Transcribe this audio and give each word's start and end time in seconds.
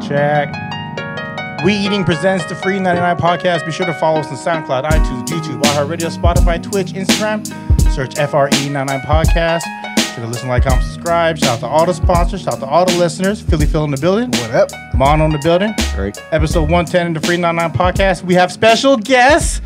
Check. 0.00 0.54
We 1.64 1.74
Eating 1.74 2.04
presents 2.04 2.44
the 2.46 2.54
Free 2.54 2.78
99 2.78 3.16
podcast. 3.16 3.66
Be 3.66 3.72
sure 3.72 3.86
to 3.86 3.94
follow 3.94 4.20
us 4.20 4.28
on 4.28 4.36
SoundCloud, 4.36 4.84
iTunes, 4.84 5.26
YouTube, 5.26 5.60
iHeartRadio, 5.62 6.16
Spotify, 6.16 6.62
Twitch, 6.62 6.92
Instagram. 6.92 7.44
Search 7.92 8.14
FRE99 8.14 9.00
podcast. 9.02 9.62
Sure 10.14 10.24
to 10.24 10.26
listen, 10.30 10.48
like, 10.48 10.62
comment, 10.62 10.84
subscribe. 10.84 11.36
Shout 11.38 11.48
out 11.48 11.60
to 11.60 11.66
all 11.66 11.84
the 11.84 11.92
sponsors. 11.92 12.42
Shout 12.42 12.54
out 12.54 12.60
to 12.60 12.66
all 12.66 12.84
the 12.86 12.96
listeners. 12.96 13.40
Philly 13.40 13.66
Phil 13.66 13.84
in 13.84 13.90
the 13.90 13.96
building. 13.96 14.30
What 14.30 14.50
up? 14.52 14.70
Mon 14.94 15.20
on 15.20 15.30
the 15.30 15.38
building. 15.38 15.74
Great. 15.96 16.22
Episode 16.30 16.62
110 16.62 17.08
of 17.16 17.20
the 17.20 17.26
Free 17.26 17.36
99 17.36 17.72
podcast. 17.72 18.22
We 18.22 18.34
have 18.34 18.52
special 18.52 18.96
guests. 18.96 19.60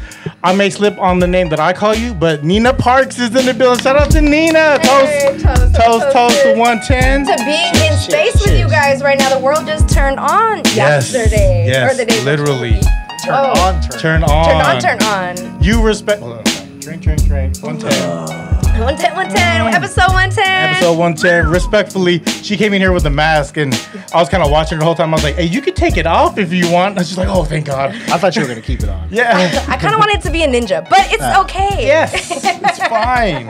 I 0.45 0.53
may 0.55 0.71
slip 0.71 0.99
on 0.99 1.21
the 1.21 1.27
name 1.29 1.49
that 1.51 1.61
I 1.61 1.73
call 1.73 1.95
you, 1.95 2.15
but 2.15 2.43
Nina 2.43 2.75
Parks 2.75 3.19
is 3.21 3.35
in 3.37 3.47
the 3.47 3.55
building. 3.55 3.81
Shout 3.83 3.95
out 3.97 4.11
to 4.11 4.21
Nina. 4.21 4.79
Hey, 4.81 5.29
toast, 5.39 5.45
toast, 5.45 5.75
toast, 5.75 5.77
toast, 5.77 6.13
toast 6.13 6.43
to 6.43 6.55
110. 6.59 7.27
to 7.27 7.45
being 7.45 7.59
in 7.69 7.75
Cheers, 7.75 8.01
space 8.01 8.35
with 8.45 8.59
you 8.59 8.69
guys 8.69 9.03
right 9.03 9.17
now. 9.19 9.33
The 9.33 9.39
world 9.39 9.67
just 9.67 9.89
turned 9.89 10.19
on 10.19 10.59
Yes, 10.75 11.13
yesterday. 11.13 11.67
yes, 11.69 11.93
or 11.93 11.97
the 11.97 12.05
day 12.07 12.25
literally. 12.25 12.81
Oh. 12.81 12.89
Turn 13.25 13.35
Oh. 13.35 13.61
on, 13.63 13.81
turn, 13.83 14.01
Turn 14.01 14.25
on. 14.25 14.81
Turn 14.81 14.99
on, 14.99 14.99
turn 14.99 15.03
on. 15.47 15.63
You 15.63 15.81
respect. 15.81 16.21
Hold 16.21 16.39
on. 16.39 16.45
Drink, 16.81 17.03
drink, 17.03 17.23
drink. 17.25 17.57
110. 17.63 17.93
Uh, 18.03 18.52
110, 18.73 19.15
110, 19.15 19.75
episode 19.75 20.09
110. 20.13 20.45
Episode 20.47 20.99
110. 20.99 21.49
Respectfully, 21.51 22.25
she 22.43 22.57
came 22.57 22.73
in 22.73 22.81
here 22.81 22.93
with 22.93 23.05
a 23.05 23.11
mask, 23.11 23.59
and 23.59 23.75
I 24.15 24.19
was 24.19 24.29
kind 24.31 24.43
of 24.43 24.51
watching 24.51 24.77
her 24.77 24.81
the 24.81 24.85
whole 24.87 24.95
time. 24.95 25.13
I 25.13 25.17
was 25.17 25.25
like, 25.25 25.35
hey, 25.35 25.45
you 25.45 25.61
can 25.61 25.75
take 25.75 25.97
it 25.99 26.07
off 26.07 26.39
if 26.39 26.53
you 26.53 26.71
want. 26.71 26.97
And 26.97 27.07
she's 27.07 27.19
like, 27.19 27.29
oh, 27.29 27.45
thank 27.45 27.67
God. 27.67 27.91
I 27.91 28.17
thought 28.19 28.35
you 28.35 28.43
were 28.43 28.49
gonna 28.49 28.63
keep 28.63 28.83
it 28.83 28.89
on. 28.89 29.09
Yeah. 29.11 29.65
I 29.69 29.77
kind 29.77 29.95
of 29.95 30.01
wanted 30.01 30.17
it 30.17 30.23
to 30.23 30.31
be 30.31 30.43
a 30.43 30.49
ninja, 30.49 30.89
but 30.89 31.01
it's 31.13 31.23
okay. 31.41 31.87
yes. 31.87 32.31
It's 32.45 32.79
fine. 32.89 33.49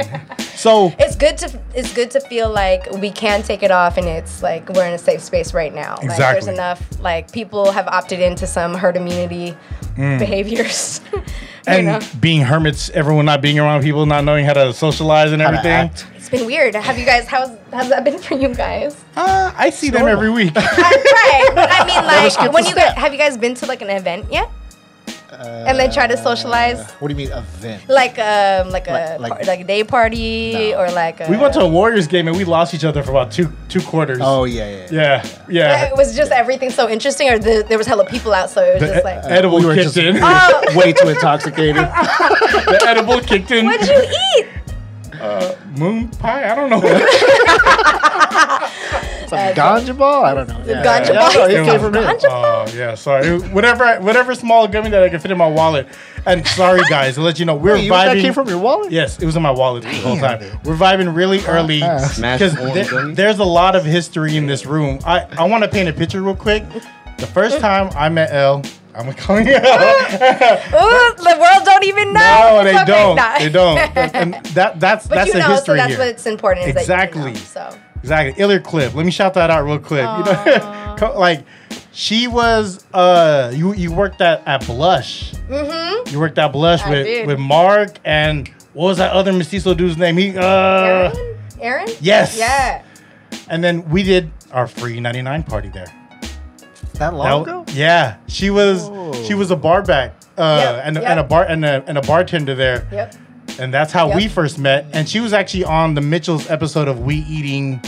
So, 0.62 0.92
It's 0.96 1.16
good 1.16 1.36
to 1.38 1.60
it's 1.74 1.92
good 1.92 2.12
to 2.12 2.20
feel 2.20 2.48
like 2.48 2.88
we 2.92 3.10
can 3.10 3.42
take 3.42 3.64
it 3.64 3.72
off 3.72 3.96
and 3.96 4.06
it's 4.06 4.44
like 4.44 4.68
we're 4.68 4.86
in 4.86 4.92
a 4.94 4.98
safe 4.98 5.20
space 5.20 5.52
right 5.52 5.74
now. 5.74 5.96
Like 5.96 6.04
Exactly. 6.04 6.32
there's 6.34 6.46
enough 6.46 7.00
like 7.00 7.32
people 7.32 7.72
have 7.72 7.88
opted 7.88 8.20
into 8.20 8.46
some 8.46 8.74
herd 8.74 8.96
immunity 8.96 9.56
behaviors. 9.96 11.00
Mm. 11.62 11.70
and 11.78 11.86
know. 11.86 12.00
being 12.18 12.40
hermits, 12.40 12.90
everyone 12.90 13.24
not 13.24 13.40
being 13.40 13.56
around 13.56 13.82
people, 13.82 14.04
not 14.04 14.24
knowing 14.24 14.44
how 14.44 14.52
to 14.52 14.72
socialize 14.72 15.30
and 15.30 15.40
everything. 15.40 15.90
It's 16.16 16.28
been 16.28 16.44
weird. 16.44 16.74
Have 16.74 16.98
you 16.98 17.04
guys 17.04 17.28
how's 17.28 17.50
how's 17.72 17.88
that 17.90 18.02
been 18.02 18.18
for 18.18 18.34
you 18.34 18.52
guys? 18.52 18.96
Uh, 19.14 19.52
I 19.56 19.70
see 19.70 19.88
them 19.90 20.08
every 20.08 20.28
week. 20.30 20.56
right. 20.56 21.50
But 21.54 21.68
I 21.70 21.86
mean 21.86 22.04
like 22.04 22.52
when 22.52 22.64
you 22.66 22.74
guys 22.74 22.94
have 22.96 23.12
you 23.12 23.18
guys 23.18 23.36
been 23.36 23.54
to 23.54 23.66
like 23.66 23.80
an 23.80 23.90
event 23.90 24.26
yet? 24.32 24.50
And 25.32 25.78
then 25.78 25.90
try 25.92 26.06
to 26.06 26.16
socialize? 26.16 26.78
Uh, 26.78 26.86
What 27.00 27.08
do 27.08 27.14
you 27.14 27.18
mean 27.28 27.32
event? 27.36 27.88
Like 27.88 28.18
um 28.18 28.70
like 28.70 28.88
a 28.88 28.92
Like- 28.92 29.20
like- 29.20 29.30
par- 29.32 29.44
like 29.46 29.60
a 29.60 29.64
day 29.64 29.82
party 29.84 30.52
No. 30.72 30.80
or 30.80 30.90
like 30.90 31.20
a 31.20 31.26
we 31.30 31.36
went 31.36 31.54
to 31.54 31.60
a 31.60 31.68
Warriors 31.68 32.06
game 32.06 32.28
and 32.28 32.36
we 32.36 32.44
lost 32.44 32.74
each 32.74 32.84
other 32.84 33.02
for 33.02 33.10
about 33.10 33.30
two 33.32 33.48
two 33.68 33.80
quarters. 33.80 34.18
Oh 34.20 34.44
yeah, 34.44 34.68
yeah. 34.68 34.86
yeah, 34.90 35.26
yeah. 35.48 35.84
it 35.90 35.96
was 35.96 36.14
just 36.16 36.30
everything 36.32 36.70
so 36.70 36.88
interesting 36.88 37.28
or 37.30 37.38
the, 37.38 37.64
there 37.68 37.78
was 37.78 37.86
hella 37.86 38.04
people 38.06 38.32
out 38.34 38.50
so 38.50 38.60
it 38.62 38.74
was 38.74 38.82
The 38.82 38.88
just 38.94 39.00
e- 39.00 39.04
like 39.04 39.24
edible 39.24 39.58
we 39.60 39.66
were 39.66 39.74
kicked 39.74 39.94
just 39.94 39.96
in. 39.96 40.18
Oh. 40.22 40.62
way 40.76 40.92
too 40.92 41.08
intoxicated. 41.08 41.76
the 42.72 42.78
edible 42.86 43.20
kicked 43.20 43.50
in. 43.50 43.66
What'd 43.66 43.88
you 43.88 44.02
eat? 44.38 44.46
Uh, 45.22 45.56
moon 45.76 46.08
pie? 46.08 46.50
I 46.50 46.54
don't 46.54 46.70
know. 46.70 46.80
Some 49.28 49.38
ganja 49.54 49.96
ball? 49.96 50.24
I 50.24 50.34
don't 50.34 50.48
know. 50.48 50.62
Yeah. 50.66 50.82
ganja 50.84 51.14
yeah, 51.14 51.20
ball? 51.20 51.32
no, 51.34 51.44
It 51.44 51.50
it 51.52 51.64
came 51.64 51.80
from 51.80 51.92
was 51.92 52.22
me. 52.22 52.28
Oh 52.30 52.66
yeah, 52.74 52.94
sorry. 52.94 53.38
Whatever, 53.38 53.98
whatever 54.00 54.34
small 54.34 54.68
gummy 54.68 54.90
that 54.90 55.02
I 55.02 55.08
can 55.08 55.20
fit 55.20 55.30
in 55.30 55.38
my 55.38 55.48
wallet. 55.48 55.86
And 56.26 56.46
sorry 56.46 56.82
guys, 56.88 57.14
to 57.14 57.22
let 57.22 57.38
you 57.38 57.46
know 57.46 57.54
we're 57.54 57.74
Wait, 57.74 57.84
you, 57.84 57.92
vibing. 57.92 58.14
that 58.14 58.20
came 58.20 58.32
from 58.34 58.48
your 58.48 58.58
wallet? 58.58 58.92
Yes, 58.92 59.18
it 59.20 59.26
was 59.26 59.34
in 59.34 59.42
my 59.42 59.50
wallet 59.50 59.84
the 59.84 59.94
whole 60.00 60.18
time. 60.18 60.40
We're 60.64 60.76
vibing 60.76 61.14
really 61.16 61.44
early 61.46 61.82
uh, 61.82 61.98
Smashed 62.08 62.42
because 62.42 62.92
orange 62.92 63.16
there's 63.16 63.38
a 63.38 63.44
lot 63.44 63.74
of 63.74 63.84
history 63.84 64.36
in 64.36 64.46
this 64.46 64.66
room. 64.66 64.98
I, 65.06 65.20
I 65.38 65.46
want 65.46 65.64
to 65.64 65.70
paint 65.70 65.88
a 65.88 65.92
picture 65.92 66.20
real 66.20 66.36
quick. 66.36 66.64
The 67.18 67.26
first 67.26 67.58
time 67.60 67.90
I 67.96 68.08
met 68.08 68.32
Elle, 68.32 68.62
I'm 68.94 69.06
you 69.06 69.12
Elle. 69.16 69.42
Ooh, 69.46 71.14
the 71.16 71.36
world 71.40 71.64
don't 71.64 71.84
even 71.84 72.12
know. 72.12 72.20
No, 72.58 72.64
they 72.64 72.74
Okay, 72.76 72.84
don't. 72.84 73.16
nah. 73.16 73.38
They 73.38 73.48
don't. 73.48 73.78
And 74.14 74.34
that 74.54 74.78
that's 74.78 75.06
But 75.06 75.14
that's 75.14 75.26
you 75.28 75.32
the 75.34 75.38
know, 75.40 75.48
history 75.48 75.78
so 75.78 75.82
that's 75.82 75.94
here. 75.96 76.06
what's 76.06 76.26
important. 76.26 76.68
Is 76.68 76.76
Exactly. 76.76 77.22
That 77.22 77.28
you 77.28 77.34
know, 77.34 77.40
so 77.40 77.78
Exactly. 78.02 78.42
Iller 78.42 78.60
Cliff. 78.60 78.94
Let 78.94 79.06
me 79.06 79.12
shout 79.12 79.34
that 79.34 79.50
out 79.50 79.64
real 79.64 79.78
quick. 79.78 80.02
You 80.02 80.24
know, 80.24 81.14
like 81.16 81.44
she 81.92 82.26
was 82.26 82.84
uh 82.92 83.50
you 83.54 83.72
you 83.74 83.92
worked 83.92 84.20
at 84.20 84.46
at 84.46 84.66
Blush. 84.66 85.32
mm-hmm. 85.48 86.12
You 86.12 86.20
worked 86.20 86.38
at 86.38 86.52
Blush 86.52 86.82
I 86.82 86.90
with 86.90 87.06
did. 87.06 87.26
with 87.26 87.38
Mark 87.38 87.98
and 88.04 88.48
what 88.74 88.86
was 88.88 88.98
that 88.98 89.12
other 89.12 89.32
mestizo 89.32 89.72
dude's 89.74 89.96
name? 89.96 90.16
He 90.18 90.36
uh 90.36 90.42
Aaron? 90.42 91.36
Aaron? 91.60 91.88
yes. 92.00 92.36
Yeah. 92.38 92.82
And 93.48 93.64
then 93.64 93.88
we 93.88 94.02
did 94.02 94.30
our 94.52 94.66
free 94.66 95.00
99 95.00 95.42
party 95.44 95.68
there. 95.70 95.86
That 97.02 97.14
long 97.14 97.42
That- 97.44 97.50
ago? 97.50 97.64
Yeah. 97.74 98.16
She 98.28 98.50
was 98.50 98.88
Whoa. 98.88 99.12
she 99.24 99.34
was 99.34 99.50
a 99.50 99.56
bar 99.56 99.82
back. 99.82 100.14
Uh, 100.38 100.42
Yep, 100.62 100.82
and, 100.86 100.96
yep. 100.96 101.04
and 101.06 101.20
a 101.20 101.24
bar 101.24 101.44
and 101.44 101.64
a, 101.64 101.84
and 101.86 101.98
a 101.98 102.00
bartender 102.00 102.54
there, 102.54 102.86
Yep. 102.90 103.14
and 103.58 103.74
that's 103.74 103.92
how 103.92 104.14
we 104.14 104.28
first 104.28 104.58
met. 104.58 104.86
And 104.94 105.06
she 105.06 105.20
was 105.20 105.32
actually 105.34 105.64
on 105.64 105.92
the 105.94 106.00
Mitchell's 106.00 106.48
episode 106.48 106.88
of 106.88 107.00
We 107.00 107.16
Eating, 107.28 107.82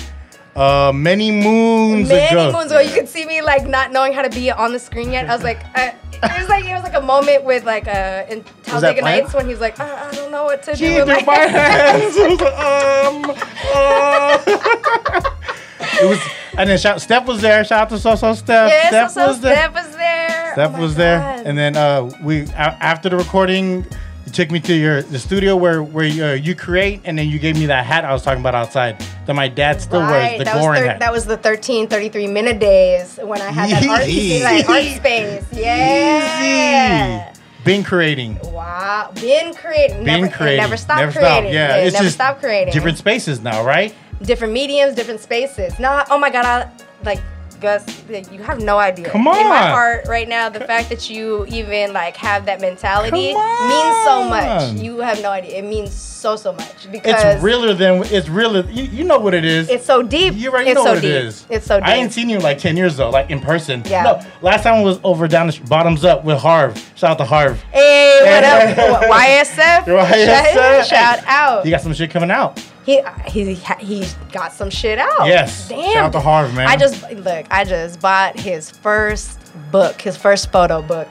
uh, 0.55 0.93
many 0.95 1.31
moons 1.31 2.11
Many 2.11 2.27
ago. 2.27 2.53
moons 2.53 2.71
ago, 2.71 2.81
you 2.81 2.93
could 2.93 3.09
see 3.09 3.25
me 3.25 3.41
like 3.41 3.67
not 3.67 3.93
knowing 3.93 4.13
how 4.13 4.21
to 4.23 4.29
be 4.31 4.51
on 4.51 4.73
the 4.75 4.79
screen 4.79 5.11
yet. 5.11 5.29
I 5.31 5.35
was 5.35 5.43
like, 5.43 5.65
I, 5.75 5.95
it 6.23 6.39
was 6.41 6.49
like 6.51 6.65
it 6.67 6.75
was 6.75 6.83
like 6.83 6.95
a 6.95 7.01
moment 7.01 7.45
with 7.45 7.65
like 7.65 7.89
uh 7.89 8.25
in 8.29 8.45
Talladega? 8.63 9.01
Nights 9.01 9.33
when 9.33 9.49
he's 9.49 9.61
like, 9.61 9.81
I, 9.81 10.09
I 10.09 10.13
don't 10.13 10.31
know 10.31 10.45
what 10.45 10.63
to 10.65 10.77
She 10.77 10.89
do. 10.89 11.07
with 11.07 11.25
my 11.27 11.35
hands. 11.39 12.15
I 12.19 12.29
was 12.29 12.41
like, 12.41 12.53
um, 12.61 13.31
uh. 13.75 14.39
it 16.03 16.09
was, 16.11 16.21
and 16.57 16.69
then 16.71 16.79
shout, 16.79 17.01
Steph 17.01 17.27
was 17.27 17.41
there. 17.41 17.65
Shout 17.65 17.81
out 17.83 17.89
to 17.91 17.99
So 17.99 18.15
So 18.17 18.35
Steph. 18.35 18.71
Yeah, 18.71 18.89
Steph 18.89 19.11
so, 19.11 19.21
so 19.23 19.29
was 19.29 19.41
there. 19.41 19.55
Steph 19.57 19.75
was 19.75 19.97
there. 19.97 20.53
Steph 20.53 20.73
Oh 20.77 20.81
was 20.81 20.95
there, 20.95 21.43
and 21.45 21.59
then 21.59 21.77
uh, 21.77 22.11
we 22.23 22.43
a- 22.43 22.55
after 22.81 23.09
the 23.09 23.17
recording, 23.17 23.85
you 24.25 24.33
took 24.33 24.51
me 24.53 24.61
to 24.61 24.75
your 24.75 25.03
the 25.03 25.19
studio 25.19 25.57
where 25.57 25.83
where 25.83 26.05
you, 26.07 26.25
uh, 26.25 26.33
you 26.35 26.55
create, 26.55 27.01
and 27.05 27.19
then 27.19 27.29
you 27.29 27.39
gave 27.41 27.57
me 27.59 27.67
that 27.67 27.85
hat 27.85 28.05
I 28.05 28.13
was 28.13 28.23
talking 28.23 28.41
about 28.41 28.55
outside 28.55 29.05
that 29.27 29.35
my 29.35 29.49
dad 29.49 29.81
still 29.81 30.01
wears, 30.01 30.39
the 30.39 30.45
that 30.45 30.55
was, 30.55 30.79
thir- 30.79 30.87
hat. 30.87 31.01
that 31.01 31.13
was 31.13 31.25
the 31.27 31.37
13, 31.37 31.89
33 31.89 32.27
minute 32.29 32.61
days 32.61 33.19
when 33.23 33.41
I 33.41 33.51
had 33.51 33.71
that 33.71 33.85
art, 33.89 34.07
like, 34.09 34.69
art 34.69 34.97
space. 34.97 35.45
Yeah. 35.53 37.31
Easy. 37.31 37.41
Been 37.65 37.83
creating. 37.83 38.39
Wow. 38.45 39.11
Been 39.15 39.55
creating. 39.55 40.05
Been 40.05 40.23
never, 40.23 40.29
creating. 40.37 40.59
Never 40.59 40.77
stop 40.77 41.11
creating. 41.13 41.53
Yeah, 41.53 41.77
it's 41.77 41.95
never 41.95 42.05
just 42.05 42.15
stop 42.15 42.39
creating. 42.39 42.75
different 42.75 42.99
spaces 42.99 43.41
now, 43.41 43.65
right? 43.65 43.95
Different 44.25 44.53
mediums, 44.53 44.95
different 44.95 45.21
spaces. 45.21 45.79
Nah, 45.79 46.05
oh 46.11 46.19
my 46.19 46.31
god, 46.31 46.45
I 46.45 46.71
like 47.05 47.21
Gus, 47.61 47.87
you 48.31 48.43
have 48.43 48.61
no 48.61 48.79
idea. 48.79 49.09
Come 49.09 49.27
on. 49.27 49.39
In 49.39 49.49
my 49.49 49.71
heart 49.71 50.07
right 50.07 50.29
now, 50.29 50.51
the 50.51 50.61
fact 50.61 50.91
that 50.91 51.09
you 51.09 51.47
even 51.47 51.95
like 51.95 52.15
have 52.17 52.45
that 52.45 52.61
mentality 52.61 53.11
means 53.13 54.05
so 54.05 54.29
much. 54.29 54.73
You 54.75 54.99
have 54.99 55.23
no 55.23 55.31
idea. 55.31 55.59
It 55.59 55.65
means 55.65 55.93
so 55.93 56.37
so 56.37 56.53
much 56.53 56.91
because 56.91 57.23
It's 57.25 57.43
realer 57.43 57.73
than 57.73 58.03
it's 58.13 58.29
realer. 58.29 58.69
You, 58.71 58.85
you 58.85 59.05
know 59.05 59.19
what 59.19 59.33
it 59.35 59.45
is. 59.47 59.71
it's 59.71 59.87
so 59.87 60.03
deep. 60.03 60.35
You 60.35 60.51
already 60.51 60.71
it's 60.71 60.77
know 60.77 60.85
so 60.85 60.95
what 60.95 60.99
it 60.99 61.09
deep. 61.09 61.25
is. 61.25 61.47
It's 61.49 61.67
so 61.67 61.79
deep. 61.79 61.89
I 61.89 61.95
ain't 61.95 62.13
seen 62.13 62.29
you 62.29 62.37
in 62.37 62.43
like 62.43 62.59
ten 62.59 62.77
years 62.77 62.97
though, 62.97 63.11
like 63.11 63.31
in 63.31 63.41
person. 63.41 63.83
Yeah. 63.87 64.03
No, 64.03 64.23
last 64.43 64.65
time 64.65 64.83
was 64.83 65.01
over 65.03 65.27
down 65.27 65.47
the 65.47 65.59
bottoms 65.69 66.05
up 66.05 66.25
with 66.25 66.39
Harv. 66.39 66.77
Shout 66.97 67.13
out 67.13 67.19
to 67.19 67.25
Harv. 67.25 67.61
Hey, 67.73 68.21
what 68.25 68.45
up? 68.45 69.03
YSF? 69.11 69.85
YSF. 69.85 70.85
Shout 70.85 71.21
out. 71.27 71.65
You 71.65 71.71
got 71.71 71.81
some 71.81 71.95
shit 71.95 72.11
coming 72.11 72.31
out. 72.31 72.61
He 72.85 73.01
he 73.27 73.55
he 73.55 74.07
got 74.33 74.53
some 74.53 74.69
shit 74.71 74.99
out. 74.99 75.27
Yes. 75.27 75.69
Damn. 75.69 75.93
Shout 75.93 76.05
out 76.07 76.13
to 76.13 76.21
Harv, 76.21 76.55
man. 76.55 76.67
I 76.69 76.77
just 76.77 77.11
look. 77.13 77.47
I 77.51 77.65
just 77.65 78.01
bought 78.01 78.39
his 78.39 78.71
first 78.71 79.39
book, 79.71 80.01
his 80.01 80.17
first 80.17 80.53
photo 80.53 80.83
book, 80.83 81.09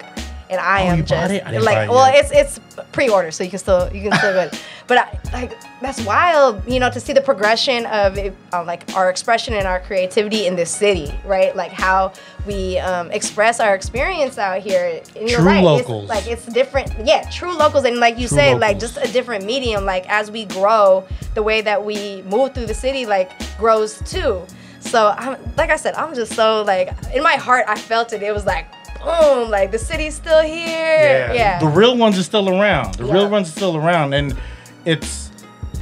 and 0.49 0.59
I 0.59 0.83
Oh, 0.83 0.85
am 0.91 0.97
you 0.99 1.03
just 1.03 1.31
it? 1.31 1.43
I 1.45 1.51
didn't 1.51 1.65
buy 1.65 1.71
like, 1.73 1.89
it 1.89 1.91
well, 1.91 2.11
it's 2.13 2.31
it's 2.31 2.59
pre-order, 2.91 3.31
so 3.31 3.43
you 3.43 3.49
can 3.49 3.59
still 3.59 3.91
you 3.93 4.09
can 4.09 4.17
still 4.19 4.33
get. 4.33 4.61
But 4.87 4.97
I, 4.97 5.19
like 5.31 5.53
that's 5.81 6.03
wild, 6.05 6.61
you 6.67 6.79
know, 6.79 6.89
to 6.91 6.99
see 6.99 7.13
the 7.13 7.21
progression 7.21 7.85
of 7.87 8.17
it, 8.17 8.35
uh, 8.51 8.63
like 8.63 8.93
our 8.95 9.09
expression 9.09 9.53
and 9.53 9.65
our 9.67 9.79
creativity 9.79 10.45
in 10.47 10.55
this 10.55 10.69
city, 10.69 11.13
right? 11.25 11.55
Like 11.55 11.71
how 11.71 12.13
we 12.45 12.77
um, 12.79 13.09
express 13.11 13.59
our 13.59 13.75
experience 13.75 14.37
out 14.37 14.61
here. 14.61 15.01
And 15.15 15.29
True 15.29 15.43
right, 15.43 15.57
it's- 15.63 15.63
locals. 15.87 16.09
like 16.09 16.27
it's 16.27 16.45
different. 16.47 16.91
Yeah, 17.05 17.27
true 17.29 17.55
locals, 17.57 17.85
and 17.85 17.97
like 17.99 18.17
you 18.19 18.27
True 18.27 18.37
say, 18.37 18.55
like 18.55 18.79
just 18.79 18.97
a 18.97 19.11
different 19.11 19.45
medium. 19.45 19.85
Like 19.85 20.07
as 20.09 20.29
we 20.29 20.45
grow, 20.45 21.05
the 21.33 21.43
way 21.43 21.61
that 21.61 21.83
we 21.83 22.21
move 22.23 22.53
through 22.53 22.65
the 22.67 22.73
city 22.73 23.05
like 23.05 23.31
grows 23.57 23.99
too. 24.09 24.41
So 24.81 25.13
I'm 25.17 25.37
like 25.55 25.69
I 25.69 25.77
said, 25.77 25.93
I'm 25.95 26.13
just 26.13 26.33
so 26.33 26.63
like 26.63 26.91
in 27.13 27.23
my 27.23 27.35
heart, 27.35 27.65
I 27.67 27.77
felt 27.79 28.11
it. 28.13 28.21
It 28.21 28.33
was 28.33 28.45
like 28.45 28.67
boom, 29.03 29.49
like 29.49 29.71
the 29.71 29.79
city's 29.79 30.15
still 30.15 30.41
here. 30.41 31.31
Yeah. 31.33 31.59
The 31.59 31.67
real 31.67 31.97
ones 31.97 32.17
are 32.19 32.23
still 32.23 32.49
around. 32.49 32.95
The 32.95 33.05
real 33.05 33.29
ones 33.29 33.47
are 33.49 33.51
still 33.51 33.75
around, 33.77 34.13
and 34.13 34.37
it's 34.85 35.31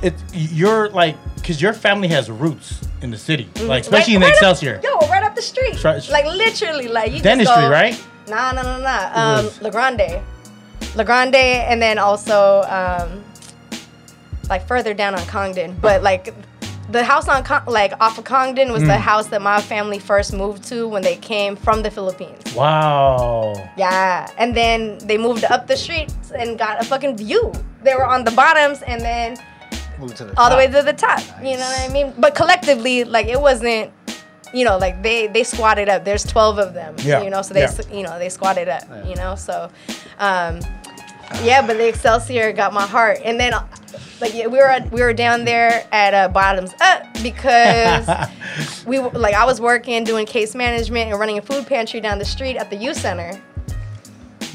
it's 0.03 0.21
you're 0.33 0.89
like 0.89 1.15
because 1.35 1.61
your 1.61 1.73
family 1.73 2.07
has 2.09 2.29
roots 2.29 2.79
in 3.01 3.09
the 3.11 3.17
city, 3.17 3.49
like 3.61 3.83
especially 3.83 4.15
in 4.15 4.21
Mm-hmm. 4.21 4.23
Like, 4.25 4.33
up- 4.33 4.37
Excelsior. 4.37 4.79
yo, 4.83 4.99
right 5.09 5.23
up 5.23 5.35
the 5.35 5.41
street. 5.41 5.83
Right. 5.83 6.07
Like 6.09 6.25
literally, 6.25 6.87
like 6.87 7.11
you 7.11 7.21
Dentistry, 7.21 7.55
just 7.55 7.61
go, 7.67 7.69
right? 7.71 8.03
Nah, 8.27 8.51
nah, 8.51 8.61
nah, 8.61 8.77
nah. 8.77 9.39
Um, 9.39 9.49
La 9.61 9.69
Grande, 9.69 10.21
La 10.95 11.03
Grande, 11.03 11.35
and 11.35 11.81
then 11.81 11.97
also 11.97 12.61
um, 12.63 13.23
like 14.49 14.67
further 14.67 14.93
down 14.93 15.15
on 15.15 15.25
Congdon, 15.25 15.75
but 15.81 16.03
like 16.03 16.33
the 16.91 17.03
house 17.03 17.27
on 17.27 17.43
Con- 17.43 17.63
like 17.67 17.93
off 17.99 18.17
of 18.17 18.25
Congdon 18.25 18.71
was 18.71 18.83
the 18.83 18.97
house 18.97 19.27
that 19.27 19.41
my 19.41 19.61
family 19.61 19.99
first 19.99 20.33
moved 20.33 20.63
to 20.65 20.87
when 20.87 21.01
they 21.01 21.15
came 21.15 21.55
from 21.55 21.83
the 21.83 21.91
Philippines. 21.91 22.53
Wow. 22.55 23.53
Yeah, 23.77 24.29
and 24.37 24.55
then 24.55 24.97
they 24.99 25.17
moved 25.17 25.43
up 25.45 25.67
the 25.67 25.77
street 25.77 26.13
and 26.37 26.57
got 26.59 26.81
a 26.81 26.85
fucking 26.85 27.17
view. 27.17 27.51
They 27.83 27.95
were 27.95 28.05
on 28.05 28.23
the 28.23 28.31
bottoms 28.31 28.81
and 28.83 29.01
then 29.01 29.37
Move 29.99 30.15
to 30.15 30.25
the 30.25 30.39
all 30.39 30.49
the 30.49 30.55
way 30.55 30.67
to 30.67 30.81
the 30.81 30.93
top. 30.93 31.21
You 31.43 31.57
know 31.57 31.69
what 31.69 31.89
I 31.89 31.93
mean? 31.93 32.13
But 32.17 32.35
collectively, 32.35 33.03
like 33.03 33.27
it 33.27 33.39
wasn't. 33.39 33.91
You 34.53 34.65
know, 34.65 34.77
like 34.77 35.01
they 35.01 35.27
they 35.27 35.43
squatted 35.43 35.87
up. 35.87 36.03
There's 36.03 36.23
12 36.25 36.57
of 36.59 36.73
them. 36.73 36.95
Yeah, 36.99 37.21
You 37.21 37.29
know, 37.29 37.41
so 37.41 37.53
they 37.53 37.61
yeah. 37.61 37.81
you 37.93 38.03
know 38.03 38.19
they 38.19 38.27
squatted 38.27 38.67
up. 38.67 38.83
Yeah. 38.89 39.07
You 39.07 39.15
know, 39.15 39.35
so 39.35 39.69
um, 40.19 40.59
yeah. 41.43 41.65
But 41.65 41.77
the 41.77 41.87
Excelsior 41.87 42.51
got 42.51 42.73
my 42.73 42.85
heart, 42.85 43.19
and 43.23 43.39
then 43.39 43.53
like 44.21 44.33
yeah, 44.33 44.47
we 44.47 44.59
were 44.59 44.77
we 44.91 45.01
were 45.01 45.13
down 45.13 45.45
there 45.45 45.85
at 45.91 46.13
uh, 46.13 46.27
Bottoms 46.29 46.73
Up 46.79 47.07
because 47.23 48.07
we 48.85 48.99
like 48.99 49.33
I 49.33 49.45
was 49.45 49.59
working 49.59 50.03
doing 50.03 50.25
case 50.25 50.55
management 50.55 51.09
and 51.09 51.19
running 51.19 51.37
a 51.37 51.41
food 51.41 51.65
pantry 51.67 51.99
down 51.99 52.19
the 52.19 52.25
street 52.25 52.57
at 52.57 52.69
the 52.69 52.75
youth 52.75 52.97
center. 52.97 53.41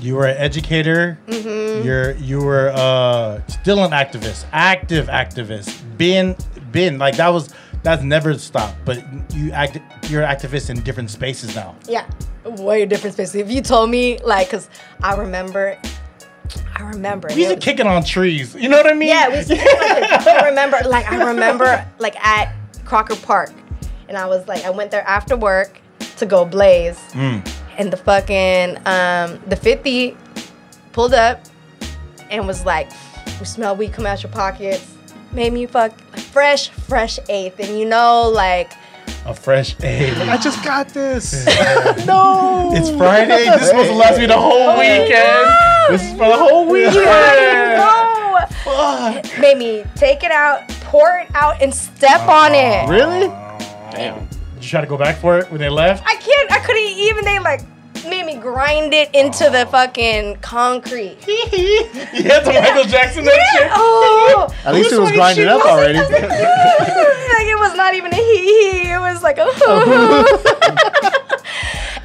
You 0.00 0.14
were 0.14 0.26
an 0.26 0.36
educator. 0.36 1.18
Mm-hmm. 1.26 1.86
You're 1.86 2.12
you 2.12 2.40
were 2.40 2.70
uh, 2.74 3.40
still 3.48 3.84
an 3.84 3.90
activist, 3.90 4.46
active 4.52 5.06
activist. 5.08 5.82
Been 5.98 6.36
been 6.70 6.98
like 6.98 7.16
that 7.16 7.28
was 7.28 7.52
that's 7.82 8.02
never 8.02 8.38
stopped. 8.38 8.76
But 8.84 9.04
you 9.32 9.50
act 9.52 9.78
you're 10.08 10.22
an 10.22 10.34
activist 10.34 10.70
in 10.70 10.80
different 10.82 11.10
spaces 11.10 11.54
now. 11.54 11.74
Yeah, 11.88 12.06
way 12.44 12.86
different 12.86 13.14
spaces. 13.14 13.34
If 13.36 13.50
you 13.50 13.62
told 13.62 13.90
me, 13.90 14.18
like, 14.18 14.50
cause 14.50 14.68
I 15.02 15.16
remember, 15.16 15.78
I 16.78 16.82
remember. 16.90 17.28
We 17.28 17.37
used 17.37 17.50
to 17.50 17.56
it 17.56 17.62
kick 17.62 17.81
it 17.81 17.87
on 17.87 18.05
trees. 18.05 18.55
You 18.55 18.69
know 18.69 18.76
what 18.76 18.87
I 18.87 18.94
mean? 18.94 19.08
Yeah, 19.08 19.28
we 19.28 19.37
used 19.37 19.49
to 19.49 19.55
like, 19.56 20.26
I 20.26 20.46
remember, 20.49 20.78
like, 20.87 21.11
I 21.11 21.25
remember, 21.25 21.87
like, 21.99 22.17
at 22.25 22.55
Crocker 22.84 23.17
Park, 23.17 23.50
and 24.08 24.17
I 24.17 24.26
was 24.26 24.46
like, 24.46 24.64
I 24.64 24.70
went 24.70 24.90
there 24.90 25.02
after 25.06 25.37
work 25.37 25.81
to 26.19 26.26
go 26.26 26.44
blaze, 26.44 26.99
Mm. 27.12 27.46
and 27.78 27.93
the 27.93 27.96
fucking 27.96 28.76
um, 28.87 29.40
the 29.49 29.56
50 29.56 30.17
pulled 30.93 31.14
up 31.14 31.40
and 32.31 32.46
was 32.46 32.64
like, 32.64 32.88
"We 33.40 33.46
smell 33.46 33.76
weed 33.76 33.93
come 33.93 34.06
out 34.06 34.23
your 34.23 34.32
pockets." 34.32 34.93
Made 35.32 35.52
me 35.52 35.67
fuck 35.67 35.93
fresh, 36.32 36.70
fresh 36.70 37.19
eighth, 37.28 37.58
and 37.61 37.78
you 37.78 37.84
know, 37.87 38.28
like. 38.28 38.73
A 39.26 39.34
fresh 39.34 39.75
egg. 39.82 40.17
I 40.28 40.37
just 40.38 40.64
got 40.64 40.88
this. 40.90 41.44
No. 42.06 42.70
It's 42.75 42.90
Friday. 42.90 43.44
This 43.44 43.62
is 43.62 43.69
supposed 43.69 43.90
to 43.90 43.94
last 43.96 44.19
me 44.19 44.26
the 44.26 44.38
whole 44.38 44.78
weekend. 44.78 45.50
This 45.88 46.03
is 46.03 46.12
for 46.12 46.27
the 46.29 46.37
whole 46.37 46.69
weekend. 46.69 46.94
No. 46.94 48.38
Fuck. 48.65 49.38
Made 49.38 49.59
me 49.59 49.85
take 49.94 50.23
it 50.25 50.31
out, 50.31 50.69
pour 50.83 51.19
it 51.19 51.29
out, 51.35 51.62
and 51.62 51.75
step 51.75 52.21
uh-huh. 52.21 52.33
on 52.33 52.55
it. 52.55 52.88
really? 52.88 53.29
Damn. 53.93 54.27
Did 54.27 54.65
you 54.65 54.69
try 54.71 54.81
to 54.81 54.87
go 54.87 54.97
back 54.97 55.17
for 55.19 55.38
it 55.38 55.50
when 55.50 55.61
they 55.61 55.69
left? 55.69 56.03
I 56.06 56.17
can't. 56.17 56.53
I 56.53 56.59
couldn't 56.61 56.83
even. 56.83 57.25
They 57.25 57.38
like 57.38 57.62
made 58.09 58.25
me 58.27 58.37
grind 58.37 58.94
it 58.94 59.12
into 59.15 59.50
the 59.50 59.67
fucking 59.71 60.37
concrete. 60.37 61.19
you 61.27 61.85
had 62.25 62.44
the 62.44 62.53
Michael 62.53 62.85
Jackson 62.85 63.25
that 63.25 63.35
Yeah. 63.35 63.59
shit. 63.59 63.71
Oh. 63.75 64.49
At 64.65 64.75
least 64.75 64.93
it 64.93 64.99
was 64.99 65.11
Who's 65.11 65.17
grinding 65.19 65.47
sweating 65.47 65.61
up 65.61 65.67
already. 65.67 65.99
like 67.37 67.47
it 67.47 67.59
was 67.59 67.75
not 67.75 67.94
even 67.94 68.12
a 68.12 68.17
hee 68.17 68.23
hee. 68.23 68.93
It 68.93 69.00
was 69.00 69.23
like 69.23 69.38
a 69.38 69.43
uh-huh. 69.47 70.25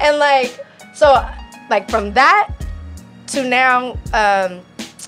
and 0.00 0.18
like 0.18 0.64
so 0.94 1.24
like 1.70 1.90
from 1.90 2.12
that 2.12 2.50
to 3.32 3.48
now 3.48 3.92
um, 4.12 4.60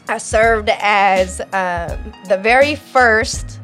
I 0.09 0.19
served 0.19 0.71
as 0.71 1.41
um, 1.41 2.13
the 2.29 2.39
very 2.41 2.75
first 2.75 3.61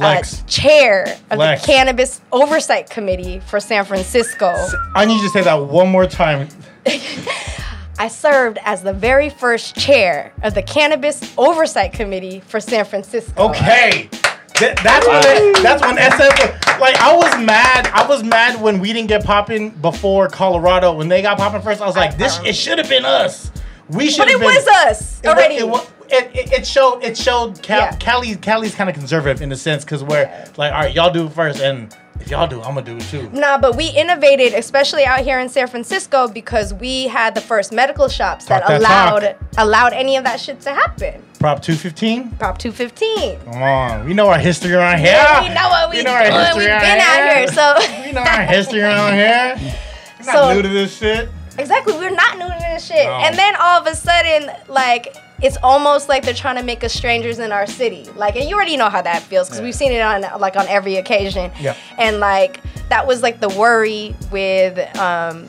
uh, 0.00 0.22
chair 0.46 1.04
of 1.30 1.36
Flex. 1.36 1.62
the 1.62 1.66
Cannabis 1.66 2.20
Oversight 2.32 2.90
Committee 2.90 3.40
for 3.40 3.60
San 3.60 3.84
Francisco. 3.84 4.52
I 4.94 5.04
need 5.04 5.16
you 5.16 5.22
to 5.22 5.28
say 5.30 5.42
that 5.42 5.54
one 5.54 5.88
more 5.88 6.06
time. 6.06 6.48
I 8.00 8.08
served 8.08 8.58
as 8.64 8.82
the 8.82 8.92
very 8.92 9.28
first 9.28 9.76
chair 9.76 10.32
of 10.42 10.54
the 10.54 10.62
Cannabis 10.62 11.34
Oversight 11.36 11.92
Committee 11.92 12.40
for 12.40 12.60
San 12.60 12.84
Francisco. 12.84 13.48
Okay. 13.50 14.08
Th- 14.54 14.76
that's 14.82 15.06
when 15.06 15.22
it, 15.24 15.62
that's 15.62 15.82
when 15.82 15.96
SF 15.96 16.80
like 16.80 16.96
I 16.96 17.16
was 17.16 17.44
mad. 17.44 17.88
I 17.92 18.06
was 18.08 18.24
mad 18.24 18.60
when 18.60 18.80
we 18.80 18.92
didn't 18.92 19.08
get 19.08 19.24
popping 19.24 19.70
before 19.70 20.28
Colorado. 20.28 20.92
When 20.92 21.08
they 21.08 21.22
got 21.22 21.38
popping 21.38 21.62
first, 21.62 21.80
I 21.80 21.86
was 21.86 21.96
like, 21.96 22.16
this 22.18 22.40
it 22.44 22.56
should 22.56 22.78
have 22.78 22.88
been 22.88 23.04
us. 23.04 23.52
We 23.90 24.10
should 24.10 24.18
But 24.18 24.28
it 24.28 24.38
been 24.38 24.46
was 24.46 24.66
us 24.68 25.24
already. 25.24 25.56
It, 25.56 25.90
it, 26.10 26.30
it, 26.36 26.52
it 26.60 26.66
showed 26.66 27.00
it 27.02 27.16
showed 27.16 27.62
Cal, 27.62 27.80
Yeah. 27.80 27.96
Cali 27.96 28.34
Cali's 28.36 28.74
kind 28.74 28.88
of 28.88 28.96
conservative 28.96 29.42
in 29.42 29.52
a 29.52 29.56
sense 29.56 29.84
because 29.84 30.02
we're 30.02 30.24
like, 30.56 30.72
all 30.72 30.80
right, 30.80 30.94
y'all 30.94 31.12
do 31.12 31.26
it 31.26 31.32
first, 31.32 31.60
and 31.60 31.94
if 32.20 32.30
y'all 32.30 32.46
do, 32.46 32.56
I'm 32.62 32.74
gonna 32.74 32.82
do 32.82 32.96
it 32.96 33.02
too. 33.02 33.28
Nah, 33.30 33.58
but 33.58 33.76
we 33.76 33.88
innovated, 33.90 34.54
especially 34.54 35.04
out 35.04 35.20
here 35.20 35.38
in 35.38 35.48
San 35.50 35.66
Francisco, 35.68 36.26
because 36.26 36.72
we 36.74 37.08
had 37.08 37.34
the 37.34 37.40
first 37.42 37.72
medical 37.72 38.08
shops 38.08 38.46
that, 38.46 38.60
Talk 38.60 38.68
that 38.68 38.80
allowed 38.80 39.20
talk. 39.20 39.36
allowed 39.58 39.92
any 39.92 40.16
of 40.16 40.24
that 40.24 40.40
shit 40.40 40.60
to 40.62 40.70
happen. 40.70 41.22
Prop 41.38 41.60
215. 41.62 42.30
Prop 42.32 42.56
215. 42.58 43.40
Come 43.52 43.62
on, 43.62 44.04
we 44.06 44.14
know 44.14 44.28
our 44.28 44.38
history 44.38 44.72
around 44.74 44.98
here. 44.98 45.08
Yeah, 45.12 45.42
we 45.42 45.48
know 45.54 45.68
what 45.68 45.90
we 45.90 46.02
know 46.02 46.10
our 46.12 46.24
doing. 46.24 46.32
history 46.40 46.58
We've 46.64 46.80
been 46.80 47.00
out 47.00 47.36
here, 47.36 47.48
so 47.48 48.02
we 48.06 48.12
know 48.12 48.22
our 48.22 48.42
history 48.44 48.80
around 48.80 49.12
here. 49.14 49.54
We're 50.20 50.24
not 50.26 50.34
So- 50.34 50.54
new 50.54 50.62
to 50.62 50.68
this 50.68 50.96
shit. 50.96 51.28
Exactly, 51.58 51.92
we're 51.94 52.10
not 52.10 52.38
new 52.38 52.46
to 52.46 52.56
this 52.60 52.86
shit. 52.86 53.04
No. 53.06 53.12
And 53.12 53.36
then 53.36 53.54
all 53.56 53.80
of 53.80 53.86
a 53.86 53.94
sudden, 53.94 54.50
like 54.68 55.16
it's 55.42 55.56
almost 55.62 56.08
like 56.08 56.24
they're 56.24 56.34
trying 56.34 56.56
to 56.56 56.62
make 56.64 56.82
us 56.82 56.92
strangers 56.92 57.38
in 57.38 57.52
our 57.52 57.66
city. 57.66 58.08
Like, 58.16 58.34
and 58.36 58.48
you 58.48 58.56
already 58.56 58.76
know 58.76 58.88
how 58.90 59.02
that 59.02 59.22
feels 59.22 59.48
because 59.48 59.60
Yeah. 59.60 59.64
we've 59.66 59.74
seen 59.74 59.92
it 59.92 60.00
on 60.00 60.22
like 60.40 60.56
on 60.56 60.66
every 60.68 60.96
occasion. 60.96 61.52
Yeah. 61.60 61.74
And 61.96 62.18
like 62.18 62.60
that 62.88 63.06
was 63.06 63.22
like 63.22 63.38
the 63.40 63.48
worry 63.50 64.16
with, 64.32 64.78
um, 64.98 65.48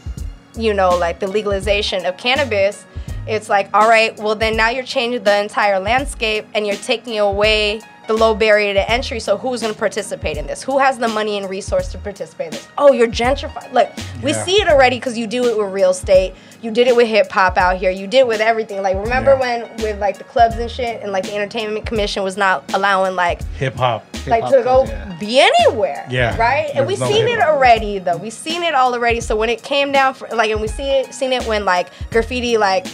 you 0.55 0.73
know, 0.73 0.89
like 0.97 1.19
the 1.19 1.27
legalization 1.27 2.05
of 2.05 2.17
cannabis. 2.17 2.85
It's 3.27 3.49
like, 3.49 3.69
all 3.73 3.87
right, 3.87 4.15
well 4.19 4.35
then 4.35 4.55
now 4.57 4.69
you're 4.69 4.83
changing 4.83 5.23
the 5.23 5.39
entire 5.39 5.79
landscape 5.79 6.45
and 6.53 6.65
you're 6.67 6.75
taking 6.77 7.17
away 7.19 7.81
the 8.09 8.13
low 8.15 8.33
barrier 8.33 8.73
to 8.73 8.91
entry. 8.91 9.19
So 9.19 9.37
who's 9.37 9.61
going 9.61 9.71
to 9.71 9.77
participate 9.79 10.35
in 10.35 10.47
this? 10.47 10.63
Who 10.63 10.79
has 10.79 10.97
the 10.97 11.07
money 11.07 11.37
and 11.37 11.47
resource 11.47 11.91
to 11.91 11.99
participate 11.99 12.47
in 12.47 12.51
this? 12.53 12.67
Oh, 12.75 12.91
you're 12.91 13.07
gentrified. 13.07 13.71
Look, 13.71 13.87
we 14.23 14.31
Yeah. 14.31 14.43
see 14.45 14.55
it 14.59 14.67
already 14.67 14.95
because 14.97 15.15
you 15.15 15.27
do 15.27 15.45
it 15.45 15.55
with 15.55 15.71
real 15.71 15.91
estate. 15.91 16.33
You 16.63 16.71
did 16.71 16.87
it 16.87 16.95
with 16.95 17.07
hip 17.07 17.31
hop 17.31 17.55
out 17.55 17.77
here. 17.77 17.91
You 17.91 18.07
did 18.07 18.21
it 18.21 18.27
with 18.27 18.41
everything. 18.41 18.81
Like 18.81 18.97
remember 18.97 19.33
Yeah. 19.39 19.39
when 19.67 19.77
with 19.83 19.99
like 19.99 20.17
the 20.17 20.23
clubs 20.23 20.55
and 20.57 20.71
shit, 20.71 21.03
and 21.03 21.11
like 21.11 21.23
the 21.25 21.35
entertainment 21.35 21.85
commission 21.85 22.23
was 22.23 22.35
not 22.35 22.63
allowing 22.73 23.15
like 23.15 23.43
Hip 23.59 23.75
hop. 23.75 24.03
like 24.25 24.43
to 24.45 24.63
go 24.63 24.85
yeah. 24.85 25.15
be 25.19 25.39
anywhere. 25.39 26.03
Yeah. 26.09 26.35
Right. 26.35 26.71
And 26.73 26.87
we've 26.87 26.99
no 26.99 27.07
seen 27.11 27.27
it 27.27 27.39
already 27.39 27.99
though. 27.99 28.17
We've 28.17 28.33
seen 28.33 28.63
it 28.63 28.73
all 28.73 28.91
already. 28.95 29.21
So 29.21 29.35
when 29.35 29.49
it 29.49 29.61
came 29.61 29.91
down 29.91 30.15
for 30.15 30.27
like, 30.29 30.49
and 30.49 30.59
we 30.59 30.67
see 30.67 30.89
it, 30.99 31.13
seen 31.13 31.31
it 31.31 31.45
when 31.45 31.63
like 31.63 31.89
graffiti 32.09 32.57
like 32.57 32.87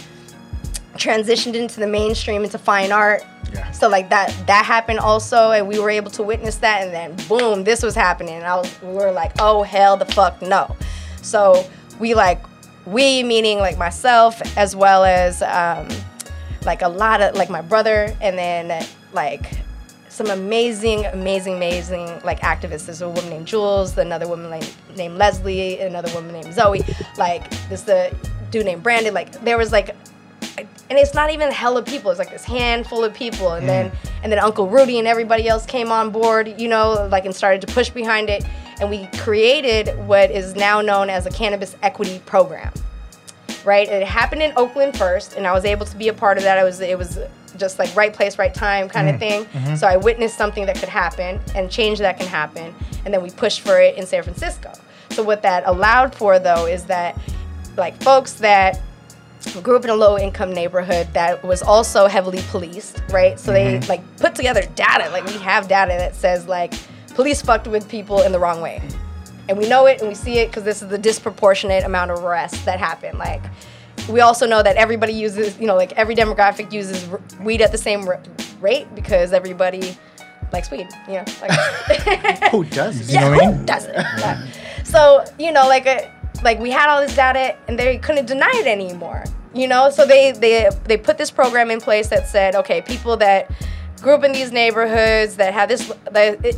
transitioned 0.96 1.54
into 1.54 1.80
the 1.80 1.86
mainstream 1.86 2.44
into 2.44 2.58
fine 2.58 2.92
art. 2.92 3.24
Yeah. 3.52 3.70
So 3.70 3.88
like 3.88 4.10
that 4.10 4.34
that 4.46 4.64
happened 4.64 4.98
also, 4.98 5.52
and 5.52 5.68
we 5.68 5.78
were 5.78 5.90
able 5.90 6.10
to 6.12 6.22
witness 6.22 6.56
that, 6.56 6.82
and 6.82 6.92
then 6.92 7.16
boom, 7.28 7.64
this 7.64 7.82
was 7.82 7.94
happening. 7.94 8.34
And 8.34 8.44
I 8.44 8.56
was 8.56 8.82
we 8.82 8.92
were 8.92 9.12
like, 9.12 9.32
oh 9.38 9.62
hell, 9.62 9.96
the 9.96 10.06
fuck 10.06 10.42
no. 10.42 10.74
So 11.22 11.68
we 11.98 12.14
like 12.14 12.40
we 12.86 13.22
meaning 13.22 13.58
like 13.58 13.76
myself 13.78 14.40
as 14.56 14.76
well 14.76 15.04
as 15.04 15.42
um, 15.42 15.88
like 16.64 16.82
a 16.82 16.88
lot 16.88 17.20
of 17.20 17.34
like 17.34 17.50
my 17.50 17.62
brother, 17.62 18.16
and 18.20 18.38
then 18.38 18.86
like 19.12 19.58
some 20.08 20.30
amazing, 20.30 21.04
amazing, 21.06 21.56
amazing 21.56 22.06
like 22.24 22.40
activists. 22.40 22.86
There's 22.86 23.02
a 23.02 23.08
woman 23.08 23.28
named 23.28 23.46
Jules, 23.46 23.98
another 23.98 24.26
woman 24.26 24.50
named, 24.50 24.74
named 24.96 25.18
Leslie, 25.18 25.78
another 25.80 26.12
woman 26.14 26.32
named 26.32 26.54
Zoe. 26.54 26.82
Like 27.18 27.50
this 27.68 27.82
the 27.82 28.14
dude 28.50 28.64
named 28.64 28.82
Brandon. 28.82 29.12
Like 29.12 29.32
there 29.44 29.58
was 29.58 29.72
like 29.72 29.94
and 30.88 30.98
it's 30.98 31.14
not 31.14 31.30
even 31.30 31.48
a 31.48 31.52
hella 31.52 31.82
people. 31.82 32.10
It's 32.10 32.18
like 32.18 32.30
this 32.30 32.44
handful 32.44 33.04
of 33.04 33.14
people, 33.14 33.52
and 33.52 33.64
mm. 33.64 33.68
then 33.68 33.92
and 34.22 34.32
then 34.32 34.38
Uncle 34.38 34.68
Rudy 34.68 34.98
and 34.98 35.08
everybody 35.08 35.48
else 35.48 35.66
came 35.66 35.90
on 35.90 36.10
board, 36.10 36.60
you 36.60 36.68
know, 36.68 37.08
like 37.10 37.24
and 37.24 37.34
started 37.34 37.60
to 37.62 37.72
push 37.72 37.90
behind 37.90 38.30
it, 38.30 38.44
and 38.80 38.90
we 38.90 39.06
created 39.18 39.96
what 40.06 40.30
is 40.30 40.54
now 40.54 40.80
known 40.80 41.10
as 41.10 41.26
a 41.26 41.30
cannabis 41.30 41.76
equity 41.82 42.20
program. 42.26 42.72
Right, 43.64 43.88
it 43.88 44.06
happened 44.06 44.42
in 44.42 44.52
Oakland 44.56 44.96
first, 44.96 45.36
and 45.36 45.44
I 45.44 45.52
was 45.52 45.64
able 45.64 45.86
to 45.86 45.96
be 45.96 46.06
a 46.06 46.14
part 46.14 46.38
of 46.38 46.44
that. 46.44 46.56
I 46.56 46.62
was 46.62 46.80
it 46.80 46.96
was 46.96 47.18
just 47.56 47.78
like 47.78 47.94
right 47.96 48.12
place, 48.12 48.38
right 48.38 48.54
time 48.54 48.88
kind 48.88 49.08
of 49.08 49.16
mm. 49.16 49.18
thing. 49.18 49.44
Mm-hmm. 49.46 49.74
So 49.74 49.88
I 49.88 49.96
witnessed 49.96 50.38
something 50.38 50.66
that 50.66 50.76
could 50.76 50.88
happen 50.88 51.40
and 51.54 51.70
change 51.70 51.98
that 51.98 52.16
can 52.16 52.28
happen, 52.28 52.72
and 53.04 53.12
then 53.12 53.22
we 53.22 53.30
pushed 53.30 53.60
for 53.60 53.80
it 53.80 53.96
in 53.96 54.06
San 54.06 54.22
Francisco. 54.22 54.72
So 55.10 55.24
what 55.24 55.42
that 55.42 55.64
allowed 55.66 56.14
for 56.14 56.38
though 56.38 56.66
is 56.66 56.84
that 56.84 57.18
like 57.76 58.00
folks 58.02 58.34
that 58.34 58.80
grew 59.62 59.76
up 59.76 59.84
in 59.84 59.90
a 59.90 59.94
low 59.94 60.18
income 60.18 60.52
neighborhood 60.52 61.08
that 61.12 61.42
was 61.42 61.62
also 61.62 62.06
heavily 62.06 62.42
policed, 62.50 63.02
right? 63.10 63.38
So 63.38 63.52
they 63.52 63.74
mm-hmm. 63.74 63.88
like 63.88 64.16
put 64.16 64.34
together 64.34 64.62
data, 64.74 65.10
like 65.10 65.24
we 65.24 65.34
have 65.38 65.68
data 65.68 65.92
that 65.98 66.14
says 66.14 66.46
like 66.46 66.74
police 67.14 67.40
fucked 67.42 67.66
with 67.66 67.88
people 67.88 68.22
in 68.22 68.32
the 68.32 68.38
wrong 68.38 68.60
way. 68.60 68.80
And 69.48 69.56
we 69.56 69.68
know 69.68 69.86
it 69.86 70.00
and 70.00 70.08
we 70.08 70.14
see 70.14 70.38
it 70.38 70.48
because 70.48 70.64
this 70.64 70.82
is 70.82 70.88
the 70.88 70.98
disproportionate 70.98 71.84
amount 71.84 72.10
of 72.10 72.22
arrests 72.22 72.64
that 72.64 72.78
happen. 72.78 73.16
Like 73.16 73.42
we 74.08 74.20
also 74.20 74.46
know 74.46 74.62
that 74.62 74.76
everybody 74.76 75.12
uses, 75.12 75.58
you 75.58 75.66
know, 75.66 75.76
like 75.76 75.92
every 75.92 76.14
demographic 76.14 76.72
uses 76.72 77.08
r- 77.08 77.20
weed 77.40 77.62
at 77.62 77.72
the 77.72 77.78
same 77.78 78.06
r- 78.06 78.20
rate 78.60 78.92
because 78.94 79.32
everybody 79.32 79.96
likes 80.52 80.70
weed. 80.70 80.88
You 81.08 81.14
know, 81.14 81.24
like 81.40 81.52
Who 82.50 82.64
does? 82.64 83.12
You 83.12 83.20
know 83.20 83.30
what 83.30 83.42
I 83.42 83.46
mean? 83.46 83.58
who 83.58 83.66
doesn't? 83.66 83.94
Yeah. 83.94 84.46
So 84.84 85.24
you 85.38 85.52
know, 85.52 85.66
like 85.66 85.86
a, 85.86 86.10
like 86.46 86.60
we 86.60 86.70
had 86.70 86.88
all 86.88 87.00
this 87.00 87.14
data, 87.14 87.56
and 87.66 87.78
they 87.78 87.98
couldn't 87.98 88.26
deny 88.26 88.52
it 88.54 88.66
anymore. 88.66 89.24
You 89.52 89.66
know, 89.66 89.90
so 89.90 90.06
they 90.06 90.30
they 90.32 90.70
they 90.84 90.96
put 90.96 91.18
this 91.18 91.30
program 91.30 91.70
in 91.70 91.80
place 91.80 92.08
that 92.08 92.28
said, 92.28 92.54
okay, 92.54 92.80
people 92.80 93.16
that 93.18 93.50
grew 94.00 94.14
up 94.14 94.22
in 94.22 94.32
these 94.32 94.52
neighborhoods 94.52 95.36
that 95.36 95.52
have 95.52 95.68
this 95.68 95.92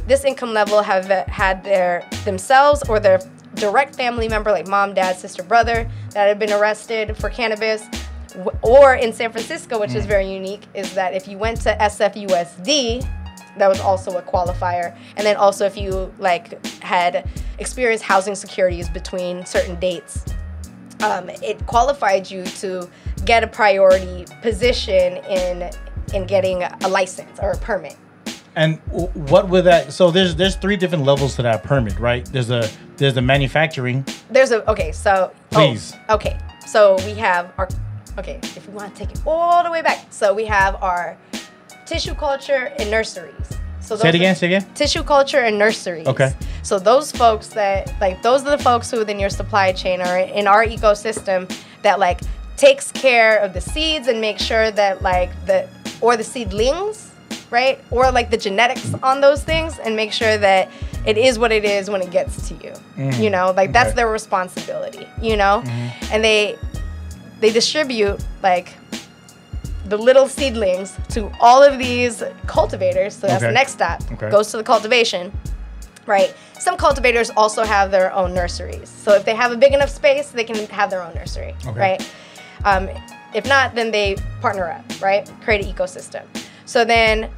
this 0.07 0.25
income 0.25 0.53
level 0.53 0.83
have 0.83 1.07
had 1.07 1.65
their 1.65 2.07
themselves 2.25 2.83
or 2.89 3.01
their 3.01 3.19
direct 3.55 3.97
family 3.97 4.29
member, 4.29 4.53
like 4.53 4.69
mom, 4.69 4.93
dad, 4.95 5.17
sister, 5.17 5.43
brother, 5.43 5.91
that 6.13 6.29
had 6.29 6.39
been 6.39 6.53
arrested 6.53 7.17
for 7.17 7.31
cannabis. 7.31 7.83
Or 8.63 8.95
in 8.95 9.13
San 9.13 9.33
Francisco, 9.33 9.81
which 9.81 9.95
is 9.95 10.05
mm. 10.05 10.09
very 10.09 10.31
unique, 10.31 10.65
is 10.75 10.95
that 10.95 11.15
if 11.15 11.27
you 11.27 11.39
went 11.39 11.63
to 11.63 11.75
SFUSD, 11.77 13.09
that 13.57 13.69
was 13.69 13.81
also 13.81 14.19
a 14.19 14.23
qualifier. 14.23 14.95
And 15.17 15.27
then 15.27 15.37
also 15.37 15.65
if 15.65 15.77
you 15.77 16.13
like 16.19 16.65
had 16.83 17.27
experienced 17.59 18.05
housing 18.05 18.35
securities 18.35 18.89
between 18.89 19.45
certain 19.45 19.79
dates, 19.81 20.25
um, 21.03 21.29
it 21.31 21.65
qualified 21.67 22.31
you 22.31 22.45
to 22.45 22.89
get 23.25 23.45
a 23.45 23.47
priority 23.47 24.27
position 24.43 25.17
in 25.25 25.71
in 26.15 26.27
getting 26.27 26.63
a 26.63 26.89
license 26.89 27.39
or 27.41 27.53
a 27.53 27.57
permit. 27.59 27.97
And 28.57 28.79
what 29.15 29.49
would 29.49 29.65
that? 29.65 29.93
So 29.93 30.11
there's 30.11 30.35
there's 30.35 30.57
three 30.57 30.77
different 30.77 31.05
levels 31.05 31.37
to 31.37 31.43
that 31.43 31.63
permit, 31.63 31.99
right? 31.99 32.25
There's 32.27 32.51
a 32.51 32.69
there's 32.97 33.15
the 33.15 33.23
manufacturing. 33.23 34.05
There's 34.31 34.51
a 34.51 34.69
okay, 34.71 34.91
so 34.91 35.31
oh, 35.33 35.55
Please. 35.55 35.95
okay, 36.11 36.39
so 36.67 36.97
we 37.07 37.15
have 37.15 37.53
our 37.57 37.69
okay. 38.19 38.41
If 38.43 38.67
we 38.67 38.75
want 38.75 38.95
to 38.95 38.99
take 38.99 39.15
it 39.15 39.23
all 39.27 39.63
the 39.63 39.71
way 39.71 39.83
back, 39.83 40.07
so 40.11 40.35
we 40.35 40.45
have 40.47 40.83
our 40.83 41.17
tissue 41.87 42.15
culture 42.15 42.73
and 42.79 42.91
nurseries. 42.91 43.59
So 43.89 43.97
Say 43.97 44.11
it 44.11 44.15
again. 44.17 44.37
Say 44.37 44.53
it 44.53 44.57
again. 44.57 44.75
tissue 44.75 45.03
culture 45.03 45.39
and 45.41 45.59
nurseries. 45.59 46.07
Okay. 46.07 46.35
So 46.63 46.79
those 46.79 47.11
folks 47.11 47.49
that 47.49 47.93
like 48.01 48.21
those 48.23 48.45
are 48.47 48.57
the 48.57 48.63
folks 48.63 48.91
who 48.91 48.99
within 48.99 49.19
your 49.19 49.31
supply 49.31 49.73
chain 49.73 50.03
or 50.03 50.19
in 50.19 50.47
our 50.47 50.65
ecosystem 50.67 51.51
that 51.83 51.99
like 51.99 52.21
takes 52.59 52.93
care 52.93 53.39
of 53.39 53.55
the 53.55 53.61
seeds 53.61 54.09
and 54.09 54.21
make 54.21 54.39
sure 54.39 54.71
that 54.73 55.01
like 55.03 55.31
the 55.47 55.67
or 56.03 56.17
the 56.19 56.25
seedlings, 56.25 57.11
right? 57.51 57.79
Or 57.91 58.11
like 58.13 58.31
the 58.31 58.37
genetics 58.37 58.93
on 59.03 59.21
those 59.23 59.43
things 59.43 59.79
and 59.79 59.97
make 59.97 60.13
sure 60.13 60.37
that 60.37 60.71
it 61.07 61.17
is 61.17 61.39
what 61.39 61.51
it 61.51 61.65
is 61.65 61.89
when 61.89 62.03
it 62.03 62.11
gets 62.11 62.49
to 62.49 62.55
you. 62.57 62.73
Mm. 62.97 63.23
You 63.23 63.31
know, 63.31 63.53
like 63.57 63.73
that's 63.73 63.89
Okay. 63.91 63.97
their 63.97 64.11
responsibility, 64.11 65.07
you 65.23 65.37
know? 65.37 65.63
Mm-hmm. 65.65 66.13
And 66.13 66.23
they 66.23 66.59
they 67.41 67.51
distribute 67.53 68.21
like 68.43 68.75
the 69.89 69.97
little 69.97 70.29
seedlings 70.29 70.97
to 71.11 71.31
all 71.41 71.63
of 71.63 71.79
these 71.79 72.23
cultivators. 72.47 73.15
So 73.15 73.27
that's 73.27 73.43
Okay. 73.43 73.51
the 73.51 73.55
next 73.55 73.73
step. 73.73 74.03
Okay. 74.13 74.31
Goes 74.31 74.51
to 74.51 74.57
the 74.59 74.63
cultivation, 74.63 75.33
right? 76.07 76.35
Some 76.59 76.77
cultivators 76.77 77.31
also 77.37 77.65
have 77.65 77.91
their 77.91 78.13
own 78.13 78.35
nurseries. 78.35 78.89
So 78.89 79.15
if 79.15 79.25
they 79.25 79.35
have 79.35 79.51
a 79.53 79.57
big 79.57 79.73
enough 79.73 79.91
space, 79.91 80.29
they 80.31 80.45
can 80.45 80.57
have 80.67 80.91
their 80.91 81.03
own 81.03 81.15
nursery, 81.15 81.55
Okay. 81.67 81.79
right? 81.81 82.11
Um, 82.65 82.89
if 83.35 83.47
not, 83.47 83.75
then 83.75 83.91
they 83.91 84.17
partner 84.41 84.71
up, 84.71 84.85
right? 85.01 85.31
Create 85.43 85.65
an 85.65 85.73
ecosystem. 85.73 86.23
So 86.67 86.85
then 86.85 87.31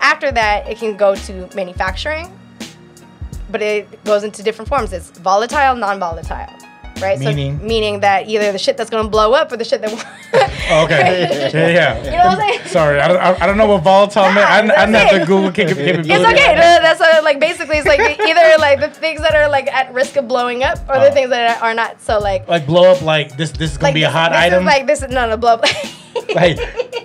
after 0.00 0.32
that, 0.32 0.68
it 0.68 0.78
can 0.78 0.96
go 0.96 1.14
to 1.14 1.48
manufacturing, 1.54 2.36
but 3.50 3.62
it 3.62 4.02
goes 4.04 4.24
into 4.24 4.42
different 4.42 4.68
forms. 4.68 4.92
It's 4.92 5.10
volatile, 5.10 5.76
non-volatile, 5.76 6.48
right? 7.00 7.18
Meaning? 7.18 7.58
So 7.58 7.64
meaning 7.64 8.00
that 8.00 8.28
either 8.28 8.52
the 8.52 8.58
shit 8.58 8.76
that's 8.76 8.90
gonna 8.90 9.08
blow 9.08 9.32
up 9.34 9.50
or 9.52 9.56
the 9.56 9.64
shit 9.64 9.80
that. 9.82 9.92
Oh, 10.70 10.84
okay. 10.84 11.50
yeah, 11.54 11.68
yeah. 11.68 12.04
You 12.04 12.10
know 12.10 12.16
what 12.18 12.26
I'm 12.26 12.38
saying? 12.38 12.66
Sorry, 12.66 13.00
I 13.00 13.08
don't, 13.08 13.16
I, 13.18 13.34
I 13.42 13.46
don't 13.46 13.56
know 13.56 13.66
what 13.66 13.82
volatile 13.82 14.24
meant. 14.32 14.38
I, 14.50 14.62
Nah, 14.62 14.74
I 14.74 14.86
didn't 14.86 14.92
that's 14.92 15.10
have 15.12 15.16
the 15.16 15.22
it. 15.22 15.26
Google 15.26 15.52
cap- 15.52 15.68
capability. 15.68 16.10
It's 16.12 16.24
okay. 16.24 16.54
no, 16.54 16.60
That's 16.60 17.00
uh 17.00 17.20
like 17.22 17.40
basically 17.40 17.78
it's 17.78 17.86
like 17.86 18.00
either 18.20 18.58
like 18.58 18.80
the 18.80 18.90
things 18.90 19.20
that 19.20 19.34
are 19.34 19.48
like 19.48 19.66
at 19.72 19.92
risk 19.94 20.16
of 20.16 20.28
blowing 20.28 20.62
up 20.64 20.78
or 20.88 20.96
Oh. 20.96 21.04
the 21.04 21.10
things 21.12 21.30
that 21.30 21.62
are 21.62 21.74
not. 21.74 22.00
So 22.02 22.18
like 22.18 22.46
Like 22.48 22.66
blow 22.66 22.90
up. 22.92 23.00
Like 23.02 23.36
this. 23.36 23.50
This 23.52 23.72
is 23.72 23.78
gonna 23.78 23.88
like 23.88 23.94
be 23.94 24.02
a 24.02 24.10
hot 24.10 24.30
this 24.32 24.40
item. 24.40 24.60
Is 24.62 24.66
like 24.66 24.86
this 24.86 25.02
is 25.02 25.10
no 25.10 25.28
no 25.28 25.36
blow 25.36 25.54
up. 25.54 25.64
Like, 26.34 26.58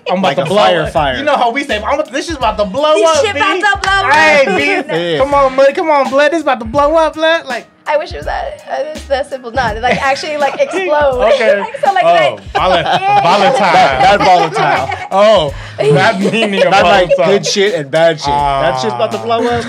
I'm 0.10 0.18
about 0.20 0.24
Like 0.24 0.36
to 0.38 0.42
a 0.42 0.46
blow 0.46 0.58
fire 0.58 0.82
up. 0.82 0.92
fire. 0.92 1.18
You 1.18 1.24
know 1.24 1.38
how 1.38 1.52
we 1.52 1.64
say, 1.64 1.82
I'm, 1.82 2.04
this 2.12 2.30
is 2.30 2.36
about 2.36 2.58
to 2.58 2.66
blow 2.66 2.96
This 2.96 3.10
up. 3.10 3.26
shit 3.26 3.36
B. 3.36 3.40
about 3.40 3.60
to 3.62 3.80
blow 3.88 4.10
up. 4.10 4.14
Hey, 4.14 4.46
B. 4.58 5.12
Yeah. 5.14 5.18
Come 5.20 5.34
on, 5.36 5.56
buddy. 5.56 5.74
Come 5.74 5.90
on, 5.92 6.10
blood. 6.10 6.32
This 6.32 6.42
about 6.42 6.60
to 6.60 6.66
blow 6.66 6.96
up, 6.96 7.14
blood. 7.14 7.46
Like, 7.46 7.68
I 7.86 7.98
wish 7.98 8.14
it 8.14 8.18
was 8.18 8.26
that 8.26 8.62
uh, 8.68 8.92
it's 8.96 9.08
that 9.08 9.28
simple. 9.28 9.52
Not 9.52 9.78
like 9.82 10.02
actually 10.02 10.38
like 10.38 10.54
explode. 10.60 11.20
okay. 11.34 11.60
like, 11.60 11.78
so 11.78 11.92
like 11.94 12.06
oh, 12.06 12.14
that- 12.14 12.40
vola- 12.54 12.82
Yeah. 13.02 13.22
volatile. 13.22 14.18
Not 14.18 14.20
volatile. 14.56 15.08
Oh, 15.12 15.54
that 15.78 16.20
meaning 16.20 16.64
of 16.66 16.72
Not 16.72 16.84
like 16.84 17.10
good 17.18 17.46
shit 17.46 17.76
and 17.76 17.92
bad 17.92 18.20
shit. 18.20 18.28
that 18.28 18.80
shit's 18.80 18.94
about 18.94 19.12
to 19.12 19.18
blow 19.20 19.44
up. 19.46 19.64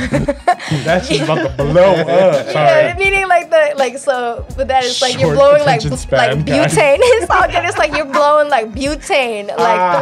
That's 0.85 1.09
just 1.09 1.23
about 1.23 1.57
to 1.57 1.65
blow 1.65 1.93
up. 1.95 2.07
Yeah, 2.07 2.53
Sorry. 2.53 2.95
meaning 3.05 3.27
like 3.29 3.51
the 3.51 3.75
like 3.77 3.99
so 3.99 4.47
with 4.57 4.69
that 4.69 4.85
it's 4.85 5.03
like 5.03 5.19
you're 5.19 5.35
blowing 5.35 5.65
like 5.65 5.81
span, 5.81 6.37
like 6.39 6.47
guys. 6.47 6.75
butane. 6.75 6.99
it's 7.01 7.31
all 7.31 7.47
good. 7.47 7.65
It's 7.65 7.79
like 7.79 7.95
you're 7.97 8.07
blowing 8.07 8.49
like 8.49 8.71
butane 8.73 9.49
like 9.49 9.59
Ah, 9.59 9.99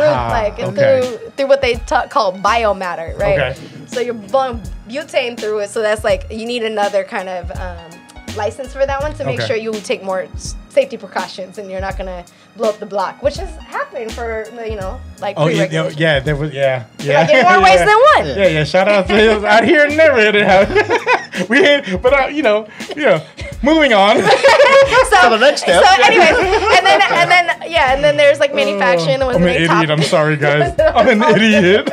through 0.53 0.69
like 0.69 0.79
okay. 0.79 1.01
through 1.19 1.31
through 1.31 1.47
what 1.49 1.63
they 1.63 1.75
ta- 1.77 2.09
call 2.09 2.33
biomatter, 2.35 3.19
right? 3.19 3.39
Okay. 3.57 3.57
So 3.87 4.01
you're 4.01 4.15
blowing 4.15 4.61
butane 4.89 5.39
through 5.39 5.61
it. 5.61 5.71
So 5.71 5.81
that's 5.83 6.05
like 6.05 6.27
you 6.31 6.45
need 6.47 6.63
another 6.63 7.05
kind 7.05 7.29
of 7.29 7.51
um, 7.59 7.91
license 8.37 8.73
for 8.73 8.85
that 8.87 9.01
one 9.01 9.13
to 9.15 9.25
make 9.25 9.39
Okay. 9.39 9.47
sure 9.47 9.57
you 9.57 9.73
take 9.81 10.03
more 10.03 10.27
safety 10.69 10.97
precautions 10.97 11.59
and 11.59 11.71
you're 11.71 11.81
not 11.81 11.97
gonna 11.99 12.25
blow 12.57 12.71
up 12.71 12.79
the 12.79 12.87
block, 12.87 13.23
which 13.23 13.37
has 13.37 13.51
happened 13.63 14.13
for 14.13 14.47
you 14.67 14.77
know 14.77 15.01
like 15.21 15.35
Oh, 15.39 15.49
yeah, 15.49 15.69
yeah, 15.71 15.89
yeah, 15.97 16.21
there 16.21 16.37
was, 16.37 16.53
yeah, 16.53 16.85
yeah. 16.99 17.21
Like 17.21 17.31
in 17.31 17.43
more 17.45 17.61
ways 17.63 17.75
yeah. 17.81 17.85
than 17.87 17.99
one. 18.17 18.27
Yeah, 18.39 18.49
yeah. 18.49 18.65
Shout 18.65 18.89
out 18.89 19.07
to 19.09 19.47
out 19.47 19.65
here 19.65 19.85
in 19.87 19.97
Never 19.97 20.19
hit 20.19 20.35
it 20.35 20.47
happened. 20.47 21.49
we 21.49 21.59
hit, 21.59 22.01
but 22.03 22.13
uh, 22.19 22.27
you 22.27 22.43
know, 22.43 22.67
yeah. 22.97 23.25
Moving 23.65 23.93
on. 23.93 24.17
so, 24.21 25.31
the 25.31 25.39
next 25.39 25.63
step. 25.63 25.85
So, 25.85 26.03
anyways, 26.03 26.31
and 26.31 26.85
then 26.87 27.01
and 27.13 27.31
then 27.31 27.71
yeah, 27.71 27.95
and 27.95 28.03
then 28.03 28.17
there's 28.17 28.41
like 28.41 28.53
manufacturing. 28.55 29.21
the 29.21 29.27
ones 29.27 29.37
I'm 29.37 29.43
an 29.45 29.49
idiot. 29.51 29.69
top- 29.71 29.89
I'm 29.89 30.03
sorry, 30.03 30.37
guys. 30.37 30.75
I'm 30.81 31.23
an 31.23 31.23
idiot. 31.37 31.87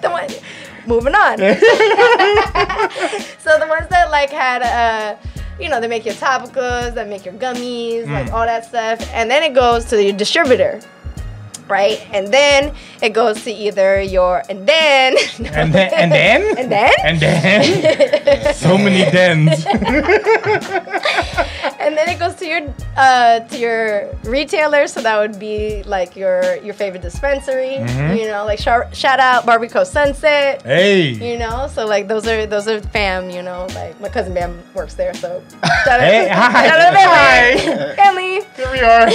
the 0.00 0.08
one, 0.10 0.28
moving 0.86 1.14
on. 1.16 1.38
so 3.38 3.58
the 3.58 3.66
ones 3.68 3.88
that 3.90 4.08
like 4.12 4.30
had 4.30 4.62
uh 4.62 5.16
you 5.60 5.68
know, 5.68 5.80
they 5.80 5.86
make 5.88 6.04
your 6.04 6.14
topicals, 6.14 6.94
they 6.94 7.04
make 7.04 7.24
your 7.24 7.34
gummies, 7.34 8.10
like 8.10 8.26
Mm. 8.26 8.32
all 8.32 8.46
that 8.46 8.64
stuff. 8.64 8.98
And 9.12 9.30
then 9.30 9.42
it 9.42 9.54
goes 9.54 9.84
to 9.86 10.02
your 10.02 10.12
distributor. 10.12 10.80
Right? 11.66 12.04
And 12.12 12.28
then 12.32 12.74
it 13.00 13.10
goes 13.14 13.42
to 13.44 13.50
either 13.50 14.00
your 14.00 14.42
and 14.50 14.66
then 14.68 15.16
And 15.38 15.72
then, 15.72 15.92
and 15.94 16.12
then, 16.12 16.58
and 16.58 16.70
then 16.70 16.92
and 17.04 17.20
then, 17.20 18.54
so 18.66 18.76
many 18.76 19.10
dens. 19.10 19.64
and 21.80 21.96
then 21.96 22.08
it 22.08 22.18
goes 22.18 22.34
to 22.36 22.46
your 22.46 22.60
uh, 22.96 23.40
to 23.40 23.58
your 23.58 24.10
retailer. 24.24 24.86
So 24.86 25.00
that 25.02 25.18
would 25.18 25.38
be 25.38 25.82
like 25.84 26.16
your 26.16 26.56
your 26.56 26.74
favorite 26.74 27.02
dispensary. 27.02 27.76
Mhm. 27.80 28.18
You 28.18 28.26
know, 28.28 28.44
like 28.44 28.58
shout, 28.58 28.94
shout 28.94 29.20
out 29.20 29.46
Barbary 29.46 29.68
Coast 29.68 29.92
Sunset. 29.92 30.62
hey, 30.62 31.08
You 31.10 31.38
know, 31.38 31.68
so 31.72 31.86
like 31.86 32.08
those 32.08 32.26
are 32.26 32.46
those 32.46 32.68
are 32.68 32.80
fam. 32.80 33.30
You 33.30 33.42
know, 33.42 33.66
like 33.74 33.98
my 34.00 34.08
cousin 34.08 34.34
Bam 34.34 34.58
works 34.74 34.94
there, 34.94 35.14
so 35.14 35.42
shout 35.84 36.00
out, 36.00 36.00
Hey, 36.00 36.28
hi. 36.28 36.66
shout 36.68 36.80
out 36.80 36.90
to 36.90 36.98
Hi. 37.00 37.94
Family. 37.96 38.40
here 38.56 38.70
we 38.72 38.80
are. 38.80 39.08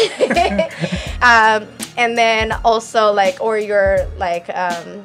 um, 1.21 1.67
and 1.97 2.17
then 2.17 2.38
also 2.63 3.11
like 3.11 3.37
or 3.41 3.57
your 3.57 4.05
like 4.17 4.49
um, 4.55 5.03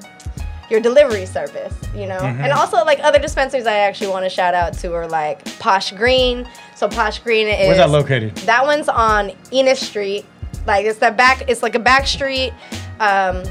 your 0.71 0.81
delivery 0.81 1.27
service, 1.27 1.75
you 1.95 2.07
know, 2.07 2.19
Mhm. 2.19 2.41
and 2.43 2.53
also 2.53 2.79
like 2.85 2.99
other 3.03 3.19
dispensaries 3.19 3.67
I 3.67 3.79
actually 3.79 4.09
want 4.09 4.25
to 4.25 4.31
shout 4.31 4.55
out 4.55 4.73
to 4.79 4.95
are 4.95 5.07
like 5.07 5.45
Posh 5.59 5.91
Green. 5.93 6.49
So 6.75 6.89
Posh 6.89 7.19
Green 7.19 7.47
is 7.49 7.67
Where's 7.69 7.79
that 7.79 7.91
located? 7.91 8.35
that 8.47 8.65
one's 8.65 8.89
on 8.89 9.33
Enos 9.53 9.81
Street. 9.81 10.25
Like 10.67 10.87
it's 10.87 10.99
that 11.01 11.17
back. 11.17 11.45
It's 11.49 11.63
like 11.63 11.75
a 11.75 11.79
back 11.79 12.07
street. 12.07 12.53
Um, 13.01 13.43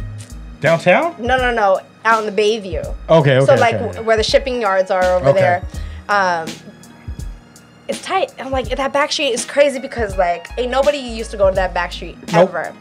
Downtown? 0.62 1.16
no, 1.20 1.38
no, 1.38 1.52
no, 1.52 1.80
out 2.06 2.24
in 2.26 2.34
the 2.34 2.42
Bayview. 2.42 2.84
Okay, 3.10 3.38
okay. 3.38 3.46
so 3.46 3.56
like 3.56 3.76
okay. 3.76 3.86
w- 3.86 4.04
where 4.04 4.18
the 4.18 4.24
shipping 4.24 4.62
yards 4.62 4.90
are 4.92 5.04
over 5.04 5.30
Okay. 5.30 5.40
there. 5.40 5.62
Um, 6.10 6.48
it's 7.88 8.02
tight. 8.02 8.34
I'm 8.40 8.50
like 8.52 8.70
that 8.70 8.94
back 8.94 9.12
street 9.12 9.32
is 9.34 9.46
crazy 9.46 9.78
because 9.80 10.18
like 10.18 10.48
ain't 10.58 10.72
nobody 10.72 10.98
used 10.98 11.32
to 11.32 11.38
go 11.38 11.50
to 11.50 11.56
that 11.56 11.74
back 11.74 11.92
street 11.92 12.18
Nope. 12.32 12.50
ever, 12.50 12.74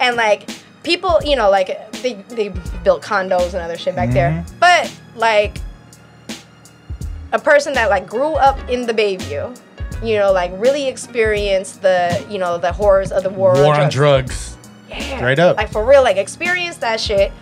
and 0.00 0.16
like 0.16 0.48
people, 0.82 1.20
you 1.24 1.36
know, 1.36 1.50
like 1.50 1.90
they 2.02 2.14
they 2.28 2.48
built 2.84 3.02
condos 3.02 3.48
and 3.54 3.56
other 3.62 3.76
shit 3.76 3.94
back 3.96 4.10
there, 4.10 4.30
Mhm. 4.30 4.52
but 4.60 4.92
like 5.16 5.58
a 7.32 7.38
person 7.38 7.74
that 7.74 7.90
like 7.90 8.06
grew 8.06 8.34
up 8.34 8.58
in 8.68 8.86
the 8.86 8.94
Bayview. 8.94 9.56
You 10.02 10.16
know, 10.16 10.30
like 10.32 10.52
really 10.54 10.86
experienced 10.86 11.82
the, 11.82 12.24
you 12.30 12.38
know, 12.38 12.56
the 12.56 12.70
horrors 12.72 13.10
of 13.10 13.24
the 13.24 13.30
war, 13.30 13.54
War 13.54 13.74
on 13.74 13.90
drugs. 13.90 13.94
drugs. 13.94 14.56
Yeah. 14.88 15.16
Straight 15.16 15.38
up. 15.40 15.56
Like 15.56 15.72
for 15.72 15.84
real, 15.84 16.02
like 16.04 16.16
experience 16.16 16.76
that 16.78 17.00
shit. 17.00 17.32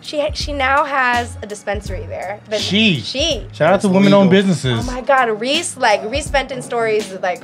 She 0.00 0.20
ha- 0.20 0.30
she 0.32 0.52
now 0.54 0.84
has 0.84 1.36
a 1.42 1.46
dispensary 1.46 2.06
there. 2.06 2.40
That- 2.48 2.60
She. 2.60 3.00
she. 3.00 3.46
Shout 3.52 3.74
out 3.74 3.80
to 3.82 3.88
It's 3.88 3.94
women-owned 3.94 4.30
businesses. 4.30 4.88
Oh 4.88 4.90
my 4.90 5.02
god, 5.02 5.28
Reese 5.40 5.76
like 5.76 6.00
Reese 6.10 6.28
Benton 6.28 6.62
stories 6.62 7.12
like 7.20 7.42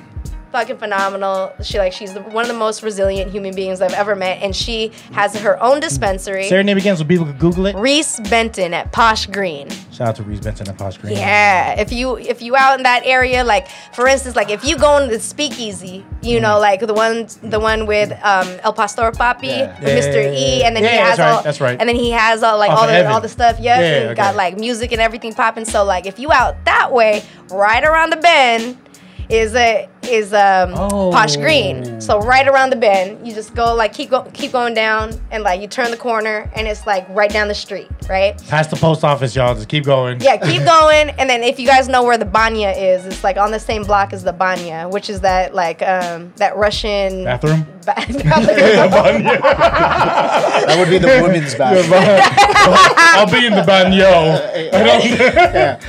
fucking 0.52 0.76
phenomenal. 0.76 1.52
She 1.62 1.78
like 1.78 1.92
she's 1.92 2.12
the, 2.14 2.20
one 2.22 2.44
of 2.44 2.48
the 2.48 2.56
most 2.58 2.82
resilient 2.82 3.30
human 3.32 3.54
beings 3.54 3.80
I've 3.80 3.92
ever 3.94 4.14
met, 4.14 4.42
and 4.42 4.54
she 4.54 4.92
has 5.12 5.34
her 5.40 5.60
own 5.62 5.80
dispensary. 5.80 6.44
Say 6.48 6.56
her 6.56 6.62
name 6.62 6.76
again 6.78 6.96
so 6.96 7.04
people 7.04 7.26
could 7.26 7.38
Google 7.38 7.66
it. 7.66 7.74
Reese 7.76 8.20
Benton 8.30 8.74
at 8.74 8.92
Posh 8.92 9.26
Green. 9.26 9.68
Shout 9.90 10.08
out 10.08 10.16
to 10.16 10.22
Reese 10.22 10.40
Benton 10.40 10.68
at 10.68 10.78
Posh 10.78 10.98
Green. 10.98 11.16
Yeah, 11.16 11.80
if 11.80 11.90
you 11.92 12.16
if 12.18 12.42
you 12.42 12.54
out 12.54 12.76
in 12.78 12.82
that 12.84 13.02
area, 13.04 13.42
like 13.42 13.66
for 13.94 14.06
instance, 14.06 14.36
like 14.36 14.50
if 14.50 14.64
you 14.64 14.76
go 14.78 14.98
into 14.98 15.14
the 15.14 15.20
Speakeasy, 15.20 16.04
you 16.22 16.38
know, 16.40 16.58
like 16.60 16.80
the 16.80 16.94
one 16.94 17.26
the 17.42 17.58
one 17.58 17.86
with 17.86 18.12
um, 18.22 18.46
El 18.62 18.72
Pastor 18.74 19.10
Papi, 19.12 19.44
Yeah. 19.44 19.80
with 19.80 20.04
Mr. 20.04 20.14
Yeah, 20.22 20.30
yeah, 20.30 20.58
E, 20.58 20.64
and 20.64 20.76
then 20.76 20.82
Yeah, 20.84 20.90
he 20.90 20.96
has 20.98 21.18
right, 21.18 21.30
all 21.30 21.42
that's 21.42 21.60
right. 21.60 21.78
and 21.80 21.88
then 21.88 21.96
he 21.96 22.10
has 22.10 22.42
all 22.42 22.58
like 22.58 22.70
Off 22.70 22.78
all 22.80 22.86
the 22.86 23.08
all 23.10 23.20
the 23.20 23.28
stuff, 23.28 23.58
yeah, 23.58 23.80
Yeah, 23.80 23.86
and 23.86 24.04
okay. 24.10 24.14
got 24.14 24.36
like 24.36 24.56
music 24.58 24.92
and 24.92 25.00
everything 25.00 25.32
popping. 25.32 25.64
So 25.64 25.84
like 25.84 26.06
if 26.06 26.18
you 26.18 26.30
out 26.32 26.62
that 26.66 26.92
way, 26.92 27.22
right 27.50 27.82
around 27.82 28.10
the 28.10 28.16
bend 28.18 28.76
is 29.28 29.54
a 29.54 29.88
is 30.04 30.32
um 30.32 30.72
Posh 30.72 31.36
Green. 31.36 32.00
So 32.00 32.20
right 32.20 32.46
around 32.48 32.70
the 32.70 32.76
bend, 32.76 33.26
you 33.26 33.34
just 33.34 33.54
go 33.54 33.74
like 33.74 33.92
keep 33.92 34.10
go, 34.10 34.22
keep 34.32 34.52
going 34.52 34.74
down 34.74 35.12
and 35.30 35.42
like 35.42 35.60
you 35.60 35.68
turn 35.68 35.90
the 35.90 35.96
corner 35.96 36.50
and 36.54 36.66
it's 36.66 36.86
like 36.86 37.06
right 37.10 37.30
down 37.30 37.48
the 37.48 37.54
street, 37.54 37.88
right? 38.08 38.36
Past 38.48 38.70
the 38.70 38.76
post 38.76 39.04
office, 39.04 39.34
y'all. 39.36 39.54
Just 39.54 39.68
keep 39.68 39.84
going. 39.84 40.20
Yeah, 40.20 40.36
keep 40.36 40.64
going. 40.66 41.10
And 41.10 41.28
then 41.30 41.42
if 41.42 41.58
you 41.58 41.66
guys 41.66 41.88
know 41.88 42.02
where 42.02 42.18
the 42.18 42.24
Banya 42.24 42.70
is, 42.70 43.06
it's 43.06 43.22
like 43.24 43.36
on 43.36 43.50
the 43.50 43.60
same 43.60 43.84
block 43.84 44.12
as 44.12 44.22
the 44.24 44.32
Banya, 44.32 44.88
which 44.88 45.08
is 45.08 45.20
that 45.20 45.54
like 45.54 45.82
um 45.82 46.32
that 46.36 46.56
Russian 46.56 47.24
Bathroom. 47.24 47.66
ba- 47.86 47.94
bathroom. 47.96 49.24
That 49.24 50.76
would 50.78 50.88
be 50.90 50.98
the 50.98 51.08
women's 51.22 51.54
bathroom. 51.54 51.92
I'll 51.94 53.30
be 53.30 53.44
in 53.46 53.54
the 53.54 53.62
banyo. 53.62 54.38
I 54.72 54.82
don't, 54.84 55.04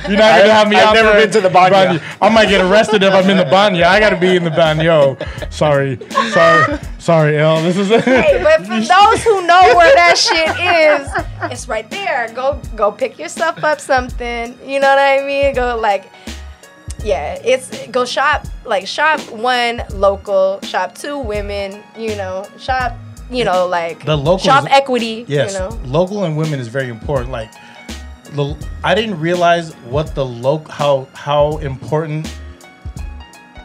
you're 0.08 0.18
not 0.18 0.38
gonna 0.40 0.52
have 0.52 0.68
me 0.68 0.76
I've 0.76 0.88
out 0.88 0.94
never 0.94 1.12
there 1.12 1.20
been 1.22 1.30
to 1.32 1.40
the 1.40 1.48
banyo. 1.48 2.02
I 2.20 2.28
might 2.30 2.48
get 2.48 2.60
arrested 2.64 3.02
if 3.02 3.12
I'm 3.12 3.28
in 3.30 3.36
the 3.36 3.44
banyo. 3.44 3.84
I 3.84 4.00
gotta 4.04 4.20
be 4.20 4.36
in 4.36 4.44
the 4.44 4.50
banyo. 4.50 5.16
Sorry, 5.52 5.98
sorry, 6.32 6.78
sorry, 6.98 7.38
L. 7.38 7.62
This 7.62 7.76
is 7.76 7.88
Hey, 8.04 8.40
but 8.42 8.60
for 8.60 8.80
those 8.80 9.24
who 9.24 9.46
know 9.46 9.74
where 9.76 9.94
that 9.94 10.16
shit 10.18 10.50
is, 10.60 11.50
it's 11.52 11.68
right 11.68 11.88
there. 11.90 12.30
Go 12.34 12.60
go 12.76 12.92
pick 12.92 13.18
yourself 13.18 13.62
up 13.64 13.80
something. 13.80 14.58
You 14.64 14.80
know 14.80 14.88
what 14.88 14.98
I 14.98 15.24
mean? 15.24 15.54
Go 15.54 15.76
like 15.76 16.10
yeah, 17.04 17.38
it's 17.44 17.86
go 17.88 18.04
shop 18.04 18.46
like 18.64 18.86
shop 18.86 19.20
one 19.30 19.82
local, 19.92 20.60
shop 20.62 20.94
two 20.94 21.18
women, 21.18 21.82
you 21.96 22.16
know, 22.16 22.46
shop 22.58 22.96
you 23.30 23.44
know 23.44 23.66
like 23.66 24.04
The 24.04 24.16
local 24.16 24.38
shop 24.38 24.66
equity, 24.70 25.24
yes. 25.28 25.52
you 25.52 25.58
know. 25.58 25.68
Local 25.84 26.24
and 26.24 26.36
women 26.36 26.60
is 26.60 26.68
very 26.68 26.88
important. 26.88 27.30
Like, 27.30 27.52
the, 28.32 28.56
I 28.82 28.94
didn't 28.94 29.20
realize 29.20 29.74
what 29.90 30.14
the 30.14 30.24
local 30.24 30.72
how 30.72 31.06
how 31.14 31.58
important 31.58 32.26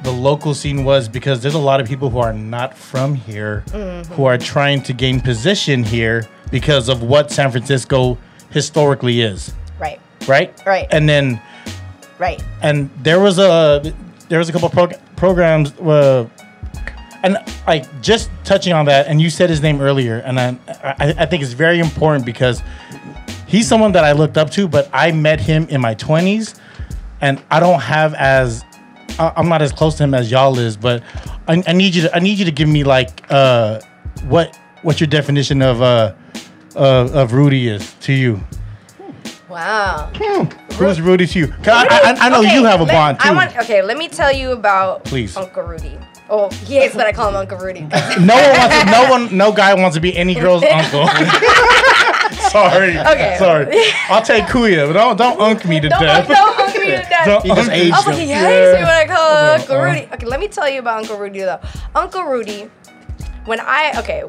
the 0.03 0.11
local 0.11 0.53
scene 0.53 0.83
was 0.85 1.09
because 1.09 1.41
there's 1.41 1.55
a 1.55 1.59
lot 1.59 1.79
of 1.81 1.87
people 1.87 2.09
who 2.09 2.19
are 2.19 2.33
not 2.33 2.77
from 2.77 3.15
here 3.15 3.63
Mm-hmm. 3.67 4.13
who 4.13 4.25
are 4.25 4.37
trying 4.37 4.81
to 4.83 4.93
gain 4.93 5.19
position 5.19 5.83
here 5.83 6.27
because 6.51 6.89
of 6.89 7.03
what 7.03 7.31
San 7.31 7.51
Francisco 7.51 8.17
historically 8.49 9.21
is, 9.21 9.53
Right. 9.79 9.99
right? 10.27 10.59
Right. 10.65 10.87
And 10.91 11.07
then 11.07 11.41
Right. 12.17 12.43
and 12.61 12.89
there 13.03 13.19
was 13.19 13.39
a 13.39 13.93
there 14.29 14.39
was 14.39 14.49
a 14.49 14.51
couple 14.51 14.69
prog- 14.69 14.95
programs 15.15 15.71
uh, 15.79 16.27
and 17.23 17.37
like 17.67 17.85
just 18.01 18.29
touching 18.43 18.73
on 18.73 18.85
that 18.85 19.07
and 19.07 19.21
you 19.21 19.29
said 19.29 19.49
his 19.49 19.61
name 19.61 19.81
earlier 19.81 20.17
and 20.19 20.39
I, 20.39 20.57
I 20.69 21.13
i 21.19 21.25
think 21.25 21.43
it's 21.43 21.51
very 21.53 21.79
important 21.79 22.25
because 22.25 22.61
he's 23.47 23.67
someone 23.67 23.91
that 23.93 24.03
i 24.05 24.11
looked 24.13 24.37
up 24.37 24.49
to 24.51 24.67
but 24.69 24.89
i 24.93 25.11
met 25.11 25.39
him 25.41 25.67
in 25.69 25.81
my 25.81 25.95
20s 25.95 26.57
and 27.19 27.41
i 27.51 27.59
don't 27.59 27.81
have 27.81 28.13
as 28.13 28.63
I- 29.19 29.33
i'm 29.35 29.49
not 29.49 29.61
as 29.61 29.71
close 29.71 29.95
to 29.95 30.03
him 30.03 30.13
as 30.13 30.31
y'all 30.31 30.57
is 30.57 30.77
but 30.77 31.03
i, 31.47 31.61
I 31.67 31.73
need 31.73 31.93
you 31.95 32.03
to 32.03 32.15
i 32.15 32.19
need 32.19 32.39
you 32.39 32.45
to 32.45 32.51
give 32.51 32.69
me 32.69 32.83
like 32.83 33.23
uh 33.29 33.79
what 34.27 34.57
what 34.81 34.99
your 34.99 35.07
definition 35.07 35.61
of 35.61 35.81
uh 35.81 36.13
uh, 36.75 37.09
of 37.13 37.33
rudy 37.33 37.67
is 37.67 37.93
to 38.01 38.13
you 38.13 38.39
Wow. 39.49 40.11
who's 40.77 41.01
rudy 41.01 41.25
to 41.25 41.39
you 41.39 41.47
'Cause 41.47 41.67
I, 41.67 41.87
I, 41.89 42.15
I 42.27 42.29
know 42.29 42.39
Okay, 42.41 42.53
you 42.53 42.63
have 42.65 42.81
a 42.81 42.83
let- 42.83 42.93
bond 42.93 43.19
too 43.19 43.29
I 43.29 43.33
want, 43.33 43.57
okay, 43.57 43.81
let 43.81 43.97
me 43.97 44.07
tell 44.07 44.31
you 44.31 44.51
about 44.51 45.03
Please. 45.05 45.35
Uncle 45.35 45.63
Rudy. 45.63 45.97
Oh, 46.29 46.49
he 46.51 46.75
hates 46.75 46.93
that 46.93 47.07
I 47.07 47.11
call 47.11 47.29
him 47.29 47.35
Uncle 47.35 47.57
Rudy. 47.57 47.81
No 48.19 48.35
one 48.35 48.57
wants 48.59 48.75
to, 48.83 48.85
no 48.91 49.09
one, 49.09 49.35
no 49.37 49.51
guy 49.51 49.73
wants 49.73 49.95
to 49.95 50.01
be 50.01 50.15
any 50.15 50.35
girl's 50.35 50.61
uncle. 50.63 51.09
sorry. 52.49 52.97
Okay. 52.99 53.35
Sorry. 53.39 53.65
I'll 54.09 54.21
take 54.21 54.45
Kuya, 54.45 54.87
but 54.87 54.93
don't 54.93 55.17
don't 55.17 55.39
unk 55.39 55.65
me 55.65 55.79
to 55.79 55.89
don't, 55.89 56.01
death. 56.01 56.27
don't 56.27 56.59
Uncle 56.59 56.79
me 56.81 56.87
to 56.87 56.97
death. 57.09 57.25
Don't 57.25 57.41
He 57.43 57.49
just 57.49 57.69
unk- 57.69 57.71
aged 57.77 57.93
I 57.93 57.97
was 57.97 58.05
like, 58.07 58.15
him. 58.17 58.27
he 58.27 58.33
hates 58.33 58.73
me 58.77 58.83
when 58.83 58.85
I 58.85 59.05
call 59.07 59.29
him 59.29 59.45
Uh, 59.45 59.57
Uncle 59.59 59.75
uh. 59.77 59.83
Rudy. 59.83 60.09
Okay, 60.13 60.25
let 60.25 60.39
me 60.39 60.47
tell 60.47 60.69
you 60.69 60.79
about 60.79 60.99
Uncle 60.99 61.17
Rudy 61.17 61.39
though. 61.41 61.59
Uncle 61.95 62.23
Rudy, 62.23 62.69
when 63.45 63.59
I 63.59 63.93
okay, 63.99 64.23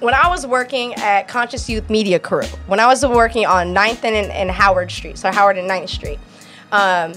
when 0.00 0.14
I 0.14 0.28
was 0.28 0.46
working 0.46 0.94
at 0.94 1.28
Conscious 1.28 1.68
Youth 1.68 1.88
Media 1.88 2.18
Crew, 2.18 2.42
when 2.66 2.80
I 2.80 2.86
was 2.86 3.06
working 3.06 3.46
on 3.46 3.72
9th 3.72 4.02
and, 4.04 4.30
and 4.32 4.50
Howard 4.50 4.90
Street, 4.90 5.16
so 5.16 5.30
Howard 5.30 5.56
and 5.58 5.70
9th 5.70 5.88
Street, 5.90 6.18
um, 6.72 7.12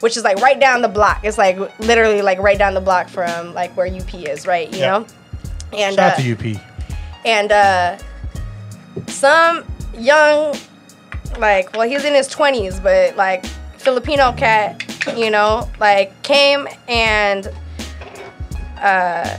which 0.00 0.16
is 0.16 0.24
like 0.24 0.38
right 0.40 0.58
down 0.58 0.80
the 0.80 0.88
block. 0.88 1.20
It's 1.24 1.36
like 1.36 1.58
literally 1.78 2.22
like 2.22 2.38
right 2.38 2.58
down 2.58 2.72
the 2.72 2.80
block 2.80 3.08
from 3.10 3.52
like 3.52 3.76
where 3.76 3.86
UP 3.86 4.14
is, 4.14 4.46
right? 4.46 4.72
You 4.72 4.78
Yeah. 4.78 4.98
know. 4.98 5.06
And 5.74 5.94
Shout 5.96 6.12
out 6.12 6.18
uh, 6.18 6.22
to 6.22 6.54
UP. 6.54 6.60
and 7.26 7.52
uh, 7.52 7.98
some 9.08 9.64
young, 9.98 10.54
like, 11.38 11.72
well, 11.74 11.88
he's 11.88 12.04
in 12.04 12.14
his 12.14 12.28
20s, 12.28 12.82
but 12.82 13.16
like 13.16 13.44
Filipino 13.78 14.32
cat, 14.32 14.84
you 15.16 15.30
know, 15.30 15.68
like 15.78 16.22
came 16.22 16.66
and 16.88 17.48
uh, 18.78 19.38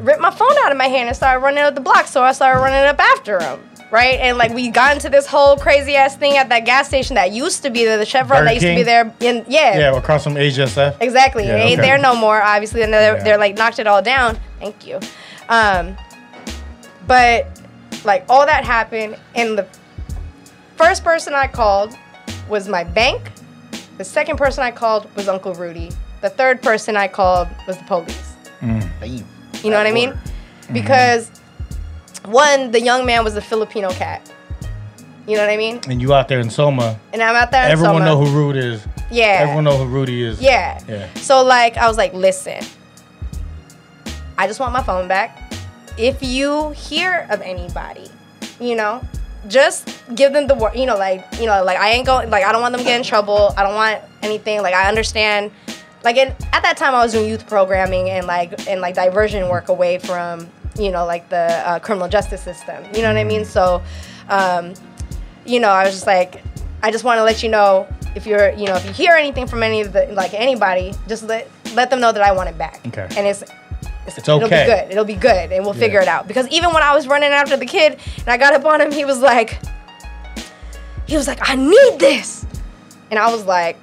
ripped 0.00 0.20
my 0.20 0.30
phone 0.30 0.52
out 0.64 0.70
of 0.72 0.78
my 0.78 0.86
hand 0.86 1.08
and 1.08 1.16
started 1.16 1.40
running 1.40 1.62
up 1.64 1.74
the 1.74 1.80
block. 1.80 2.06
So 2.06 2.22
I 2.22 2.32
started 2.32 2.60
running 2.60 2.86
up 2.88 2.98
after 2.98 3.40
him. 3.42 3.60
Right 3.92 4.18
and 4.18 4.36
like 4.36 4.52
we 4.52 4.68
got 4.68 4.94
into 4.96 5.08
this 5.08 5.28
whole 5.28 5.56
crazy 5.56 5.94
ass 5.94 6.16
thing 6.16 6.36
at 6.36 6.48
that 6.48 6.64
gas 6.64 6.88
station 6.88 7.14
that 7.14 7.30
used 7.30 7.62
to 7.62 7.70
be 7.70 7.84
there, 7.84 7.96
the 7.96 8.04
Chevron 8.04 8.40
Burger 8.40 8.44
that 8.46 8.54
used 8.54 8.66
to 8.66 8.74
be 8.74 8.82
there. 8.82 9.14
In 9.20 9.44
yeah, 9.48 9.78
Yeah, 9.78 9.96
across 9.96 10.24
from 10.24 10.34
HSF. 10.34 10.96
Exactly. 11.00 11.44
Yeah, 11.44 11.58
it 11.58 11.60
ain't 11.60 11.78
okay. 11.78 11.88
there 11.90 11.98
no 11.98 12.16
more, 12.16 12.42
obviously. 12.42 12.82
And 12.82 12.92
they're, 12.92 13.16
Yeah. 13.18 13.22
they're 13.22 13.38
like 13.38 13.56
knocked 13.56 13.78
it 13.78 13.86
all 13.86 14.02
down. 14.02 14.40
Thank 14.58 14.88
you. 14.88 14.98
Um, 15.48 15.96
but 17.06 17.55
like 18.04 18.24
all 18.28 18.46
that 18.46 18.64
happened, 18.64 19.16
and 19.34 19.58
the 19.58 19.66
first 20.76 21.04
person 21.04 21.34
I 21.34 21.46
called 21.46 21.96
was 22.48 22.68
my 22.68 22.84
bank. 22.84 23.32
The 23.98 24.04
second 24.04 24.36
person 24.36 24.62
I 24.62 24.70
called 24.70 25.08
was 25.16 25.28
Uncle 25.28 25.54
Rudy. 25.54 25.90
The 26.20 26.30
third 26.30 26.62
person 26.62 26.96
I 26.96 27.08
called 27.08 27.48
was 27.66 27.78
the 27.78 27.84
police. 27.84 28.34
Mm. 28.60 28.88
Damn. 29.00 29.64
You 29.64 29.70
know 29.70 29.78
what 29.78 29.86
I 29.86 29.92
mean? 29.92 30.10
Mm-hmm. 30.10 30.74
Because 30.74 31.30
one, 32.24 32.70
the 32.70 32.80
young 32.80 33.06
man 33.06 33.24
was 33.24 33.36
a 33.36 33.40
Filipino 33.40 33.90
cat. 33.90 34.30
You 35.26 35.34
know 35.34 35.42
what 35.42 35.50
I 35.50 35.56
mean? 35.56 35.80
And 35.88 36.00
you 36.00 36.14
out 36.14 36.28
there 36.28 36.38
in 36.38 36.50
Soma. 36.50 36.98
And 37.12 37.22
I'm 37.22 37.34
out 37.34 37.50
there 37.50 37.64
in 37.64 37.72
Everyone 37.72 37.96
Soma. 37.96 38.04
know 38.04 38.24
who 38.24 38.36
Rudy 38.36 38.60
is. 38.60 38.86
Yeah. 39.10 39.38
Everyone 39.40 39.64
know 39.64 39.76
who 39.76 39.86
Rudy 39.86 40.22
is. 40.22 40.40
Yeah. 40.40 40.80
Yeah. 40.88 41.12
So 41.14 41.42
like 41.42 41.76
I 41.76 41.88
was 41.88 41.96
like, 41.96 42.12
listen, 42.14 42.62
I 44.38 44.46
just 44.46 44.60
want 44.60 44.72
my 44.72 44.82
phone 44.82 45.08
back. 45.08 45.42
If 45.98 46.22
you 46.22 46.70
hear 46.70 47.26
of 47.30 47.40
anybody, 47.40 48.08
you 48.60 48.74
know, 48.74 49.02
just 49.48 50.02
give 50.14 50.32
them 50.32 50.46
the 50.46 50.54
word. 50.54 50.74
You 50.74 50.86
know, 50.86 50.96
like 50.96 51.24
you 51.38 51.46
know, 51.46 51.62
like 51.64 51.78
I 51.78 51.90
ain't 51.90 52.06
going. 52.06 52.30
Like 52.30 52.44
I 52.44 52.52
don't 52.52 52.60
want 52.60 52.72
them 52.72 52.80
to 52.80 52.84
get 52.84 52.96
in 52.96 53.04
trouble. 53.04 53.54
I 53.56 53.62
don't 53.62 53.74
want 53.74 54.02
anything. 54.22 54.62
Like 54.62 54.74
I 54.74 54.88
understand. 54.88 55.50
Like 56.04 56.16
in, 56.16 56.28
at 56.52 56.62
that 56.62 56.76
time, 56.76 56.94
I 56.94 57.02
was 57.02 57.12
doing 57.12 57.28
youth 57.28 57.48
programming 57.48 58.10
and 58.10 58.26
like 58.26 58.68
and 58.68 58.80
like 58.80 58.94
diversion 58.94 59.48
work 59.48 59.68
away 59.68 59.98
from 59.98 60.48
you 60.78 60.90
know 60.90 61.04
like 61.04 61.28
the 61.28 61.62
uh, 61.66 61.78
criminal 61.80 62.08
justice 62.08 62.42
system. 62.42 62.84
You 62.94 63.02
know 63.02 63.08
what 63.08 63.16
I 63.18 63.24
mean? 63.24 63.44
So, 63.44 63.82
um, 64.28 64.74
you 65.44 65.60
know, 65.60 65.70
I 65.70 65.84
was 65.84 65.94
just 65.94 66.06
like, 66.06 66.42
I 66.82 66.90
just 66.90 67.04
want 67.04 67.18
to 67.18 67.24
let 67.24 67.42
you 67.42 67.48
know 67.48 67.88
if 68.14 68.26
you're, 68.26 68.50
you 68.52 68.66
know, 68.66 68.76
if 68.76 68.84
you 68.86 68.92
hear 68.92 69.14
anything 69.14 69.46
from 69.46 69.62
any 69.62 69.80
of 69.80 69.92
the, 69.92 70.06
like 70.12 70.34
anybody, 70.34 70.94
just 71.08 71.24
let 71.24 71.48
let 71.74 71.90
them 71.90 72.00
know 72.00 72.12
that 72.12 72.22
I 72.22 72.32
want 72.32 72.48
it 72.48 72.56
back. 72.56 72.80
Okay. 72.86 73.06
And 73.16 73.26
it's, 73.26 73.44
it's, 74.06 74.18
It's 74.18 74.28
It'll 74.28 74.40
be 74.40 74.48
good. 74.48 74.90
It'll 74.90 75.04
be 75.04 75.14
good, 75.16 75.52
and 75.52 75.64
we'll 75.64 75.74
figure 75.74 76.00
it 76.00 76.08
out. 76.08 76.28
Because 76.28 76.48
even 76.48 76.72
when 76.72 76.82
I 76.82 76.94
was 76.94 77.06
running 77.06 77.30
after 77.30 77.56
the 77.56 77.66
kid, 77.66 77.98
and 78.18 78.28
I 78.28 78.36
got 78.36 78.54
up 78.54 78.64
on 78.64 78.80
him, 78.80 78.92
he 78.92 79.04
was 79.04 79.20
like, 79.20 79.58
he 81.06 81.16
was 81.16 81.26
like, 81.28 81.38
I 81.48 81.54
need 81.56 81.98
this, 81.98 82.44
and 83.10 83.18
I 83.18 83.30
was 83.32 83.44
like, 83.44 83.76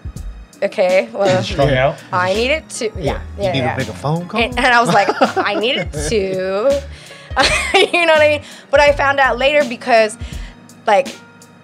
okay, 0.61 1.09
well, 1.13 1.43
Strung 1.43 1.71
out. 1.71 2.01
I 2.11 2.33
need 2.33 2.51
it 2.51 2.69
too. 2.69 2.91
Yeah, 2.97 3.21
You 3.37 3.43
yeah, 3.43 3.51
need 3.51 3.59
yeah. 3.59 3.71
to 3.73 3.77
make 3.79 3.87
a 3.89 3.93
phone 3.93 4.27
call? 4.27 4.41
And, 4.41 4.57
and 4.57 4.67
I 4.67 4.79
was 4.79 4.89
like, 4.93 5.09
I 5.37 5.55
need 5.55 5.75
it 5.77 5.91
too. 6.09 6.69
you 7.75 8.05
know 8.05 8.13
what 8.13 8.21
I 8.21 8.37
mean? 8.37 8.43
But 8.69 8.79
I 8.79 8.91
found 8.93 9.19
out 9.19 9.37
later 9.37 9.67
because, 9.67 10.17
like, 10.85 11.07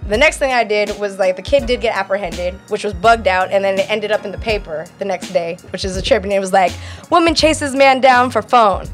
the 0.09 0.17
next 0.17 0.37
thing 0.37 0.51
I 0.51 0.63
did 0.63 0.97
was 0.99 1.17
like 1.19 1.35
the 1.35 1.41
kid 1.41 1.65
did 1.65 1.81
get 1.81 1.95
apprehended, 1.95 2.55
which 2.69 2.83
was 2.83 2.93
bugged 2.93 3.27
out, 3.27 3.51
and 3.51 3.63
then 3.63 3.77
it 3.79 3.89
ended 3.89 4.11
up 4.11 4.25
in 4.25 4.31
the 4.31 4.37
paper 4.37 4.85
the 4.97 5.05
next 5.05 5.29
day, 5.29 5.57
which 5.71 5.85
is 5.85 5.95
a 5.95 6.01
trip, 6.01 6.23
and 6.23 6.33
it 6.33 6.39
was 6.39 6.51
like, 6.51 6.71
woman 7.09 7.35
chases 7.35 7.75
man 7.75 8.01
down 8.01 8.29
for 8.31 8.41
phone. 8.41 8.85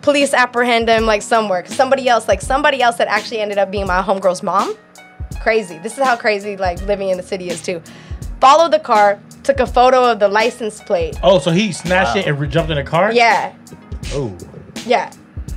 Police 0.00 0.34
apprehend 0.34 0.88
him 0.88 1.06
like 1.06 1.22
somewhere, 1.22 1.62
cause 1.62 1.74
somebody 1.76 2.08
else, 2.08 2.26
like 2.26 2.40
somebody 2.40 2.82
else 2.82 2.96
that 2.96 3.06
actually 3.08 3.40
ended 3.40 3.58
up 3.58 3.70
being 3.70 3.86
my 3.86 4.02
homegirl's 4.02 4.42
mom. 4.42 4.74
Crazy. 5.40 5.78
This 5.78 5.96
is 5.98 6.04
how 6.04 6.16
crazy 6.16 6.56
like 6.56 6.80
living 6.86 7.08
in 7.10 7.16
the 7.16 7.22
city 7.22 7.48
is 7.50 7.62
too. 7.62 7.80
Followed 8.40 8.72
the 8.72 8.78
car, 8.80 9.20
took 9.44 9.60
a 9.60 9.66
photo 9.66 10.10
of 10.10 10.18
the 10.18 10.28
license 10.28 10.80
plate. 10.80 11.18
Oh, 11.22 11.38
so 11.38 11.50
he 11.52 11.70
snatched 11.72 12.16
it 12.16 12.26
and 12.26 12.38
re- 12.40 12.48
jumped 12.48 12.70
in 12.72 12.78
a 12.78 12.84
car? 12.84 13.12
Yeah, 13.12 13.54
Oh. 14.12 14.36
yeah. 14.84 15.12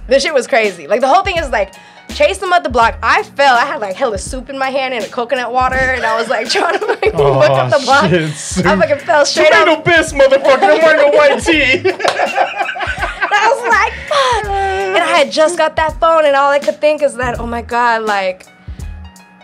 This 0.07 0.21
shit 0.21 0.33
was 0.33 0.45
crazy. 0.45 0.85
Like 0.87 1.01
the 1.01 1.07
whole 1.07 1.23
thing 1.23 1.37
is 1.37 1.49
like 1.49 1.73
chased 2.13 2.41
him 2.41 2.53
up 2.53 2.63
the 2.63 2.69
block. 2.69 2.97
I 3.01 3.23
fell. 3.23 3.55
I 3.55 3.65
had 3.65 3.81
like 3.81 3.95
hella 3.95 4.17
soup 4.17 4.49
in 4.49 4.57
my 4.57 4.69
hand 4.69 4.93
and 4.93 5.03
a 5.03 5.09
coconut 5.09 5.51
water, 5.51 5.75
and 5.75 6.05
I 6.05 6.17
was 6.19 6.29
like 6.29 6.49
trying 6.51 6.77
to 6.79 6.85
like 6.85 7.13
Oh, 7.15 7.39
look 7.39 7.49
up 7.49 7.71
the 7.71 7.79
block. 7.85 8.09
shit, 8.09 8.31
soup. 8.33 8.65
I 8.65 8.75
fucking 8.79 8.99
fell 9.05 9.25
straight 9.25 9.51
Tomato 9.51 9.71
up. 9.73 9.85
bis, 9.85 10.13
motherfucker. 10.13 10.63
I'm 10.63 10.81
wearing 10.81 11.13
a 11.13 11.17
white 11.17 11.39
tee. 11.43 11.81
I 11.89 13.51
was 13.53 13.63
like, 13.69 13.93
fuck. 14.07 14.45
And 14.51 14.97
I 15.03 15.17
had 15.17 15.31
just 15.31 15.57
got 15.57 15.75
that 15.77 15.99
phone, 15.99 16.25
and 16.25 16.35
all 16.35 16.51
I 16.51 16.59
could 16.59 16.79
think 16.79 17.01
is 17.01 17.15
that, 17.15 17.39
oh 17.39 17.47
my 17.47 17.61
god, 17.61 18.03
like. 18.03 18.47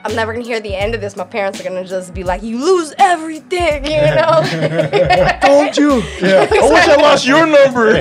I'm 0.03 0.15
never 0.15 0.33
gonna 0.33 0.43
hear 0.43 0.59
the 0.59 0.73
end 0.75 0.95
of 0.95 1.01
this. 1.01 1.15
My 1.15 1.23
parents 1.25 1.61
are 1.61 1.63
gonna 1.63 1.85
just 1.85 2.15
be 2.15 2.23
like, 2.23 2.41
"You 2.41 2.57
lose 2.57 2.91
everything," 2.97 3.85
you 3.85 3.91
know. 4.01 4.41
I 4.41 5.37
told 5.43 5.77
you. 5.77 6.01
yeah. 6.19 6.47
I 6.49 6.69
wish 6.71 6.87
I 6.87 6.95
lost 6.95 7.23
your 7.27 7.45
number. 7.45 7.99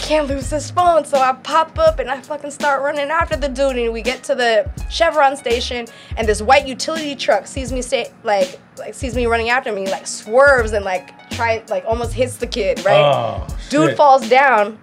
Can't 0.00 0.26
lose 0.26 0.50
this 0.50 0.70
phone. 0.70 1.04
So 1.04 1.18
I 1.18 1.32
pop 1.32 1.78
up 1.78 1.98
and 1.98 2.10
I 2.10 2.20
fucking 2.20 2.50
start 2.50 2.82
running 2.82 3.10
after 3.10 3.36
the 3.36 3.48
dude. 3.48 3.76
And 3.76 3.92
we 3.92 4.02
get 4.02 4.24
to 4.24 4.34
the 4.34 4.68
Chevron 4.90 5.36
station, 5.36 5.86
and 6.16 6.26
this 6.26 6.42
white 6.42 6.66
utility 6.66 7.14
truck 7.14 7.46
sees 7.46 7.72
me 7.72 7.82
stay 7.82 8.10
like 8.24 8.58
like 8.78 8.94
sees 8.94 9.14
me 9.14 9.26
running 9.26 9.50
after 9.50 9.72
me, 9.72 9.88
like 9.90 10.06
swerves 10.06 10.72
and 10.72 10.84
like 10.84 11.30
try 11.30 11.62
like 11.68 11.84
almost 11.86 12.12
hits 12.12 12.36
the 12.36 12.46
kid, 12.46 12.84
right? 12.84 13.00
Oh, 13.00 13.46
dude 13.68 13.96
falls 13.96 14.28
down. 14.28 14.78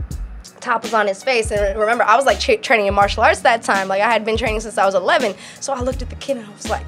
Top 0.59 0.83
was 0.83 0.93
on 0.93 1.07
his 1.07 1.23
face, 1.23 1.51
and 1.51 1.79
remember, 1.79 2.03
I 2.03 2.15
was 2.15 2.25
like 2.25 2.39
tra- 2.39 2.57
training 2.57 2.87
in 2.87 2.93
martial 2.93 3.23
arts 3.23 3.41
that 3.41 3.61
time. 3.61 3.87
Like 3.87 4.01
I 4.01 4.11
had 4.11 4.25
been 4.25 4.37
training 4.37 4.61
since 4.61 4.77
I 4.77 4.85
was 4.85 4.95
11. 4.95 5.35
So 5.59 5.71
I 5.73 5.81
looked 5.81 6.01
at 6.01 6.09
the 6.09 6.15
kid 6.15 6.37
and 6.37 6.45
I 6.45 6.49
was 6.49 6.69
like, 6.69 6.85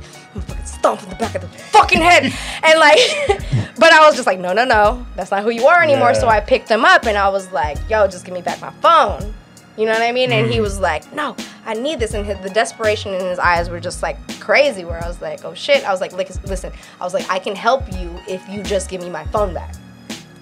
I'm 0.83 0.97
gonna 0.97 0.99
fucking 0.99 0.99
stomp 0.99 1.03
in 1.03 1.09
the 1.09 1.15
back 1.15 1.35
of 1.35 1.41
the 1.41 1.47
fucking 1.47 2.01
head, 2.01 2.23
and 2.63 2.79
like, 2.79 2.99
but 3.77 3.91
I 3.91 4.05
was 4.05 4.15
just 4.15 4.27
like, 4.27 4.39
no, 4.39 4.53
no, 4.53 4.65
no, 4.65 5.05
that's 5.15 5.31
not 5.31 5.43
who 5.43 5.49
you 5.49 5.65
are 5.67 5.81
anymore. 5.81 6.11
Yeah. 6.11 6.19
So 6.19 6.27
I 6.27 6.39
picked 6.39 6.69
him 6.69 6.85
up 6.85 7.05
and 7.05 7.17
I 7.17 7.29
was 7.29 7.51
like, 7.51 7.77
yo, 7.89 8.07
just 8.07 8.25
give 8.25 8.33
me 8.33 8.41
back 8.41 8.61
my 8.61 8.71
phone. 8.81 9.33
You 9.77 9.85
know 9.85 9.93
what 9.93 10.01
I 10.01 10.11
mean? 10.11 10.29
Mm. 10.31 10.43
And 10.43 10.51
he 10.51 10.59
was 10.59 10.79
like, 10.79 11.11
no, 11.13 11.37
I 11.65 11.73
need 11.73 11.99
this. 11.99 12.13
And 12.13 12.25
his, 12.25 12.37
the 12.39 12.49
desperation 12.49 13.13
in 13.13 13.21
his 13.25 13.39
eyes 13.39 13.69
were 13.69 13.79
just 13.79 14.03
like 14.03 14.17
crazy. 14.41 14.83
Where 14.83 15.01
I 15.01 15.07
was 15.07 15.21
like, 15.21 15.45
oh 15.45 15.53
shit. 15.53 15.85
I 15.85 15.91
was 15.91 16.01
like, 16.01 16.11
listen, 16.11 16.73
I 16.99 17.03
was 17.05 17.13
like, 17.13 17.29
I 17.29 17.39
can 17.39 17.55
help 17.55 17.89
you 17.93 18.19
if 18.27 18.47
you 18.49 18.61
just 18.61 18.89
give 18.89 19.01
me 19.01 19.09
my 19.09 19.23
phone 19.25 19.53
back 19.53 19.75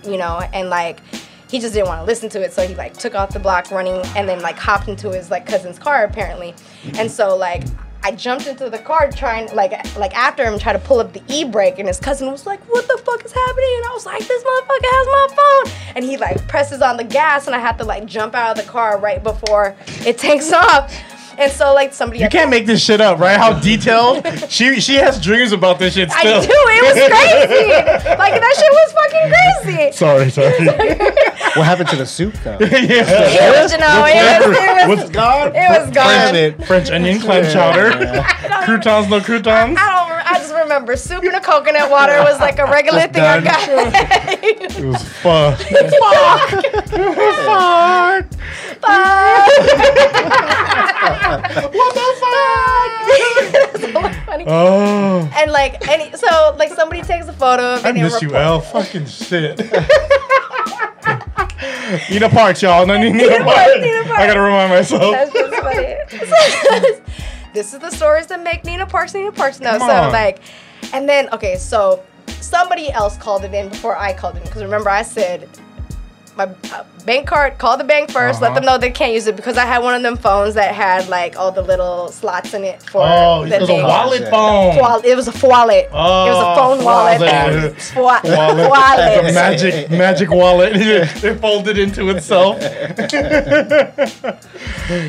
you 0.08 0.17
know, 0.17 0.41
and 0.54 0.69
like 0.69 1.02
he 1.50 1.60
just 1.60 1.73
didn't 1.73 1.88
want 1.88 2.02
to 2.02 2.06
listen 2.06 2.30
to 2.30 2.41
it, 2.41 2.54
so 2.54 2.67
he 2.67 2.76
like 2.76 2.93
took 2.93 3.15
off 3.15 3.32
the 3.32 3.39
block 3.39 3.71
running 3.71 4.02
and 4.15 4.28
then 4.28 4.41
like 4.41 4.58
hopped 4.58 4.88
into 4.88 5.12
his 5.12 5.30
like 5.30 5.45
cousin's 5.45 5.78
car 5.78 6.04
apparently, 6.06 6.56
and 6.97 7.12
so 7.12 7.36
like. 7.36 7.63
I 8.04 8.12
jumped 8.12 8.48
into 8.48 8.70
the 8.70 8.80
car 8.80 9.12
trying 9.12 9.54
like 9.54 9.72
like 9.98 10.16
after 10.16 10.46
him 10.46 10.58
try 10.60 10.74
to 10.74 10.80
pull 10.80 11.00
up 11.00 11.14
the 11.14 11.22
e-brake 11.28 11.80
and 11.80 11.88
his 11.88 12.00
cousin 12.00 12.32
was 12.32 12.46
like 12.46 12.60
what 12.70 12.88
the 12.88 12.98
fuck 13.04 13.24
is 13.26 13.32
happening? 13.32 13.74
And 13.78 13.86
I 13.86 13.92
was 13.94 14.06
like 14.06 14.26
this 14.28 14.44
motherfucker 14.44 14.80
has 14.84 15.08
my 15.08 15.28
phone. 15.36 15.94
And 15.96 16.06
he 16.06 16.18
like 16.18 16.48
presses 16.48 16.82
on 16.82 16.98
the 16.98 17.04
gas 17.04 17.48
and 17.48 17.56
I 17.56 17.60
had 17.60 17.78
to 17.80 17.84
like 17.84 18.06
jump 18.06 18.36
out 18.36 18.58
of 18.58 18.66
the 18.66 18.72
car 18.72 19.00
right 19.00 19.22
before 19.22 19.76
it 20.06 20.18
takes 20.28 20.52
off 20.52 20.94
and 21.38 21.52
so 21.52 21.73
like 21.73 21.93
somebody 21.93 22.19
You 22.19 22.30
can't 22.30 22.50
make 22.50 22.65
this 22.65 22.84
shit 22.84 23.02
up, 23.02 23.19
right? 23.19 23.38
How 23.38 23.60
detailed? 23.60 24.26
she 24.50 24.80
she 24.80 24.95
has 24.95 25.21
dreams 25.21 25.52
about 25.52 25.80
this 25.80 25.93
shit 25.93 26.10
I 26.12 26.23
do 26.23 26.47
it 26.50 26.84
was 26.84 26.93
crazy 27.13 28.17
like 28.17 28.41
that 28.41 28.54
shit 28.58 28.71
was 28.71 28.91
fucking 28.93 29.30
crazy 29.30 29.91
Sorry, 29.91 30.30
sorry. 30.38 30.97
What 31.58 31.65
happened 31.65 31.89
to 31.89 31.95
the 31.95 32.06
soup 32.06 32.34
though? 32.43 32.58
yeah. 32.62 32.67
it 32.69 33.62
was, 33.62 33.71
you 33.71 33.78
know, 33.78 34.06
it 34.08 34.47
was, 34.47 34.58
it 34.58 34.88
was, 34.88 34.97
What's 35.00 35.10
gone? 35.10 35.56
it 35.56 35.69
was 35.69 35.89
gone. 35.91 36.34
French 36.34 36.65
French 36.67 36.91
onion 36.91 37.19
clam 37.19 37.43
chowder. 37.52 37.91
croutons, 38.65 39.10
no 39.10 39.19
croutons. 39.19 39.78
I 39.78 40.00
don't. 40.00 40.07
Re- 40.38 40.43
I 40.43 40.47
just 40.47 40.54
remember 40.54 40.95
soup 40.95 41.23
and 41.23 41.36
a 41.36 41.39
coconut 41.41 41.89
water 41.89 42.17
was 42.23 42.39
like 42.39 42.60
a 42.60 42.65
regular 42.65 43.02
Just 43.08 43.13
thing 43.13 43.23
I 43.23 43.39
done. 43.39 43.43
got. 43.43 43.67
It 44.78 44.86
was 44.86 45.04
fucked. 45.04 45.63
fuck. 45.63 45.71
what 51.73 51.93
the 51.93 52.08
fuck? 52.21 52.91
so. 53.80 54.43
Oh. 54.50 55.32
And 55.36 55.52
like, 55.52 55.88
any 55.88 56.12
so 56.15 56.56
like 56.58 56.71
somebody 56.73 57.02
takes 57.02 57.28
a 57.28 57.34
photo 57.34 57.73
of 57.76 57.80
it 57.80 57.86
I 57.86 57.89
and 57.89 58.00
miss 58.02 58.21
you, 58.21 58.28
report- 58.30 58.43
L. 58.43 58.62
Fucking 58.62 59.06
shit. 59.08 59.60
Eat 62.10 62.21
a 62.21 62.30
part, 62.30 62.62
y'all. 62.62 62.86
No, 62.86 62.97
Nina, 62.97 63.15
Nina 63.17 63.43
Park. 63.43 63.56
Park, 63.56 63.82
Nina 63.82 64.04
Park. 64.04 64.19
I 64.19 64.28
gotta 64.28 64.41
remind 64.41 64.69
myself. 64.71 65.12
That's 65.13 65.34
just 65.34 65.56
funny. 65.56 65.95
This 67.58 67.74
is 67.74 67.80
the 67.80 67.89
stories 67.89 68.28
that 68.28 68.43
make 68.43 68.63
Nina 68.63 68.86
Parks 68.86 69.13
Nina 69.15 69.32
Parks 69.32 69.60
know. 69.60 69.78
Come 69.80 69.89
So 69.89 69.96
on. 69.96 70.12
like, 70.13 70.39
and 70.93 71.10
then 71.10 71.28
okay, 71.34 71.58
so 71.58 72.04
somebody 72.39 72.91
else 72.91 73.17
called 73.17 73.43
it 73.43 73.54
in 73.54 73.70
before 73.70 73.98
I 73.98 74.13
called 74.13 74.36
it 74.36 74.39
in 74.39 74.43
because 74.46 74.62
remember 74.63 74.89
I 74.91 75.02
said 75.02 75.50
my 76.36 76.43
uh, 76.72 76.84
bank 77.08 77.26
card 77.26 77.58
call 77.58 77.78
the 77.78 77.86
bank 77.86 78.10
1st 78.10 78.41
let 78.41 78.50
Uh-huh. 78.52 78.56
them 78.56 78.65
know 78.65 78.78
they 78.78 78.91
can't 78.91 79.13
use 79.13 79.28
it 79.28 79.38
because 79.38 79.56
I 79.58 79.63
had 79.65 79.82
one 79.82 79.93
of 79.96 80.04
them 80.04 80.17
phones 80.17 80.56
that 80.56 80.76
had 80.76 81.08
like 81.08 81.39
all 81.39 81.52
the 81.54 81.62
little 81.62 82.10
slots 82.12 82.54
in 82.54 82.65
it 82.65 82.84
for 82.84 83.02
Oh, 83.02 83.46
the 83.46 83.56
it 83.56 83.62
was 83.62 83.70
a 83.70 83.76
wallet 83.76 84.22
Yeah. 84.24 84.30
phone. 84.30 84.76
Wall- 84.76 85.00
it 85.06 85.15
was 85.15 85.28
a 85.30 85.48
wallet. 85.48 85.86
it 85.86 85.91
was 85.93 86.43
Oh, 86.43 86.52
a 86.52 86.56
phone 86.58 86.84
wallet. 86.84 87.22
wallet. 87.22 87.76
Fwa- 87.78 88.24
Wallet. 88.38 88.58
The 88.58 88.67
wallet. 88.70 89.34
magic, 89.34 89.89
magic 89.89 90.30
wallet. 90.32 90.74
it 91.24 91.39
folded 91.39 91.78
into 91.78 92.10
itself. 92.10 92.58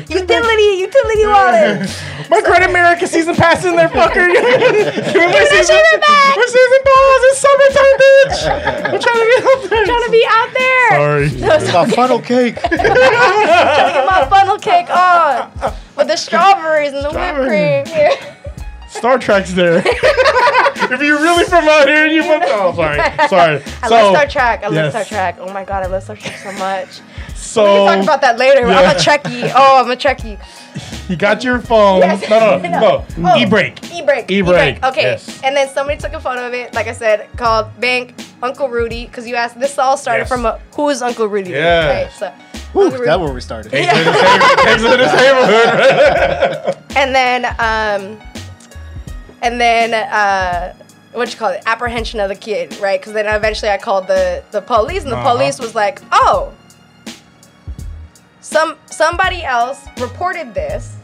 utility, 0.07 0.69
utility 0.87 1.25
wallet. 1.27 1.83
My 2.29 2.39
Great 2.41 2.63
America 2.63 3.07
season 3.07 3.35
pass 3.35 3.65
in 3.65 3.75
there, 3.75 3.89
fucker. 3.89 4.23
Give 4.31 4.43
me 4.43 5.27
my 5.27 5.31
that 5.35 5.47
season, 5.51 5.75
shit 5.75 5.99
back. 5.99 6.35
my 6.37 6.47
season 6.47 6.81
pass. 6.87 7.19
It's 7.27 7.39
summertime, 7.43 7.95
bitch. 7.99 8.39
I'm 8.87 8.99
trying 9.03 9.19
to 9.19 9.27
be 9.29 9.35
out 9.43 9.69
there. 9.69 9.85
Trying 9.85 10.05
to 10.05 10.11
be 10.11 10.23
out 10.29 10.49
there. 10.53 10.89
Sorry. 10.89 11.27
No, 11.41 11.55
it's 11.55 11.73
My 11.73 11.88
funnel 11.95 12.19
cake. 12.19 12.55
trying 12.55 12.71
to 12.71 12.77
get 12.77 14.05
my 14.05 14.27
funnel 14.29 14.57
cake 14.57 14.89
on 14.89 15.51
with 15.97 16.07
the 16.07 16.15
strawberries 16.15 16.93
and 16.93 17.05
the 17.05 17.09
whipped 17.09 17.37
cream. 17.47 17.83
Yeah. 17.87 18.35
Star 18.89 19.19
Trek's 19.19 19.53
there. 19.53 19.77
if 19.85 21.01
you're 21.01 21.19
really 21.19 21.45
from 21.45 21.67
out 21.67 21.87
here, 21.87 22.07
you 22.07 22.21
must. 22.21 22.51
Oh, 22.51 22.73
sorry, 22.75 22.97
sorry. 23.29 23.55
I 23.83 23.87
so, 23.87 23.95
love 23.95 24.15
Star 24.15 24.27
Trek. 24.27 24.63
I 24.63 24.67
love. 24.67 24.91
Star 24.91 25.05
Trek. 25.05 25.37
Oh 25.39 25.53
my 25.53 25.63
god, 25.63 25.83
I 25.83 25.87
love 25.87 26.03
Star 26.03 26.15
Trek 26.15 26.37
so 26.37 26.51
much. 26.53 27.01
So 27.35 27.85
we 27.85 27.89
can 27.89 27.97
talk 27.99 28.03
about 28.03 28.21
that 28.21 28.37
later. 28.37 28.61
I'm 28.61 28.69
yeah. 28.69 28.91
a 28.91 28.95
Trekkie. 28.95 29.51
Oh, 29.55 29.83
I'm 29.83 29.91
a 29.91 29.95
Trekkie. 29.95 30.39
you 31.09 31.15
got 31.15 31.43
your 31.43 31.59
phone. 31.59 32.01
Yes. 32.01 32.29
No, 32.29 32.57
no, 32.57 33.05
no. 33.17 33.29
Oh. 33.29 33.37
E-brake. 33.39 33.91
E-brake. 33.91 34.29
E-brake, 34.29 34.83
Okay. 34.83 35.01
yes. 35.01 35.41
And 35.43 35.55
then 35.55 35.69
somebody 35.69 35.99
took 35.99 36.13
a 36.13 36.19
photo 36.19 36.47
of 36.47 36.53
it, 36.53 36.73
like 36.73 36.87
I 36.87 36.93
said, 36.93 37.27
called 37.37 37.67
Bank 37.79 38.13
Uncle 38.41 38.69
Rudy, 38.69 39.05
because 39.05 39.27
you 39.27 39.35
asked. 39.35 39.59
This 39.59 39.77
all 39.77 39.97
started 39.97 40.21
Yes. 40.23 40.29
from 40.29 40.45
a, 40.45 40.59
who 40.75 40.89
is 40.89 41.01
Uncle 41.01 41.27
Rudy? 41.27 41.51
Yes. 41.51 42.21
Right. 42.21 42.33
So. 42.33 42.45
Whew, 42.73 42.83
Uncle 42.85 43.03
that's 43.05 43.19
where 43.19 43.33
we 43.33 43.41
started. 43.41 43.71
Takes 43.71 43.87
it 43.91 43.97
to 43.97 44.03
the 44.03 44.11
neighborhood- 44.11 44.57
takes 44.65 44.83
it 44.83 44.89
to 44.91 44.97
this 44.97 45.13
neighborhood. 45.13 46.77
and 46.95 47.15
then 47.15 47.45
um 47.59 48.19
and 49.41 49.59
then 49.59 49.93
uh 49.93 50.73
what 51.13 51.31
you 51.31 51.37
call 51.37 51.49
it 51.49 51.63
apprehension 51.65 52.19
of 52.19 52.29
the 52.29 52.35
kid 52.35 52.77
right 52.79 52.99
because 52.99 53.13
then 53.13 53.25
eventually 53.25 53.71
i 53.71 53.77
called 53.77 54.05
the 54.07 54.43
the 54.51 54.61
police 54.61 55.01
and 55.03 55.11
the 55.11 55.15
Uh-huh. 55.17 55.31
police 55.33 55.59
was 55.59 55.73
like 55.73 56.01
oh 56.11 56.53
some 58.41 58.75
somebody 58.85 59.43
else 59.43 59.85
reported 59.99 60.53
this 60.53 60.95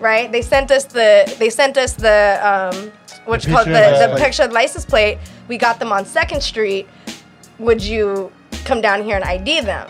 right 0.00 0.30
they 0.32 0.42
sent 0.42 0.70
us 0.70 0.84
the 0.84 1.34
they 1.38 1.50
sent 1.50 1.76
us 1.78 1.92
the 1.94 2.38
um 2.42 2.92
what 3.28 3.42
The 3.42 3.48
you 3.50 3.54
call 3.56 3.62
it 3.62 3.66
picture 3.66 3.84
of 3.84 3.98
the, 4.00 4.06
the- 4.06 4.12
the 4.14 4.20
picture 4.24 4.42
of 4.44 4.48
the 4.50 4.54
license 4.54 4.84
plate 4.84 5.18
we 5.48 5.56
got 5.58 5.78
them 5.78 5.92
on 5.92 6.04
second 6.04 6.42
street 6.42 6.88
would 7.58 7.82
you 7.82 8.32
come 8.64 8.80
down 8.80 9.02
here 9.04 9.16
and 9.16 9.24
id 9.24 9.60
them 9.64 9.88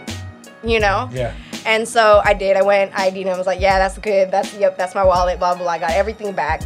you 0.64 0.81
know 0.81 1.09
Yeah. 1.12 1.33
and 1.66 1.87
so 1.87 2.20
I 2.24 2.35
did. 2.35 2.57
I 2.57 2.62
went, 2.62 2.92
ID'd 2.98 3.27
him. 3.27 3.35
I 3.35 3.38
was 3.38 3.46
like, 3.46 3.61
yeah, 3.61 3.79
that's 3.79 3.96
good. 3.98 4.31
That's 4.31 4.53
yep, 4.55 4.77
that's 4.77 4.94
my 4.94 5.05
wallet. 5.05 5.38
Blah 5.38 5.55
blah. 5.55 5.62
blah. 5.64 5.72
I 5.72 5.79
got 5.79 5.90
everything 5.92 6.33
back. 6.33 6.62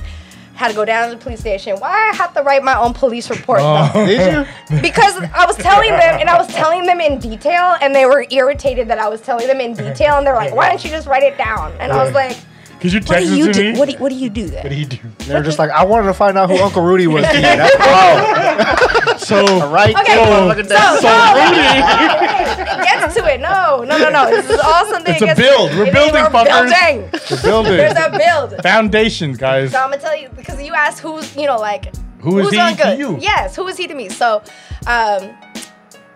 Had 0.55 0.69
to 0.69 0.75
go 0.75 0.85
down 0.85 1.09
to 1.11 1.17
the 1.17 1.21
police 1.23 1.41
station. 1.41 1.77
Why 1.79 2.11
I 2.11 2.15
have 2.17 2.33
to 2.35 2.43
write 2.43 2.63
my 2.63 2.79
own 2.79 2.93
police 2.95 3.29
report 3.31 3.61
though? 3.61 3.91
Oh. 3.95 4.07
Did 4.07 4.33
you? 4.71 4.81
Because 4.81 5.17
I 5.35 5.45
was 5.47 5.57
telling 5.57 5.91
them, 5.91 6.21
and 6.21 6.29
I 6.31 6.39
was 6.39 6.47
telling 6.49 6.85
them 6.87 7.01
in 7.01 7.19
detail, 7.19 7.77
and 7.83 7.95
they 7.95 8.07
were 8.07 8.25
irritated 8.31 8.87
that 8.89 8.99
I 8.99 9.09
was 9.09 9.21
telling 9.21 9.47
them 9.47 9.61
in 9.61 9.75
detail, 9.75 10.15
and 10.19 10.27
they're 10.27 10.35
like, 10.37 10.55
"Why 10.59 10.69
don't 10.71 10.83
you 10.85 10.91
just 10.91 11.07
write 11.07 11.23
it 11.23 11.37
down?" 11.37 11.73
And 11.81 11.91
I 11.93 12.03
was 12.05 12.15
like, 12.15 12.37
Could 12.83 12.93
you 12.93 12.99
"What 13.01 13.07
text 13.09 13.29
do 13.29 13.35
it 13.35 13.39
you 13.39 13.47
to 13.47 13.53
do? 13.53 13.73
me? 13.73 13.79
What 13.79 13.89
do, 13.89 13.97
what 13.99 14.09
do 14.11 14.15
you 14.17 14.29
do 14.29 14.47
then?" 14.49 14.63
What 14.63 14.69
do 14.71 14.75
you 14.75 14.85
do? 14.87 14.99
They're 15.21 15.43
just 15.43 15.59
like, 15.59 15.71
I 15.71 15.85
wanted 15.85 16.07
to 16.09 16.15
find 16.15 16.37
out 16.37 16.51
who 16.51 16.57
Uncle 16.59 16.83
Rudy 16.83 17.07
was. 17.07 17.25
to 17.29 17.35
you. 17.37 17.41
That's 17.41 19.19
all. 19.19 19.19
So 19.19 19.71
Right? 19.71 19.95
Okay, 19.97 20.15
there, 20.15 20.27
so, 20.27 20.63
motherfucker. 20.63 20.67
so, 20.67 21.03
That's- 21.03 22.59
it 22.59 22.85
gets 22.85 23.15
to 23.15 23.25
it. 23.33 23.41
No, 23.41 23.85
no, 23.85 23.97
no, 23.99 24.11
no. 24.11 24.29
This 24.31 24.51
is 24.51 24.61
all 24.61 24.85
something. 24.87 25.15
It's 25.15 25.23
a 25.23 25.27
to 25.29 25.35
build. 25.37 25.71
We're 25.73 25.85
It 25.85 25.89
is- 25.89 25.95
building, 25.95 26.23
we're 26.25 26.29
fuckers. 26.31 26.71
building. 26.71 27.11
the 27.13 27.41
building. 27.43 27.73
There's 27.77 27.97
a 27.99 28.11
build. 28.11 28.63
Foundation, 28.63 29.33
guys. 29.35 29.71
So 29.73 29.79
I'm 29.79 29.91
gonna 29.91 30.03
tell 30.03 30.17
you 30.17 30.29
because 30.31 30.61
you 30.63 30.75
asked 30.75 31.01
who's 31.01 31.35
you 31.37 31.47
know 31.47 31.57
like 31.57 31.95
Who 32.21 32.39
is 32.41 32.47
who's 32.47 32.55
he 32.55 32.61
on 32.61 32.77
to 32.77 32.83
good? 32.83 32.99
you? 32.99 33.19
Yes, 33.21 33.55
who 33.57 33.67
is 33.69 33.77
he 33.79 33.87
to 33.87 33.95
me? 33.95 34.09
So, 34.09 34.43
um, 34.87 35.31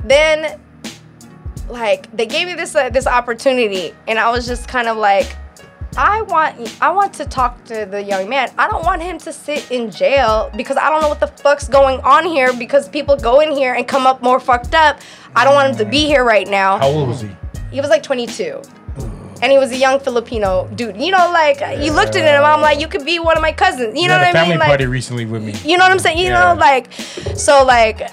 then 0.05 0.59
like 1.69 2.15
they 2.17 2.27
gave 2.27 2.47
me 2.49 2.55
this 2.55 2.75
uh, 2.75 2.91
this 2.91 3.07
opportunity, 3.07 3.93
and 4.09 4.19
I 4.19 4.31
was 4.31 4.47
just 4.47 4.69
kind 4.69 4.89
of 4.89 4.97
like, 4.97 5.37
I 5.99 6.23
want 6.23 6.83
I 6.83 6.91
want 6.91 7.15
to 7.15 7.25
talk 7.25 7.65
to 7.67 7.87
the 7.87 8.03
young 8.03 8.29
man. 8.29 8.51
I 8.59 8.69
don't 8.69 8.85
want 8.85 9.03
him 9.03 9.19
to 9.19 9.33
sit 9.33 9.71
in 9.71 9.91
jail 9.91 10.51
because 10.57 10.77
I 10.77 10.91
don't 10.91 11.01
know 11.01 11.09
what 11.09 11.21
the 11.21 11.27
fuck's 11.29 11.69
going 11.69 12.01
on 12.01 12.25
here 12.27 12.53
because 12.53 12.89
people 12.89 13.17
go 13.17 13.41
in 13.41 13.53
here 13.53 13.75
and 13.75 13.87
come 13.89 14.07
up 14.07 14.23
more 14.23 14.39
fucked 14.39 14.75
up. 14.75 15.01
I 15.35 15.45
don't 15.45 15.55
want 15.55 15.71
him 15.73 15.77
to 15.79 15.85
be 15.91 16.05
here 16.07 16.25
right 16.25 16.47
now. 16.49 16.79
How 16.79 16.89
old 16.89 17.09
was 17.09 17.21
he? 17.23 17.31
He 17.73 17.81
was 17.81 17.91
like 17.91 18.03
22. 18.03 18.61
And 19.43 19.53
he 19.53 19.59
was 19.59 19.71
a 19.71 19.77
young 19.77 20.01
Filipino 20.01 20.67
dude. 20.75 20.97
You 20.97 21.13
know, 21.13 21.31
like 21.31 21.61
you 21.83 21.93
looked 21.93 22.17
at 22.17 22.25
him, 22.25 22.43
I'm 22.45 22.61
like, 22.63 22.81
you 22.81 22.89
could 22.89 23.05
be 23.05 23.19
one 23.19 23.37
of 23.37 23.43
my 23.43 23.53
cousins. 23.53 23.95
You 23.95 24.03
You 24.03 24.09
know 24.09 24.19
what 24.19 24.29
I 24.29 24.33
family 24.33 24.51
mean? 24.53 24.59
Like, 24.61 24.69
party 24.69 24.87
recently 24.87 25.27
with 25.27 25.43
me. 25.43 25.53
you 25.65 25.77
know 25.77 25.85
what 25.85 25.93
I'm 25.93 25.99
saying? 25.99 26.19
You 26.19 26.29
Yeah. 26.29 26.53
know, 26.55 26.59
like, 26.59 26.93
so 27.37 27.63
like, 27.65 28.11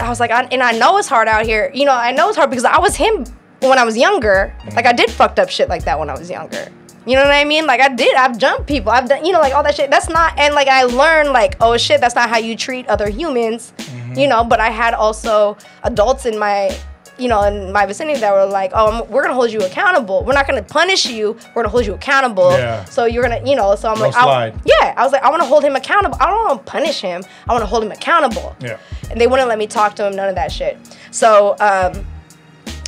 I 0.00 0.08
was 0.08 0.18
like, 0.20 0.30
I, 0.32 0.42
and 0.50 0.62
I 0.62 0.72
know 0.72 0.98
it's 0.98 1.08
hard 1.08 1.28
out 1.28 1.44
here. 1.46 1.70
You 1.74 1.84
know, 1.84 1.92
I 1.92 2.10
know 2.12 2.28
it's 2.28 2.36
hard 2.36 2.50
because 2.50 2.64
I 2.64 2.78
was 2.78 2.96
him 2.96 3.24
when 3.60 3.78
I 3.78 3.84
was 3.84 3.96
younger. 3.96 4.54
Like, 4.74 4.86
I 4.86 4.92
did 4.92 5.10
fucked 5.10 5.38
up 5.38 5.48
shit 5.50 5.68
like 5.68 5.84
that 5.84 5.98
when 5.98 6.10
I 6.10 6.18
was 6.18 6.30
younger. 6.30 6.68
You 7.06 7.14
know 7.16 7.22
what 7.22 7.32
I 7.32 7.44
mean? 7.44 7.66
Like, 7.66 7.80
I 7.80 7.88
did. 7.88 8.14
I've 8.16 8.36
jumped 8.38 8.66
people. 8.66 8.92
I've 8.92 9.08
done, 9.08 9.24
you 9.24 9.32
know, 9.32 9.40
like 9.40 9.54
all 9.54 9.62
that 9.62 9.74
shit. 9.74 9.90
That's 9.90 10.08
not, 10.10 10.38
and 10.38 10.54
like, 10.54 10.68
I 10.68 10.82
learned, 10.82 11.30
like, 11.32 11.56
oh 11.60 11.76
shit, 11.78 12.00
that's 12.00 12.14
not 12.14 12.28
how 12.28 12.36
you 12.38 12.54
treat 12.54 12.86
other 12.88 13.08
humans. 13.08 13.72
You 14.14 14.26
know, 14.26 14.42
but 14.44 14.58
I 14.60 14.70
had 14.70 14.94
also 14.94 15.56
adults 15.84 16.26
in 16.26 16.38
my, 16.38 16.76
you 17.18 17.28
know, 17.28 17.42
in 17.44 17.72
my 17.72 17.84
vicinity 17.86 18.20
that 18.20 18.32
were 18.32 18.46
like, 18.46 18.72
oh, 18.74 18.90
I'm- 18.90 19.10
we're 19.10 19.22
gonna 19.22 19.34
hold 19.34 19.50
you 19.52 19.60
accountable. 19.60 20.22
We're 20.24 20.32
not 20.34 20.46
gonna 20.46 20.62
punish 20.62 21.06
you. 21.06 21.32
We're 21.54 21.62
gonna 21.62 21.68
hold 21.68 21.86
you 21.86 21.94
accountable. 21.94 22.50
Yeah. 22.52 22.84
So 22.84 23.04
you're 23.06 23.22
gonna, 23.22 23.40
you 23.44 23.54
know, 23.56 23.74
so 23.74 23.90
I'm 23.90 23.98
No 23.98 24.06
like, 24.06 24.16
I- 24.16 24.22
slide. 24.22 24.54
yeah, 24.64 24.94
I 24.96 25.02
was 25.02 25.12
like, 25.12 25.22
I 25.22 25.30
want 25.30 25.42
to 25.42 25.46
hold 25.48 25.64
him 25.64 25.76
accountable. 25.76 26.16
I 26.20 26.26
don't 26.26 26.46
want 26.46 26.64
to 26.66 26.70
punish 26.70 27.00
him. 27.00 27.22
I 27.48 27.52
want 27.52 27.62
to 27.62 27.66
hold 27.66 27.84
him 27.84 27.92
accountable. 27.92 28.54
Yeah. 28.60 28.76
And 29.10 29.20
they 29.20 29.26
wouldn't 29.26 29.48
let 29.48 29.58
me 29.58 29.66
talk 29.66 29.94
to 29.96 30.06
him. 30.06 30.14
None 30.16 30.28
of 30.28 30.34
that 30.36 30.50
shit. 30.52 30.78
So, 31.10 31.56
um, 31.60 32.04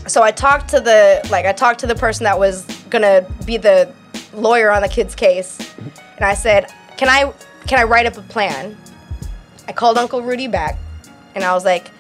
so 0.07 0.23
I 0.23 0.31
talked 0.31 0.69
to 0.71 0.81
the 0.81 1.27
like 1.31 1.47
I 1.47 1.53
talked 1.53 1.81
to 1.81 1.87
the 1.87 1.95
person 1.95 2.25
that 2.25 2.39
was 2.39 2.65
gonna 2.91 3.27
be 3.45 3.57
the 3.57 3.93
lawyer 4.33 4.71
on 4.71 4.83
the 4.83 4.89
kid's 4.89 5.15
case, 5.15 5.59
and 6.17 6.25
I 6.25 6.35
said, 6.35 6.73
can 6.97 7.09
I 7.09 7.33
can 7.67 7.79
I 7.79 7.85
write 7.85 8.07
up 8.07 8.17
a 8.17 8.23
plan? 8.23 8.77
I 9.69 9.73
called 9.73 9.99
Uncle 9.99 10.23
Rudy 10.23 10.49
back, 10.49 10.79
and 11.35 11.45
I 11.45 11.53
was 11.55 11.65
like, 11.65 11.91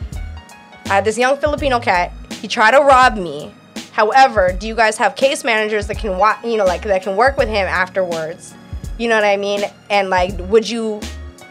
I 0.87 0.95
had 0.95 1.05
this 1.05 1.19
young 1.19 1.37
Filipino 1.37 1.79
cat. 1.79 2.13
He 2.41 2.49
tried 2.49 2.73
to 2.73 2.79
rob 2.81 3.17
me. 3.17 3.55
However, 3.93 4.53
do 4.53 4.67
you 4.67 4.75
guys 4.75 4.97
have 4.97 5.15
case 5.15 5.45
managers 5.45 5.87
that 5.89 5.99
can 5.99 6.17
wa- 6.19 6.39
you 6.43 6.57
know 6.57 6.65
like 6.65 6.83
that 6.83 7.03
can 7.03 7.17
work 7.17 7.37
with 7.37 7.49
him 7.49 7.67
afterwards? 7.67 8.55
You 8.99 9.09
know 9.09 9.15
what 9.15 9.25
I 9.25 9.37
mean? 9.37 9.63
And 9.89 10.11
like, 10.11 10.33
would 10.51 10.69
you 10.69 11.01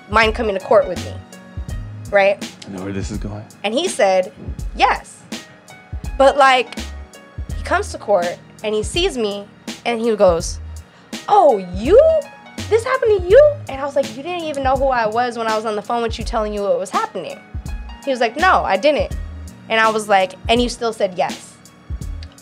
mind 0.09 0.35
coming 0.35 0.57
to 0.57 0.63
court 0.63 0.87
with 0.87 1.03
me? 1.05 1.13
Right? 2.11 2.37
I 2.65 2.69
know 2.71 2.83
where 2.83 2.93
this 2.93 3.11
is 3.11 3.17
going. 3.17 3.45
And 3.63 3.73
he 3.73 3.87
said, 3.87 4.33
yes. 4.75 5.21
But 6.19 6.35
like, 6.35 6.77
he 7.55 7.63
comes 7.63 7.93
to 7.93 7.97
court 7.97 8.37
and 8.65 8.75
he 8.75 8.83
sees 8.83 9.17
me 9.17 9.47
and 9.85 10.01
he 10.01 10.13
goes, 10.17 10.59
oh, 11.29 11.57
you? 11.73 11.97
This 12.69 12.83
happened 12.83 13.21
to 13.21 13.27
you? 13.29 13.41
And 13.69 13.79
I 13.81 13.85
was 13.85 13.95
like, 13.95 14.05
you 14.17 14.21
didn't 14.21 14.43
even 14.43 14.61
know 14.61 14.75
who 14.75 14.87
I 14.87 15.07
was 15.07 15.37
when 15.37 15.47
I 15.47 15.55
was 15.55 15.65
on 15.65 15.77
the 15.77 15.81
phone 15.81 16.03
with 16.03 16.19
you 16.19 16.25
telling 16.25 16.53
you 16.53 16.63
what 16.63 16.77
was 16.77 16.89
happening. 16.89 17.39
He 18.03 18.11
was 18.11 18.19
like, 18.19 18.35
no, 18.35 18.63
I 18.65 18.75
didn't. 18.75 19.15
And 19.69 19.79
I 19.79 19.89
was 19.91 20.09
like, 20.09 20.33
and 20.49 20.61
you 20.61 20.67
still 20.67 20.91
said 20.91 21.17
yes. 21.17 21.48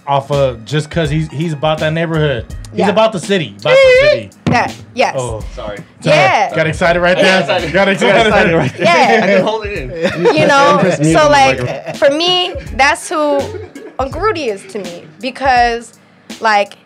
Off 0.07 0.31
of 0.31 0.63
just 0.63 0.89
cause 0.89 1.09
he's 1.09 1.29
he's 1.29 1.51
about 1.53 1.79
that 1.79 1.91
neighborhood. 1.91 2.45
He's 2.71 2.79
Yeah. 2.79 2.89
about 2.89 3.11
the 3.11 3.19
city. 3.19 3.55
About 3.59 3.71
the 3.75 4.07
city. 4.09 4.29
Yeah, 4.49 4.73
yes. 4.95 5.15
Oh. 5.17 5.41
Sorry. 5.53 5.79
Yeah. 6.01 6.55
Got 6.55 6.67
excited 6.67 7.01
right 7.01 7.17
there. 7.17 7.41
excited. 7.41 7.73
Got 7.73 7.89
excited. 7.89 8.27
Excited 8.27 8.55
right 8.55 8.73
there. 8.73 8.83
Yeah. 8.85 9.23
I 9.23 9.27
can 9.27 9.43
hold 9.43 9.65
it 9.65 9.77
in. 9.77 10.35
you 10.35 10.47
know 10.47 10.81
so 11.03 11.29
like 11.29 11.97
for 11.97 12.09
me 12.09 12.53
that's 12.75 13.09
who 13.09 13.39
uncle 13.99 14.21
rudy 14.21 14.45
is 14.45 14.65
to 14.71 14.79
me 14.79 15.05
because 15.19 15.99
like 16.39 16.77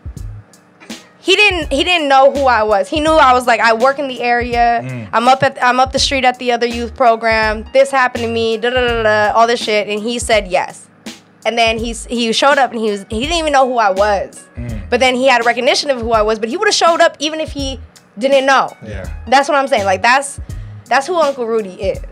he 1.20 1.36
didn't 1.36 1.72
he 1.72 1.84
didn't 1.84 2.08
know 2.08 2.32
who 2.32 2.46
i 2.46 2.62
was 2.64 2.88
he 2.88 2.98
knew 3.00 3.10
i 3.12 3.32
was 3.32 3.46
like 3.46 3.60
i 3.60 3.72
work 3.72 3.98
in 4.00 4.08
the 4.08 4.20
area 4.20 4.80
Mm. 4.82 5.08
i'm 5.12 5.28
up 5.28 5.42
at 5.42 5.62
i'm 5.62 5.78
up 5.78 5.92
the 5.92 5.98
street 5.98 6.24
at 6.24 6.38
the 6.40 6.50
other 6.50 6.66
youth 6.66 6.96
program 6.96 7.64
this 7.72 7.90
happened 7.92 8.24
to 8.24 8.30
me 8.30 8.56
da 8.56 8.70
da 8.70 8.80
da 8.88 9.02
da 9.04 9.32
all 9.38 9.46
this 9.46 9.62
shit 9.62 9.86
and 9.88 10.00
he 10.02 10.18
said 10.18 10.48
yes 10.48 10.88
and 11.44 11.56
then 11.58 11.78
he's 11.78 12.06
he 12.06 12.32
showed 12.32 12.58
up 12.58 12.70
and 12.72 12.80
he 12.80 12.90
was 12.90 13.04
he 13.10 13.20
didn't 13.20 13.36
even 13.36 13.52
know 13.52 13.66
who 13.68 13.78
i 13.78 13.90
was 13.90 14.46
Mm. 14.56 14.88
but 14.90 15.00
then 15.00 15.14
he 15.14 15.26
had 15.28 15.40
a 15.40 15.44
recognition 15.44 15.90
of 15.90 15.98
who 16.00 16.12
i 16.12 16.22
was 16.22 16.38
but 16.38 16.48
he 16.48 16.56
would 16.56 16.68
have 16.68 16.74
showed 16.74 17.00
up 17.00 17.16
even 17.18 17.40
if 17.40 17.52
he 17.52 17.80
didn't 18.18 18.44
know 18.46 18.68
Yeah. 18.86 19.08
that's 19.26 19.48
what 19.48 19.56
I'm 19.56 19.66
saying. 19.68 19.84
Like 19.86 20.02
that's 20.02 20.38
that's 20.86 21.06
who 21.06 21.16
Uncle 21.16 21.46
Rudy 21.46 21.70
is. 21.80 22.02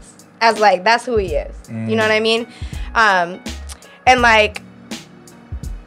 As 0.41 0.59
like 0.59 0.83
that's 0.83 1.05
who 1.05 1.19
he 1.19 1.35
is. 1.35 1.55
You 1.69 1.95
know 1.97 2.03
what 2.03 2.11
I 2.11 2.21
mean? 2.21 2.47
Um, 2.95 3.43
and 4.07 4.23
like 4.23 4.63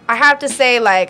I 0.07 0.15
have 0.15 0.37
to 0.39 0.49
say 0.49 0.79
like 0.79 1.09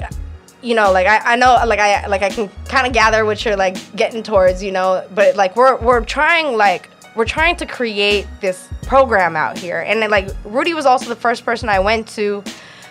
you 0.61 0.75
know 0.75 0.93
like 0.93 1.05
I, 1.07 1.33
I 1.33 1.35
know 1.35 1.59
like 1.67 1.79
I 1.79 2.07
like 2.07 2.21
I 2.23 2.29
can 2.29 2.49
kind 2.69 2.87
of 2.87 2.93
gather 2.93 3.25
what 3.25 3.43
you're 3.43 3.57
like 3.57 3.75
getting 3.97 4.23
towards 4.23 4.63
you 4.63 4.71
know 4.71 5.05
but 5.13 5.35
like 5.35 5.57
we're 5.57 5.75
we're 5.77 6.05
trying 6.05 6.55
like 6.55 6.89
we're 7.15 7.25
trying 7.25 7.55
to 7.57 7.65
create 7.65 8.27
this 8.41 8.67
program 8.83 9.35
out 9.35 9.57
here 9.57 9.79
and 9.81 10.01
then 10.01 10.09
like 10.09 10.29
Rudy 10.45 10.73
was 10.73 10.85
also 10.85 11.07
the 11.09 11.15
first 11.15 11.45
person 11.45 11.69
I 11.69 11.79
went 11.79 12.07
to 12.09 12.43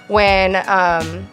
when 0.08 0.56
um 0.68 1.26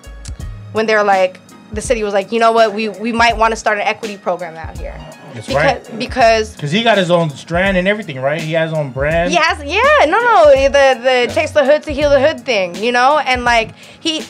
when 0.73 0.85
they're 0.85 1.03
like 1.03 1.39
the 1.71 1.81
city 1.81 2.03
was 2.03 2.13
like 2.13 2.31
you 2.31 2.39
know 2.39 2.51
what 2.51 2.73
we 2.73 2.89
we 2.89 3.11
might 3.11 3.37
want 3.37 3.51
to 3.51 3.55
start 3.55 3.77
an 3.77 3.83
equity 3.85 4.17
program 4.17 4.55
out 4.55 4.77
here 4.77 4.95
That's 5.33 5.47
because 5.47 5.55
right. 5.89 5.99
because 5.99 6.55
Cause 6.55 6.71
he 6.71 6.81
got 6.83 6.97
his 6.97 7.11
own 7.11 7.29
strand 7.29 7.77
and 7.77 7.87
everything, 7.87 8.19
right? 8.19 8.41
He 8.41 8.53
has 8.53 8.71
his 8.71 8.77
own 8.79 8.91
brand. 8.91 9.29
he 9.31 9.37
has 9.37 9.63
yeah 9.63 10.05
no 10.05 10.19
no 10.19 10.51
the 10.55 10.99
the 11.01 11.11
it 11.23 11.29
takes 11.31 11.51
the 11.51 11.63
hood 11.63 11.83
to 11.83 11.91
heal 11.91 12.09
the 12.09 12.19
hood 12.19 12.41
thing 12.45 12.73
you 12.75 12.91
know 12.91 13.19
and 13.19 13.43
like 13.43 13.75
he 13.99 14.23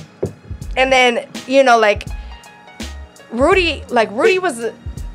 and 0.76 0.92
then 0.92 1.28
you 1.48 1.64
know 1.64 1.78
like 1.80 2.08
Rudy 3.32 3.84
like 3.90 4.10
Rudy 4.12 4.40
was 4.40 4.66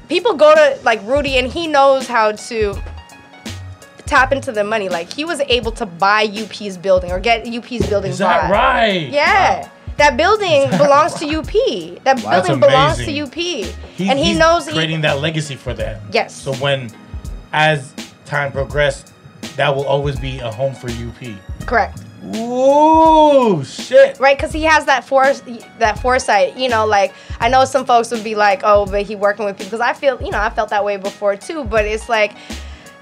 people 0.08 0.34
go 0.34 0.54
to 0.54 0.78
like 0.82 1.02
Rudy 1.04 1.36
and 1.38 1.50
he 1.50 1.66
knows 1.66 2.06
how 2.06 2.32
to 2.32 2.80
tap 4.06 4.32
into 4.32 4.52
the 4.52 4.64
money 4.64 4.88
like 4.88 5.12
he 5.12 5.24
was 5.24 5.40
able 5.48 5.72
to 5.72 5.86
buy 5.86 6.24
UP's 6.24 6.76
building 6.76 7.10
or 7.10 7.18
get 7.20 7.46
UP's 7.46 7.86
building 7.88 8.10
Is 8.10 8.18
that 8.18 8.50
right? 8.50 9.08
Yeah. 9.08 9.68
That 9.96 10.16
building 10.16 10.68
belongs 10.70 11.14
to 11.20 11.26
UP. 11.38 11.46
That 12.04 12.16
That's 12.18 12.22
building 12.22 12.60
belongs 12.60 12.96
to. 12.98 13.20
UP. 13.20 13.34
He, 13.34 13.64
and 14.00 14.18
he 14.18 14.24
he's 14.26 14.38
knows 14.38 14.66
he, 14.66 14.72
creating 14.72 15.02
that 15.02 15.20
legacy 15.20 15.54
for 15.54 15.72
that. 15.74 16.00
Yes. 16.10 16.34
So 16.34 16.52
when, 16.54 16.90
as 17.52 17.94
time 18.24 18.50
progressed, 18.50 19.12
that 19.56 19.74
will 19.74 19.86
always 19.86 20.18
be 20.18 20.40
a 20.40 20.50
home 20.50 20.74
for 20.74 20.88
UP. 20.90 21.66
correct. 21.66 22.00
Ooh, 22.36 23.62
shit. 23.64 24.18
right? 24.18 24.36
Because 24.36 24.50
he 24.52 24.62
has 24.62 24.86
that 24.86 25.04
force, 25.04 25.42
that 25.78 25.98
foresight. 25.98 26.56
You 26.56 26.68
know, 26.70 26.86
like 26.86 27.12
I 27.38 27.48
know 27.48 27.64
some 27.66 27.84
folks 27.84 28.10
would 28.10 28.24
be 28.24 28.34
like, 28.34 28.62
"Oh, 28.64 28.86
but 28.86 29.02
he 29.02 29.14
working 29.14 29.44
with 29.44 29.58
people." 29.58 29.66
Because 29.78 29.80
I 29.80 29.92
feel, 29.92 30.20
you 30.22 30.30
know, 30.30 30.40
I 30.40 30.48
felt 30.50 30.70
that 30.70 30.84
way 30.84 30.96
before 30.96 31.36
too. 31.36 31.64
But 31.64 31.84
it's 31.84 32.08
like, 32.08 32.32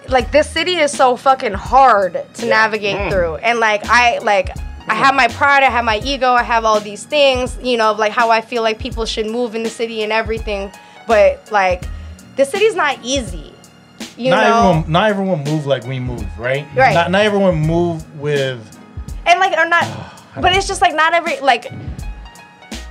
like 0.09 0.33
this 0.33 0.49
city 0.49 0.77
is 0.77 0.91
so 0.93 1.17
fucking 1.17 1.53
hard 1.53 2.25
to 2.35 2.47
navigate 2.47 2.97
mm. 2.97 3.11
through, 3.11 3.37
and 3.37 3.61
like 3.61 3.83
I 3.87 4.19
like. 4.19 4.51
I 4.89 4.95
have 4.95 5.15
my 5.15 5.29
pride, 5.29 5.63
I 5.63 5.71
have 5.71 5.85
my 5.85 6.01
ego, 6.05 6.33
I 6.33 6.43
have 6.43 6.65
all 6.65 6.81
these 6.81 7.05
things, 7.05 7.57
you 7.63 7.77
know, 7.77 7.93
like 7.93 8.11
how 8.11 8.31
I 8.31 8.41
feel 8.41 8.63
like 8.63 8.81
people 8.81 9.07
should 9.07 9.27
move 9.27 9.55
in 9.55 9.63
the 9.63 9.71
city 9.71 10.03
and 10.03 10.13
everything. 10.13 10.73
But 11.07 11.53
like, 11.53 11.85
the 12.35 12.45
city's 12.45 12.75
not 12.75 12.99
easy. 13.01 13.55
You 14.17 14.31
not 14.31 14.43
know? 14.43 14.71
everyone, 14.71 14.93
not 14.93 15.11
everyone 15.11 15.45
move 15.45 15.67
like 15.67 15.85
we 15.85 16.01
move, 16.01 16.27
right? 16.37 16.67
Right. 16.75 16.95
Not, 16.95 17.13
not 17.13 17.23
everyone 17.23 17.61
move 17.61 18.19
with. 18.19 18.59
and 19.25 19.39
like 19.39 19.57
or 19.57 19.69
not 19.69 19.87
but 20.41 20.53
it's 20.53 20.67
just 20.67 20.81
like 20.81 20.95
not 20.95 21.15
every 21.15 21.39
like 21.41 21.71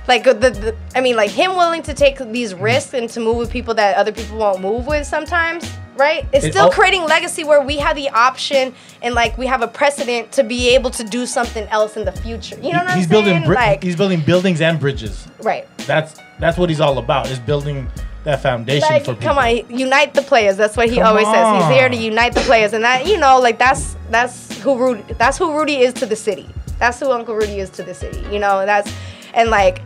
like 0.08 0.24
the, 0.24 0.34
the 0.34 0.76
i 0.94 1.00
mean 1.00 1.16
like 1.16 1.30
him 1.30 1.56
willing 1.56 1.82
to 1.82 1.94
take 1.94 2.18
these 2.32 2.54
risks 2.54 2.94
and 2.94 3.08
to 3.08 3.20
move 3.20 3.36
with 3.36 3.50
people 3.50 3.74
that 3.74 3.96
other 3.96 4.12
people 4.12 4.38
won't 4.38 4.60
move 4.60 4.86
with 4.86 5.06
sometimes 5.06 5.64
right 5.96 6.26
it's 6.32 6.44
It 6.46 6.52
still 6.52 6.64
al- 6.66 6.70
creating 6.72 7.04
legacy 7.04 7.44
where 7.44 7.60
we 7.60 7.76
have 7.78 7.96
the 7.96 8.08
option 8.10 8.74
and 9.02 9.14
like 9.14 9.36
we 9.36 9.46
have 9.46 9.62
a 9.62 9.68
precedent 9.68 10.32
to 10.32 10.42
be 10.44 10.70
able 10.74 10.90
to 10.90 11.04
do 11.04 11.26
something 11.26 11.66
else 11.68 11.96
in 11.96 12.04
the 12.04 12.12
future 12.12 12.56
you 12.56 12.72
know 12.72 12.84
what 12.84 12.94
he's 12.94 13.04
i'm 13.04 13.10
building. 13.10 13.34
saying 13.34 13.46
bri- 13.46 13.54
like 13.56 13.82
he's 13.82 13.96
building 13.96 14.20
buildings 14.20 14.60
and 14.60 14.80
bridges. 14.80 15.26
right 15.42 15.66
That's 15.86 16.18
that's 16.40 16.58
what 16.58 16.70
he's 16.70 16.80
all 16.80 16.98
about. 16.98 17.30
Is 17.30 17.38
building 17.38 17.88
that 18.24 18.40
foundation 18.42 18.88
like 18.88 19.04
for 19.04 19.14
people. 19.14 19.28
come 19.28 19.38
on 19.38 19.76
unite 19.78 20.14
the 20.14 20.22
players 20.22 20.56
that's 20.56 20.76
what 20.76 20.88
he 20.88 20.96
Come 20.96 21.06
always 21.08 21.26
says 21.26 21.62
he's 21.66 21.76
here 21.76 21.88
to 21.88 21.96
unite 21.96 22.34
the 22.34 22.40
players 22.42 22.72
and 22.72 22.82
that 22.84 23.06
you 23.06 23.18
know 23.18 23.38
like 23.40 23.58
that's 23.58 23.96
that's 24.10 24.60
who 24.62 24.76
rudy 24.78 25.02
that's 25.18 25.36
who 25.38 25.56
rudy 25.56 25.76
is 25.82 25.92
to 25.94 26.06
the 26.06 26.16
city 26.16 26.48
that's 26.78 26.98
who 27.00 27.10
uncle 27.10 27.34
rudy 27.34 27.58
is 27.58 27.68
to 27.70 27.82
the 27.82 27.94
city 27.94 28.20
you 28.32 28.38
know 28.38 28.60
and 28.60 28.68
that's 28.68 28.90
and 29.34 29.50
like 29.50 29.82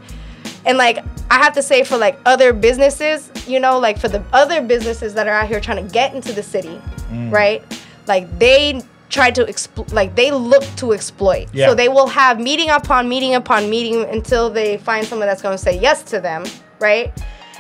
and 0.67 0.77
like 0.79 1.03
i 1.31 1.37
have 1.39 1.53
to 1.53 1.63
say 1.63 1.83
for 1.85 1.97
like 1.97 2.19
other 2.27 2.53
businesses 2.53 3.31
you 3.49 3.59
know 3.61 3.79
like 3.79 3.99
for 3.99 4.09
the 4.09 4.23
other 4.33 4.61
businesses 4.63 5.15
that 5.15 5.27
are 5.27 5.33
out 5.35 5.49
here 5.49 5.61
trying 5.61 5.85
to 5.87 5.93
get 5.93 6.15
into 6.15 6.33
the 6.33 6.43
city 6.43 6.81
Mm. 7.11 7.31
right? 7.33 7.63
Like 8.09 8.27
they 8.41 8.83
try 9.11 9.31
to 9.31 9.45
expl- 9.45 9.91
like 9.93 10.17
they 10.17 10.33
look 10.33 10.65
to 10.77 10.93
exploit. 10.93 11.47
Yeah. 11.53 11.69
so 11.69 11.75
they 11.77 11.89
will 11.89 12.09
have 12.09 12.41
meeting 12.41 12.69
upon 12.71 13.09
meeting 13.09 13.37
upon 13.37 13.71
meeting 13.71 14.03
until 14.11 14.51
they 14.51 14.77
find 14.79 15.07
someone 15.07 15.29
that's 15.29 15.41
going 15.41 15.55
to 15.57 15.63
say 15.63 15.79
yes 15.79 16.03
to 16.11 16.19
them 16.21 16.45
right? 16.81 17.13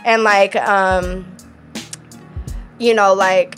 And 0.05 0.25
like 0.25 0.57
um 0.57 1.25
you 2.79 2.93
know 2.95 3.15
like 3.15 3.57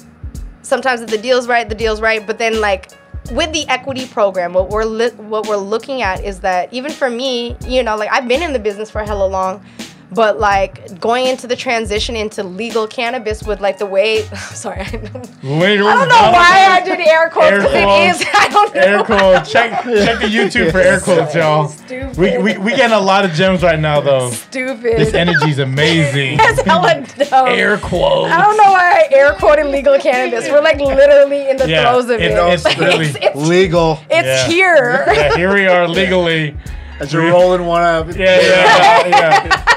sometimes 0.62 1.00
if 1.00 1.08
the 1.10 1.16
deal's 1.18 1.48
right 1.48 1.66
the 1.68 1.74
deal's 1.74 2.00
right. 2.02 2.26
But 2.26 2.36
then 2.38 2.60
like 2.60 2.90
with 3.32 3.52
the 3.52 3.66
equity 3.68 4.06
program 4.06 4.52
what 4.52 4.68
we're 4.68 4.84
li- 4.84 5.10
what 5.16 5.46
we're 5.48 5.56
looking 5.56 6.02
at 6.02 6.22
is 6.22 6.40
that 6.40 6.72
even 6.72 6.90
for 6.92 7.10
me 7.10 7.56
you 7.66 7.82
know 7.82 7.94
like 7.94 8.10
i've 8.10 8.26
been 8.26 8.42
in 8.42 8.54
the 8.54 8.58
business 8.58 8.90
for 8.90 9.02
hella 9.04 9.26
long 9.26 9.62
but 10.10 10.38
like 10.40 10.98
going 11.00 11.26
into 11.26 11.46
the 11.46 11.56
transition 11.56 12.16
into 12.16 12.42
legal 12.42 12.86
cannabis 12.86 13.42
with 13.42 13.60
like 13.60 13.78
the 13.78 13.86
way. 13.86 14.22
Sorry, 14.52 14.80
I 14.80 14.84
don't, 14.90 15.14
Wait, 15.44 15.78
I 15.80 15.94
don't 15.94 16.08
know 16.08 16.30
why 16.32 16.66
I 16.70 16.82
did 16.84 17.00
air 17.00 17.28
quotes 17.30 17.50
Air 17.52 17.58
because 17.60 17.74
it 17.74 17.84
quotes. 17.84 18.20
is. 18.20 18.26
I 18.34 18.48
don't 18.48 18.74
know. 18.74 18.80
Air 18.80 19.04
quotes. 19.04 19.52
Check 19.52 19.82
check 19.84 20.20
the 20.20 20.26
YouTube 20.38 20.70
for 20.72 20.78
air 20.78 21.00
quotes, 21.00 21.34
y'all. 21.34 21.68
Stupid. 21.68 22.16
We, 22.16 22.38
we 22.38 22.58
we 22.58 22.70
getting 22.76 22.96
a 22.96 23.00
lot 23.00 23.24
of 23.24 23.32
gems 23.32 23.62
right 23.62 23.78
now 23.78 24.00
though. 24.00 24.30
Stupid. 24.30 24.96
This 24.98 25.14
energy's 25.14 25.58
amazing. 25.58 26.38
That's 26.38 26.60
hella 26.62 27.04
dumb. 27.28 27.48
Air 27.48 27.76
quotes. 27.78 28.32
I 28.32 28.40
don't 28.42 28.56
know 28.56 28.70
why 28.72 29.06
I 29.10 29.14
air 29.14 29.32
quoted 29.34 29.66
legal 29.66 29.98
cannabis. 29.98 30.48
We're 30.48 30.62
like 30.62 30.78
literally 30.78 31.50
in 31.50 31.56
the 31.56 31.68
Yeah, 31.68 31.90
throes 31.90 32.04
of 32.06 32.12
it- 32.12 32.32
it. 32.32 32.32
it's 32.32 32.78
really- 32.78 33.06
it's, 33.06 33.16
it's, 33.20 33.36
Legal. 33.36 34.00
it's 34.10 34.26
Yeah. 34.26 34.46
here. 34.48 35.04
Yeah, 35.08 35.36
here 35.36 35.52
we 35.54 35.66
are 35.66 35.86
legally. 35.88 36.56
As 37.00 37.12
you're 37.12 37.30
rolling 37.30 37.64
one 37.66 37.82
up. 37.82 38.08
Yeah, 38.16 38.40
yeah, 38.40 39.06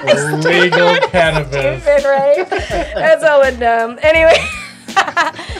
yeah. 0.03 0.35
Legal 0.43 0.95
cannabis. 1.09 1.83
Stupid, 1.83 2.03
right? 2.05 2.49
That's 2.49 3.23
hella 3.23 3.51
dumb. 3.51 3.99
Anyway. 4.01 4.33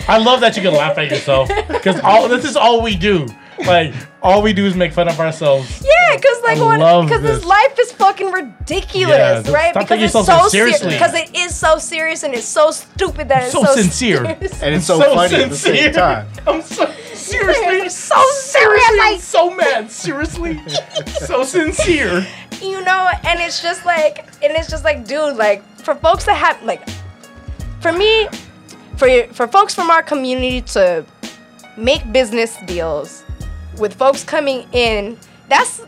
I 0.07 0.17
love 0.23 0.41
that 0.41 0.55
you 0.57 0.61
can 0.61 0.73
laugh 0.73 0.97
at 0.97 1.09
yourself 1.09 1.49
because 1.67 1.99
all 2.01 2.27
this 2.27 2.43
is 2.45 2.55
all 2.55 2.81
we 2.81 2.95
do. 2.95 3.27
Like 3.65 3.93
all 4.23 4.41
we 4.41 4.53
do 4.53 4.65
is 4.65 4.75
make 4.75 4.91
fun 4.91 5.07
of 5.07 5.19
ourselves. 5.19 5.83
Yeah, 5.85 6.15
because 6.17 6.41
like 6.43 6.57
what? 6.57 6.79
love 6.79 7.05
Because 7.05 7.21
this 7.21 7.37
this. 7.37 7.45
life 7.45 7.77
is 7.79 7.91
fucking 7.93 8.31
ridiculous, 8.31 9.17
Yeah, 9.47 9.51
right? 9.53 9.71
stop 9.71 9.83
Because 9.87 10.01
it's 10.03 10.13
so 10.13 10.23
so 10.23 10.47
serious. 10.47 10.79
seriously. 10.79 10.89
Because 10.89 11.13
it 11.13 11.35
is 11.37 11.55
so 11.55 11.77
serious 11.77 12.23
and 12.23 12.33
it's 12.33 12.47
so 12.47 12.71
stupid 12.71 13.29
that 13.29 13.43
it's 13.43 13.51
So 13.51 13.63
so, 13.63 13.75
sincere. 13.75 14.25
serious. 14.25 14.63
And 14.63 14.75
it's 14.75 14.85
so, 14.87 14.99
So 14.99 15.13
funny 15.15 15.35
at 15.35 15.49
the 15.49 15.55
same 15.55 15.93
time. 15.93 16.27
I'm 16.47 16.61
so 16.63 16.91
seriously 17.31 17.89
so 17.89 18.21
serious. 18.33 18.83
I'm 18.89 18.97
Like 18.97 19.19
so 19.21 19.55
mad. 19.55 19.91
Seriously, 19.91 20.59
so 21.07 21.43
sincere. 21.43 22.25
you 22.61 22.83
know, 22.83 23.09
and 23.23 23.39
it's 23.39 23.61
just 23.61 23.85
like, 23.85 24.19
and 24.43 24.53
it's 24.53 24.69
just 24.69 24.83
like, 24.83 25.05
dude, 25.05 25.35
like 25.37 25.63
for 25.79 25.95
folks 25.95 26.25
that 26.25 26.35
have 26.35 26.61
like, 26.63 26.87
for 27.79 27.91
me, 27.91 28.27
for 28.97 29.07
for 29.33 29.47
folks 29.47 29.73
from 29.73 29.89
our 29.89 30.03
community 30.03 30.61
to 30.73 31.05
make 31.77 32.11
business 32.11 32.57
deals 32.67 33.23
with 33.79 33.93
folks 33.95 34.23
coming 34.23 34.67
in, 34.73 35.17
that's 35.49 35.81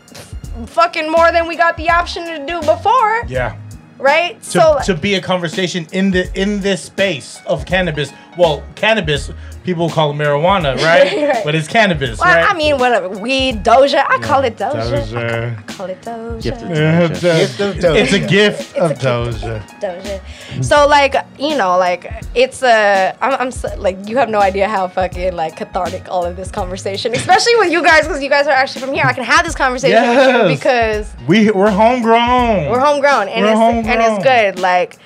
fucking 0.66 1.10
more 1.10 1.30
than 1.32 1.46
we 1.46 1.56
got 1.56 1.76
the 1.76 1.88
option 1.90 2.24
to 2.26 2.44
do 2.46 2.60
before, 2.62 3.22
Yeah. 3.28 3.56
right? 3.98 4.40
To, 4.44 4.50
so 4.50 4.78
to 4.84 4.94
be 4.94 5.14
a 5.14 5.20
conversation 5.20 5.86
in 5.92 6.10
the 6.10 6.30
in 6.40 6.60
this 6.60 6.82
space 6.82 7.40
of 7.46 7.66
cannabis. 7.66 8.12
Well, 8.38 8.62
cannabis 8.74 9.30
people 9.64 9.88
call 9.90 10.10
it 10.10 10.14
marijuana, 10.14 10.76
right? 10.84 11.28
Right. 11.28 11.44
But 11.44 11.54
it's 11.54 11.66
cannabis, 11.66 12.18
Well, 12.20 12.34
right? 12.34 12.54
I 12.54 12.56
mean, 12.56 12.78
whatever. 12.78 13.08
Weed, 13.08 13.64
Doja. 13.64 14.04
I 14.08 14.18
call 14.18 14.44
it 14.44 14.56
Doja. 14.56 15.02
Doja. 15.06 15.58
I 15.58 15.62
call 15.62 15.86
it 15.86 16.00
Doja. 16.02 16.42
Gifted. 16.42 16.70
Yeah, 16.70 17.08
Gift 17.08 17.60
of 17.60 17.74
Doja. 17.76 17.96
It's 18.02 18.12
a 18.12 18.20
Doja. 18.20 18.28
gift 18.28 18.76
of 18.76 18.90
a 18.90 18.94
Doja. 18.94 19.80
Doja. 19.80 20.64
So 20.64 20.86
like, 20.86 21.16
you 21.38 21.56
know, 21.56 21.76
like 21.78 22.10
it's 22.34 22.62
a. 22.62 23.16
I'm, 23.20 23.32
I'm 23.40 23.50
so, 23.50 23.68
like, 23.78 24.06
you 24.08 24.16
have 24.18 24.28
no 24.28 24.40
idea 24.40 24.68
how 24.68 24.86
fucking 24.88 25.34
like 25.34 25.56
cathartic 25.56 26.08
all 26.08 26.24
of 26.24 26.36
this 26.36 26.50
conversation, 26.50 27.14
especially 27.14 27.56
with 27.56 27.72
you 27.72 27.82
guys, 27.82 28.02
because 28.06 28.22
you 28.22 28.28
guys 28.30 28.46
are 28.46 28.50
actually 28.52 28.82
from 28.82 28.92
here. 28.92 29.04
I 29.04 29.12
can 29.12 29.24
have 29.24 29.44
this 29.44 29.54
conversation 29.54 30.00
with 30.00 30.10
Yes. 30.16 30.42
you 30.50 30.56
because 30.56 31.14
We 31.26 31.50
we're 31.50 31.70
homegrown. 31.70 32.70
we're 32.70 32.78
homegrown 32.80 33.28
and 33.28 33.44
We're 33.44 33.52
it's 33.78 33.88
and 33.88 34.00
it's 34.00 34.24
good. 34.24 34.58
Like, 34.60 34.98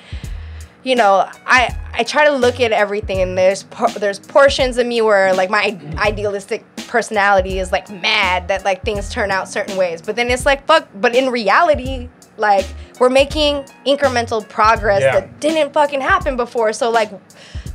you 0.83 0.95
know, 0.95 1.27
I 1.47 1.75
I 1.99 2.03
try 2.03 2.23
to 2.25 2.31
look 2.31 2.61
at 2.61 2.71
everything, 2.71 3.19
and 3.21 3.37
there's 3.37 3.63
por- 3.63 3.89
there's 3.89 4.19
portions 4.19 4.77
of 4.77 4.87
me 4.87 5.01
where 5.01 5.33
like 5.33 5.49
my 5.49 5.77
idealistic 5.97 6.63
personality 6.87 7.59
is 7.59 7.73
like 7.73 7.89
mad 7.91 8.47
that 8.47 8.63
like 8.63 8.83
things 8.85 9.09
turn 9.09 9.31
out 9.31 9.49
certain 9.49 9.75
ways, 9.75 10.01
but 10.01 10.15
then 10.15 10.31
it's 10.31 10.45
like 10.45 10.65
fuck. 10.65 10.87
But 10.95 11.13
in 11.13 11.29
reality, 11.29 12.07
like 12.37 12.65
we're 13.01 13.09
making 13.09 13.65
incremental 13.85 14.47
progress 14.47 15.01
Yeah. 15.01 15.19
that 15.19 15.39
didn't 15.41 15.73
fucking 15.73 16.01
happen 16.01 16.35
before. 16.37 16.73
So 16.73 16.89
like. 16.89 17.11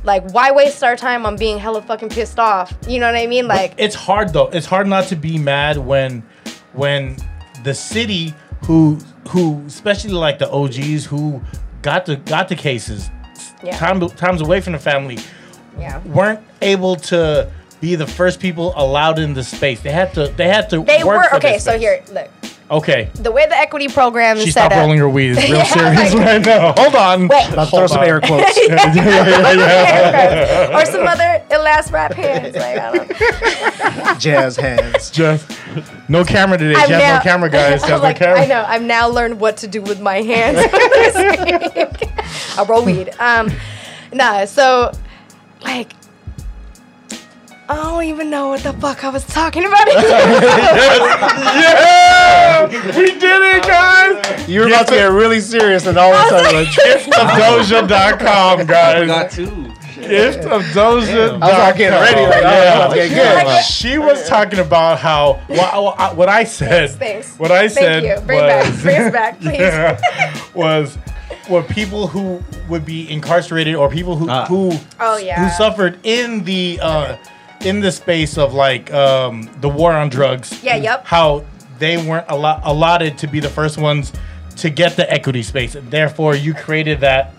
Like, 0.03 0.29
why 0.33 0.51
waste 0.51 0.83
our 0.83 0.95
time 0.95 1.25
on 1.25 1.35
being 1.35 1.57
hella 1.57 1.81
fucking 1.81 2.09
pissed 2.09 2.37
off? 2.37 2.71
You 2.87 2.99
know 2.99 3.07
what 3.07 3.15
I 3.15 3.25
mean? 3.25 3.47
Like, 3.47 3.73
it's 3.79 3.95
hard 3.95 4.33
though. 4.33 4.49
It's 4.49 4.67
hard 4.67 4.85
not 4.85 5.05
to 5.05 5.15
be 5.15 5.39
mad 5.39 5.77
when 5.79 6.21
when 6.73 7.17
the 7.63 7.73
city 7.73 8.35
who 8.65 8.99
who 9.29 9.63
especially 9.65 10.11
like 10.11 10.37
the 10.37 10.47
OGs 10.51 11.05
who 11.05 11.41
got 11.81 12.05
the 12.05 12.17
got 12.17 12.49
the 12.49 12.55
cases 12.55 13.09
Yeah. 13.65 13.77
time 13.77 14.07
times 14.09 14.41
away 14.41 14.61
from 14.61 14.73
the 14.73 14.79
family 14.79 15.17
yeah. 15.79 16.01
weren't 16.05 16.41
able 16.61 16.95
to 16.95 17.51
be 17.81 17.95
the 17.95 18.07
first 18.07 18.39
people 18.39 18.73
allowed 18.75 19.19
in 19.19 19.33
the 19.33 19.43
space. 19.43 19.81
They 19.81 19.91
had 19.91 20.13
to 20.13 20.27
they 20.27 20.47
had 20.47 20.69
to 20.69 20.83
They 20.83 21.03
work 21.03 21.31
were 21.31 21.37
okay. 21.37 21.59
So 21.59 21.77
here, 21.77 22.03
look, 22.11 22.29
Okay. 22.71 23.09
the 23.13 23.31
way 23.31 23.45
the 23.47 23.55
equity 23.55 23.87
program 23.87 24.37
She 24.37 24.47
is 24.47 24.53
set 24.55 24.61
stopped 24.61 24.73
up. 24.73 24.79
rolling 24.81 24.97
her 24.97 25.07
weed. 25.07 25.31
It's 25.37 25.49
real 25.49 25.57
Yeah, 25.59 25.63
serious 25.65 26.13
like- 26.15 26.25
right 26.25 26.43
now. 26.45 26.73
Hold 26.75 26.95
on. 26.95 27.27
Wait. 27.27 27.51
Let's 27.55 27.69
throw 27.69 27.79
Hold 27.79 27.89
some 27.91 28.03
air 28.03 28.19
quotes. 28.19 28.57
or 28.57 28.63
some 30.85 31.05
other 31.07 31.43
last 31.51 31.91
rap 31.91 32.13
hands. 32.13 32.55
Like, 32.55 32.77
I 32.79 32.97
don't. 32.97 34.19
Jazz 34.19 34.55
hands. 34.57 35.09
Just 35.11 35.47
no 36.09 36.23
camera 36.23 36.57
today. 36.57 36.73
I'm 36.75 36.87
She 36.87 36.91
now- 36.93 37.17
no 37.17 37.21
camera, 37.23 37.49
guys. 37.49 37.81
She 37.83 37.91
has 37.91 38.01
I'm 38.01 38.13
no 38.13 38.17
camera. 38.17 38.41
I 38.41 38.45
know. 38.47 38.63
I've 38.67 38.81
now 38.81 39.07
learned 39.09 39.39
what 39.39 39.57
to 39.57 39.67
do 39.67 39.81
with 39.81 40.01
my 40.01 40.21
hands. 40.23 40.57
I 42.57 42.65
roll 42.67 42.83
weed. 42.83 43.11
Um, 43.19 43.51
nah. 44.13 44.45
So, 44.45 44.91
like, 45.61 45.93
I 47.67 47.75
don't 47.75 48.03
even 48.03 48.29
know 48.29 48.49
what 48.49 48.61
the 48.61 48.73
fuck 48.73 49.03
I 49.03 49.09
was 49.09 49.25
talking 49.25 49.65
about. 49.65 49.87
Yeah! 51.55 52.67
We 52.67 53.05
did 53.19 53.23
it, 53.23 53.63
guys! 53.63 54.47
You 54.49 54.61
were 54.61 54.67
about 54.67 54.87
to 54.87 54.93
get 54.95 55.05
really 55.11 55.39
serious, 55.39 55.85
and 55.87 55.97
all 55.97 56.13
of 56.13 56.25
a 56.25 56.29
sudden, 56.29 56.53
like, 56.55 56.67
Giftofdoja.com, 56.69 58.65
guys. 58.67 59.03
I 59.03 59.05
got 59.07 59.31
two. 59.31 59.47
Giftofdoja.com. 59.95 61.43
I 61.43 61.47
was 61.47 61.57
like 61.57 61.77
getting 61.77 61.99
ready, 61.99 62.21
like, 62.21 62.41
Yeah. 62.43 62.75
about 62.85 62.93
to 62.93 63.09
good. 63.09 63.45
Like- 63.47 63.63
She 63.65 63.97
was 63.97 64.27
talking 64.27 64.59
about 64.59 64.99
how 64.99 65.41
what, 65.47 65.73
what- 65.97 66.15
what 66.15 66.29
I 66.29 66.43
said. 66.43 66.91
Thanks. 66.91 67.35
What 67.39 67.51
I 67.51 67.67
Thank 67.67 67.71
said 67.71 68.03
you. 68.03 68.19
Bring 68.25 68.41
was, 68.41 68.49
back. 68.51 68.81
Bring 68.83 69.01
us 69.01 69.11
back, 69.11 69.39
please. 69.39 69.59
Yeah, 69.59 69.97
was 70.53 70.97
what 71.47 71.67
people 71.69 72.07
who 72.07 72.41
would 72.69 72.85
be 72.85 73.09
incarcerated 73.11 73.75
or 73.75 73.89
people 73.89 74.15
who 74.15 74.29
Ah. 74.29 74.45
who 74.45 74.71
Oh, 74.99 75.17
yeah. 75.17 75.43
who 75.43 75.49
suffered 75.57 75.97
in 76.03 76.43
the 76.43 76.79
uh, 76.81 77.15
in 77.65 77.79
the 77.79 77.91
space 77.91 78.37
of 78.37 78.53
like 78.53 78.93
um, 78.93 79.49
the 79.61 79.69
war 79.69 79.93
on 79.93 80.09
drugs. 80.09 80.63
Yeah, 80.63 80.75
yep. 80.75 81.05
How 81.05 81.45
they 81.79 81.97
weren't 81.97 82.27
allo- 82.29 82.61
allotted 82.63 83.17
to 83.19 83.27
be 83.27 83.39
the 83.39 83.49
first 83.49 83.77
ones 83.77 84.13
to 84.57 84.69
get 84.69 84.95
the 84.95 85.11
equity 85.11 85.43
space. 85.43 85.75
Therefore, 85.89 86.35
you 86.35 86.53
created 86.53 87.01
that 87.01 87.34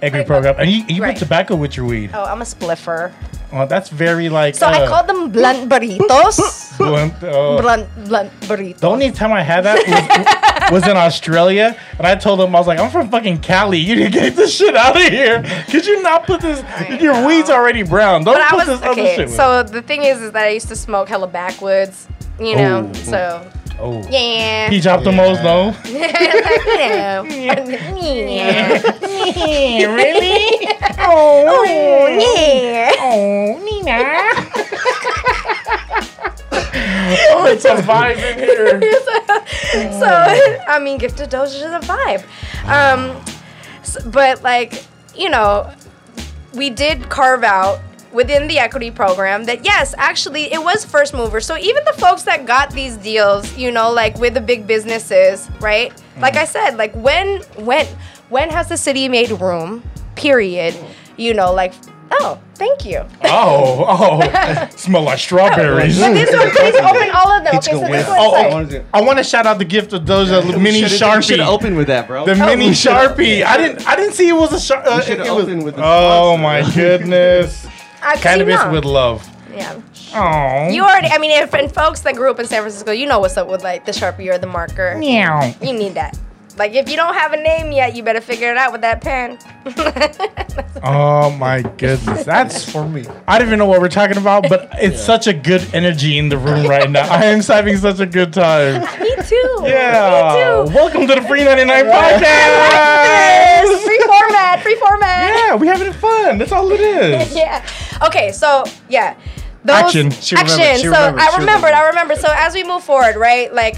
Right. 0.00 0.26
program, 0.26 0.54
and 0.58 0.70
you, 0.70 0.84
you 0.88 1.02
Right. 1.02 1.14
put 1.14 1.18
tobacco 1.20 1.56
with 1.56 1.76
your 1.76 1.86
weed. 1.86 2.10
Oh, 2.14 2.24
I'm 2.24 2.40
a 2.42 2.44
spliffer. 2.44 3.12
Oh, 3.52 3.66
that's 3.66 3.88
very 3.88 4.28
like. 4.28 4.54
So 4.54 4.66
I 4.66 4.86
call 4.86 5.04
them 5.04 5.30
blunt 5.30 5.68
burritos. 5.70 6.76
blunt, 6.78 7.14
uh, 7.22 7.60
blunt, 7.60 7.88
blunt 8.04 8.30
burritos. 8.40 8.78
The 8.80 8.88
only 8.88 9.10
time 9.10 9.32
I 9.32 9.42
had 9.42 9.62
that 9.62 10.68
was, 10.70 10.82
was 10.84 10.86
in 10.86 10.96
Australia, 10.96 11.74
and 11.96 12.06
I 12.06 12.14
told 12.14 12.40
them 12.40 12.54
I 12.54 12.58
was 12.58 12.66
like, 12.68 12.78
"I'm 12.78 12.90
from 12.90 13.08
fucking 13.10 13.38
Cali. 13.40 13.78
You 13.78 13.96
need 13.96 14.12
to 14.12 14.20
get 14.20 14.36
this 14.36 14.54
shit 14.54 14.76
out 14.76 14.96
of 14.96 15.02
here. 15.02 15.42
Could 15.70 15.86
you 15.86 16.02
not 16.02 16.26
put 16.26 16.42
this? 16.42 16.62
Your 17.00 17.14
know. 17.14 17.26
weed's 17.26 17.48
already 17.50 17.82
brown. 17.82 18.22
Don't 18.24 18.34
but 18.36 18.48
put 18.50 18.58
was 18.58 18.66
this 18.68 18.82
other 18.82 19.00
okay. 19.00 19.16
shit." 19.16 19.30
So 19.30 19.62
the 19.62 19.82
thing 19.82 20.04
is, 20.04 20.20
is 20.20 20.32
that 20.32 20.44
I 20.44 20.50
used 20.50 20.68
to 20.68 20.76
smoke 20.76 21.08
hella 21.08 21.26
backwoods, 21.26 22.06
you 22.38 22.54
know. 22.54 22.90
Oh. 22.90 22.92
So. 22.92 23.50
Oh, 23.80 24.04
yeah, 24.10 24.70
he 24.70 24.80
dropped 24.80 25.04
the 25.04 25.12
most 25.12 25.40
though 25.42 25.72
yeah. 25.86 27.22
really? 29.94 30.66
oh 31.00 31.64
yeah. 32.20 32.92
Oh, 32.98 33.60
Nina. 33.64 33.98
oh, 37.30 37.46
it's 37.52 37.64
a 37.64 37.76
vibe 37.76 38.16
in 38.16 38.38
here. 38.38 38.80
so 39.92 40.06
I 40.68 40.78
mean, 40.80 40.98
Gift 40.98 41.20
of 41.20 41.28
Doja 41.28 41.46
is 41.46 41.62
a 41.62 41.80
vibe. 41.80 42.24
Um, 42.64 43.16
s- 43.80 44.02
but 44.04 44.42
like 44.42 44.84
you 45.14 45.28
know, 45.30 45.70
we 46.54 46.70
did 46.70 47.08
carve 47.08 47.44
out 47.44 47.80
within 48.18 48.48
the 48.48 48.58
equity 48.58 48.90
program 48.90 49.44
that 49.44 49.64
yes, 49.64 49.94
actually 49.96 50.44
it 50.52 50.60
was 50.68 50.84
first 50.84 51.14
mover. 51.14 51.40
So 51.40 51.56
even 51.56 51.82
the 51.84 51.92
folks 52.04 52.22
that 52.24 52.46
got 52.46 52.70
these 52.72 52.96
deals, 52.96 53.56
you 53.56 53.70
know, 53.70 53.92
like 53.92 54.18
with 54.18 54.34
the 54.34 54.40
big 54.52 54.66
businesses, 54.66 55.48
right? 55.60 55.92
Like 56.20 56.34
I 56.36 56.44
said, 56.44 56.76
like 56.76 56.92
when 56.94 57.42
when 57.68 57.86
when 58.28 58.50
has 58.50 58.66
the 58.68 58.76
city 58.76 59.08
made 59.08 59.30
room? 59.40 59.82
Period. 60.16 60.74
You 61.16 61.32
know, 61.32 61.52
like 61.52 61.72
oh, 62.20 62.40
thank 62.54 62.84
you. 62.84 63.00
Oh, 63.24 63.84
oh, 63.86 64.68
smell 64.76 65.02
like 65.02 65.18
strawberries. 65.20 65.98
But 66.00 66.14
this 66.14 66.32
one, 66.32 66.50
please 66.50 66.74
open 66.90 67.10
all 67.14 67.30
of 67.36 67.44
them. 67.44 67.54
It's 67.54 67.68
Okay, 67.68 67.76
so 67.76 67.82
good 67.86 67.92
this 67.92 68.08
one's 68.08 68.20
Oh, 68.20 68.30
like, 68.32 68.52
What 68.52 68.62
is 68.64 68.72
it? 68.74 68.86
I 68.94 69.00
want 69.02 69.18
to 69.18 69.24
shout 69.24 69.46
out 69.46 69.58
the 69.58 69.64
gift 69.76 69.92
of 69.92 70.06
those 70.06 70.32
uh, 70.32 70.40
mini 70.58 70.82
We 70.82 70.88
should 70.88 71.00
sharpie. 71.02 71.38
have 71.38 71.48
opened 71.48 71.76
with 71.76 71.86
that, 71.86 72.08
bro. 72.08 72.24
The 72.24 72.32
Oh, 72.32 72.46
mini 72.46 72.66
we 72.70 72.74
should've. 72.74 73.12
sharpie. 73.16 73.44
I 73.44 73.56
didn't. 73.58 73.86
I 73.86 73.94
didn't 73.94 74.14
see 74.14 74.26
it 74.28 74.32
was 74.32 74.52
a 74.52 74.58
sharp. 74.60 74.86
Uh, 74.86 74.94
We 74.96 75.02
should've 75.02 75.26
it 75.26 75.32
was- 75.32 75.64
with 75.64 75.76
the 75.76 75.82
Oh 75.84 76.34
sponsor. 76.36 76.42
my 76.42 76.74
goodness! 76.74 77.66
You 78.02 78.20
Cannabis 78.20 78.62
know. 78.64 78.72
with 78.72 78.84
love. 78.84 79.28
Yeah. 79.54 79.80
Oh. 80.14 80.68
You 80.70 80.82
already, 80.82 81.08
I 81.08 81.18
mean, 81.18 81.30
if, 81.32 81.52
and 81.54 81.72
folks 81.72 82.00
that 82.00 82.14
grew 82.14 82.30
up 82.30 82.38
in 82.38 82.46
San 82.46 82.62
Francisco, 82.62 82.92
you 82.92 83.06
know 83.06 83.18
what's 83.18 83.36
up 83.36 83.48
with 83.48 83.62
like 83.62 83.84
the 83.84 83.92
Sharpie 83.92 84.32
or 84.32 84.38
the 84.38 84.46
marker. 84.46 84.94
Meow. 84.96 85.52
You 85.60 85.72
need 85.72 85.94
that. 85.94 86.18
Like 86.56 86.72
if 86.74 86.88
you 86.88 86.96
don't 86.96 87.14
have 87.14 87.32
a 87.32 87.36
name 87.36 87.72
yet, 87.72 87.94
you 87.94 88.02
better 88.02 88.20
figure 88.20 88.50
it 88.50 88.56
out 88.56 88.72
with 88.72 88.80
that 88.82 89.00
pen. 89.00 89.38
Oh 90.82 91.30
my 91.38 91.62
goodness, 91.62 92.24
that's 92.24 92.68
For 92.70 92.88
me. 92.88 93.04
I 93.26 93.38
don't 93.38 93.48
even 93.48 93.58
know 93.58 93.66
what 93.66 93.80
we're 93.80 93.88
talking 93.88 94.16
about, 94.16 94.48
but 94.48 94.68
it's 94.74 95.00
such 95.00 95.26
a 95.26 95.32
good 95.32 95.66
energy 95.72 96.18
in 96.18 96.28
the 96.28 96.38
room 96.38 96.66
right 96.66 96.88
now. 96.90 97.08
I 97.08 97.24
am 97.26 97.40
having 97.42 97.76
such 97.76 98.00
a 98.00 98.06
good 98.06 98.32
time. 98.32 98.82
Me 99.00 99.14
too. 99.24 99.60
Yeah. 99.64 100.62
Me 100.64 100.68
too. 100.70 100.74
Welcome 100.74 101.06
to 101.08 101.14
the 101.16 101.22
Free 101.22 101.44
99 101.44 101.68
Yes, 101.68 103.72
podcast. 103.72 103.77
Free 104.56 104.74
format, 104.76 105.18
free 105.24 105.28
format. 105.28 105.48
Yeah, 105.48 105.54
we 105.56 105.66
having 105.66 105.92
fun. 105.92 106.38
That's 106.38 106.52
all 106.52 106.70
it 106.72 106.80
is. 107.20 107.34
yeah. 107.36 107.66
Okay, 108.06 108.32
so 108.32 108.64
yeah. 108.88 109.16
Those, 109.64 109.76
Action. 109.76 110.10
She 110.10 110.36
action. 110.36 110.58
remembered, 110.58 110.76
she 110.80 110.82
so 110.84 110.90
remembered, 110.92 111.20
I 111.20 111.38
remembered. 111.38 111.72
I 111.72 111.88
remember. 111.88 112.16
So 112.16 112.28
as 112.32 112.54
we 112.54 112.64
move 112.64 112.82
forward, 112.84 113.16
right? 113.16 113.52
Like 113.52 113.76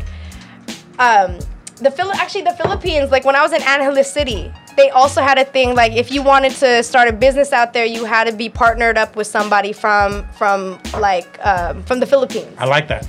um 0.99 1.39
the 1.79 1.91
Phil- 1.91 2.13
actually 2.13 2.43
the 2.43 2.53
Philippines, 2.53 3.11
like 3.11 3.25
when 3.25 3.35
I 3.35 3.43
was 3.43 3.53
in 3.53 3.63
Angeles 3.63 4.13
City, 4.13 4.53
they 4.77 4.91
also 4.91 5.23
had 5.23 5.39
a 5.39 5.45
thing 5.45 5.75
like 5.75 5.93
if 5.93 6.11
you 6.13 6.23
wanted 6.23 6.53
to 6.57 6.83
start 6.83 7.09
a 7.09 7.13
business 7.13 7.53
out 7.53 7.73
there, 7.73 7.87
you 7.87 8.05
had 8.05 8.25
to 8.29 8.33
be 8.37 8.49
partnered 8.51 8.99
up 8.99 9.17
with 9.17 9.27
somebody 9.27 9.73
from 9.73 10.27
from 10.37 10.79
like 10.99 11.27
um, 11.45 11.83
from 11.85 11.99
the 12.01 12.07
Philippines 12.07 12.55
I 12.59 12.67
like 12.67 12.87
that. 12.89 13.09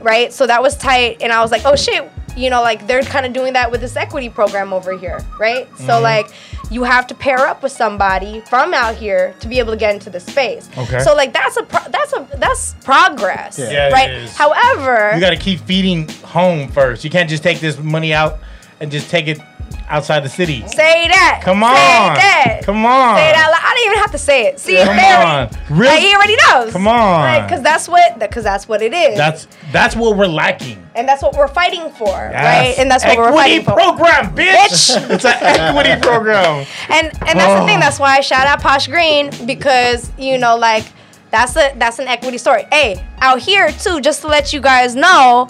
right? 0.00 0.32
So 0.32 0.46
that 0.46 0.62
was 0.62 0.76
tight, 0.76 1.18
and 1.20 1.30
I 1.32 1.42
was 1.42 1.50
like, 1.52 1.62
oh 1.66 1.76
shit, 1.76 2.10
you 2.36 2.50
know, 2.50 2.60
like 2.62 2.86
they're 2.86 3.02
kind 3.02 3.24
of 3.26 3.32
doing 3.32 3.54
that 3.54 3.70
with 3.70 3.80
this 3.80 3.96
equity 3.96 4.28
program 4.28 4.72
over 4.72 4.96
here, 4.96 5.20
right? 5.38 5.66
Mm-hmm. 5.66 5.86
So 5.86 6.00
like 6.00 6.26
you 6.70 6.84
have 6.84 7.06
to 7.06 7.14
pair 7.14 7.46
up 7.46 7.62
with 7.62 7.72
somebody 7.72 8.40
from 8.42 8.74
out 8.74 8.94
here 8.94 9.34
to 9.40 9.48
be 9.48 9.58
able 9.58 9.72
to 9.72 9.78
get 9.78 9.94
into 9.94 10.10
the 10.10 10.20
space. 10.20 10.68
Okay. 10.76 11.00
So 11.00 11.14
like 11.14 11.32
that's 11.32 11.56
a 11.56 11.62
pro- 11.62 11.90
that's 11.90 12.12
a 12.12 12.28
that's 12.36 12.74
progress, 12.84 13.58
Yeah. 13.58 13.70
Yeah, 13.70 13.88
right? 13.90 14.10
is. 14.10 14.36
However, 14.36 15.12
You 15.14 15.20
got 15.20 15.30
to 15.30 15.36
keep 15.36 15.60
feeding 15.60 16.08
home 16.24 16.68
first. 16.68 17.04
You 17.04 17.10
can't 17.10 17.30
just 17.30 17.42
take 17.42 17.60
this 17.60 17.78
money 17.78 18.12
out 18.12 18.38
and 18.80 18.90
just 18.90 19.10
take 19.10 19.26
it 19.28 19.40
outside 19.88 20.20
the 20.24 20.28
city. 20.28 20.66
say 20.68 21.08
that. 21.08 21.40
Come 21.44 21.62
on. 21.62 21.74
Say 21.74 21.80
that. 21.80 22.60
Come 22.64 22.84
on. 22.84 23.16
Say 23.16 23.32
that. 23.32 23.62
I 23.64 23.74
don't 23.74 23.86
even 23.86 23.98
have 23.98 24.10
to 24.12 24.18
say 24.18 24.46
it. 24.46 24.58
See, 24.58 24.76
Come 24.82 24.96
there- 24.96 25.26
on. 25.26 25.48
Real- 25.70 25.90
Like, 25.90 26.00
he 26.00 26.14
already 26.14 26.36
knows. 26.48 26.72
Come 26.72 26.88
on. 26.88 27.24
Right? 27.24 27.42
Because 27.46 27.62
that's 27.62 27.88
what 27.88 28.18
because 28.18 28.42
that's 28.44 28.66
what 28.68 28.82
it 28.82 28.92
is. 28.92 29.16
That's 29.16 29.46
that's 29.72 29.94
what 29.94 30.16
we're 30.16 30.26
lacking. 30.26 30.82
and 30.94 31.06
that's 31.08 31.22
what 31.22 31.36
we're 31.36 31.46
fighting 31.48 31.90
for, 31.90 32.08
right? 32.08 32.74
And 32.78 32.90
that's 32.90 33.04
what 33.04 33.16
we're 33.18 33.28
equity 33.28 33.62
fighting 33.62 33.64
for. 33.64 33.80
Equity 33.80 33.96
program, 33.96 34.34
bitch. 34.36 35.10
It's 35.16 35.24
an 35.24 35.34
equity 35.40 36.00
program. 36.00 36.66
And 36.88 37.06
and 37.26 37.38
that's 37.38 37.60
the 37.60 37.66
thing. 37.66 37.76
Oh. 37.78 37.80
That's 37.80 37.98
why 38.00 38.16
I 38.16 38.20
shout 38.20 38.46
out 38.46 38.60
Posh 38.60 38.86
Green 38.88 39.30
because 39.46 40.10
you 40.18 40.38
know 40.38 40.56
like 40.56 40.84
that's 41.30 41.56
a 41.56 41.72
that's 41.76 41.98
an 41.98 42.08
equity 42.08 42.38
story. 42.38 42.66
Hey, 42.72 43.04
out 43.20 43.40
here 43.40 43.70
too, 43.72 44.00
just 44.00 44.22
to 44.22 44.28
let 44.28 44.52
you 44.52 44.60
guys 44.60 44.94
know, 44.96 45.48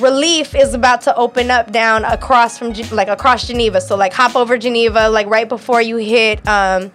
Relief 0.00 0.54
is 0.54 0.74
about 0.74 1.02
to 1.02 1.14
open 1.16 1.50
up 1.50 1.72
down 1.72 2.04
across 2.04 2.58
from 2.58 2.72
like 2.90 3.08
across 3.08 3.46
Geneva. 3.46 3.80
So 3.80 3.96
like 3.96 4.12
hop 4.12 4.34
over 4.36 4.56
Geneva, 4.58 5.08
like 5.10 5.26
right 5.26 5.48
before 5.48 5.82
you 5.82 5.96
hit 5.96 6.46
um, 6.48 6.90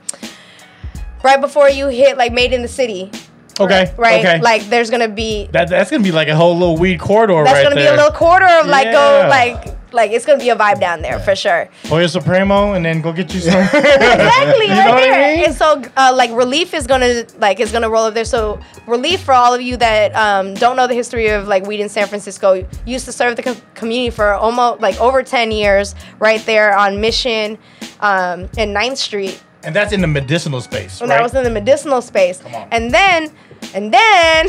right 1.24 1.40
before 1.40 1.70
you 1.70 1.88
hit 1.88 2.18
like 2.18 2.34
Made 2.34 2.54
in 2.54 2.62
the 2.62 2.68
City, 2.68 3.12
Okay. 3.60 3.94
right? 3.98 4.20
Okay. 4.26 4.42
Like 4.42 4.64
there's 4.70 4.90
gonna 4.90 5.08
be 5.08 5.48
that, 5.52 5.70
that's 5.70 5.90
gonna 5.92 6.04
be 6.04 6.12
like 6.12 6.28
a 6.28 6.36
whole 6.36 6.54
little 6.58 6.78
weed 6.78 7.00
corridor 7.00 7.44
that's 7.44 7.54
right 7.54 7.64
gonna 7.64 7.76
there. 7.76 7.92
be 7.92 7.96
a 7.96 8.04
little 8.04 8.18
quarter 8.18 8.46
of 8.48 8.68
like 8.68 8.86
Yeah. 8.86 9.24
go 9.24 9.30
like 9.30 9.78
like 9.96 10.12
it's 10.12 10.26
gonna 10.26 10.40
be 10.40 10.50
a 10.50 10.56
vibe 10.56 10.80
down 10.80 11.02
there 11.02 11.20
for 11.20 11.36
sure. 11.36 11.70
Pollo 11.86 12.06
Supremo, 12.08 12.74
and 12.74 12.84
then 12.86 13.02
go 13.02 13.12
get 13.14 13.34
you 13.34 13.40
some. 13.40 13.60
exactly 13.74 14.66
You 14.68 14.72
right 14.74 14.86
know 14.86 14.92
what 14.94 15.04
I 15.04 15.10
there. 15.10 15.36
mean? 15.38 15.46
And 15.46 15.56
so, 15.56 15.82
uh, 15.98 16.14
like, 16.16 16.32
relief 16.32 16.74
is 16.74 16.86
gonna 16.88 17.26
like 17.40 17.60
is 17.60 17.72
gonna 17.72 17.90
roll 17.90 18.04
up 18.06 18.14
there. 18.14 18.26
So, 18.26 18.60
relief 18.88 19.22
for 19.22 19.34
all 19.34 19.54
of 19.54 19.62
you 19.62 19.78
that 19.78 20.14
um, 20.16 20.54
don't 20.56 20.76
know 20.76 20.88
the 20.88 20.94
history 20.94 21.30
of 21.30 21.48
like 21.48 21.66
weed 21.66 21.80
in 21.80 21.90
San 21.90 22.08
Francisco, 22.08 22.68
used 22.86 23.06
to 23.06 23.12
serve 23.12 23.36
the 23.38 23.44
co- 23.44 23.56
community 23.74 24.10
for 24.10 24.34
almost 24.34 24.82
like 24.82 25.00
over 25.00 25.24
ten 25.24 25.52
years, 25.52 25.96
right 26.20 26.46
there 26.46 26.78
on 26.78 27.00
Mission 27.02 27.58
um, 28.02 28.50
and 28.58 28.76
9th 28.76 28.98
Street. 28.98 29.42
and 29.64 29.76
that's 29.76 29.94
in 29.94 30.02
the 30.02 30.08
medicinal 30.08 30.62
space, 30.62 31.00
And 31.02 31.10
right? 31.10 31.18
that 31.18 31.24
was 31.24 31.34
in 31.34 31.44
the 31.44 31.50
medicinal 31.50 32.02
space. 32.02 32.40
Come 32.42 32.54
on. 32.56 32.68
And 32.72 32.94
then, 32.94 33.32
and 33.74 33.94
then 33.94 34.48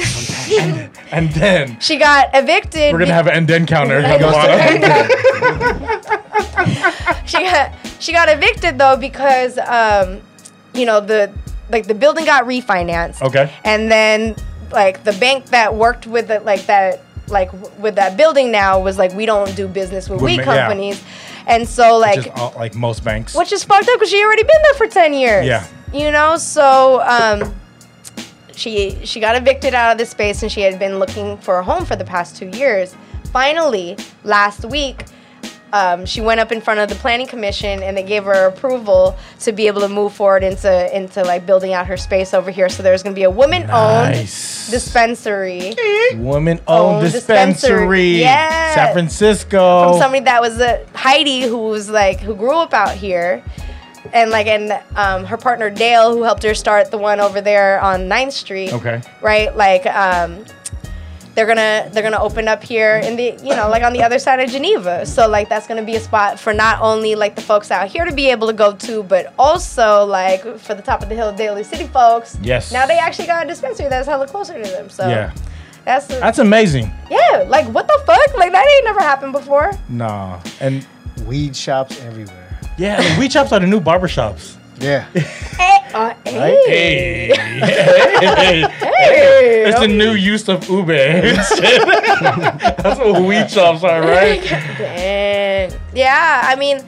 and 1.10 1.30
then 1.32 1.78
she 1.80 1.96
got 1.96 2.28
evicted. 2.34 2.92
we're 2.92 2.98
gonna 2.98 3.12
have 3.12 3.26
an 3.26 3.34
and 3.34 3.48
then 3.48 3.66
counter 3.66 3.96
on 4.02 4.02
the 4.20 4.26
bottom. 4.26 4.82
she 7.26 7.38
got 7.42 7.72
she 8.00 8.12
got 8.12 8.28
evicted 8.28 8.78
though 8.78 8.96
because 8.96 9.58
um, 9.58 10.20
you 10.74 10.86
know 10.86 11.00
the 11.00 11.32
like 11.70 11.86
the 11.86 11.94
building 11.94 12.24
got 12.24 12.44
refinanced. 12.44 13.22
Okay. 13.22 13.52
And 13.64 13.90
then 13.90 14.36
like 14.72 15.04
the 15.04 15.12
bank 15.14 15.46
that 15.46 15.74
worked 15.74 16.06
with 16.06 16.30
it 16.30 16.44
like 16.44 16.66
that 16.66 17.00
like 17.28 17.50
with 17.78 17.96
that 17.96 18.16
building 18.16 18.52
now 18.52 18.80
was 18.80 18.98
like 18.98 19.12
we 19.14 19.26
don't 19.26 19.54
do 19.56 19.66
business 19.66 20.08
with 20.08 20.20
With 20.22 20.30
weed 20.38 20.46
ma- 20.46 20.52
yeah. 20.54 20.68
companies. 20.68 21.02
And 21.48 21.68
so 21.68 21.96
like 21.98 22.24
Just 22.24 22.36
all, 22.38 22.52
like 22.56 22.74
most 22.74 23.04
banks. 23.04 23.34
which 23.34 23.52
is 23.52 23.64
fucked 23.64 23.88
up 23.88 23.94
because 23.98 24.10
she 24.10 24.22
already 24.22 24.42
been 24.42 24.62
there 24.62 24.74
for 24.74 24.86
10 24.86 25.14
years. 25.14 25.46
Yeah. 25.46 25.66
You 25.92 26.10
know, 26.12 26.36
so 26.36 27.00
um 27.02 27.54
she 28.57 28.96
she 29.04 29.20
got 29.20 29.36
evicted 29.36 29.74
out 29.74 29.92
of 29.92 29.98
the 29.98 30.07
space 30.07 30.42
and 30.42 30.50
she 30.50 30.62
had 30.62 30.78
been 30.78 30.98
looking 30.98 31.36
for 31.38 31.59
a 31.59 31.62
home 31.62 31.84
for 31.84 31.94
the 31.96 32.04
past 32.04 32.36
two 32.36 32.48
years. 32.48 32.96
Finally, 33.32 33.96
last 34.24 34.64
week, 34.64 35.04
um, 35.72 36.07
she 36.07 36.20
went 36.22 36.40
up 36.40 36.52
in 36.52 36.61
front 36.62 36.80
of 36.80 36.88
the 36.88 36.94
planning 36.94 37.26
commission 37.26 37.82
and 37.82 37.96
they 37.96 38.02
gave 38.02 38.24
her 38.24 38.46
approval 38.46 39.14
to 39.40 39.52
be 39.52 39.66
able 39.66 39.80
to 39.82 39.88
move 39.88 40.14
forward 40.14 40.42
into 40.42 40.96
into 40.96 41.22
like 41.22 41.44
building 41.44 41.74
out 41.74 41.86
her 41.86 41.96
space 41.98 42.32
over 42.32 42.50
here. 42.50 42.68
So 42.70 42.82
there's 42.82 43.02
gonna 43.02 43.14
be 43.14 43.24
a 43.24 43.30
woman-owned 43.30 43.68
Nice. 44.14 44.70
dispensary 44.70 45.74
Woman 46.14 46.61
Owned 46.66 47.04
owned 47.04 47.12
dispensary. 47.12 47.52
dispensary. 47.52 48.20
Yeah. 48.20 48.74
San 48.74 48.92
Francisco. 48.94 49.90
from 49.90 49.98
somebody 50.00 50.24
that 50.24 50.40
was 50.40 50.59
a 50.61 50.86
Heidi 50.94 51.42
who 51.42 51.59
was 51.59 51.90
like 51.90 52.20
who 52.20 52.34
grew 52.34 52.57
up 52.57 52.72
out 52.72 52.94
here. 52.94 53.42
And 54.12 54.30
like 54.30 54.46
and 54.46 54.72
um, 54.96 55.24
her 55.24 55.36
partner 55.36 55.70
Dale 55.70 56.14
who 56.16 56.22
helped 56.22 56.42
her 56.42 56.54
start 56.54 56.90
the 56.90 56.98
one 56.98 57.20
over 57.20 57.40
there 57.40 57.80
on 57.80 58.09
9th 58.09 58.32
Street. 58.32 58.72
Okay. 58.72 59.00
Right? 59.22 59.54
Like 59.57 59.86
um 59.86 60.44
they're 61.34 61.46
gonna 61.46 61.90
they're 61.92 62.02
gonna 62.02 62.18
open 62.22 62.48
up 62.48 62.62
here 62.64 62.96
in 62.96 63.14
the 63.16 63.38
you 63.42 63.54
know 63.54 63.68
like 63.68 63.82
on 63.82 63.92
the 63.92 64.02
other 64.02 64.18
side 64.18 64.40
of 64.40 64.48
Geneva. 64.50 65.04
So 65.04 65.28
like 65.28 65.50
that's 65.50 65.66
gonna 65.66 65.82
be 65.84 65.94
a 65.96 66.00
spot 66.00 66.40
for 66.40 66.54
not 66.54 66.80
only 66.80 67.14
like 67.14 67.34
the 67.36 67.42
folks 67.42 67.70
out 67.70 67.88
here 67.88 68.07
to 68.07 68.12
be 68.12 68.30
able 68.30 68.46
to 68.46 68.54
go 68.54 68.72
to, 68.74 69.02
but 69.02 69.34
also 69.38 70.04
like 70.07 70.42
for 70.59 70.74
the 70.74 70.80
top 70.80 71.02
of 71.02 71.11
the 71.11 71.14
hill 71.14 71.32
Daly 71.34 71.62
City 71.62 71.86
folks. 71.88 72.38
Yes. 72.40 72.72
Now 72.72 72.86
they 72.86 72.96
actually 72.98 73.26
got 73.26 73.44
a 73.44 73.46
dispensary 73.48 73.88
that's 73.90 74.09
hella 74.09 74.26
closer 74.26 74.54
to 74.62 74.70
them. 74.70 74.88
So 74.88 75.07
Yeah. 75.09 75.34
that's 75.84 76.07
That's 76.07 76.38
amazing. 76.38 76.90
yeah. 77.11 77.44
Like 77.46 77.66
what 77.66 77.86
the 77.86 78.02
fuck? 78.07 78.34
Like 78.38 78.52
that 78.52 78.66
ain't 78.76 78.84
never 78.86 79.00
happened 79.00 79.32
before. 79.32 79.72
Nah. 79.90 80.40
And 80.61 80.86
Weed 81.26 81.54
shops 81.57 82.00
everywhere. 82.02 82.45
Yeah, 82.77 83.01
the 83.01 83.20
weed 83.20 83.33
shops 83.33 83.53
are 83.53 83.61
the 83.61 83.66
new 83.66 83.81
barber 83.81 84.09
shops. 84.09 84.57
Yeah. 84.79 85.07
Hey, 85.57 85.79
uh, 85.95 86.14
hey. 86.27 87.31
Hey. 87.35 87.35
hey. 87.35 88.61
Hey. 88.68 89.68
It's 89.68 89.81
the 89.81 89.89
new 89.89 90.12
use 90.12 90.47
of 90.51 90.68
Uber. 90.68 90.93
That's 91.33 93.01
what 93.01 93.22
weed 93.22 93.51
shops 93.51 93.83
are, 93.83 94.03
right? 94.03 94.43
Dang. 94.43 95.72
Yeah, 95.95 96.43
I 96.45 96.57
mean, 96.57 96.81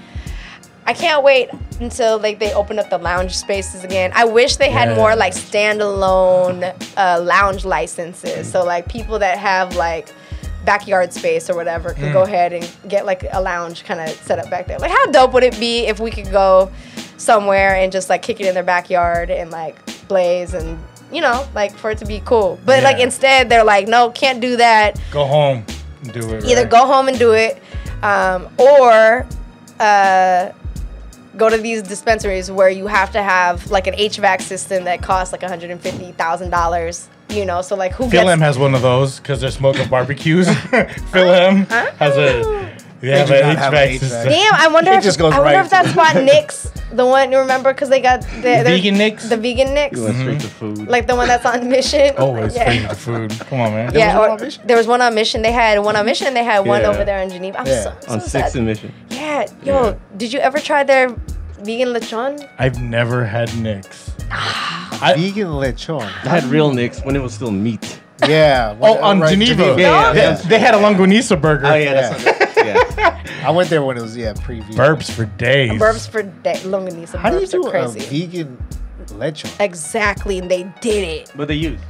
I 0.85 0.93
can't 0.93 1.25
wait 1.25 1.49
until 1.81 2.19
like 2.19 2.39
they 2.39 2.53
open 2.53 2.79
up 2.79 2.91
the 2.91 2.99
lounge 2.99 3.37
spaces 3.37 3.85
again. 3.85 4.13
I 4.15 4.27
wish 4.27 4.57
they 4.57 4.71
had 4.71 4.95
more 4.97 5.17
like 5.17 5.33
standalone 5.33 6.75
uh, 6.97 7.21
lounge 7.23 7.65
licenses. 7.65 8.51
So 8.51 8.65
like 8.65 8.89
people 8.89 9.19
that 9.19 9.39
have 9.39 9.77
like 9.77 10.13
backyard 10.73 11.11
space 11.21 11.49
or 11.51 11.55
whatever 11.57 11.89
could 11.95 12.11
Mm. 12.11 12.13
go 12.13 12.23
ahead 12.23 12.53
and 12.53 12.65
get 12.87 13.07
like 13.07 13.23
a 13.33 13.41
lounge 13.41 13.85
kind 13.85 14.01
of 14.01 14.11
set 14.29 14.39
up 14.39 14.49
back 14.51 14.67
there. 14.67 14.79
Like 14.79 14.91
how 14.99 15.07
dope 15.17 15.33
would 15.35 15.43
it 15.51 15.59
be 15.59 15.87
if 15.93 15.99
we 15.99 16.11
could 16.11 16.31
go 16.31 16.71
somewhere 17.17 17.75
and 17.81 17.91
just 17.91 18.09
like 18.11 18.21
kick 18.23 18.39
it 18.41 18.47
in 18.47 18.53
their 18.55 18.63
backyard 18.75 19.31
and 19.31 19.51
like 19.51 19.77
blaze 20.09 20.53
and 20.55 20.79
you 21.11 21.21
know 21.23 21.47
like 21.55 21.73
for 21.81 21.91
it 21.93 21.99
to 21.99 22.05
be 22.05 22.21
cool. 22.25 22.59
But 22.67 22.83
like 22.83 22.99
instead 23.01 23.49
they're 23.49 23.65
like 23.65 23.89
no, 23.89 24.11
can't 24.11 24.41
do 24.41 24.57
that 24.57 25.01
Go 25.11 25.25
home 25.25 25.65
and 26.03 26.13
do 26.13 26.21
it. 26.35 26.45
either 26.45 26.63
right? 26.63 26.71
go 26.71 26.85
home 26.87 27.09
and 27.09 27.19
do 27.19 27.33
it 27.33 27.63
um, 28.03 28.49
or 28.59 29.27
uh, 29.81 30.53
go 31.39 31.49
to 31.49 31.57
these 31.57 31.83
dispensaries 31.83 32.51
where 32.51 32.69
you 32.69 32.87
have 32.87 33.13
to 33.13 33.23
have 33.23 33.71
like 33.71 33.87
an 33.87 33.95
HVAC 33.95 34.43
system 34.43 34.85
that 34.85 35.03
costs 35.03 35.33
like 35.33 35.41
$150,000 35.41 37.09
you 37.31 37.45
know? 37.45 37.63
So 37.63 37.77
like 37.77 37.93
who 37.93 38.05
Phil 38.05 38.25
gets 38.25 38.31
M 38.31 38.41
has 38.41 38.59
one 38.59 38.75
of 38.75 38.83
those 38.83 39.19
because 39.19 39.41
they're 39.41 39.51
smoking 39.51 39.89
barbecues. 39.89 40.49
Phil 41.13 41.31
M 41.31 41.67
has 41.67 42.17
a 42.17 42.43
oh. 42.45 42.78
They 43.01 43.19
have 43.19 43.29
do 43.29 43.35
an 43.35 43.57
have 43.57 43.73
an 43.73 43.79
HVAC 43.79 43.89
HVAC. 43.95 43.99
system. 44.01 44.29
Damn, 44.29 44.55
I 44.55 44.69
wonder 44.69 44.93
It 44.93 44.97
if 44.99 45.05
just 45.05 45.19
goes 45.19 45.33
I 45.33 45.39
wonder 45.41 45.57
right 45.57 45.65
if 45.65 45.71
that 45.71 45.83
to- 45.85 45.89
spot 45.91 46.17
Nick's 46.17 46.71
the 46.93 47.05
one 47.07 47.31
you 47.31 47.39
remember 47.39 47.73
because 47.73 47.89
they 47.91 48.01
got 48.01 48.23
the, 48.23 48.41
their- 48.41 48.65
Vegan 48.65 48.97
Nick's? 48.97 49.29
the 49.29 49.37
vegan 49.37 49.75
Nick's 49.75 49.99
You 49.99 50.05
went 50.05 50.17
straight 50.17 50.43
food. 50.43 50.89
like 50.89 51.07
the 51.07 51.15
one 51.17 51.29
that's 51.29 51.45
on 51.45 51.69
mission 51.69 52.15
Always 52.19 52.55
yeah. 52.57 52.65
free 52.65 52.87
the 52.87 52.95
food. 52.95 53.31
Come 53.49 53.61
on, 53.61 53.73
man. 53.73 53.93
yeah, 53.95 54.07
was 54.09 54.17
one 54.21 54.29
or- 54.29 54.33
on 54.33 54.41
Mission? 54.41 54.63
there 54.67 54.77
was 54.77 54.87
one 54.87 55.01
on 55.03 55.15
Mission. 55.15 55.43
They 55.43 55.53
had 55.53 55.79
one 55.81 55.97
on 55.97 56.07
Mission. 56.07 56.35
They 56.35 56.45
had 56.45 56.61
one 56.67 56.81
Yeah. 56.83 56.89
over 56.89 57.05
there 57.05 57.21
in 57.23 57.31
Geneva. 57.31 57.61
I'm 57.61 57.67
Yeah. 57.67 57.83
so, 57.83 57.95
so 58.01 58.13
on 58.13 58.21
sad. 58.21 58.31
Sixth 58.31 58.57
and 58.57 58.67
Mission. 58.67 58.93
Yeah, 59.11 59.47
yo, 59.63 59.99
did 60.17 60.33
you 60.33 60.39
ever 60.41 60.59
try 60.59 60.83
their 60.83 61.11
vegan 61.61 61.89
lechon? 61.89 62.49
I've 62.59 62.81
never 62.83 63.25
had 63.25 63.55
Nick's. 63.59 64.13
Ah. 64.31 64.99
I, 65.01 65.15
Vegan 65.15 65.49
lechon. 65.49 66.03
I 66.03 66.29
had 66.29 66.45
real 66.45 66.73
Nicks 66.73 67.01
when 67.03 67.15
it 67.17 67.23
was 67.23 67.33
still 67.35 67.51
meat. 67.53 68.01
Yeah. 68.27 68.77
oh, 68.81 68.99
on 68.99 69.21
right, 69.21 69.31
Geneva. 69.31 69.77
Yeah, 69.79 70.09
yeah, 70.09 70.13
They, 70.13 70.21
yeah. 70.21 70.35
they 70.49 70.59
had 70.59 70.75
a 70.75 70.79
longanisa 70.79 71.41
burger. 71.41 71.67
Oh 71.67 71.75
yeah, 71.75 71.95
that's 71.95 72.25
yeah. 72.25 72.47
I 73.45 73.51
went 73.51 73.71
there 73.71 73.83
when 73.83 73.97
it 73.97 74.03
was 74.03 74.17
yeah 74.17 74.33
preview. 74.35 74.75
Burps 74.75 75.11
for 75.11 75.25
days. 75.25 75.73
Burps 75.81 76.09
for 76.09 76.23
day. 76.23 76.55
Longanisa 76.65 77.17
How 77.19 77.31
do 77.31 77.41
you 77.41 77.47
do 77.47 77.67
are 77.69 77.77
a 77.77 77.89
vegan 77.89 78.63
lechon? 79.09 79.51
exactly, 79.61 80.39
and 80.39 80.51
they 80.51 80.65
did 80.81 81.05
it. 81.05 81.33
But 81.35 81.49
they 81.49 81.55
use. 81.55 81.81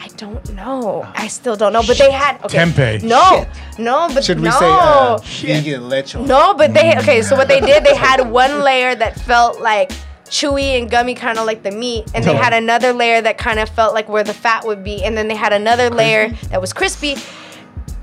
I 0.00 0.08
don't 0.16 0.52
know. 0.52 1.08
I 1.14 1.28
still 1.28 1.56
don't 1.56 1.72
know. 1.72 1.82
But 1.86 1.96
they 1.96 2.10
had 2.10 2.42
okay. 2.44 2.58
Tempeh. 2.58 3.02
No, 3.02 3.46
no, 3.78 4.08
but 4.12 4.22
Should 4.22 4.38
we 4.40 4.48
no. 4.50 4.58
say 4.58 4.66
uh, 4.68 5.18
vegan 5.18 5.82
lechon? 5.82 6.26
No, 6.26 6.52
but 6.54 6.74
they 6.74 6.96
okay. 6.98 7.22
So 7.22 7.36
what 7.36 7.48
they 7.48 7.60
did, 7.60 7.84
they 7.84 7.96
had 7.96 8.30
one 8.30 8.60
layer 8.62 8.94
that 8.94 9.18
felt 9.20 9.60
like 9.60 9.92
chewy 10.26 10.78
and 10.78 10.90
gummy, 10.90 11.14
kind 11.14 11.38
of 11.38 11.46
like 11.46 11.62
the 11.62 11.70
meat, 11.70 12.10
and 12.14 12.22
they 12.24 12.34
had 12.34 12.52
another 12.52 12.92
layer 12.92 13.22
that 13.22 13.38
kind 13.38 13.58
of 13.58 13.68
felt 13.70 13.94
like 13.94 14.08
where 14.08 14.24
the 14.24 14.34
fat 14.34 14.66
would 14.66 14.84
be, 14.84 15.02
and 15.04 15.16
then 15.16 15.28
they 15.28 15.36
had 15.36 15.52
another 15.54 15.88
layer 15.88 16.28
that 16.50 16.60
was 16.60 16.72
crispy. 16.74 17.14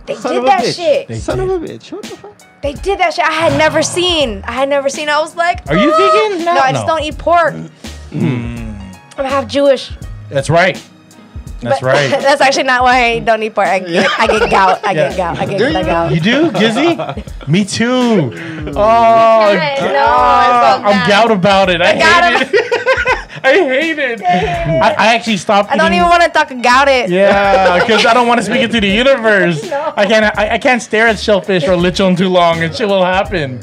They 0.06 0.16
Son 0.16 0.34
did 0.36 0.46
that 0.46 0.64
bitch. 0.64 0.76
shit. 0.76 1.08
They 1.08 1.20
Son 1.20 1.38
did. 1.38 1.50
of 1.50 1.64
a 1.64 1.66
bitch. 1.66 1.92
What 1.92 2.04
the 2.04 2.10
fuck? 2.18 2.33
They 2.64 2.74
did 2.74 2.98
that 3.00 3.14
shit. 3.14 3.26
I 3.26 3.32
had 3.32 3.58
never 3.58 3.84
seen. 3.84 4.42
I 4.48 4.54
had 4.54 4.70
never 4.70 4.88
seen. 4.90 5.10
I 5.10 5.20
was 5.20 5.36
like, 5.36 5.60
Are 5.70 5.76
you 5.78 5.92
"Oh." 5.94 6.30
vegan? 6.32 6.46
No, 6.46 6.54
No, 6.56 6.62
I 6.62 6.72
just 6.72 6.88
no. 6.88 6.96
don't 6.96 7.04
eat 7.04 7.18
pork. 7.18 7.54
Hmm. 7.54 8.70
I'm 9.18 9.26
half 9.26 9.48
Jewish. 9.48 9.92
That's 10.30 10.50
right. 10.50 10.82
That's 11.60 11.80
But 11.82 11.86
right. 11.88 12.10
that's 12.22 12.42
actually 12.42 12.64
not 12.64 12.84
why 12.84 13.04
I 13.04 13.20
don't 13.20 13.42
eat 13.44 13.54
pork. 13.54 13.68
I 13.68 13.80
get, 13.80 14.10
I 14.20 14.28
get 14.28 14.50
gout. 14.50 14.80
I 14.86 14.94
get 14.94 15.12
Yeah. 15.12 15.18
gout. 15.18 15.38
I 15.40 15.46
get 15.46 15.58
Do 15.60 15.68
you? 15.68 15.74
gout. 15.74 16.12
You 16.14 16.20
do, 16.20 16.52
Gizzy? 16.52 16.96
Me 17.48 17.64
too. 17.66 18.32
Oh, 18.76 18.82
I 18.82 19.76
know, 19.80 19.94
God. 19.94 20.82
I'm 20.82 20.82
so 20.82 20.88
I'm 20.88 20.94
bad. 21.00 21.08
gout 21.10 21.32
about 21.32 21.70
it. 21.70 21.82
I, 21.82 21.98
gout 22.00 22.24
hate 22.42 22.50
it. 22.54 22.88
I 23.44 23.54
hate 23.54 24.00
it. 24.00 24.22
I, 24.22 24.92
I 24.98 25.16
actually 25.16 25.38
stopped. 25.38 25.72
I 25.72 25.76
don't 25.78 25.88
eating- 25.88 26.00
even 26.00 26.10
want 26.10 26.24
to 26.24 26.30
talk 26.30 26.52
about 26.52 26.88
it. 26.88 27.10
Yeah, 27.10 27.80
because 27.80 28.06
I 28.06 28.14
don't 28.14 28.28
want 28.28 28.40
to 28.40 28.46
speak 28.46 28.62
it 28.68 28.72
to 28.72 28.80
the 28.82 28.88
universe. 28.88 29.64
No. 29.70 29.94
I 29.96 30.06
can't. 30.06 30.38
I, 30.38 30.56
I 30.56 30.58
can't 30.58 30.82
stare 30.82 31.08
at 31.08 31.20
shellfish 31.20 31.64
or 31.64 31.76
lechon 31.76 32.18
too 32.18 32.30
long, 32.30 32.62
and 32.64 32.74
shit 32.76 32.88
will 32.88 33.04
happen. 33.04 33.60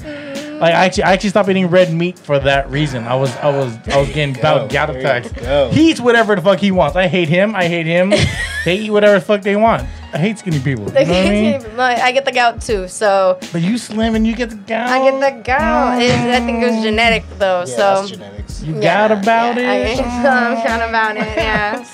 Like 0.61 0.75
I 0.75 0.85
actually, 0.85 1.05
I 1.05 1.13
actually 1.13 1.31
stopped 1.31 1.49
eating 1.49 1.69
red 1.69 1.93
meat 1.93 2.19
for 2.19 2.39
that 2.39 2.71
reason. 2.71 3.07
I 3.07 3.15
was, 3.15 3.35
I 3.37 3.49
was, 3.49 3.77
I 3.89 3.97
was 3.97 4.09
getting 4.09 4.39
about 4.39 4.71
gout 4.71 4.95
attacks. 4.95 5.31
He 5.75 5.91
eats 5.91 6.01
whatever 6.01 6.37
the 6.37 6.43
fuck 6.43 6.59
he 6.59 6.71
wants. 6.71 6.97
I 6.97 7.09
hate 7.09 7.29
him. 7.29 7.55
I 7.55 7.67
hate 7.67 7.87
him. 7.87 8.11
they 8.65 8.77
eat 8.77 8.91
whatever 8.91 9.19
the 9.19 9.25
fuck 9.25 9.41
they 9.41 9.57
want. 9.57 9.89
I 10.13 10.19
hate 10.19 10.39
skinny 10.39 10.59
people. 10.59 10.87
You 10.87 10.93
know 10.93 11.01
what 11.01 11.09
I 11.09 11.31
mean? 11.31 11.81
I 11.81 12.13
get 12.13 12.25
the 12.25 12.33
gout 12.33 12.61
too, 12.61 12.89
so 12.89 13.39
But 13.53 13.63
you 13.63 13.79
slim 13.79 14.15
and 14.15 14.27
you 14.27 14.35
get 14.35 14.51
the 14.51 14.57
gout. 14.57 14.91
I 14.91 15.11
get 15.11 15.21
the 15.21 15.43
gout. 15.43 16.03
It, 16.03 16.11
I 16.11 16.41
think 16.45 16.63
it 16.63 16.67
was 16.67 16.77
mm. 16.77 16.83
genetic 16.83 17.25
though, 17.39 17.61
Yeah, 17.61 17.65
so 17.65 17.77
that's 17.77 18.11
genetics. 18.11 18.63
You 18.63 18.75
yeah, 18.75 19.09
gout 19.09 19.13
about 19.13 19.57
yeah, 19.57 19.73
it. 19.73 20.01
I, 20.01 20.51
I'm 20.57 20.67
kind 20.67 20.83
about 20.83 21.17
it. 21.17 21.37
Yeah, 21.37 21.85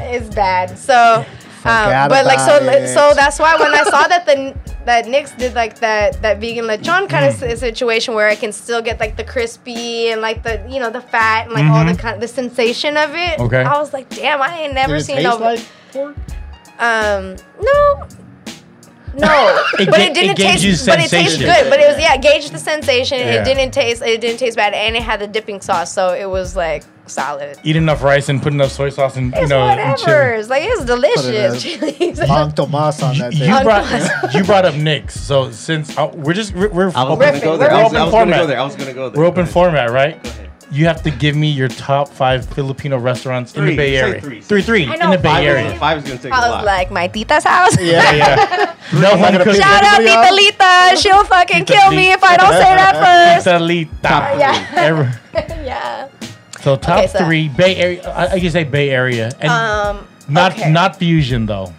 it's 0.12 0.34
bad. 0.34 0.78
So, 0.78 1.24
um, 1.66 2.08
but 2.08 2.24
like 2.24 2.38
so, 2.40 2.56
it. 2.56 2.88
so 2.88 3.12
that's 3.14 3.38
why 3.38 3.56
when 3.56 3.72
I 3.74 3.82
saw 3.84 4.06
that 4.08 4.24
the 4.26 4.54
that 4.84 5.08
Nick's 5.08 5.32
did 5.32 5.54
like 5.54 5.80
that 5.80 6.20
that 6.22 6.38
vegan 6.40 6.64
lechon 6.66 7.08
kind 7.08 7.26
Mm. 7.34 7.52
of 7.52 7.58
situation 7.58 8.14
where 8.14 8.28
I 8.28 8.36
can 8.36 8.52
still 8.52 8.80
get 8.80 9.00
like 9.00 9.16
the 9.16 9.24
crispy 9.24 10.10
and 10.10 10.20
like 10.20 10.42
the 10.42 10.64
you 10.68 10.78
know 10.80 10.90
the 10.90 11.00
fat 11.00 11.46
and 11.46 11.52
like 11.54 11.64
all 11.64 11.84
the 11.84 12.00
kind 12.00 12.20
the 12.22 12.28
sensation 12.28 12.96
of 12.96 13.10
it. 13.10 13.16
Mm-hmm. 13.38 13.42
Okay. 13.42 13.62
I 13.64 13.78
was 13.78 13.92
like, 13.92 14.08
damn, 14.10 14.40
I 14.40 14.58
ain't 14.60 14.74
never 14.74 14.94
Did 14.94 15.02
it 15.02 15.04
seen 15.04 15.22
no. 15.22 15.36
like 15.36 15.60
pork? 15.92 16.14
Um, 16.78 17.36
no. 17.60 18.06
No, 19.18 19.64
It 19.78 19.88
but 19.88 19.98
it 20.00 20.12
didn't 20.12 20.38
it 20.38 20.58
taste. 20.58 20.84
but 20.86 20.98
it 21.00 21.08
tastes 21.08 21.38
good. 21.38 21.70
But 21.70 21.80
it 21.80 21.88
was 21.88 21.98
yeah, 21.98 22.18
gauge 22.18 22.50
the 22.50 22.58
sensation. 22.58 23.18
Yeah. 23.18 23.40
It 23.40 23.44
didn't 23.46 23.70
taste. 23.72 24.02
It 24.02 24.20
didn't 24.20 24.38
taste 24.38 24.56
bad, 24.56 24.74
and 24.74 24.94
it 24.94 25.02
had 25.02 25.20
the 25.20 25.26
dipping 25.26 25.62
sauce, 25.62 25.90
so 25.90 26.12
it 26.12 26.26
was 26.28 26.54
like 26.54 26.84
solid. 27.06 27.58
Eat 27.64 27.76
enough 27.76 28.02
rice 28.02 28.28
and 28.28 28.42
put 28.42 28.52
enough 28.52 28.70
soy 28.72 28.90
sauce 28.90 29.16
and 29.16 29.32
you 29.34 29.40
It's 29.42 29.50
know. 29.50 29.60
and 29.66 29.78
whatever. 29.80 29.96
chili. 30.04 30.40
It's 30.40 30.48
like 30.48 30.62
it's 30.64 30.84
delicious. 30.84 31.62
Chili's. 31.62 32.18
Mang 32.20 32.52
Tomas 32.52 33.02
on 33.02 33.18
that 33.18 33.32
You 33.32 33.40
thing. 33.40 33.50
Uncle- 33.50 33.64
brought 33.64 34.34
you 34.34 34.44
brought 34.44 34.64
up 34.64 34.74
Nick's, 34.74 35.18
so 35.20 35.50
since 35.50 35.96
uh, 35.96 36.10
we're 36.14 36.32
just 36.34 36.54
we're, 36.54 36.68
we're 36.68 36.92
I 36.94 37.02
was 37.04 37.12
open, 37.18 37.18
gonna 37.28 37.40
go 37.40 37.56
there. 37.56 37.68
we're 37.70 37.74
I 37.74 37.82
was, 37.82 37.92
open 37.92 37.96
I 38.00 38.04
was 38.04 38.10
gonna 38.10 38.10
format. 38.10 38.40
go 38.40 38.46
there. 38.46 38.60
I 38.60 38.64
was 38.64 38.76
gonna 38.76 38.92
go 38.94 39.10
there. 39.10 39.18
we're 39.18 39.24
Go 39.24 39.30
open 39.30 39.42
ahead. 39.42 39.52
format, 39.52 39.90
right? 39.90 40.22
Go 40.22 40.28
ahead. 40.30 40.42
You 40.68 40.86
have 40.86 41.00
to 41.04 41.12
give 41.12 41.36
me 41.36 41.48
your 41.48 41.68
top 41.68 42.08
five 42.08 42.44
Filipino 42.44 42.98
restaurants 42.98 43.54
in 43.54 43.66
the 43.66 43.76
Bay 43.76 43.96
Area. 43.96 44.20
three. 44.20 44.40
three, 44.40 44.62
three 44.62 44.82
in 44.82 44.88
the 45.10 45.16
Bay 45.16 45.22
five. 45.28 45.44
Area. 45.44 45.78
Five 45.78 45.98
is 45.98 46.04
gonna 46.04 46.18
take 46.20 46.32
a 46.32 46.34
I 46.34 46.40
was 46.40 46.50
lot. 46.50 46.64
like 46.64 46.90
my 46.90 47.06
tita's 47.06 47.44
house. 47.44 47.80
Yeah, 47.80 48.12
yeah. 48.12 48.74
No 48.92 48.98
I'm 48.98 49.02
not 49.02 49.10
home 49.12 49.20
gonna 49.20 49.44
cooked. 49.44 49.56
pick 49.56 49.62
Shout 49.64 49.82
out 49.84 50.00
Anybody? 50.00 50.22
Tita 50.22 50.34
Lita. 50.34 51.00
She'll 51.00 51.24
fucking 51.24 51.64
Tita 51.66 51.72
kill 51.72 51.90
me 51.92 52.10
if 52.12 52.22
I 52.22 52.36
don't 52.36 52.52
say 52.52 52.74
that 52.74 53.42
first. 53.44 53.46
Talita. 53.46 54.38
Yeah. 54.38 55.12
Yeah. 55.64 56.08
So 56.66 56.74
top 56.74 56.98
Okay, 56.98 57.06
so- 57.06 57.18
three 57.24 57.46
Bay 57.48 57.76
Area. 57.76 58.10
I, 58.10 58.26
I 58.26 58.40
can 58.40 58.50
say 58.50 58.64
Bay 58.64 58.90
Area, 58.90 59.30
and 59.38 59.48
Um. 59.52 60.08
not 60.28 60.50
okay. 60.58 60.68
not 60.68 60.96
fusion 60.98 61.46
though. 61.46 61.72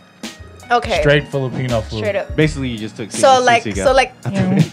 okay. 0.72 1.02
Straight 1.02 1.28
Filipino 1.28 1.82
food. 1.82 1.98
Straight 2.08 2.16
up. 2.16 2.34
Basically, 2.38 2.70
you 2.70 2.78
just 2.78 2.96
took. 2.96 3.12
So 3.12 3.42
like, 3.44 3.64
Sisiga. 3.64 3.84
so 3.84 3.92
like. 3.92 4.14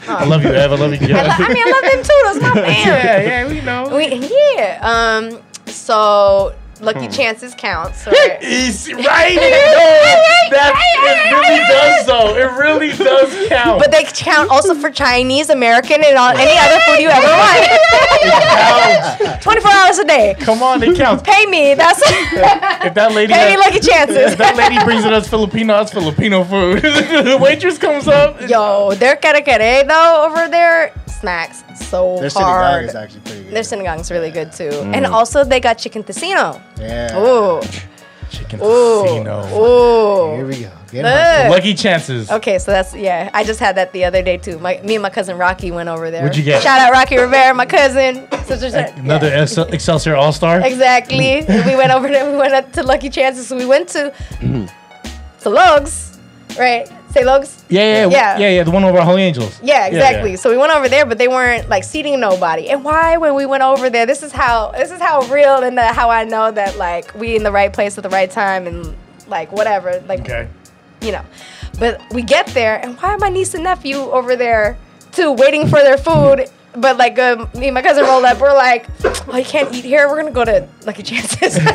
I 0.09 0.25
love 0.25 0.45
you, 0.45 0.55
Ev. 0.55 0.71
I 0.71 0.77
love 0.77 0.93
you, 0.95 1.09
I, 1.17 1.23
lo- 1.23 1.35
I 1.35 1.49
mean, 1.53 1.63
I 1.67 1.71
love 1.75 1.87
them 1.91 2.03
too. 2.07 2.21
That's 2.23 2.41
my 2.47 2.55
fam. 2.63 2.87
yeah, 2.87 3.23
yeah, 3.23 3.49
we 3.49 3.61
know. 3.63 3.91
We, 3.91 4.31
yeah. 4.55 4.79
Um. 4.87 5.43
So 5.67 6.55
Lucky 6.85 7.07
hmm. 7.07 7.13
Chances 7.13 7.55
counts. 7.55 8.07
Right? 8.07 8.39
It's 8.47 8.93
right. 8.93 9.35
No, 9.35 10.51
that 10.51 10.75
it 11.05 11.33
really 11.33 11.61
does 11.67 12.07
though. 12.07 12.37
It 12.37 12.51
really 12.59 12.93
does 12.93 13.49
count. 13.49 13.81
But 13.81 13.91
they 13.91 14.05
count 14.05 14.51
also 14.51 14.75
for 14.75 14.91
Chinese, 14.91 15.51
American, 15.51 16.05
and 16.05 16.17
all, 16.17 16.31
any 16.31 16.57
other 16.59 16.81
food 16.87 17.01
you 17.01 17.09
ever 17.09 17.27
want. 17.27 17.85
counts. 19.25 19.45
24 19.45 19.71
hours 19.71 19.99
a 19.99 20.05
day. 20.05 20.37
Come 20.41 20.63
on, 20.63 20.83
it 20.83 20.97
counts. 20.97 21.23
Pay 21.23 21.47
me. 21.47 21.75
That's 21.75 22.01
If 22.05 22.95
that 22.95 23.13
lady, 23.13 23.33
pay 23.33 23.51
me 23.51 23.57
Lucky 23.57 23.81
Chances. 23.81 24.33
if 24.33 24.39
that 24.39 24.57
lady 24.57 24.83
brings 24.85 25.05
it 25.05 25.13
us 25.13 25.29
Filipino, 25.29 25.75
that's 25.75 25.93
Filipino 25.93 26.45
food. 26.45 26.83
the 26.83 27.39
waitress 27.43 27.79
comes 27.79 28.09
up. 28.09 28.41
Yo, 28.49 28.95
their 28.95 29.17
kare 29.17 29.85
though 29.85 30.27
over 30.27 30.49
there 30.49 30.93
smacks 31.07 31.64
so 31.75 32.19
Their 32.21 32.29
sinigang 32.31 32.43
hard. 32.43 32.85
is 32.87 32.95
actually 32.95 33.21
pretty 33.21 33.43
good. 33.45 33.53
Their 33.55 33.63
sinigang's 33.63 34.11
really 34.11 34.31
good 34.31 34.53
too, 34.53 34.71
and 34.95 35.07
also 35.07 35.45
they 35.45 35.61
got 35.61 35.79
chicken 35.79 36.03
tocino. 36.05 36.61
yeah. 36.79 37.17
Ooh, 37.19 37.61
Chicken 38.31 38.59
ooh, 38.63 39.03
casino. 39.05 39.47
ooh. 39.55 40.37
Here 40.37 40.47
we 40.47 40.63
go. 40.65 40.71
Get 40.91 41.05
'em 41.05 41.51
Lucky 41.51 41.75
chances. 41.75 42.31
Okay, 42.31 42.59
so 42.59 42.71
that's 42.73 42.93
yeah. 42.95 43.31
I 43.33 43.45
just 43.45 43.61
had 43.61 43.77
that 43.77 43.93
the 43.93 44.05
other 44.05 44.23
day 44.23 44.39
too. 44.39 44.59
My 44.59 44.81
me 44.83 44.95
and 44.97 45.03
my 45.03 45.11
cousin 45.11 45.37
Rocky 45.39 45.71
went 45.71 45.89
over 45.89 46.11
there. 46.11 46.23
What'd 46.23 46.37
you 46.37 46.43
get? 46.43 46.63
Shout 46.63 46.81
out 46.81 46.91
Rocky 46.93 47.17
Rivera, 47.17 47.55
my 47.55 47.67
cousin. 47.67 48.27
Sister, 48.45 48.93
Another 48.97 49.29
yeah. 49.29 49.43
Excel- 49.43 49.73
Excelsior 49.73 50.17
All 50.17 50.33
Star. 50.33 50.61
Exactly. 50.67 51.45
we 51.49 51.77
went 51.77 51.93
over 51.93 52.09
there. 52.09 52.29
We 52.31 52.37
went 52.37 52.55
up 52.55 52.73
to 52.73 52.83
Lucky 52.83 53.09
Chances. 53.11 53.47
So 53.47 53.57
we 53.57 53.67
went 53.67 53.89
to 53.91 54.13
Mm-hmm. 54.41 54.67
to 55.43 55.49
Logs, 55.51 56.19
right? 56.59 56.89
Say 57.15 57.25
Logs. 57.25 57.65
Yeah, 57.69 57.81
yeah, 57.81 57.93
Yeah. 57.95 58.09
yeah, 58.11 58.39
yeah, 58.39 58.49
yeah. 58.57 58.63
The 58.65 58.73
one 58.73 58.83
over 58.83 58.99
at 58.99 59.05
Holy 59.05 59.23
Angels. 59.23 59.59
Yeah, 59.63 59.87
exactly. 59.87 60.31
yeah. 60.33 60.37
So 60.37 60.51
we 60.51 60.57
went 60.59 60.73
over 60.73 60.89
there, 60.89 61.07
but 61.07 61.17
they 61.17 61.29
weren't 61.29 61.69
like 61.69 61.85
seating 61.85 62.19
nobody. 62.19 62.69
And 62.71 62.83
why, 62.85 63.17
when 63.19 63.35
we 63.37 63.47
went 63.47 63.63
over 63.63 63.89
there, 63.89 64.05
this 64.05 64.25
is 64.25 64.33
how 64.33 64.73
this 64.73 64.91
is 64.91 65.01
how 65.01 65.21
real 65.33 65.63
and 65.63 65.79
the, 65.79 65.85
how 65.87 66.11
I 66.11 66.25
know 66.25 66.51
that 66.51 66.77
like 66.77 67.15
we 67.15 67.37
in 67.37 67.45
the 67.45 67.53
right 67.53 67.73
place 67.73 67.97
at 67.97 68.03
the 68.03 68.11
right 68.11 68.29
time 68.31 68.67
and 68.67 68.97
like 69.29 69.53
whatever, 69.53 70.03
like 70.09 70.21
Okay. 70.23 70.49
you 71.01 71.13
know. 71.13 71.23
But 71.79 72.01
we 72.13 72.23
get 72.23 72.47
there, 72.49 72.77
and 72.85 72.97
why 73.01 73.11
are 73.11 73.19
my 73.19 73.29
niece 73.29 73.55
and 73.55 73.63
nephew 73.65 73.97
over 73.99 74.35
there 74.37 74.77
too, 75.13 75.31
waiting 75.33 75.69
for 75.69 75.79
their 75.81 75.97
food? 75.99 76.51
But 76.77 76.97
like 76.97 77.19
um, 77.19 77.49
me 77.55 77.69
and 77.69 77.75
my 77.75 77.83
cousin 77.83 78.05
rolled 78.05 78.25
up, 78.25 78.41
we're 78.41 78.53
like, 78.53 78.87
oh, 79.29 79.37
you 79.37 79.45
can't 79.45 79.73
eat 79.75 79.85
here. 79.85 80.09
We're 80.09 80.17
gonna 80.17 80.33
go 80.33 80.45
to 80.45 80.69
Lucky 80.87 81.03
Chances. 81.03 81.59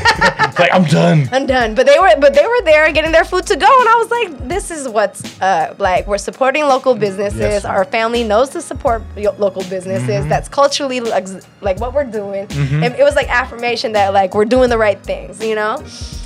Like 0.59 0.73
I'm 0.73 0.83
done. 0.83 1.29
I'm 1.31 1.45
done. 1.45 1.73
But 1.73 1.85
they 1.85 1.97
were 1.99 2.09
but 2.19 2.33
they 2.33 2.45
were 2.45 2.61
there 2.63 2.91
getting 2.91 3.13
their 3.13 3.23
food 3.23 3.45
to 3.47 3.55
go 3.55 3.79
and 3.79 3.87
I 3.87 3.95
was 3.95 4.11
like, 4.11 4.49
this 4.49 4.71
is 4.71 4.89
what's 4.89 5.39
uh 5.41 5.73
like 5.77 6.05
we're 6.05 6.17
supporting 6.17 6.63
local 6.65 6.95
businesses. 6.95 7.39
Yes. 7.39 7.65
Our 7.65 7.85
family 7.85 8.25
knows 8.25 8.49
to 8.49 8.61
support 8.61 9.01
local 9.15 9.63
businesses. 9.63 10.27
That's 10.27 10.49
culturally 10.49 10.99
like, 10.99 11.27
like 11.61 11.79
what 11.79 11.93
we're 11.93 12.03
doing. 12.03 12.45
And 12.51 12.93
it 12.95 13.03
was 13.03 13.15
like 13.15 13.29
affirmation 13.29 13.93
that 13.93 14.13
like 14.13 14.33
we're 14.35 14.43
doing 14.43 14.69
the 14.69 14.77
right 14.77 15.01
things, 15.01 15.41
you 15.41 15.55
know? 15.55 15.81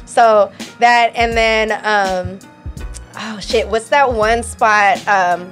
So 0.05 0.51
that 0.79 1.11
and 1.15 1.33
then 1.37 1.71
um 1.83 2.39
oh 3.15 3.39
shit, 3.39 3.67
what's 3.67 3.89
that 3.89 4.11
one 4.11 4.41
spot 4.41 5.05
um 5.07 5.51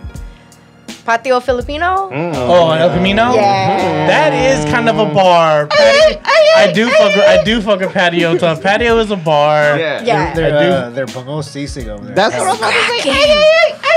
Patio 1.05 1.39
Filipino? 1.39 2.09
Oh, 2.11 2.71
El 2.71 2.89
Camino. 2.89 3.33
Yeah. 3.33 4.07
That 4.07 4.33
is 4.33 4.63
kind 4.71 4.87
of 4.87 4.97
a 4.99 5.05
bar. 5.13 5.67
Patio, 5.67 6.21
I 6.55 6.71
do 6.73 6.89
fuck. 6.89 7.15
With, 7.15 7.25
I 7.25 7.43
do 7.43 7.61
fuck 7.61 7.79
with 7.79 7.91
patio 7.93 8.37
tough. 8.37 8.61
Patio 8.61 8.97
is 8.99 9.09
a 9.11 9.15
bar. 9.15 9.77
Yeah. 9.79 10.03
Yeah. 10.03 10.33
They're, 10.33 10.57
I 10.57 10.63
do. 10.63 10.69
uh, 10.69 10.89
they're 10.91 11.05
bangus 11.07 11.47
sisig 11.49 11.87
over 11.87 12.05
there. 12.05 12.15
That's 12.15 12.35
what 12.37 12.47
I'm 12.61 12.71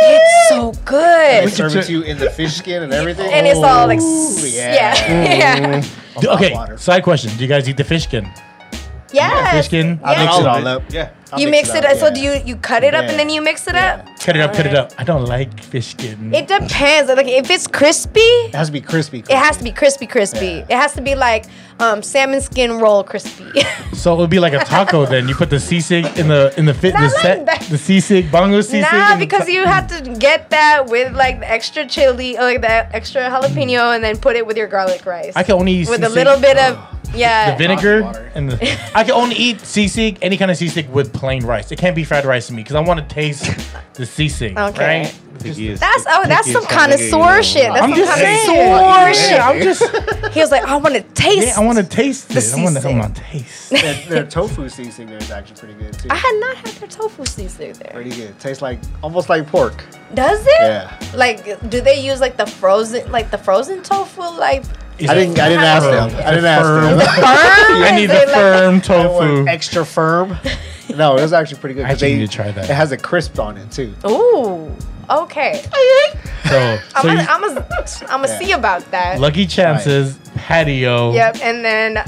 It's 0.07 0.49
so 0.49 0.73
They 0.73 0.79
good. 0.85 1.53
serve 1.53 1.77
it 1.77 1.85
to 1.87 1.93
you 1.93 2.03
in 2.03 2.19
the 2.19 2.31
fish 2.31 2.55
skin 2.55 2.83
and 2.83 2.93
everything. 2.93 3.33
And 3.33 3.47
it's 3.47 3.59
all 3.59 3.87
like 3.87 4.01
Ooh, 4.01 4.47
yeah. 4.47 4.95
Yeah. 5.09 5.85
Do- 6.21 6.31
okay. 6.31 6.53
water. 6.53 6.79
Side 6.79 7.03
question: 7.03 7.35
Do 7.37 7.43
you 7.43 7.49
guys 7.49 7.69
eat 7.69 7.77
the 7.77 7.85
fish 7.85 8.05
skin? 8.05 8.31
Yes. 9.15 9.55
Fish 9.57 9.67
skin. 9.67 10.01
I'll 10.03 10.25
mix 10.25 10.39
it 10.39 10.47
all 10.47 10.67
up. 10.69 10.83
Yeah. 10.91 11.11
I'll 11.33 11.41
you 11.41 11.49
mix 11.51 11.75
it 11.75 11.85
up. 11.85 11.97
So 11.99 12.07
yeah. 12.09 12.15
do 12.15 12.21
you 12.21 12.33
you 12.47 12.57
cut 12.57 12.85
it 12.85 12.95
up 12.95 13.05
Yeah. 13.05 13.11
and 13.11 13.19
then 13.19 13.29
you 13.29 13.41
mix 13.43 13.67
it 13.67 13.75
Yeah. 13.75 13.95
up? 14.07 14.21
Cut 14.21 14.37
it 14.37 14.43
up, 14.43 14.55
cut 14.55 14.67
it 14.67 14.75
up. 14.75 14.93
I 14.99 15.05
don't 15.05 15.25
like 15.27 15.51
fish 15.63 15.89
skin. 15.89 16.33
It 16.35 16.47
depends. 16.49 17.11
Like 17.11 17.27
if 17.27 17.51
it's 17.51 17.67
crispy, 17.67 18.21
It 18.21 18.55
has 18.55 18.69
to 18.69 18.73
be 18.73 18.81
crispy. 18.81 19.21
crispy. 19.23 19.33
it 19.35 19.39
has 19.39 19.57
to 19.59 19.65
be 19.65 19.73
crispy, 19.73 20.07
crispy. 20.07 20.47
Yeah. 20.47 20.67
It 20.75 20.77
has 20.85 20.93
to 20.95 21.03
be 21.03 21.15
like 21.15 21.47
um, 21.81 22.03
salmon 22.03 22.41
skin 22.41 22.79
roll 22.79 23.03
crispy. 23.03 23.45
so 23.95 24.15
it 24.15 24.19
would 24.19 24.31
be 24.31 24.39
like 24.39 24.53
a 24.53 24.65
taco 24.65 25.07
then. 25.07 25.29
You 25.29 25.35
put 25.35 25.51
the 25.51 25.57
sisig 25.57 26.05
in 26.17 26.29
the 26.29 26.55
in 26.57 26.65
the 26.67 26.75
fit 26.75 26.93
the 26.95 27.03
like 27.03 27.11
set 27.11 27.47
that. 27.47 27.61
the 27.63 27.77
sisig 27.77 28.31
bangus 28.31 28.71
sisig. 28.71 28.83
nah, 28.93 29.19
because 29.19 29.47
ta- 29.47 29.53
you 29.57 29.65
have 29.65 29.87
to 29.89 29.99
get 30.19 30.51
that 30.51 30.87
with 30.87 31.15
like 31.15 31.41
the 31.41 31.51
extra 31.51 31.85
chili, 31.87 32.37
or 32.39 32.43
like 32.45 32.61
the 32.61 32.95
extra 32.95 33.23
jalapeno, 33.23 33.95
and 33.95 34.05
then 34.05 34.17
put 34.19 34.37
it 34.37 34.47
with 34.47 34.57
your 34.57 34.69
garlic 34.69 35.05
rice. 35.05 35.33
I 35.35 35.43
can 35.43 35.57
only 35.57 35.73
eat 35.73 35.89
with 35.89 36.05
a 36.05 36.09
little 36.09 36.39
bit 36.39 36.57
of 36.59 36.79
yeah. 37.17 37.53
the 37.53 37.57
vinegar 37.59 38.31
and 38.35 38.51
the. 38.51 38.79
I 38.95 39.05
can 39.05 39.13
only 39.13 39.37
eat 39.37 39.59
sisig, 39.59 40.19
any 40.23 40.37
kind 40.37 40.51
of 40.51 40.57
sisig 40.57 40.89
with 40.91 41.13
plain 41.13 41.45
rice. 41.45 41.71
It 41.73 41.79
can't 41.79 41.97
be 41.97 42.05
fried 42.05 42.25
rice 42.25 42.47
to 42.49 42.53
me 42.53 42.63
because 42.63 42.77
I 42.77 42.81
want 42.81 43.01
to 43.01 43.15
taste 43.15 43.45
the 43.95 44.05
sisig. 44.05 44.57
Okay. 44.71 45.03
Right? 45.03 45.21
Pickiest- 45.39 45.81
That's 45.81 46.05
oh, 46.09 46.25
that's 46.27 46.51
some 46.51 46.65
kind 46.65 46.93
of 46.93 47.01
nigga 47.01 47.11
connoisseur 47.11 47.43
shit. 47.43 47.63
That's 47.65 47.83
I'm 47.83 47.91
some 47.91 47.99
just 47.99 48.13
connoisseur 48.13 48.47
saying. 48.47 49.15
shit. 49.15 49.31
Yeah, 49.31 49.49
I'm 49.49 49.63
just. 49.63 49.83
He 50.35 50.41
was 50.41 50.51
like, 50.51 50.65
I 50.65 50.77
want 50.77 50.95
to 50.95 51.03
taste. 51.03 51.47
Yeah, 51.49 51.61
I 51.61 51.65
want 51.65 51.79
to 51.79 51.85
taste 51.85 52.29
The 52.29 52.39
it. 52.39 52.55
I 52.55 52.63
want 52.63 52.77
to. 52.77 52.81
I 52.81 52.93
sisig. 52.93 52.99
want 52.99 53.15
to 53.17 53.23
taste. 53.23 53.71
Their, 53.71 53.95
their 54.09 54.27
tofu 54.27 54.69
seasoning 54.69 55.09
there 55.09 55.19
is 55.19 55.31
actually 55.31 55.57
pretty 55.57 55.75
good 55.75 55.93
too. 55.99 56.09
I 56.11 56.17
had 56.17 56.37
not 56.41 56.57
had 56.57 56.69
their 56.69 56.89
tofu 56.89 57.25
seasoning 57.25 57.73
there. 57.75 57.93
Pretty 57.93 58.11
good. 58.11 58.39
Tastes 58.41 58.63
like 58.63 58.79
almost 59.03 59.29
like 59.29 59.47
pork. 59.47 59.85
Does 60.15 60.41
it? 60.45 60.49
Yeah. 60.61 60.99
Like, 61.15 61.45
do 61.71 61.81
they 61.81 62.01
use 62.05 62.21
like 62.21 62.37
the 62.37 62.47
frozen, 62.47 63.11
like 63.13 63.31
the 63.31 63.39
frozen 63.39 63.83
tofu, 63.83 64.21
like 64.23 64.65
Is 64.99 65.11
I 65.11 65.15
didn't. 65.15 65.39
I 65.41 65.49
didn't 65.49 65.65
ask 65.65 65.85
them. 65.87 66.25
I 66.27 66.31
didn't 66.31 66.45
ask 66.45 66.63
Firm. 66.63 66.83
them. 66.85 66.99
firm? 67.01 67.83
I 67.83 67.93
need 67.97 68.07
the 68.11 68.31
firm 68.33 68.81
tofu. 68.81 69.47
extra 69.49 69.85
firm. 69.85 70.37
No, 70.97 71.17
it 71.17 71.23
was 71.23 71.33
actually 71.33 71.59
pretty 71.59 71.75
good. 71.75 71.85
I 71.85 71.89
'cause 71.89 71.95
actually 71.95 72.13
they- 72.15 72.19
need 72.21 72.31
to 72.31 72.37
try 72.37 72.51
that. 72.53 72.71
It 72.71 72.75
has 72.75 72.93
a 72.93 72.97
crisp 72.97 73.39
on 73.41 73.57
it 73.57 73.71
too. 73.73 73.93
Ooh. 74.07 74.71
Okay. 75.11 75.63
So, 76.49 76.59
I'm 76.95 77.03
so 77.03 77.03
gonna, 77.09 77.23
you- 77.23 77.29
I'm 77.29 77.41
gonna, 77.41 77.67
I'm 78.03 78.21
gonna 78.23 78.29
Yeah. 78.29 78.39
see 78.39 78.53
about 78.53 78.91
that. 78.93 79.19
Lucky 79.21 79.47
Chances 79.47 80.17
patio. 80.37 81.13
Yep. 81.13 81.39
And 81.43 81.65
then, 81.65 82.05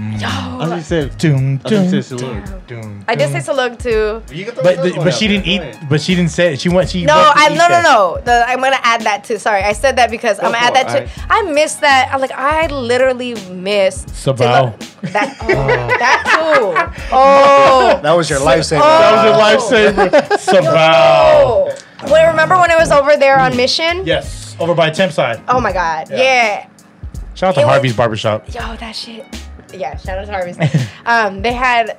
I 0.00 0.66
just 0.76 0.88
said. 0.88 1.18
Doom, 1.18 1.60
I 1.64 1.68
doom, 1.68 1.90
just 1.90 2.08
said 2.08 2.18
doom, 2.18 2.46
salute. 2.46 2.66
doom, 2.68 3.04
I 3.08 3.14
did 3.14 3.30
doom. 3.32 3.40
say 3.40 3.52
salug 3.52 3.78
too. 3.78 4.22
But 4.62 4.82
the, 4.82 4.92
but 4.96 5.12
she 5.14 5.26
didn't 5.26 5.46
eat. 5.46 5.76
But 5.88 6.00
she 6.00 6.14
didn't 6.14 6.30
say 6.30 6.52
it. 6.54 6.60
She 6.60 6.68
went. 6.68 6.88
She 6.90 7.04
No, 7.04 7.16
went 7.16 7.34
to 7.36 7.40
I 7.40 7.46
eat 7.46 7.54
no 7.58 7.64
no 7.64 7.68
that. 7.68 7.82
no. 7.82 8.20
The, 8.24 8.44
I'm 8.48 8.60
gonna 8.60 8.78
add 8.82 9.02
that 9.02 9.24
too. 9.24 9.38
Sorry, 9.38 9.62
I 9.62 9.72
said 9.72 9.96
that 9.96 10.10
because 10.10 10.38
I'm 10.38 10.52
gonna 10.52 10.58
add 10.58 10.74
that 10.74 11.02
it, 11.02 11.08
too. 11.08 11.20
I 11.28 11.42
miss 11.42 11.74
that. 11.76 12.10
I 12.12 12.16
like 12.18 12.30
I 12.32 12.66
literally 12.68 13.34
miss 13.50 14.04
to 14.04 14.10
Sabao. 14.12 14.64
look- 14.72 14.80
That 15.12 15.36
oh, 15.42 15.46
that 15.98 16.88
too. 16.98 17.04
Oh. 17.14 17.98
That 18.02 18.12
was 18.12 18.30
your 18.30 18.40
lifesaver. 18.40 18.80
Oh. 18.82 18.98
That 19.40 19.56
was 19.56 19.72
your 19.72 19.92
lifesaver. 19.92 20.10
Sabao. 20.38 21.74
Oh. 22.02 22.12
Wait, 22.12 22.26
remember 22.28 22.56
when 22.58 22.70
it 22.70 22.78
was 22.78 22.92
over 22.92 23.16
there 23.16 23.40
on 23.40 23.52
mm. 23.52 23.56
Mission? 23.56 24.06
Yes, 24.06 24.54
over 24.60 24.74
by 24.74 24.90
Temp 24.90 25.12
side. 25.12 25.42
Oh 25.48 25.60
my 25.60 25.72
God. 25.72 26.08
Yeah. 26.10 26.16
Yeah. 26.16 26.68
Shout 27.34 27.50
out 27.50 27.54
to 27.54 27.60
It 27.60 27.64
was- 27.64 27.70
Harvey's 27.72 27.96
Barbershop. 27.96 28.46
Yo, 28.54 28.76
that 28.76 28.94
shit. 28.94 29.26
Yeah, 29.72 29.96
shout 29.96 30.18
out 30.18 30.26
to 30.26 30.32
Harvey's. 30.32 30.58
um, 31.06 31.42
they 31.42 31.52
had. 31.52 31.96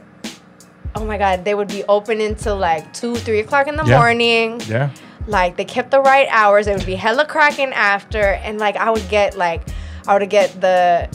Oh 0.95 1.05
my 1.05 1.17
God, 1.17 1.45
they 1.45 1.53
would 1.53 1.67
be 1.67 1.83
open 1.85 2.19
until 2.19 2.57
like 2.57 2.91
two, 2.93 3.15
three 3.15 3.39
o'clock 3.39 3.67
in 3.67 3.75
the 3.75 3.85
Yeah. 3.85 3.97
morning. 3.99 4.59
Yeah. 4.67 4.89
Like 5.27 5.55
they 5.55 5.65
kept 5.65 5.91
the 5.91 6.01
right 6.01 6.27
hours. 6.31 6.65
It 6.67 6.75
would 6.75 6.85
be 6.85 6.95
hella 6.95 7.25
cracking 7.25 7.71
after, 7.73 8.19
and 8.21 8.57
like 8.57 8.75
I 8.75 8.89
would 8.89 9.07
get 9.09 9.37
like, 9.37 9.61
I 10.07 10.17
would 10.17 10.29
get 10.29 10.59
the. 10.59 11.07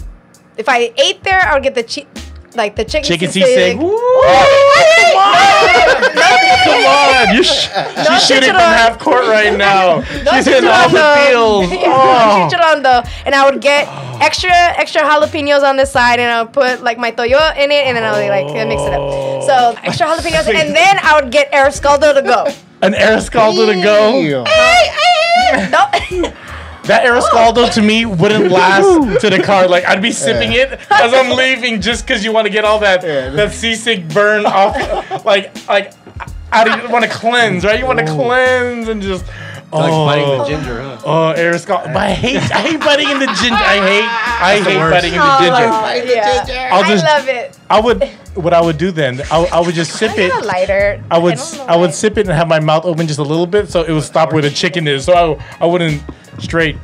If 0.56 0.68
I 0.68 0.92
ate 0.96 1.24
there, 1.24 1.40
I 1.40 1.54
would 1.54 1.64
get 1.64 1.74
the 1.74 1.82
chi- 1.82 2.06
like 2.56 2.76
the 2.76 2.84
chicken. 2.84 3.04
Chicken 3.08 3.30
sisig. 3.30 3.76
sisig. 3.76 3.78
Oh, 3.80 4.94
Come 6.64 6.84
on, 6.84 7.34
you 7.36 7.42
sh- 7.42 7.68
No 7.74 8.04
she's 8.14 8.26
shooting 8.26 8.50
from 8.50 8.60
half 8.60 8.98
court 8.98 9.26
right 9.26 9.56
now. 9.56 10.00
No 10.24 10.32
she's 10.32 10.46
hitting 10.46 10.68
all 10.68 10.88
the 10.88 10.96
chicharron. 10.98 11.28
feels. 11.28 11.70
Yeah, 11.72 11.86
Oh. 11.86 12.48
chicharron 12.50 12.82
though. 12.82 13.02
And 13.26 13.34
I 13.34 13.48
would 13.50 13.60
get 13.60 13.86
oh. 13.88 14.18
extra 14.22 14.50
extra 14.52 15.02
jalapenos 15.02 15.62
on 15.62 15.76
the 15.76 15.86
side, 15.86 16.20
and 16.20 16.30
I 16.30 16.42
would 16.42 16.52
put 16.52 16.82
like 16.82 16.98
my 16.98 17.10
toyo 17.10 17.38
in 17.56 17.70
it, 17.70 17.86
and 17.86 17.96
then 17.96 18.04
I 18.04 18.12
would 18.12 18.28
like 18.28 18.46
mix 18.68 18.82
it 18.82 18.92
up. 18.94 19.00
Oh. 19.00 19.46
So 19.46 19.78
extra 19.82 20.06
jalapenos, 20.06 20.48
and 20.48 20.74
then 20.74 20.98
I 21.02 21.20
would 21.20 21.30
get 21.30 21.52
arroz 21.52 21.80
caldo 21.80 22.12
to 22.14 22.22
go. 22.22 22.46
An 22.82 22.92
arroz 22.94 23.30
caldo 23.30 23.66
to 23.66 23.74
go. 23.82 24.44
Damn. 24.44 25.70
No. 25.70 26.32
That 26.84 27.04
arroz 27.06 27.22
caldo 27.30 27.72
to 27.72 27.82
me 27.82 28.04
wouldn't 28.04 28.50
last 28.60 29.20
to 29.22 29.30
the 29.30 29.42
car. 29.42 29.66
Like 29.68 29.84
I'd 29.86 30.02
be 30.02 30.12
sipping 30.12 30.52
it 30.52 30.72
as 30.90 31.14
I'm 31.14 31.30
leaving 31.34 31.80
just 31.80 32.06
because 32.06 32.22
you 32.24 32.32
want 32.32 32.46
to 32.46 32.52
get 32.52 32.64
all 32.64 32.78
that 32.80 33.02
Yeah. 33.02 33.30
that 33.30 33.50
sisig 33.50 34.12
burn 34.12 34.44
off. 34.46 34.74
Like 35.24 35.66
like 35.68 35.92
I 36.52 36.64
don't 36.64 36.90
want 36.90 37.04
to 37.04 37.10
cleanse, 37.10 37.64
right? 37.64 37.78
You 37.80 37.86
want 37.86 37.98
to 38.00 38.04
cleanse 38.06 38.88
and 38.88 39.00
just 39.00 39.24
Like 39.72 39.90
oh. 39.92 40.06
biting 40.06 40.28
the 40.28 40.44
oh 40.44 40.48
ginger, 40.48 40.82
huh? 40.82 40.98
oh 41.04 41.34
arroz 41.40 41.66
caldo. 41.66 41.86
But 41.86 41.96
I 41.96 42.10
hate 42.12 42.42
I 42.52 42.58
hate 42.60 42.80
biting 42.80 43.08
in 43.08 43.18
the 43.18 43.26
ginger. 43.26 43.54
I 43.56 43.76
hate 43.90 44.08
I 44.44 44.60
hate 44.60 44.78
biting 44.90 45.12
in 45.14 45.18
the 45.18 45.24
Oh, 45.24 45.38
ginger. 45.40 46.52
yeah. 46.52 46.70
I'll 46.72 46.84
just- 46.84 47.04
I 47.04 47.18
love 47.18 47.28
it. 47.28 47.58
I 47.70 47.80
would 47.80 48.04
what 48.34 48.52
I 48.52 48.60
would 48.60 48.76
do 48.78 48.90
then. 48.90 49.22
I, 49.30 49.44
I 49.52 49.60
would 49.60 49.74
just 49.74 49.92
sip 49.92 50.10
I 50.12 50.28
got 50.28 50.42
a 50.42 50.44
it. 50.44 50.46
lighter. 50.46 51.02
I 51.10 51.18
would 51.18 51.36
don't 51.36 51.60
I, 51.70 51.76
would 51.76 51.94
sip 51.94 52.18
it 52.18 52.26
and 52.28 52.36
have 52.36 52.46
my 52.48 52.60
mouth 52.60 52.84
open 52.84 53.06
just 53.06 53.18
a 53.20 53.22
little 53.22 53.46
bit 53.46 53.70
so 53.70 53.82
it 53.82 53.92
would 53.92 54.02
stop 54.02 54.32
where 54.34 54.42
the 54.42 54.50
chicken 54.50 54.86
is. 54.86 55.04
So 55.06 55.14
I, 55.38 55.64
I 55.64 55.66
wouldn't 55.66 56.02
straight 56.38 56.76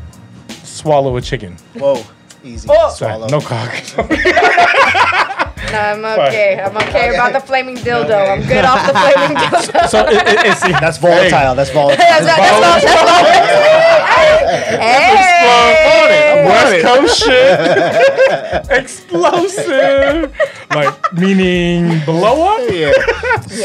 swallow 0.63 1.17
a 1.17 1.21
chicken. 1.21 1.57
Whoa. 1.75 2.03
Easy. 2.43 2.69
Oh. 2.71 2.91
Swallow. 2.91 3.29
No 3.29 3.41
cock. 3.41 3.71
No, 5.73 5.79
I'm 5.79 6.05
okay. 6.05 6.61
I'm 6.61 6.77
okay 6.77 7.11
about 7.15 7.33
the 7.33 7.41
flaming 7.41 7.77
dildo. 7.77 8.31
I'm 8.33 8.43
good 8.47 8.65
off 8.65 8.87
the 8.87 8.93
flaming 8.93 9.37
dildo. 9.43 9.89
so 9.89 10.07
it, 10.07 10.17
it, 10.27 10.47
it's 10.47 10.61
That's 10.81 10.99
volatile. 10.99 11.55
That's 11.55 11.71
volatile. 11.71 11.97
That's 12.09 12.27
right. 12.27 12.37
That's 12.37 12.55
all. 12.57 12.81
That's 12.81 13.11
all. 13.11 14.81
Hey. 14.81 16.45
West 16.47 16.85
Coast 16.85 17.23
shit. 17.25 18.71
Explosive. 18.79 20.37
Like 20.75 21.13
meaning 21.13 22.01
blow 22.05 22.55
up. 22.57 22.61
yeah. 22.73 22.93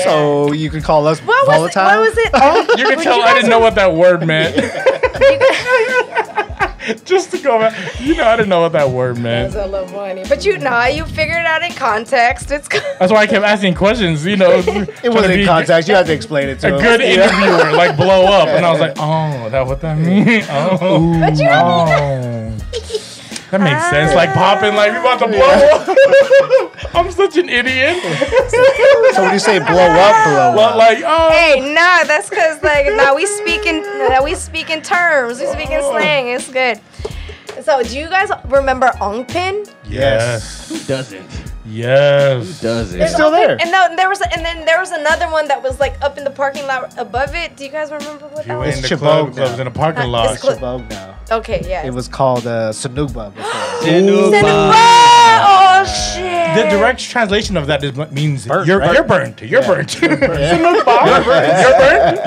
So 0.04 0.52
you 0.52 0.70
can 0.70 0.82
call 0.82 1.08
us 1.08 1.20
What 1.22 1.48
was 1.48 1.56
it? 1.56 1.74
volatile. 1.74 1.86
What 2.02 2.10
was 2.10 2.18
it? 2.18 2.30
Oh, 2.34 2.66
You 2.78 2.86
can 2.88 2.96
would 2.98 3.04
tell 3.04 3.18
you 3.18 3.24
I 3.24 3.34
didn't 3.34 3.50
know 3.50 3.60
what 3.60 3.76
that 3.76 3.94
word 3.94 4.26
meant. 4.28 4.56
Just 7.06 7.32
to 7.32 7.38
go 7.40 7.60
back, 7.60 8.00
you 8.00 8.16
know 8.16 8.26
I 8.26 8.36
didn't 8.36 8.50
know 8.50 8.62
what 8.62 8.72
that 8.74 8.90
word 8.90 9.18
meant. 9.18 9.54
That's 9.54 9.66
a 9.68 9.70
little 9.72 9.88
funny. 9.88 10.24
But 10.28 10.46
you 10.46 10.58
know, 10.58 10.84
you 10.86 11.06
figure 11.06 11.38
it 11.38 11.46
out 11.46 11.64
in 11.64 11.72
context. 11.74 12.52
It's. 12.52 12.68
That's 13.00 13.12
why 13.12 13.20
I 13.20 13.28
kept 13.28 13.46
asking 13.46 13.76
questions. 13.76 14.26
You 14.26 14.38
know, 14.38 14.52
It 15.04 15.10
wasn't 15.14 15.34
in 15.40 15.46
context. 15.46 15.88
You 15.90 15.96
had 15.96 16.06
to 16.08 16.14
explain 16.14 16.50
it 16.50 16.60
to 16.62 16.68
A 16.68 16.76
him. 16.76 16.82
good 16.82 17.02
interviewer, 17.14 17.72
like 17.74 17.96
blow 17.98 18.26
up, 18.26 18.48
and 18.50 18.66
I 18.66 18.72
was 18.72 18.80
like, 18.80 18.94
oh, 18.98 19.50
that 19.50 19.66
what 19.66 19.82
that 19.82 19.98
means? 19.98 20.46
Oh, 20.50 21.18
But 21.20 21.38
you 21.38 21.48
oh. 21.50 22.58
That 23.52 23.62
makes 23.62 23.82
ah. 23.82 23.90
sense. 23.92 24.14
Like 24.16 24.34
popping, 24.34 24.76
like 24.76 24.92
we 24.92 25.00
about 25.00 25.20
to 25.20 25.28
blow 25.28 25.42
up. 25.42 26.96
I'm 26.96 27.12
such 27.12 27.38
an 27.38 27.50
idiot. 27.50 28.02
So 29.14 29.22
when 29.24 29.34
you 29.34 29.40
say 29.40 29.60
blow 29.60 29.68
up, 29.68 30.26
blow 30.26 30.54
But 30.56 30.72
up. 30.72 30.76
like, 30.78 31.04
oh, 31.06 31.30
Hey, 31.30 31.60
nah, 31.74 32.04
that's 32.04 32.30
cause 32.30 32.62
like 32.64 32.88
now 32.96 33.16
we 33.16 33.26
speak 33.26 33.66
in 33.66 33.82
now 34.10 34.24
we 34.24 34.36
speak 34.36 34.70
in 34.70 34.82
terms. 34.82 35.40
We 35.40 35.46
speak 35.48 35.70
in 35.70 35.80
oh. 35.82 35.92
slang. 35.92 36.28
It's 36.28 36.50
good. 36.52 36.80
So 37.64 37.84
do 37.84 37.98
you 37.98 38.10
guys 38.10 38.30
remember 38.46 38.88
Ongpin? 39.00 39.72
yes, 39.86 40.70
Who 40.70 40.80
doesn't? 40.80 41.55
Yes. 41.68 42.62
Doesn't? 42.62 43.02
It's 43.02 43.14
still 43.14 43.32
there. 43.32 43.58
And 43.62 43.72
no, 43.72 43.96
there 43.96 44.10
was 44.10 44.22
and 44.22 44.44
then 44.46 44.66
there 44.66 44.80
was 44.80 44.92
another 44.92 45.30
one 45.32 45.48
that 45.48 45.62
was 45.62 45.80
like 45.80 46.00
up 46.02 46.18
in 46.18 46.24
the 46.24 46.30
parking 46.32 46.66
lot 46.68 46.94
above 46.98 47.36
it. 47.36 47.56
Do 47.58 47.64
you 47.66 47.72
guys 47.72 47.92
remember 47.92 48.28
what 48.28 48.46
that 48.46 48.58
was? 48.58 48.80
It's 48.80 48.90
the 48.90 48.98
club, 48.98 49.34
clubs 49.36 49.60
in 49.60 49.66
the 49.66 49.72
parking 49.72 50.04
Uh, 50.04 50.08
lot. 50.08 50.34
it's 50.34 50.42
cl- 50.42 50.58
Shabog 50.58 50.90
now. 50.90 51.16
Okay, 51.32 51.62
yeah. 51.68 51.86
It 51.86 51.94
was 51.94 52.08
called 52.08 52.46
uh, 52.46 52.70
Sanuba 52.72 53.34
before. 53.34 53.52
Oh 55.48 55.84
shit. 56.14 56.56
The 56.56 56.70
direct 56.70 57.00
translation 57.02 57.58
of 57.58 57.68
that 57.68 57.84
is, 57.84 57.94
what 57.94 58.14
means 58.14 58.46
Burnt, 58.48 58.66
you're 58.68 58.80
right? 58.80 58.94
you're 58.94 59.04
burnt. 59.04 59.42
You're 59.42 59.62
burnt. 59.68 60.00
you're 60.00 60.16
burnt. 60.18 60.30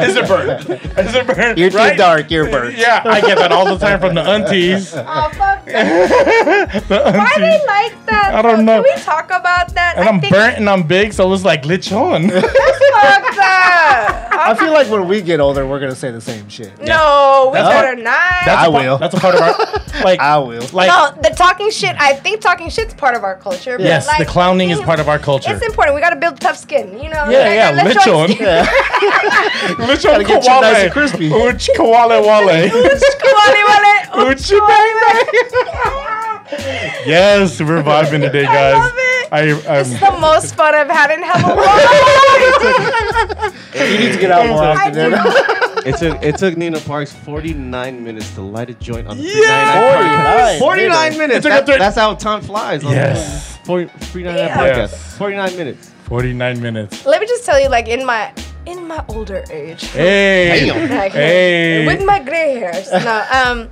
Is 0.00 0.16
it 0.16 0.28
burnt? 0.28 0.68
Is 0.98 1.14
it 1.14 1.26
burnt? 1.26 1.58
You're 1.58 1.70
too 1.70 1.76
right? 1.76 1.96
dark. 1.96 2.30
You're 2.30 2.50
burnt. 2.50 2.76
Yeah, 2.76 3.02
I 3.04 3.20
get 3.20 3.38
that 3.38 3.52
all 3.52 3.64
the 3.64 3.78
time 3.78 4.00
from 4.00 4.14
the 4.14 4.20
aunties. 4.22 4.94
Oh 5.10 5.30
fuck 5.32 5.64
that. 5.66 6.84
The 6.88 6.98
Why 7.16 7.32
they 7.38 7.58
like 7.66 8.06
that? 8.06 8.32
I 8.34 8.42
don't 8.42 8.64
know. 8.64 8.82
Can 8.82 8.94
we 8.96 9.02
talk 9.02 9.27
about 9.30 9.74
that? 9.74 9.94
And 9.96 10.04
I 10.08 10.12
I'm 10.12 10.20
think 10.20 10.32
burnt 10.32 10.56
and 10.58 10.68
I'm 10.68 10.82
big, 10.84 11.12
so 11.12 11.32
it's 11.32 11.44
like 11.44 11.62
lechon. 11.64 12.30
Fuck 12.98 13.34
that. 13.36 14.24
I 14.32 14.54
feel 14.54 14.72
like 14.72 14.88
when 14.90 15.06
we 15.08 15.20
get 15.22 15.40
older, 15.40 15.66
we're 15.66 15.78
gonna 15.80 15.94
say 15.94 16.10
the 16.10 16.20
same 16.20 16.48
shit. 16.48 16.72
No, 16.80 17.50
we 17.52 17.58
That's 17.58 17.68
better 17.68 17.94
what- 17.96 18.04
not. 18.04 18.44
That's 18.44 18.48
I 18.48 18.66
a 18.66 18.70
part- 18.70 18.84
will. 18.84 18.98
That's 18.98 19.14
a 19.14 19.20
part 19.20 19.34
of 19.34 19.40
our 19.42 19.54
like. 20.04 20.20
I 20.20 20.38
will. 20.38 20.64
like 20.72 20.88
no, 20.88 21.12
the 21.22 21.30
talking 21.34 21.70
shit. 21.70 21.94
I 21.98 22.14
think 22.14 22.40
talking 22.40 22.68
shit's 22.70 22.94
part 22.94 23.14
of 23.16 23.24
our 23.24 23.36
culture. 23.36 23.76
but, 23.76 23.84
yes, 23.84 24.06
the 24.06 24.12
like, 24.24 24.28
clowning 24.28 24.70
is 24.70 24.80
part 24.80 25.00
of 25.00 25.08
our 25.08 25.18
culture. 25.18 25.52
It's 25.54 25.64
important. 25.64 25.94
We 25.94 26.00
gotta 26.00 26.16
build 26.16 26.40
tough 26.40 26.56
skin. 26.56 26.94
You 26.98 27.08
know. 27.10 27.28
Yeah, 27.30 27.52
yeah, 27.52 27.70
Like, 27.70 27.84
let's 27.94 28.06
lechon. 28.06 28.28
join- 28.28 28.36
Yeah. 28.40 28.66
Lechon 29.78 30.02
Gotta 30.04 30.24
get 30.24 30.42
you 30.44 30.50
nice 30.60 30.76
and 30.84 30.90
kawali. 30.90 30.92
crispy. 30.92 31.32
Uch 31.32 31.68
kawali 31.76 32.20
wale. 32.20 32.70
Wale, 32.70 33.62
wale. 33.68 34.30
Uch 34.30 34.48
baby. 34.50 35.38
Yes, 37.06 37.60
we're 37.60 37.82
vibing 37.82 38.20
today, 38.20 38.44
guys. 38.44 38.92
I 39.32 39.52
love. 39.52 39.66
I, 39.66 39.78
It's 39.80 40.02
I'm, 40.02 40.14
the 40.14 40.20
most 40.20 40.54
fun 40.54 40.74
I've 40.74 40.88
had 40.90 41.10
in 41.10 41.22
hell 41.22 41.52
of 41.52 41.58
a 41.58 41.60
long 41.60 41.78
You 43.90 43.98
need 43.98 44.12
to 44.14 44.18
get 44.20 44.30
out 44.30 44.46
more 44.46 44.62
I 44.62 44.88
often. 44.88 45.12
It 45.86 45.96
took 45.96 46.22
it 46.22 46.36
took 46.36 46.56
Nina 46.56 46.80
Parks 46.80 47.12
49 47.12 48.04
minutes 48.04 48.34
to 48.34 48.42
light 48.42 48.68
a 48.68 48.74
joint 48.74 49.06
on 49.06 49.16
the 49.16 49.22
Yeah! 49.22 50.58
49 50.58 50.58
49 50.58 51.18
minutes. 51.18 51.46
It 51.46 51.50
took 51.50 51.66
That- 51.66 51.72
her 51.72 51.78
that's 51.78 51.96
how 51.96 52.14
time 52.14 52.42
flies. 52.42 52.84
on 52.84 52.92
Yes. 52.92 53.56
the 53.58 53.64
40 53.64 53.86
49 54.06 54.36
Yeah. 54.36 54.56
podcast. 54.56 54.90
Yes. 54.92 55.16
49 55.16 55.56
minutes. 55.56 55.90
49 56.04 56.60
minutes. 56.60 57.06
Let 57.06 57.20
me 57.20 57.26
just 57.26 57.44
tell 57.46 57.60
you, 57.60 57.68
like 57.68 57.88
in 57.88 58.04
my 58.04 58.32
in 58.66 58.86
my 58.86 59.02
older 59.08 59.44
age, 59.50 59.84
Hey. 59.92 60.70
like, 60.90 61.12
Hey. 61.12 61.86
with 61.86 62.04
my 62.04 62.18
gray 62.18 62.56
hairs. 62.56 62.88
No, 63.04 63.24
um, 63.32 63.68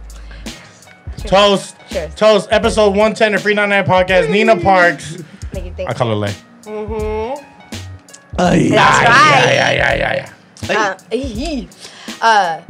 Toast. 1.26 1.76
Cheers. 1.90 2.14
Toast. 2.14 2.48
Episode 2.52 2.90
110 2.90 3.34
of 3.34 3.42
Free 3.42 3.54
99 3.54 3.84
Podcast. 3.84 4.30
Nina 4.30 4.56
Parks. 4.56 5.18
Thank 5.56 5.66
you, 5.66 5.74
thank 5.74 5.88
I 5.88 5.92
you. 5.92 5.96
call 5.96 6.08
her 6.08 6.14
Lay. 6.14 6.34
That's 8.68 9.08
right. 9.08 9.54
Yeah, 9.54 9.70
yeah, 9.72 9.94
yeah, 9.94 10.28
yeah. 10.68 10.76
Uh, 10.76 10.98
uh, 12.20 12.60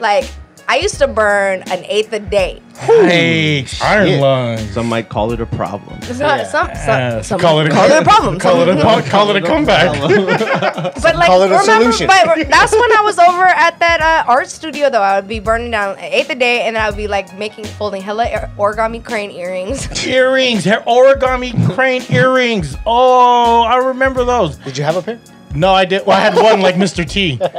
like 0.00 0.30
I 0.66 0.78
used 0.78 0.98
to 0.98 1.08
burn 1.08 1.62
an 1.70 1.84
eighth 1.84 2.12
a 2.12 2.18
day. 2.18 2.60
Hey, 2.78 3.66
iron 3.82 4.20
lungs. 4.20 4.72
Some 4.72 4.88
might 4.88 5.08
call 5.08 5.32
it 5.32 5.40
a 5.40 5.46
problem. 5.46 6.00
Some, 6.02 6.16
some, 6.16 6.46
some, 6.46 6.68
Yeah, 6.68 7.20
some 7.22 7.38
call 7.40 7.60
it 7.60 7.68
a, 7.68 7.70
call 7.70 7.84
it 7.90 8.02
a 8.02 8.04
problem. 8.04 8.38
Call 8.38 8.62
it 8.62 8.68
a, 8.68 8.80
Some- 8.80 9.02
call 9.04 9.30
it 9.30 9.36
a 9.36 9.46
comeback. 9.46 9.92
but 11.02 11.14
like, 11.16 11.26
call 11.26 11.42
it 11.42 11.52
a 11.52 11.58
remember, 11.58 11.92
solution. 11.92 12.06
but 12.06 12.48
that's 12.48 12.72
when 12.72 12.92
I 12.96 13.02
was 13.04 13.18
over 13.18 13.44
at 13.44 13.78
that 13.78 14.00
uh, 14.00 14.30
art 14.30 14.48
studio. 14.48 14.90
Though 14.90 15.02
I 15.02 15.20
would 15.20 15.28
be 15.28 15.38
burning 15.38 15.70
down 15.70 15.96
an 15.98 16.04
eighth 16.04 16.30
a 16.30 16.34
day, 16.34 16.62
and 16.62 16.76
I 16.76 16.88
would 16.88 16.96
be 16.96 17.06
like 17.06 17.36
making, 17.38 17.64
folding 17.64 18.02
hella 18.02 18.26
origami 18.58 19.04
crane 19.04 19.30
earrings. 19.30 20.04
earrings, 20.06 20.64
hair 20.64 20.80
origami 20.86 21.52
crane 21.74 22.02
earrings. 22.10 22.76
Oh, 22.86 23.62
I 23.62 23.76
remember 23.76 24.24
those. 24.24 24.56
Did 24.56 24.76
you 24.76 24.84
have 24.84 24.96
a 24.96 25.02
pair? 25.02 25.20
No, 25.54 25.72
I 25.72 25.84
did. 25.84 26.04
Well, 26.04 26.16
I 26.16 26.20
had 26.20 26.34
one 26.34 26.60
like 26.60 26.74
Mr. 26.74 27.08
T. 27.08 27.38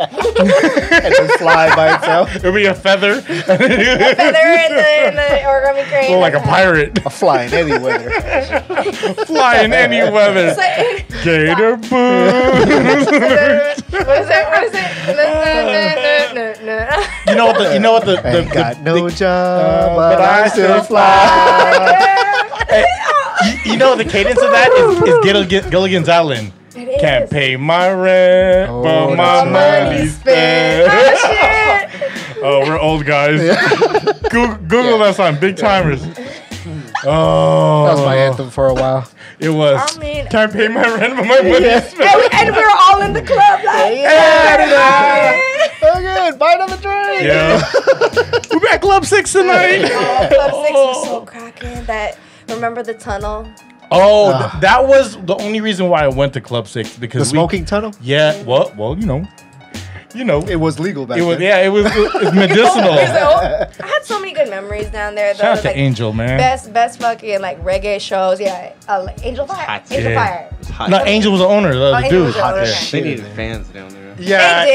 And 0.96 1.14
just 1.16 1.40
fly 1.40 1.74
by 1.76 1.96
itself. 1.96 2.36
It'd 2.36 2.54
be 2.54 2.66
a 2.66 2.74
feather, 2.74 3.22
Feather 3.22 3.64
in 3.64 3.70
the, 3.72 5.08
in 5.08 5.16
the 5.16 5.42
origami 5.46 5.84
crane. 5.88 6.12
Look 6.12 6.20
like 6.22 6.34
a 6.34 6.40
pirate, 6.42 6.98
A 7.06 7.10
flying 7.10 7.54
any 7.54 7.78
weather. 7.78 8.10
flying 9.26 9.72
any 9.74 10.02
weather. 10.12 10.48
It's 10.48 10.58
like- 10.58 11.24
Gator 11.24 11.78
boots. 11.78 11.92
what 13.92 14.20
is 14.20 14.30
it? 14.30 14.46
What 14.48 14.64
is 14.64 14.74
it? 14.74 14.92
No, 15.08 15.14
no, 15.46 15.74
no, 16.34 16.54
no, 16.66 16.66
no. 16.66 17.32
You 17.32 17.36
know 17.36 17.46
what 17.48 17.58
the? 17.58 17.74
You 17.74 17.80
know 17.80 17.94
what 17.94 18.06
the? 18.06 18.16
the, 18.18 18.40
Ain't 18.42 18.52
got 18.54 18.76
the- 18.78 18.82
no 18.84 19.08
the- 19.10 19.16
job, 19.16 19.62
uh, 19.92 19.96
but 19.96 20.16
but 20.18 20.22
I 20.22 20.44
I 20.44 20.48
still 20.50 20.68
still 20.68 20.84
fly. 20.84 21.06
you, 23.66 23.72
you 23.72 23.78
know 23.78 23.96
the 23.96 24.04
cadence 24.06 24.42
of 24.42 24.52
that 24.52 24.72
is, 24.72 25.02
is 25.26 25.70
Gilligan's 25.70 26.10
Island. 26.10 26.52
It 26.76 27.00
Can't 27.00 27.24
is. 27.26 27.30
pay 27.30 27.56
my 27.56 27.92
rent, 27.92 28.70
Oh, 28.70 28.84
but 28.84 29.16
my 29.16 29.46
that's 29.46 29.52
money 29.52 30.00
right. 30.02 30.10
spent. 30.10 30.92
Oh, 30.92 31.16
shit. 31.28 32.12
Oh, 32.48 32.60
we're 32.68 32.78
old 32.78 33.06
guys. 33.06 33.40
Google, 34.30 34.56
Google 34.68 34.98
that 35.00 35.16
song, 35.16 35.40
Big 35.40 35.56
Timers. 35.58 36.04
Oh, 37.04 37.86
That 37.86 37.94
was 37.96 38.02
my 38.06 38.16
anthem 38.18 38.50
for 38.52 38.68
a 38.68 38.74
while. 38.74 39.08
It 39.40 39.50
was. 39.50 39.96
I 39.96 40.00
mean- 40.00 40.28
Can't 40.28 40.52
pay 40.54 40.68
my 40.68 40.84
rent, 40.84 41.16
but 41.16 41.26
my 41.26 41.42
money 41.42 41.66
Yeah. 41.66 41.80
spent. 41.82 42.02
And, 42.04 42.20
we, 42.22 42.28
and 42.34 42.56
we're 42.56 42.70
all 42.88 43.02
in 43.02 43.14
the 43.14 43.22
club 43.24 43.64
like, 43.64 44.06
Oh, 45.82 46.00
good. 46.00 46.38
Buy 46.38 46.54
another 46.54 46.78
drink. 46.78 47.24
Yeah. 47.24 47.62
We're 48.52 48.68
at 48.70 48.82
Club 48.82 49.06
Six 49.06 49.32
tonight. 49.32 49.82
Oh, 49.86 50.28
Club 50.30 50.52
Six 50.66 50.74
was 50.74 51.04
so 51.06 51.26
cracking 51.26 51.84
that. 51.86 52.18
Remember 52.50 52.84
the 52.84 52.94
tunnel? 52.94 53.48
Oh, 54.02 54.50
th- 54.52 54.62
that 54.62 54.88
was 54.88 55.18
the 55.26 55.36
only 55.36 55.62
reason 55.62 55.90
why 55.90 56.04
I 56.04 56.08
went 56.08 56.34
to 56.34 56.42
Club 56.42 56.68
Six 56.68 56.94
The 56.94 57.00
because 57.02 57.32
we- 57.32 57.36
smoking 57.38 57.66
tunnel? 57.66 57.94
yeah, 58.02 58.42
well, 58.44 58.72
well, 58.78 58.98
you 58.98 59.06
know, 59.06 59.28
you 60.14 60.24
know, 60.24 60.42
It 60.48 60.56
was 60.56 60.80
legal 60.80 61.06
back 61.06 61.18
it 61.18 61.24
was 61.24 61.40
then. 61.40 61.48
yeah, 61.48 61.60
it 61.66 61.70
was 61.70 61.86
it 61.88 62.14
was 62.24 62.34
medicinal. 62.34 62.96
So, 63.06 63.84
I 63.84 63.88
had 63.88 64.04
so 64.06 64.18
many 64.20 64.34
good 64.34 64.50
memories 64.50 64.88
down 64.90 65.14
there. 65.16 65.34
Though, 65.34 65.40
Shout 65.42 65.58
out 65.58 65.62
to 65.64 65.68
like, 65.68 65.78
Angel, 65.78 66.14
man. 66.14 66.38
Best, 66.38 66.72
best 66.72 67.00
fucking 67.02 67.42
like 67.42 67.62
reggae 67.64 68.00
shows. 68.00 68.40
Yeah, 68.40 68.72
uh, 68.88 69.08
Angel 69.24 69.46
Fire. 69.46 69.66
hot. 69.66 69.92
Angel 69.92 70.12
Yeah. 70.12 70.26
Fire. 70.26 70.74
Hot. 70.74 70.90
No, 70.90 71.04
Angel 71.04 71.32
was 71.34 71.42
the 71.42 71.48
owner, 71.48 71.74
the, 71.74 71.92
the 71.92 71.98
Angel 71.98 72.10
dude. 72.12 72.26
was 72.28 72.36
the 72.36 72.46
owner, 72.46 72.56
Yeah. 72.64 72.72
okay. 72.72 72.92
They 72.92 73.02
needed 73.10 73.26
fans 73.36 73.68
down 73.70 73.90
there. 73.90 74.16
Yeah, 74.18 74.64
They 74.64 74.72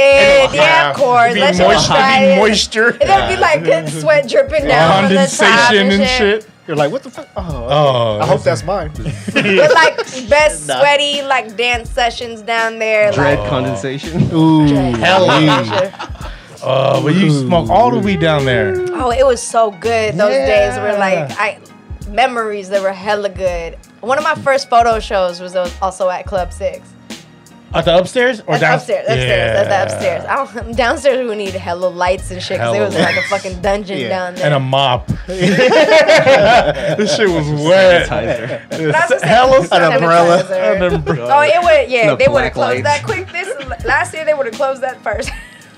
did, 0.50 0.56
yeah, 0.56 0.90
of 0.90 0.96
course. 0.96 1.30
It'd 1.30 1.34
be, 1.36 1.40
That 1.40 1.56
shit 1.56 1.66
was 1.66 1.88
moisture, 1.88 1.96
it'd 1.96 2.10
be 2.20 2.26
fire. 2.26 2.36
moisture, 2.36 2.88
And 2.90 3.00
there'd 3.08 3.28
be 3.36 3.40
like 3.40 3.64
good 3.64 3.88
sweat 3.88 4.28
dripping 4.28 4.66
down 4.66 5.04
from 5.06 5.14
the 5.14 5.20
top 5.26 5.38
condensation 5.38 5.90
and, 5.90 6.02
and 6.02 6.10
shit. 6.10 6.49
Shit. 6.60 6.68
You're 6.68 6.76
like, 6.76 6.90
what 6.92 7.02
the 7.02 7.10
fuck? 7.10 7.28
Oh, 7.36 7.40
okay. 7.42 7.74
Oh, 7.74 8.18
I 8.20 8.26
hope 8.26 8.42
that's 8.42 8.62
mine. 8.62 8.92
But 9.32 9.74
like 9.74 9.96
best 10.28 10.68
Nah. 10.68 10.80
sweaty 10.80 11.22
like 11.22 11.56
dance 11.56 11.90
sessions 11.90 12.42
down 12.42 12.78
there. 12.78 13.12
Dread 13.12 13.38
like, 13.38 13.48
condensation. 13.48 14.30
Ooh. 14.32 14.66
Hell 14.94 15.26
yeah. 15.42 15.62
yeah. 15.62 16.30
Oh, 16.62 17.02
but 17.02 17.14
you 17.14 17.30
smoke 17.30 17.70
all 17.70 17.90
the 17.90 17.98
weed 17.98 18.20
down 18.20 18.44
there. 18.44 18.74
Oh, 18.90 19.10
it 19.10 19.24
was 19.26 19.42
so 19.42 19.70
good. 19.70 20.14
Those 20.14 20.30
days 20.32 20.76
were 20.76 20.92
like 20.98 21.30
I 21.38 21.58
memories 22.08 22.68
that 22.70 22.82
were 22.82 22.92
hella 22.92 23.30
good. 23.30 23.78
One 24.00 24.18
of 24.18 24.24
my 24.24 24.34
first 24.34 24.68
photo 24.68 24.98
shows 25.00 25.40
was 25.40 25.56
also 25.80 26.08
at 26.10 26.26
Club 26.26 26.52
Six. 26.52 26.80
At 27.72 27.84
the 27.84 27.96
upstairs 27.96 28.40
or 28.40 28.58
That's 28.58 28.60
down? 28.60 28.74
upstairs. 28.78 29.06
Upstairs. 29.08 29.68
That's 29.68 29.94
the 29.94 29.94
upstairs. 29.94 30.24
I 30.24 30.62
don't, 30.62 30.76
downstairs 30.76 31.28
we 31.28 31.36
need 31.36 31.50
hella 31.54 31.86
lights 31.86 32.30
and 32.32 32.42
shit 32.42 32.58
because 32.58 32.74
it 32.74 32.78
Hella 32.78 32.86
was 32.86 32.94
like 32.96 33.16
a 33.16 33.22
fucking 33.22 33.60
dungeon 33.62 33.98
Yeah. 33.98 34.08
down 34.08 34.34
there. 34.34 34.46
And 34.46 34.54
a 34.54 34.60
mop. 34.60 35.06
this 35.26 37.16
shit 37.16 37.28
was 37.28 37.48
wet. 37.48 38.08
Sanitizer. 38.08 38.92
That's 38.92 39.20
the 39.20 39.26
Hella 39.26 39.64
same- 39.66 39.82
An 39.82 39.92
umbrella. 39.92 40.38
An 40.76 40.94
umbrella. 40.94 41.32
Oh, 41.36 41.42
it 41.42 41.62
would. 41.62 41.90
Yeah, 41.90 42.10
The 42.10 42.16
they 42.16 42.28
would 42.28 42.42
have 42.44 42.52
black 42.54 42.54
closed 42.54 42.84
lights. 42.84 43.02
that 43.02 43.04
quick. 43.04 43.30
This 43.32 43.84
last 43.84 44.14
year 44.14 44.24
they 44.24 44.34
would 44.34 44.46
have 44.46 44.54
closed 44.56 44.82
that 44.82 45.00
first. 45.02 45.30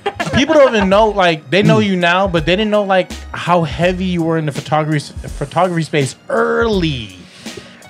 People 0.35 0.55
don't 0.55 0.75
even 0.75 0.89
know, 0.89 1.09
like, 1.11 1.49
they 1.51 1.63
know 1.63 1.79
you 1.79 1.95
now, 1.97 2.27
but 2.27 2.45
they 2.47 2.57
didn't 2.57 2.71
know, 2.71 2.83
like, 2.85 3.13
how 3.33 3.63
heavy 3.63 4.07
you 4.07 4.23
were 4.23 4.37
in 4.39 4.47
the 4.47 4.53
photography 4.53 5.13
photography 5.29 5.83
space 5.83 6.17
early. 6.29 7.17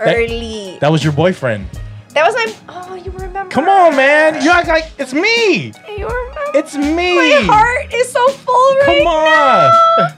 Early. 0.01 0.77
That 0.81 0.91
was 0.91 1.05
your 1.05 1.13
boyfriend. 1.13 1.67
That 2.15 2.27
was 2.27 2.35
my. 2.35 2.55
Oh, 2.69 2.95
you 2.95 3.11
remember? 3.11 3.51
Come 3.51 3.69
on, 3.69 3.97
man. 3.97 4.43
You 4.43 4.51
act 4.51 4.69
like 4.69 4.93
it's 4.99 5.15
me. 5.15 5.73
You 5.89 6.07
remember? 6.07 6.41
It's 6.55 6.77
me. 6.77 7.17
my 7.17 7.43
heart 7.47 7.93
is 7.93 8.13
so 8.13 8.29
full 8.29 8.75
right 8.87 9.03
now! 9.05 9.71
Come 9.97 10.07
on. 10.07 10.13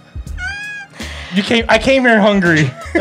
You 1.35 1.43
came. 1.43 1.65
I 1.69 1.79
came 1.79 2.03
here 2.03 2.21
hungry. 2.21 2.71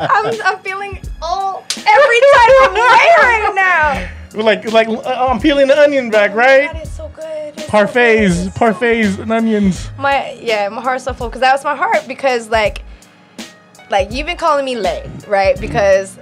I'm, 0.00 0.34
I'm 0.44 0.58
feeling 0.60 1.00
all 1.22 1.64
every 1.76 2.20
of 2.66 2.72
way 2.72 3.08
right 3.18 3.52
now. 3.54 4.42
like, 4.42 4.72
like 4.72 4.88
uh, 4.88 5.26
I'm 5.30 5.40
peeling 5.40 5.68
the 5.68 5.78
onion 5.78 6.10
back, 6.10 6.34
right? 6.34 6.74
is 6.82 6.90
so 6.90 7.08
good. 7.14 7.54
It's 7.56 7.66
so 7.66 7.68
Parfaits, 7.68 8.44
good. 8.44 8.54
Parfaits, 8.54 9.18
and 9.18 9.32
onions. 9.32 9.90
my 9.98 10.32
yeah, 10.40 10.68
my 10.68 10.80
heart's 10.80 11.04
so 11.04 11.12
full 11.12 11.28
because 11.28 11.40
that 11.40 11.52
was 11.52 11.64
my 11.64 11.76
heart 11.76 12.06
because 12.08 12.48
like, 12.48 12.82
like 13.90 14.10
you've 14.12 14.26
been 14.26 14.36
calling 14.36 14.64
me 14.64 14.76
late, 14.76 15.08
right? 15.26 15.60
Because 15.60 16.16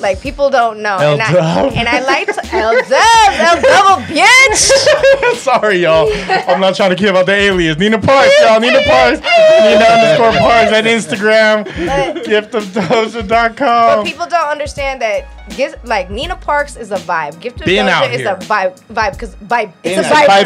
like 0.00 0.20
people 0.20 0.50
don't 0.50 0.80
know, 0.82 0.96
and 0.98 1.20
I, 1.20 1.28
L-Dub. 1.32 1.72
and 1.74 1.88
I 1.88 2.00
like 2.00 2.26
to 2.26 2.46
L 2.54 2.72
dub, 2.72 2.92
L 2.92 3.60
double, 3.62 4.02
bitch. 4.04 5.34
Sorry, 5.36 5.78
y'all. 5.78 6.08
I'm 6.48 6.60
not 6.60 6.74
trying 6.76 6.90
to 6.90 6.96
give 6.96 7.16
out 7.16 7.26
the 7.26 7.32
alias. 7.32 7.76
Nina 7.78 7.98
Parks, 8.00 8.32
y'all. 8.40 8.60
Nina 8.60 8.80
Parks. 8.86 9.20
Nina 9.20 9.84
underscore 9.84 10.32
Parks 10.40 10.72
at 10.72 10.84
Instagram. 10.84 11.64
But- 11.64 12.24
Giftofdoja.com. 12.24 13.56
But 13.58 14.04
people 14.06 14.26
don't 14.26 14.48
understand 14.48 15.00
that. 15.02 15.26
Giz- 15.56 15.76
like 15.84 16.10
Nina 16.10 16.36
Parks 16.36 16.76
is 16.76 16.90
a 16.90 16.96
vibe. 16.96 17.38
Gift 17.40 17.60
of 17.60 17.66
Being 17.66 17.84
Doja 17.86 17.90
out 17.90 18.10
is 18.10 18.20
here. 18.22 18.30
a 18.32 18.36
vibe. 18.36 18.80
Vibe 18.92 19.12
because 19.12 19.34
vibe. 19.36 19.72
It's 19.82 19.98
It's 19.98 20.08
a 20.08 20.12
a 20.14 20.26
vibe. 20.26 20.44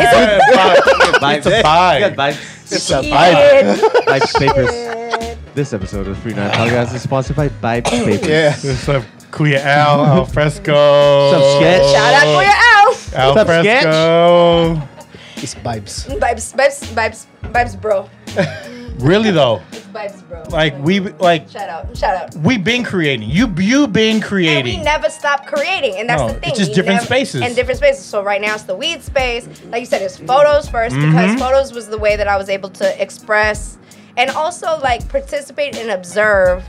vibe. 1.20 1.37
It's 1.37 1.47
a 1.47 1.51
Vibes. 1.62 1.97
It's 2.01 2.11
a 2.11 2.12
vibe. 2.14 2.37
It's 2.70 2.91
a 2.91 3.03
Shit. 3.03 3.12
vibe. 3.12 4.39
Papers. 4.39 5.37
This 5.55 5.72
episode 5.72 6.07
of 6.09 6.18
Free 6.18 6.35
99 6.35 6.68
Podcast 6.70 6.95
is 6.95 7.03
sponsored 7.03 7.37
by 7.37 7.49
Vibes 7.49 7.85
Papers. 7.87 8.29
Yeah. 8.29 9.03
What's 9.31 9.41
up, 9.41 9.47
Kuya 9.47 9.61
Al, 9.64 10.05
Al 10.07 10.24
Fresco. 10.35 11.31
What's 11.31 11.45
up, 11.45 11.61
Sketch? 11.61 11.93
Shout 11.93 12.14
out 12.14 12.22
to 12.22 12.31
your 12.31 12.43
Al. 12.43 13.29
Al 13.29 13.35
What's 13.35 13.51
up, 13.51 13.62
Sketch? 13.64 13.83
Fresco. 13.83 14.89
It's 15.37 15.55
vibes. 15.55 16.18
Vibes, 16.18 16.55
vibes, 16.55 16.95
vibes, 16.95 17.26
vibes, 17.53 17.81
bro. 17.81 18.09
Really 18.99 19.31
though, 19.31 19.62
It's 19.70 19.87
vibes, 19.87 20.29
bro. 20.29 20.43
like 20.51 20.76
we 20.83 20.99
like 20.99 21.49
Shout 21.49 21.68
out, 21.68 21.97
shout 21.97 22.16
out. 22.16 22.35
we 22.43 22.59
been 22.59 22.83
creating. 22.83 23.31
You 23.31 23.47
you 23.57 23.87
been 23.87 24.20
creating. 24.20 24.57
And 24.74 24.79
we 24.81 24.85
never 24.85 25.09
stop 25.09 25.47
creating, 25.47 25.95
and 26.01 26.09
that's 26.11 26.20
No, 26.20 26.29
the 26.31 26.35
it's 26.39 26.45
thing. 26.47 26.55
just 26.57 26.70
We 26.70 26.74
different 26.74 26.97
never- 26.97 27.07
spaces. 27.07 27.43
And 27.43 27.55
different 27.55 27.79
spaces. 27.79 28.05
So 28.05 28.24
right 28.24 28.41
now 28.41 28.55
it's 28.55 28.64
the 28.64 28.74
weed 28.74 29.05
space. 29.05 29.47
Like 29.70 29.79
you 29.83 29.87
said, 29.87 30.03
it's 30.03 30.16
photos 30.16 30.68
1st 30.68 30.91
Mm-hmm. 30.91 31.11
because 31.12 31.39
photos 31.41 31.72
was 31.72 31.87
the 31.87 31.97
way 31.99 32.16
that 32.16 32.26
I 32.26 32.37
was 32.37 32.49
able 32.49 32.70
to 32.70 33.01
express 33.01 33.79
and 34.16 34.31
also 34.31 34.81
like 34.81 35.07
participate 35.09 35.76
and 35.76 35.91
observe 35.93 36.64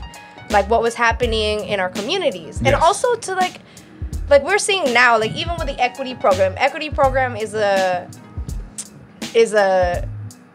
like 0.50 0.68
what 0.68 0.82
was 0.82 0.94
happening 0.94 1.64
in 1.64 1.80
our 1.80 1.88
communities, 1.88 2.60
and 2.64 2.74
also 2.74 3.14
to 3.16 3.34
like 3.34 3.60
like 4.28 4.42
we're 4.44 4.58
seeing 4.58 4.92
now, 4.92 5.18
like 5.18 5.32
even 5.34 5.54
with 5.58 5.66
the 5.66 5.78
equity 5.80 6.14
program, 6.14 6.54
equity 6.56 6.90
program 6.90 7.36
is 7.36 7.54
a 7.54 8.08
is 9.34 9.54
a 9.54 10.08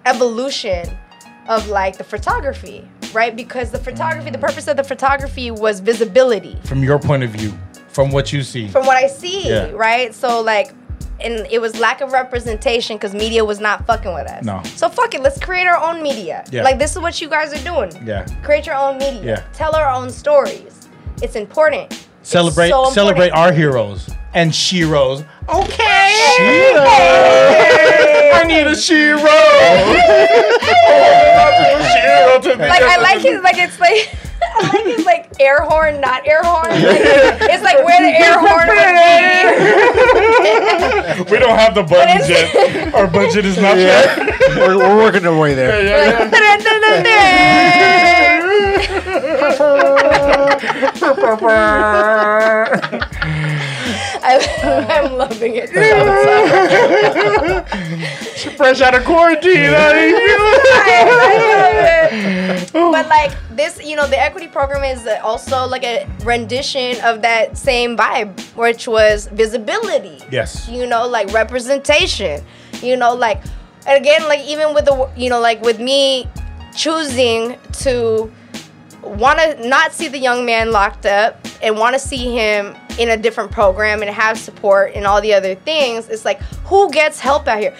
evolution 0.05 0.85
of 1.47 1.67
like 1.69 1.97
the 1.97 2.03
photography, 2.03 2.87
right? 3.13 3.35
Because 3.35 3.71
the 3.71 3.77
photography, 3.79 4.29
the 4.29 4.37
purpose 4.37 4.67
of 4.67 4.77
the 4.77 4.83
photography 4.83 5.51
was 5.51 5.79
visibility. 5.79 6.57
From 6.63 6.83
your 6.83 6.99
point 6.99 7.23
of 7.23 7.29
view, 7.31 7.53
from 7.89 8.11
what 8.11 8.33
you 8.33 8.43
see. 8.43 8.67
from 8.67 8.85
what 8.85 8.97
I 8.97 9.07
see, 9.07 9.47
Yeah. 9.49 9.71
right? 9.71 10.13
So 10.13 10.41
like, 10.41 10.73
and 11.21 11.47
it 11.49 11.59
was 11.59 11.79
lack 11.79 12.01
of 12.01 12.11
representation 12.11 12.97
because 12.97 13.13
media 13.13 13.43
was 13.43 13.59
not 13.59 13.85
fucking 13.85 14.13
with 14.13 14.27
us. 14.27 14.43
No. 14.43 14.61
So 14.75 14.89
fuck 14.89 15.13
it, 15.13 15.21
let's 15.21 15.39
create 15.39 15.67
our 15.67 15.77
own 15.77 16.01
media. 16.03 16.43
Yeah. 16.51 16.63
Like 16.63 16.77
this 16.79 16.91
is 16.91 16.99
what 16.99 17.21
you 17.21 17.29
guys 17.29 17.53
are 17.53 17.63
doing. 17.63 17.91
Yeah. 18.05 18.25
Create 18.43 18.65
your 18.65 18.75
own 18.75 18.97
media. 18.97 19.23
Yeah. 19.23 19.43
Tell 19.53 19.75
our 19.75 19.89
own 19.89 20.09
stories. 20.09 20.89
It's 21.21 21.35
important. 21.35 21.91
It's 21.91 22.29
Celebrate 22.29 22.69
so 22.69 22.89
celebrate 22.89 23.29
our 23.29 23.51
heroes 23.51 24.09
and 24.33 24.51
sheroes. 24.51 25.25
Okay. 25.47 26.11
Hey! 26.37 28.31
I 28.33 28.43
need 28.43 28.67
a 28.67 28.71
shero. 28.71 29.25
Shero 31.95 32.41
to 32.41 32.55
me. 32.57 32.67
Like 32.67 32.81
I 32.81 32.97
like 32.97 33.21
his 33.21 33.41
like 33.41 33.57
it's 33.57 33.79
like. 33.79 34.15
I 34.57 34.61
like 34.73 34.85
his 34.85 35.05
like 35.05 35.27
air 35.39 35.59
horn, 35.61 35.99
not 36.01 36.27
air 36.27 36.41
horn. 36.43 36.69
Like, 36.69 36.81
it's 37.51 37.63
like 37.63 37.83
where 37.83 37.99
the 38.01 38.13
air 38.15 38.39
horn 38.39 38.67
would 38.67 38.95
be. 38.95 39.05
We 41.31 41.39
don't 41.39 41.57
have 41.57 41.73
the 41.75 41.83
buttons 41.83 42.29
yet. 42.29 42.93
Our 42.93 43.07
budget 43.07 43.45
is 43.45 43.57
not 43.57 43.77
yet. 43.77 44.17
we're, 44.55 44.77
we're 44.77 44.97
working 44.97 45.25
our 45.25 45.37
way 45.37 45.53
there. 45.55 45.81
I, 54.27 54.87
I'm 55.03 55.17
loving 55.17 55.53
it. 55.55 55.71
Much. 57.55 58.55
Fresh 58.57 58.81
out 58.81 58.95
of 58.95 59.03
quarantine. 59.05 59.69
How 59.71 59.93
do 59.93 59.99
you 59.99 60.17
feel? 62.69 62.91
but 62.91 63.07
like 63.07 63.31
this, 63.51 63.83
you 63.83 63.95
know, 63.95 64.07
the 64.07 64.19
equity 64.19 64.47
program 64.47 64.83
is 64.83 65.07
also 65.23 65.67
like 65.67 65.83
a 65.83 66.07
rendition 66.23 66.99
of 67.03 67.21
that 67.21 67.55
same 67.57 67.95
vibe, 67.95 68.39
which 68.55 68.87
was 68.87 69.27
visibility. 69.27 70.19
Yes. 70.31 70.67
You 70.67 70.87
know, 70.87 71.07
like 71.07 71.31
representation. 71.31 72.43
You 72.81 72.97
know, 72.97 73.13
like 73.13 73.43
and 73.87 74.01
again, 74.01 74.27
like 74.27 74.41
even 74.41 74.73
with 74.73 74.85
the, 74.85 75.09
you 75.15 75.29
know, 75.29 75.39
like 75.39 75.61
with 75.61 75.79
me 75.79 76.27
choosing 76.75 77.57
to 77.71 78.31
want 79.03 79.37
to 79.39 79.67
not 79.67 79.93
see 79.93 80.07
the 80.07 80.17
young 80.17 80.45
man 80.45 80.71
locked 80.71 81.05
up 81.05 81.39
and 81.61 81.77
want 81.77 81.93
to 81.93 81.99
see 81.99 82.33
him 82.33 82.75
in 82.97 83.09
a 83.09 83.17
different 83.17 83.51
program 83.51 84.01
and 84.01 84.09
have 84.11 84.37
support 84.39 84.93
and 84.95 85.05
all 85.05 85.21
the 85.21 85.33
other 85.33 85.55
things 85.55 86.07
it's 86.09 86.25
like 86.25 86.41
who 86.65 86.89
gets 86.91 87.19
help 87.19 87.47
out 87.47 87.59
here? 87.59 87.75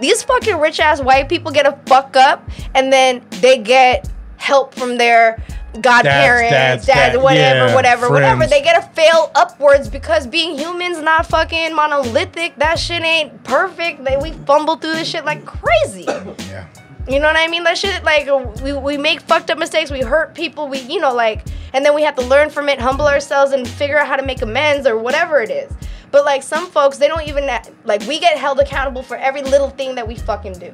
These 0.00 0.22
fucking 0.24 0.58
rich 0.58 0.80
ass 0.80 1.00
white 1.00 1.28
people 1.28 1.50
get 1.52 1.66
a 1.66 1.78
fuck 1.86 2.16
up 2.16 2.48
and 2.74 2.92
then 2.92 3.22
they 3.40 3.58
get 3.58 4.08
help 4.36 4.74
from 4.74 4.98
their 4.98 5.42
godparents 5.80 6.50
dads, 6.50 6.86
dad, 6.86 7.12
dad- 7.12 7.22
whatever 7.22 7.66
yeah, 7.66 7.74
whatever 7.74 8.10
whatever. 8.10 8.46
They 8.46 8.62
get 8.62 8.80
to 8.80 8.88
fail 8.94 9.30
upwards 9.34 9.88
because 9.88 10.26
being 10.26 10.58
humans 10.58 11.00
not 11.00 11.26
fucking 11.26 11.74
monolithic. 11.74 12.56
That 12.56 12.78
shit 12.78 13.02
ain't 13.02 13.42
perfect. 13.44 14.04
They, 14.04 14.16
we 14.16 14.32
fumble 14.32 14.76
through 14.76 14.94
this 14.94 15.08
shit 15.08 15.24
like 15.24 15.44
crazy. 15.44 16.04
Yeah. 16.04 16.66
You 17.08 17.20
know 17.20 17.28
what 17.28 17.36
I 17.36 17.46
mean? 17.48 17.64
That 17.64 17.78
shit, 17.78 18.02
like, 18.04 18.28
we, 18.62 18.72
we 18.72 18.96
make 18.98 19.20
fucked 19.20 19.50
up 19.50 19.58
mistakes, 19.58 19.90
we 19.90 20.00
hurt 20.00 20.34
people, 20.34 20.68
we, 20.68 20.80
you 20.80 21.00
know, 21.00 21.14
like, 21.14 21.44
and 21.72 21.84
then 21.84 21.94
we 21.94 22.02
have 22.02 22.16
to 22.16 22.22
learn 22.22 22.50
from 22.50 22.68
it, 22.68 22.80
humble 22.80 23.06
ourselves, 23.06 23.52
and 23.52 23.66
figure 23.66 23.98
out 23.98 24.06
how 24.06 24.16
to 24.16 24.24
make 24.24 24.42
amends 24.42 24.86
or 24.86 24.98
whatever 24.98 25.40
it 25.40 25.50
is. 25.50 25.72
But, 26.10 26.24
like, 26.24 26.42
some 26.42 26.66
folks, 26.68 26.98
they 26.98 27.08
don't 27.08 27.26
even, 27.28 27.48
like, 27.84 28.02
we 28.06 28.18
get 28.18 28.38
held 28.38 28.58
accountable 28.60 29.02
for 29.02 29.16
every 29.16 29.42
little 29.42 29.70
thing 29.70 29.94
that 29.96 30.06
we 30.06 30.14
fucking 30.16 30.54
do. 30.54 30.72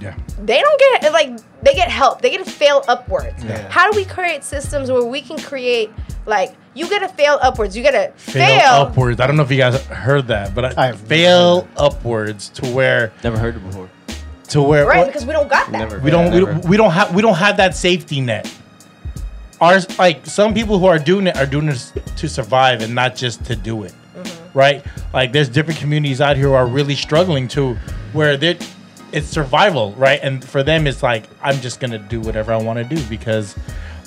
Yeah. 0.00 0.16
They 0.42 0.60
don't 0.60 0.80
get, 1.00 1.12
like, 1.12 1.38
they 1.62 1.74
get 1.74 1.90
help. 1.90 2.22
They 2.22 2.30
get 2.30 2.44
to 2.44 2.50
fail 2.50 2.82
upwards. 2.88 3.44
Yeah. 3.44 3.68
How 3.70 3.90
do 3.90 3.96
we 3.96 4.04
create 4.06 4.42
systems 4.42 4.90
where 4.90 5.04
we 5.04 5.20
can 5.20 5.38
create, 5.38 5.90
like, 6.26 6.54
you 6.74 6.88
gotta 6.88 7.08
fail 7.08 7.38
upwards, 7.42 7.76
you 7.76 7.82
gotta 7.82 8.12
Fail, 8.16 8.46
fail. 8.60 8.72
upwards. 8.86 9.20
I 9.20 9.26
don't 9.26 9.36
know 9.36 9.42
if 9.42 9.50
you 9.50 9.58
guys 9.58 9.84
heard 9.86 10.28
that, 10.28 10.54
but 10.54 10.78
I, 10.78 10.88
I've 10.88 11.00
fail 11.00 11.68
upwards 11.76 12.48
to 12.50 12.66
where 12.68 13.12
Never 13.22 13.38
heard 13.38 13.56
it 13.56 13.64
before. 13.64 13.90
To 14.52 14.62
where 14.62 14.86
Right, 14.86 15.06
because 15.06 15.24
we 15.26 15.32
don't 15.32 15.48
got 15.48 15.70
that. 15.72 15.78
Never. 15.78 15.98
we 16.00 16.10
don't 16.10 16.30
we, 16.32 16.40
Never. 16.40 16.52
don't 16.52 16.64
we 16.66 16.76
don't 16.76 16.90
have 16.92 17.14
we 17.14 17.22
don't 17.22 17.34
have 17.36 17.56
that 17.58 17.74
safety 17.74 18.20
net. 18.20 18.52
Ours 19.60 19.86
like 19.98 20.26
some 20.26 20.54
people 20.54 20.78
who 20.78 20.86
are 20.86 20.98
doing 20.98 21.26
it 21.26 21.36
are 21.36 21.46
doing 21.46 21.66
this 21.66 21.92
to 22.16 22.28
survive 22.28 22.80
and 22.82 22.94
not 22.94 23.14
just 23.14 23.44
to 23.46 23.56
do 23.56 23.84
it. 23.84 23.94
Mm-hmm. 24.16 24.58
Right? 24.58 24.84
Like 25.14 25.32
there's 25.32 25.48
different 25.48 25.78
communities 25.80 26.20
out 26.20 26.36
here 26.36 26.48
who 26.48 26.54
are 26.54 26.66
really 26.66 26.94
struggling 26.94 27.48
to 27.48 27.74
where 28.12 28.36
they 28.36 28.58
it's 29.12 29.26
survival, 29.28 29.92
right? 29.92 30.18
And 30.22 30.42
for 30.44 30.62
them 30.62 30.86
it's 30.86 31.02
like 31.02 31.24
I'm 31.42 31.60
just 31.60 31.80
going 31.80 31.90
to 31.92 31.98
do 31.98 32.20
whatever 32.20 32.52
I 32.52 32.56
want 32.56 32.78
to 32.78 32.84
do 32.96 33.02
because 33.08 33.54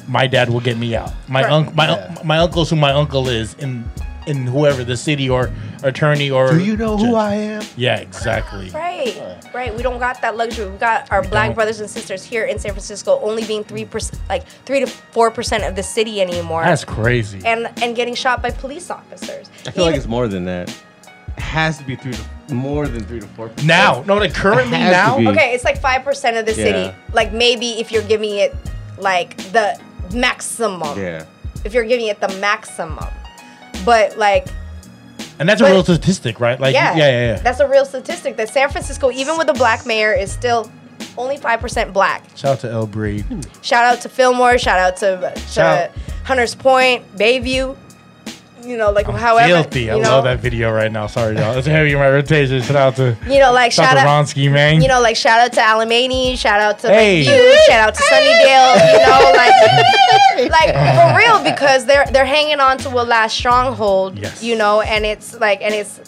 my 0.07 0.27
dad 0.27 0.49
will 0.49 0.59
get 0.61 0.77
me 0.77 0.95
out. 0.95 1.11
My 1.27 1.43
Right. 1.43 1.51
uncle 1.51 1.73
my 1.73 1.87
Yeah. 1.89 2.15
my 2.23 2.37
uncle's 2.37 2.69
who 2.69 2.75
my 2.75 2.91
uncle 2.91 3.29
is 3.29 3.55
in 3.55 3.83
in 4.27 4.47
whoever 4.47 4.83
the 4.83 4.97
city 4.97 5.29
or 5.29 5.51
attorney 5.83 6.29
or 6.31 6.51
Do 6.51 6.63
you 6.63 6.75
know 6.77 6.97
who. 6.97 7.15
I 7.15 7.35
am? 7.35 7.63
Yeah, 7.77 7.97
exactly. 7.97 8.69
Right, 8.69 9.15
right. 9.53 9.75
We 9.75 9.83
don't 9.83 9.99
got 9.99 10.21
that 10.21 10.35
luxury. 10.35 10.69
We 10.69 10.77
got 10.77 11.11
our 11.11 11.21
black 11.21 11.49
don't. 11.49 11.55
brothers 11.55 11.79
and 11.79 11.89
sisters 11.89 12.23
here 12.23 12.45
in 12.45 12.57
San 12.59 12.71
Francisco 12.71 13.19
only 13.21 13.43
being 13.45 13.63
three 13.63 13.85
percent, 13.85 14.19
like 14.29 14.45
three 14.65 14.79
to 14.79 14.87
four 14.87 15.31
percent 15.31 15.63
of 15.63 15.75
the 15.75 15.83
city 15.83 16.21
anymore, 16.21 16.63
That's 16.63 16.85
crazy. 16.85 17.41
and 17.45 17.69
and 17.81 17.95
getting 17.95 18.15
shot 18.15 18.41
by 18.41 18.51
police 18.51 18.89
officers. 18.89 19.49
I 19.65 19.71
feel 19.71 19.85
like 19.85 19.95
it's 19.95 20.07
more 20.07 20.27
than 20.27 20.45
that. 20.45 20.69
It 21.37 21.41
has 21.41 21.77
to 21.79 21.83
be 21.83 21.95
three 21.95 22.13
to 22.13 22.53
more 22.53 22.87
than 22.87 23.03
three 23.03 23.19
to 23.19 23.27
four. 23.27 23.49
percent. 23.49 23.67
now, 23.67 24.03
no, 24.07 24.15
like 24.17 24.33
currently 24.33 24.77
It 24.77 24.81
has 24.81 25.15
to 25.15 25.21
now, 25.23 25.31
okay. 25.31 25.53
It's 25.53 25.63
like 25.63 25.79
five 25.79 26.03
percent 26.03 26.37
of 26.37 26.45
the 26.45 26.53
city. 26.53 26.79
Yeah. 26.79 26.95
Like 27.13 27.33
maybe 27.33 27.79
if 27.79 27.91
you're 27.91 28.03
giving 28.03 28.35
it 28.37 28.55
like 28.97 29.35
the 29.51 29.79
maximum. 30.13 30.97
Yeah. 30.97 31.25
If 31.63 31.73
you're 31.73 31.83
giving 31.85 32.07
it 32.07 32.21
the 32.21 32.27
maximum, 32.39 33.07
but 33.85 34.17
like 34.17 34.47
and 35.39 35.47
that's 35.49 35.61
a 35.61 35.65
real 35.65 35.83
statistic, 35.83 36.39
right? 36.39 36.59
Like, 36.59 36.73
yeah, 36.73 36.95
yeah, 36.95 37.09
yeah, 37.09 37.27
yeah. 37.33 37.35
That's 37.41 37.59
a 37.59 37.67
real 37.67 37.85
statistic. 37.85 38.37
That 38.37 38.49
San 38.49 38.69
Francisco, 38.69 39.11
even 39.11 39.37
with 39.37 39.49
a 39.49 39.53
black 39.53 39.85
mayor, 39.85 40.13
is 40.13 40.31
still 40.31 40.71
only 41.17 41.37
five 41.37 41.59
percent 41.59 41.93
black. 41.93 42.23
Shout 42.35 42.53
out 42.53 42.59
to 42.61 42.71
El 42.71 42.87
Breed. 42.87 43.25
Shout 43.61 43.83
out 43.85 44.01
to 44.01 44.09
Fillmore. 44.09 44.57
Shout 44.57 44.79
out 44.79 44.97
to, 44.97 45.33
to 45.35 45.39
Shout- 45.41 45.91
Hunters 46.23 46.55
Point, 46.55 47.03
Bayview. 47.17 47.75
You 48.65 48.77
know, 48.77 48.91
like 48.91 49.05
however. 49.05 49.47
Filthy. 49.47 49.91
I 49.91 49.95
you 49.95 50.01
know, 50.01 50.09
love 50.09 50.23
that 50.23 50.39
video 50.39 50.71
right 50.71 50.91
now. 50.91 51.07
Sorry, 51.07 51.35
y'all. 51.37 51.55
It's 51.57 51.67
heavy 51.67 51.91
in 51.93 51.99
my 51.99 52.09
rotation. 52.09 52.61
Shout 52.61 52.75
out 52.75 52.95
to 52.97 53.15
You 53.27 53.39
know, 53.39 53.51
like 53.53 53.71
shout 53.71 53.89
shout 53.89 53.97
out 53.97 54.07
out. 54.07 54.27
to 54.27 54.33
Ronsky, 54.35 54.51
man. 54.51 54.81
You 54.81 54.87
know, 54.87 54.99
like 55.01 55.15
shout 55.15 55.39
out 55.39 55.53
to 55.53 55.61
Alemany, 55.61 56.37
shout 56.37 56.59
out 56.59 56.79
to 56.79 56.89
Hey. 56.89 57.23
like 57.25 57.35
you, 57.35 57.59
shout 57.67 57.87
out 57.89 57.95
to 57.95 58.01
Sunnydale, 58.01 58.93
you 58.93 58.99
know, 59.05 59.31
like 59.35 60.51
like 60.51 60.73
for 60.95 61.17
real 61.17 61.43
because 61.43 61.85
they're 61.85 62.05
they're 62.11 62.25
hanging 62.25 62.59
on 62.59 62.77
to 62.79 62.89
a 62.89 63.03
last 63.03 63.35
stronghold, 63.37 64.17
Yes. 64.17 64.43
you 64.43 64.55
know, 64.57 64.81
and 64.81 65.05
it's 65.05 65.39
like 65.39 65.61
and 65.61 65.73
it's 65.73 66.01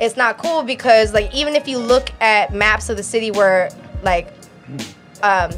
it's 0.00 0.16
not 0.16 0.38
cool 0.38 0.62
because 0.64 1.12
like 1.14 1.32
even 1.34 1.54
if 1.54 1.68
you 1.68 1.78
look 1.78 2.10
at 2.20 2.52
maps 2.52 2.88
of 2.90 2.96
the 2.96 3.02
city 3.02 3.30
where 3.30 3.70
like 4.02 4.32
um 5.22 5.50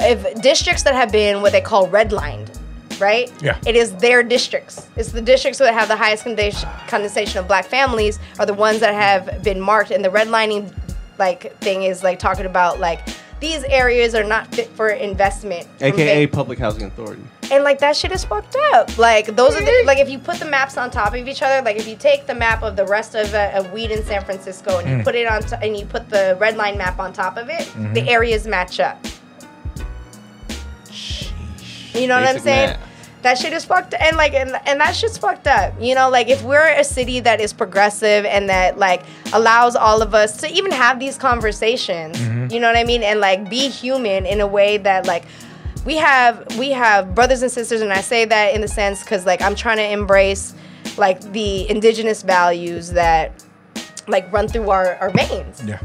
if 0.00 0.40
districts 0.42 0.82
that 0.84 0.94
have 0.94 1.12
been 1.12 1.42
what 1.42 1.52
they 1.52 1.60
call 1.60 1.86
redlined, 1.88 2.58
right? 3.00 3.32
Yeah. 3.42 3.58
It 3.66 3.76
is 3.76 3.94
their 3.96 4.22
districts. 4.22 4.88
It's 4.96 5.12
the 5.12 5.22
districts 5.22 5.58
that 5.58 5.72
have 5.74 5.88
the 5.88 5.96
highest 5.96 6.24
condensation, 6.24 6.68
condensation 6.88 7.38
of 7.38 7.48
black 7.48 7.64
families 7.66 8.18
are 8.38 8.46
the 8.46 8.54
ones 8.54 8.80
that 8.80 8.94
have 8.94 9.42
been 9.42 9.60
marked. 9.60 9.90
And 9.90 10.04
the 10.04 10.08
redlining 10.10 10.72
like 11.18 11.56
thing 11.58 11.82
is 11.82 12.02
like 12.02 12.18
talking 12.18 12.46
about 12.46 12.78
like 12.80 13.06
these 13.40 13.64
areas 13.64 14.14
are 14.14 14.24
not 14.24 14.54
fit 14.54 14.68
for 14.68 14.90
investment. 14.90 15.66
AKA 15.80 16.26
big- 16.26 16.32
Public 16.32 16.58
Housing 16.58 16.84
Authority. 16.84 17.22
and 17.50 17.64
like 17.64 17.78
that 17.78 17.96
shit 17.96 18.12
is 18.12 18.22
fucked 18.24 18.54
up. 18.72 18.96
Like 18.98 19.34
those 19.34 19.56
are 19.56 19.60
the, 19.64 19.82
like 19.86 19.96
if 19.98 20.10
you 20.10 20.18
put 20.18 20.36
the 20.38 20.44
maps 20.44 20.76
on 20.76 20.90
top 20.90 21.14
of 21.14 21.26
each 21.26 21.40
other, 21.42 21.62
like 21.64 21.76
if 21.76 21.88
you 21.88 21.96
take 21.96 22.26
the 22.26 22.34
map 22.34 22.62
of 22.62 22.76
the 22.76 22.84
rest 22.86 23.14
of, 23.14 23.32
uh, 23.34 23.52
of 23.54 23.72
weed 23.72 23.90
in 23.90 24.04
San 24.04 24.22
Francisco 24.24 24.78
and 24.78 24.98
you 24.98 25.02
put 25.04 25.14
it 25.14 25.26
on 25.26 25.42
t- 25.42 25.56
and 25.62 25.74
you 25.76 25.86
put 25.86 26.10
the 26.10 26.36
red 26.38 26.56
line 26.58 26.76
map 26.76 26.98
on 26.98 27.12
top 27.14 27.38
of 27.38 27.48
it, 27.48 27.66
the 27.94 28.06
areas 28.10 28.46
match 28.46 28.78
up. 28.78 29.02
You 31.94 32.06
know 32.06 32.14
what 32.20 32.28
I'm 32.28 32.38
saying? 32.38 32.70
math. 32.70 32.89
That 33.22 33.36
shit 33.36 33.52
is 33.52 33.64
fucked 33.64 33.94
and 33.94 34.16
like 34.16 34.32
and, 34.32 34.58
and 34.66 34.80
that 34.80 34.96
shit's 34.96 35.18
fucked 35.18 35.46
up. 35.46 35.74
You 35.80 35.94
know, 35.94 36.08
like 36.08 36.28
if 36.28 36.42
we're 36.42 36.72
a 36.72 36.84
city 36.84 37.20
that 37.20 37.40
is 37.40 37.52
progressive 37.52 38.24
and 38.24 38.48
that 38.48 38.78
like 38.78 39.02
allows 39.32 39.76
all 39.76 40.00
of 40.00 40.14
us 40.14 40.38
to 40.38 40.50
even 40.50 40.70
have 40.72 40.98
these 40.98 41.18
conversations, 41.18 42.18
mm-hmm. 42.18 42.52
you 42.52 42.60
know 42.60 42.68
what 42.68 42.76
I 42.76 42.84
mean? 42.84 43.02
And 43.02 43.20
like 43.20 43.50
be 43.50 43.68
human 43.68 44.24
in 44.24 44.40
a 44.40 44.46
way 44.46 44.78
that 44.78 45.06
like 45.06 45.26
we 45.84 45.96
have 45.96 46.56
we 46.58 46.70
have 46.70 47.14
brothers 47.14 47.42
and 47.42 47.50
sisters 47.50 47.82
and 47.82 47.92
I 47.92 48.00
say 48.00 48.24
that 48.24 48.54
in 48.54 48.60
the 48.60 48.68
sense 48.68 49.02
cuz 49.02 49.26
like 49.26 49.42
I'm 49.42 49.54
trying 49.54 49.78
to 49.78 49.90
embrace 49.90 50.54
like 50.96 51.20
the 51.32 51.68
indigenous 51.70 52.22
values 52.22 52.90
that 52.92 53.44
like 54.08 54.30
run 54.32 54.48
through 54.48 54.70
our, 54.70 54.96
our 54.96 55.10
veins 55.10 55.62
yeah. 55.64 55.80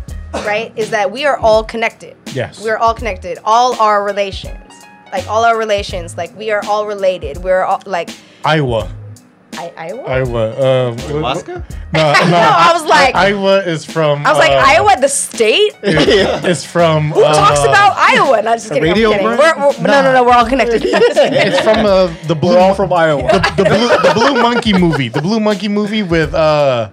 right? 0.46 0.74
Is 0.76 0.90
that 0.90 1.12
we 1.12 1.26
are 1.26 1.38
all 1.38 1.64
connected. 1.64 2.16
Yes. 2.34 2.64
We're 2.64 2.78
all 2.78 2.94
connected. 2.94 3.40
All 3.44 3.80
our 3.80 4.04
relations. 4.04 4.65
Like 5.12 5.28
all 5.28 5.46
our 5.46 5.58
relations, 5.58 6.18
like 6.18 6.36
we 6.38 6.52
are 6.52 6.64
all 6.66 6.88
related. 6.88 7.38
We're 7.38 7.64
all 7.64 7.82
like 7.86 8.10
Iowa. 8.44 8.92
I, 9.58 9.72
Iowa. 9.78 10.04
Iowa. 10.04 10.90
Um, 10.90 11.00
Alaska? 11.12 11.66
No, 11.94 12.00
no. 12.14 12.38
I 12.38 12.72
was 12.74 12.84
like- 12.86 13.16
Iowa 13.16 13.60
is 13.64 13.86
from. 13.86 14.26
I 14.26 14.32
was 14.32 14.40
like, 14.40 14.52
uh, 14.52 14.64
Iowa, 14.66 15.00
the 15.00 15.08
state. 15.08 15.74
It's 15.84 16.66
from. 16.66 17.12
Who 17.12 17.22
talks 17.22 17.62
uh, 17.62 17.70
about 17.70 17.96
Iowa? 17.96 18.42
No, 18.42 18.54
just 18.54 18.68
kidding. 18.68 18.84
I'm 18.84 18.90
radio 18.90 19.12
kidding. 19.12 19.26
We're, 19.26 19.38
we're, 19.38 19.82
No, 19.88 20.02
no, 20.02 20.12
no. 20.14 20.24
We're 20.26 20.34
all 20.34 20.46
connected. 20.46 20.82
It's 20.86 21.62
from 21.62 21.86
uh, 21.86 22.14
the 22.28 22.36
blue. 22.36 22.52
We're 22.56 22.60
all 22.60 22.76
from 22.76 22.92
Iowa. 22.92 23.22
the, 23.32 23.40
the 23.56 23.64
blue, 23.64 23.88
the 23.88 24.12
blue 24.14 24.42
monkey 24.42 24.74
movie. 24.74 25.08
The 25.08 25.22
blue 25.22 25.40
monkey 25.40 25.70
movie 25.70 26.04
with 26.04 26.34
uh, 26.34 26.90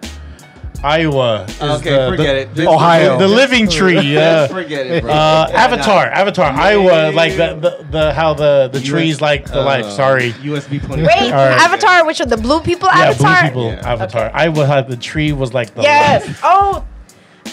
Iowa. 0.84 1.44
is 1.48 1.60
Okay, 1.62 1.90
the- 1.90 2.08
forget 2.08 2.54
the, 2.54 2.62
it. 2.62 2.68
Ohio. 2.68 3.18
The 3.18 3.28
living 3.28 3.68
tree. 3.78 4.00
Yeah. 4.00 4.46
Forget 4.48 4.86
it, 4.86 5.02
bro. 5.02 5.12
Uh, 5.12 5.46
Yeah, 5.50 5.64
Avatar, 5.64 6.06
nah. 6.06 6.12
Avatar, 6.16 6.50
Iowa, 6.52 7.12
like 7.12 7.36
the, 7.36 7.54
the, 7.54 7.86
the 7.90 8.12
how 8.14 8.34
the 8.34 8.68
the 8.72 8.80
trees 8.80 9.20
like 9.20 9.46
the 9.46 9.60
Uh, 9.60 9.64
life. 9.64 9.86
Sorry, 9.86 10.32
USB 10.42 10.84
20. 10.84 11.02
Wait, 11.02 11.10
All 11.10 11.30
right. 11.32 11.60
Avatar, 11.60 12.04
which 12.06 12.20
are 12.20 12.26
the 12.26 12.36
blue 12.36 12.60
people 12.60 12.88
yeah, 12.92 13.10
Avatar? 13.10 13.40
blue 13.42 13.48
people, 13.48 13.66
Yeah. 13.72 13.92
Avatar. 13.92 14.30
Iowa, 14.34 14.66
how 14.66 14.82
the 14.82 14.96
tree 14.96 15.32
was 15.32 15.54
like 15.54 15.74
the 15.74 15.82
Yes. 15.82 16.26
life. 16.26 16.40
Oh, 16.42 16.84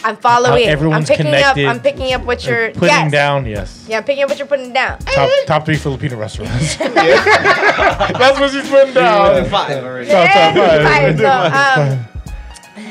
I'm 0.03 0.15
following. 0.17 0.63
I'm 0.63 0.69
everyone's 0.69 1.09
picking 1.09 1.25
connected. 1.25 1.65
up. 1.65 1.75
I'm 1.75 1.81
picking 1.81 2.13
up 2.13 2.23
what 2.23 2.45
you're 2.45 2.69
putting 2.71 2.87
yes. 2.87 3.11
down. 3.11 3.45
Yes, 3.45 3.85
Yeah, 3.87 3.97
I'm 3.97 4.03
picking 4.05 4.23
up 4.23 4.29
what 4.29 4.37
you're 4.39 4.47
putting 4.47 4.71
down. 4.71 4.97
top 4.99 5.29
top 5.45 5.65
three 5.65 5.75
Filipino 5.75 6.15
restaurants. 6.15 6.75
That's 6.77 8.39
what 8.39 8.49
she's 8.51 8.69
putting 8.69 8.93
down. 8.93 9.45
five 9.49 9.83
already. 9.83 10.09
Top, 10.09 10.27
top 10.29 10.55
five. 10.55 11.15
Vibes, 11.15 11.19
no, 11.19 11.93
um, 11.93 12.18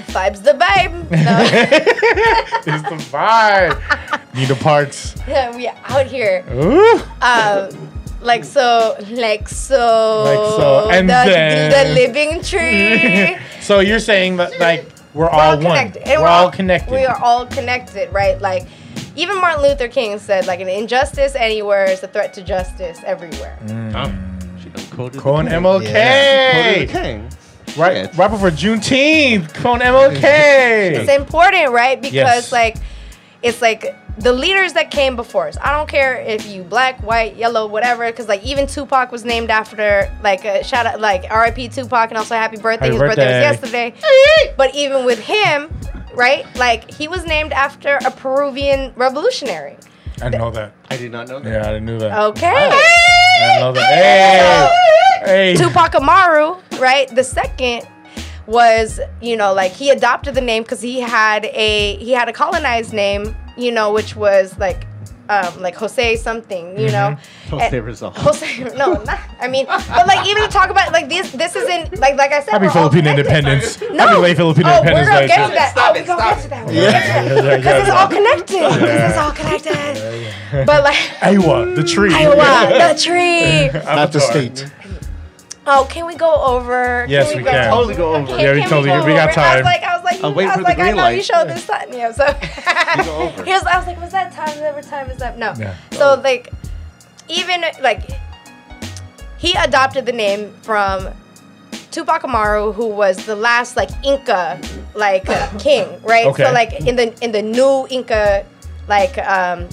vibes 0.08 0.42
the 0.42 0.52
vibe. 0.52 1.10
No. 1.10 1.38
It's 2.74 2.82
the 2.88 2.96
vibe. 3.16 4.34
Nina 4.34 4.54
Parks. 4.56 5.14
Yeah, 5.26 5.54
we 5.56 5.68
out 5.68 6.06
here. 6.06 6.44
Ooh. 6.52 7.00
Um, 7.22 7.70
like 8.20 8.44
so, 8.44 8.96
like 9.10 9.48
so, 9.48 10.24
Like 10.24 10.60
so, 10.60 10.90
and 10.90 11.08
the, 11.08 11.12
then- 11.12 11.70
the 11.88 11.94
living 11.94 12.42
tree. 12.42 13.36
So 13.60 13.80
you're 13.80 13.98
saying 14.00 14.38
that 14.38 14.58
like 14.60 14.86
we're, 15.12 15.24
We're 15.24 15.30
all, 15.30 15.40
all 15.40 15.56
one. 15.56 15.62
connected. 15.64 16.08
And 16.08 16.22
We're, 16.22 16.28
all 16.28 16.50
connected. 16.50 16.90
We 16.90 17.04
are 17.04 17.18
all 17.22 17.44
connected, 17.46 18.10
right? 18.12 18.40
Like 18.40 18.66
even 19.14 19.38
Martin 19.40 19.62
Luther 19.62 19.88
King 19.88 20.18
said, 20.18 20.46
like 20.46 20.60
an 20.60 20.68
injustice 20.70 21.34
anywhere 21.34 21.84
is 21.84 22.02
a 22.02 22.08
threat 22.08 22.32
to 22.34 22.42
justice 22.42 22.98
everywhere. 23.04 23.58
Mm. 23.66 24.62
She 24.62 24.70
done 24.70 24.84
coded 24.90 25.20
Quoting 25.20 25.44
the 25.46 25.50
king. 25.50 25.62
MLK. 25.62 26.52
Quoted 26.52 26.88
the 26.88 26.92
king. 26.92 27.28
Right, 27.76 28.06
Shit. 28.06 28.16
right 28.16 28.30
before 28.30 28.50
Juneteenth. 28.50 29.54
Quoting 29.60 29.86
MLK. 29.86 30.22
It's 30.22 31.10
important, 31.10 31.70
right? 31.72 32.00
Because 32.00 32.14
Yes. 32.14 32.52
like 32.52 32.76
it's 33.42 33.62
like 33.62 33.94
the 34.18 34.32
leaders 34.32 34.72
that 34.72 34.90
came 34.90 35.14
before 35.14 35.46
us. 35.46 35.56
I 35.62 35.70
don't 35.76 35.88
care 35.88 36.16
if 36.16 36.44
you 36.48 36.64
black, 36.64 37.00
white, 37.04 37.36
yellow, 37.36 37.66
whatever. 37.68 38.06
Because 38.06 38.26
like 38.28 38.42
even 38.44 38.66
Tupac 38.66 39.12
was 39.12 39.24
named 39.24 39.50
after 39.50 40.10
like 40.24 40.44
a 40.44 40.64
shout 40.64 40.86
out 40.86 41.00
like 41.00 41.24
R.I.P. 41.30 41.68
Tupac 41.68 42.10
and 42.10 42.18
also 42.18 42.34
happy 42.34 42.56
birthday. 42.56 42.86
Happy 42.86 42.94
His 42.98 43.00
birthday 43.00 43.24
was 43.48 43.60
yesterday. 43.62 43.94
but 44.56 44.74
even 44.74 45.04
with 45.04 45.20
him, 45.20 45.70
right? 46.14 46.44
Like 46.56 46.90
he 46.92 47.06
was 47.06 47.24
named 47.26 47.52
after 47.52 47.98
a 48.04 48.10
Peruvian 48.10 48.92
revolutionary. 48.96 49.76
I 50.20 50.30
know 50.30 50.50
that. 50.50 50.72
I 50.90 50.96
did 50.96 51.12
not 51.12 51.28
know 51.28 51.38
that. 51.38 51.48
Yeah, 51.48 51.60
I 51.68 51.72
didn't 51.74 51.84
know 51.84 51.98
that. 52.00 52.18
Okay. 52.30 52.46
I 52.48 53.48
didn't 53.52 53.60
know 53.60 53.72
that. 53.74 54.72
Hey, 55.24 55.52
hey. 55.52 55.56
Tupac 55.56 55.94
Amaru, 55.94 56.56
right? 56.78 57.08
The 57.14 57.24
second 57.24 57.86
was, 58.46 58.98
you 59.20 59.36
know, 59.36 59.52
like 59.52 59.72
he 59.72 59.90
adopted 59.90 60.34
the 60.34 60.40
name 60.40 60.62
because 60.62 60.80
he 60.80 61.00
had 61.00 61.44
a 61.46 61.96
he 61.96 62.12
had 62.12 62.28
a 62.28 62.32
colonized 62.32 62.92
name, 62.92 63.36
you 63.56 63.70
know, 63.70 63.92
which 63.92 64.16
was 64.16 64.58
like 64.58 64.86
um 65.28 65.60
like 65.60 65.74
Jose 65.74 66.16
something, 66.16 66.78
you 66.78 66.86
know. 66.86 67.16
Mm-hmm. 67.16 67.58
Jose 67.58 67.80
Rizal. 67.80 68.10
Jose, 68.16 68.58
no, 68.76 68.94
not, 69.02 69.20
I 69.40 69.48
mean, 69.48 69.66
but 69.66 70.06
like 70.06 70.26
even 70.26 70.42
to 70.42 70.48
talk 70.48 70.70
about 70.70 70.92
like 70.92 71.08
this, 71.08 71.30
this 71.32 71.54
isn't 71.56 71.98
like 71.98 72.16
like 72.16 72.32
I 72.32 72.40
said. 72.40 72.52
Happy 72.52 72.66
we're 72.66 72.72
Filipino 72.72 73.10
independence. 73.10 73.80
No. 73.80 74.06
Happy 74.06 74.20
late 74.20 74.36
Filipino 74.36 74.70
oh, 74.70 74.78
independence 74.78 75.08
we're 75.08 75.14
gonna 75.14 75.26
get 75.26 75.48
to 75.48 75.54
that. 75.54 75.70
Stop 75.72 75.94
oh, 75.94 75.98
it, 75.98 76.00
we're 76.00 76.16
gonna 76.16 76.40
stop 76.40 76.48
get 76.48 76.48
to 76.48 76.78
it. 76.78 76.90
that. 76.90 77.34
We're 77.34 77.42
gonna 77.42 77.42
get 77.42 77.42
to 77.42 77.44
that. 77.44 77.48
Yeah, 77.48 77.50
yeah, 77.50 77.56
Because 77.56 77.64
yeah, 77.64 77.78
it's 77.78 77.88
yeah. 77.88 78.00
all 78.00 78.08
connected. 78.08 78.80
Because 78.80 79.10
it's 79.10 79.18
all 79.18 79.32
connected. 79.32 80.66
But 80.66 80.84
like 80.84 81.22
Iowa, 81.22 81.66
the 81.74 81.84
tree. 81.84 82.14
Iowa, 82.14 82.94
the 82.94 83.00
tree. 83.04 83.68
Not 83.84 84.12
the 84.12 84.20
state. 84.20 84.70
Oh, 85.70 85.86
can 85.90 86.06
we 86.06 86.14
go 86.14 86.32
over? 86.42 87.04
Yes, 87.08 87.28
can 87.28 87.38
we 87.38 87.44
go 87.44 87.50
can. 87.50 87.70
Totally 87.70 87.94
go 87.94 88.14
over. 88.14 88.26
Can, 88.26 88.40
Yeah, 88.40 88.52
we 88.54 88.60
can 88.60 88.70
totally- 88.70 88.88
go 88.88 89.04
we 89.04 89.12
got 89.12 89.28
over? 89.30 89.40
I 89.40 89.56
was 89.56 89.64
like, 89.64 89.82
I 89.82 89.96
was 89.96 90.04
like, 90.04 90.24
I'll 90.24 90.30
you- 90.30 90.36
wait 90.36 90.46
I 90.48 90.52
for 90.54 90.58
was 90.60 90.64
the 90.66 90.70
like, 90.70 90.78
I 90.78 90.82
green 90.82 90.96
know 90.96 91.08
you 91.08 91.16
light. 91.16 91.24
showed 91.24 91.48
this 91.48 91.66
time. 91.66 91.92
Yeah, 91.92 92.12
so 92.12 92.24
he 93.44 93.50
was, 93.52 93.64
I 93.64 93.76
was 93.76 93.86
like, 93.86 94.00
was 94.00 94.12
that 94.12 94.32
time? 94.32 94.58
What 94.74 94.82
time 94.84 95.10
is 95.10 95.20
up? 95.20 95.36
No. 95.36 95.52
Yeah. 95.58 95.74
So 95.92 96.18
like, 96.24 96.50
even 97.28 97.62
like, 97.82 98.00
he 99.36 99.52
adopted 99.54 100.06
the 100.06 100.12
name 100.12 100.52
from 100.62 101.08
Tupac 101.90 102.24
Amaru, 102.24 102.72
who 102.72 102.86
was 102.88 103.26
the 103.26 103.36
last 103.36 103.76
like 103.76 103.90
Inca 104.04 104.58
like 104.94 105.28
uh, 105.28 105.48
king, 105.58 105.86
right? 106.02 106.26
Okay. 106.26 106.44
So 106.44 106.52
like 106.52 106.72
in 106.86 106.96
the 106.96 107.14
in 107.22 107.32
the 107.32 107.42
new 107.42 107.86
Inca 107.90 108.44
like 108.88 109.16
um 109.18 109.68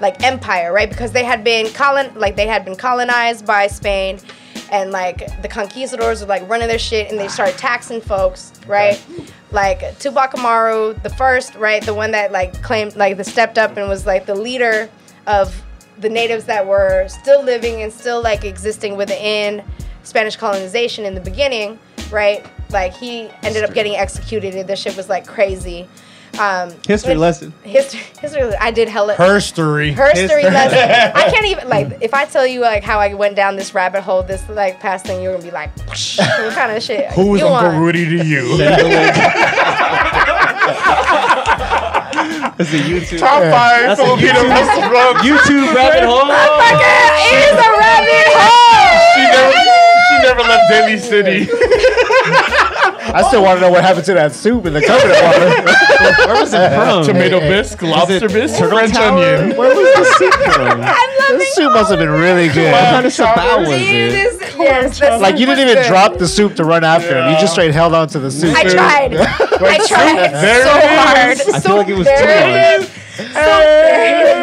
like 0.00 0.22
empire, 0.24 0.72
right? 0.72 0.88
Because 0.88 1.12
they 1.12 1.22
had 1.24 1.44
been 1.44 1.66
colon 1.74 2.10
like 2.18 2.34
they 2.34 2.46
had 2.46 2.64
been 2.64 2.76
colonized 2.76 3.46
by 3.46 3.66
Spain 3.66 4.18
and 4.74 4.90
like 4.90 5.40
the 5.40 5.46
conquistadors 5.46 6.20
were 6.20 6.26
like 6.26 6.48
running 6.48 6.66
their 6.66 6.80
shit 6.80 7.08
and 7.08 7.18
they 7.18 7.28
started 7.28 7.56
taxing 7.56 8.00
folks, 8.00 8.52
right? 8.66 9.00
Like 9.52 9.96
Tupac 10.00 10.34
Amaru, 10.36 10.94
the 10.94 11.10
first, 11.10 11.54
right? 11.54 11.80
The 11.80 11.94
one 11.94 12.10
that 12.10 12.32
like 12.32 12.60
claimed 12.60 12.96
like 12.96 13.16
the 13.16 13.22
stepped 13.22 13.56
up 13.56 13.76
and 13.76 13.88
was 13.88 14.04
like 14.04 14.26
the 14.26 14.34
leader 14.34 14.90
of 15.28 15.62
the 15.98 16.08
natives 16.08 16.46
that 16.46 16.66
were 16.66 17.06
still 17.06 17.40
living 17.40 17.82
and 17.82 17.92
still 17.92 18.20
like 18.20 18.44
existing 18.44 18.96
within 18.96 19.62
Spanish 20.02 20.34
colonization 20.34 21.04
in 21.04 21.14
the 21.14 21.20
beginning, 21.20 21.78
right? 22.10 22.44
Like 22.70 22.94
he 22.94 23.30
ended 23.44 23.62
up 23.62 23.74
getting 23.74 23.94
executed 23.94 24.56
and 24.56 24.68
this 24.68 24.80
shit 24.80 24.96
was 24.96 25.08
like 25.08 25.24
crazy. 25.24 25.88
Um, 26.38 26.72
History 26.86 27.14
lesson. 27.14 27.52
History, 27.62 28.00
history. 28.20 28.42
I 28.60 28.70
did 28.70 28.88
hella 28.88 29.14
Her 29.14 29.40
story. 29.40 29.92
history 29.92 30.42
lesson. 30.44 30.78
I 31.14 31.30
can't 31.32 31.46
even 31.46 31.68
like 31.68 31.98
if 32.00 32.14
I 32.14 32.24
tell 32.24 32.46
you 32.46 32.60
like 32.60 32.82
how 32.82 32.98
I 32.98 33.14
went 33.14 33.36
down 33.36 33.56
this 33.56 33.74
rabbit 33.74 34.02
hole, 34.02 34.22
this 34.22 34.46
like 34.48 34.80
past 34.80 35.06
thing, 35.06 35.22
you're 35.22 35.32
gonna 35.32 35.44
be 35.44 35.50
like, 35.50 35.70
what 35.86 36.54
kind 36.54 36.72
of 36.76 36.82
shit? 36.82 37.10
Who 37.12 37.34
is 37.34 37.40
you 37.40 37.46
Uncle 37.48 37.70
on? 37.76 37.82
Rudy 37.82 38.04
to 38.18 38.24
you? 38.24 38.58
It's 42.56 42.72
a 42.72 42.78
YouTube. 42.78 43.18
Top 43.18 43.42
five 43.42 43.82
That's 43.82 44.00
Filipino 44.00 44.32
YouTube- 44.32 44.48
restaurants. 44.48 45.22
YouTube 45.26 45.74
rabbit 45.74 46.04
hole. 46.06 46.30
It 46.30 47.50
is 47.50 47.58
a 47.58 47.70
rabbit 47.74 48.26
hole. 48.30 48.94
She 49.14 49.22
never, 49.26 49.50
she 50.06 50.14
never 50.22 50.42
left 50.48 50.70
Daly 50.70 50.94
City. 50.98 51.50
I 53.12 53.22
still 53.28 53.42
want 53.42 53.58
to 53.58 53.60
know 53.60 53.70
what 53.70 53.82
happened 53.84 54.06
to 54.06 54.14
that 54.14 54.32
soup 54.34 54.64
in 54.66 54.72
the 54.72 54.80
coconut 54.80 55.22
water. 55.22 56.26
Where 56.26 56.40
was 56.40 56.54
it 56.54 56.60
uh, 56.60 57.02
from? 57.02 57.04
Tomato 57.04 57.40
hey, 57.40 57.46
hey. 57.46 57.60
bisque, 57.60 57.82
lobster 57.82 58.28
bisque, 58.28 58.58
French 58.58 58.92
Tower? 58.92 59.18
onion. 59.18 59.56
Where 59.56 59.74
was 59.74 59.94
the 59.94 60.04
soup 60.18 60.34
from? 60.54 60.80
I'm 60.80 61.18
loving 61.18 61.38
the 61.38 61.52
soup 61.54 61.72
must 61.72 61.90
have 61.90 61.98
been 61.98 62.10
really 62.10 62.48
good. 62.48 62.72
What 62.72 62.80
kind 62.80 63.06
of 63.06 63.12
sabaw 63.12 63.34
Chowder. 63.34 63.60
was 63.60 63.68
it. 63.70 63.82
it? 63.82 64.14
is- 64.14 64.54
yes, 64.56 64.98
the 65.00 65.18
Like 65.18 65.38
you 65.38 65.46
didn't 65.46 65.68
even 65.68 65.82
good. 65.82 65.88
drop 65.88 66.18
the 66.18 66.28
soup 66.28 66.54
to 66.56 66.64
run 66.64 66.84
after 66.84 67.18
him. 67.18 67.30
You 67.32 67.38
just 67.38 67.52
straight 67.52 67.72
held 67.74 67.94
on 67.94 68.08
to 68.08 68.18
the 68.18 68.30
soup. 68.30 68.56
I 68.56 68.62
tried. 68.64 69.14
I 69.16 69.86
tried 69.86 70.30
so 70.62 70.70
hard. 70.70 71.40
is. 71.40 71.48
I 71.54 71.60
feel 71.60 71.76
like 71.76 71.88
it 71.88 71.94
was 71.94 72.06
There 72.06 72.18
two 72.18 72.24
it 72.24 72.80
lines. 72.80 72.84
is. 72.84 72.90
Hey, 73.34 74.34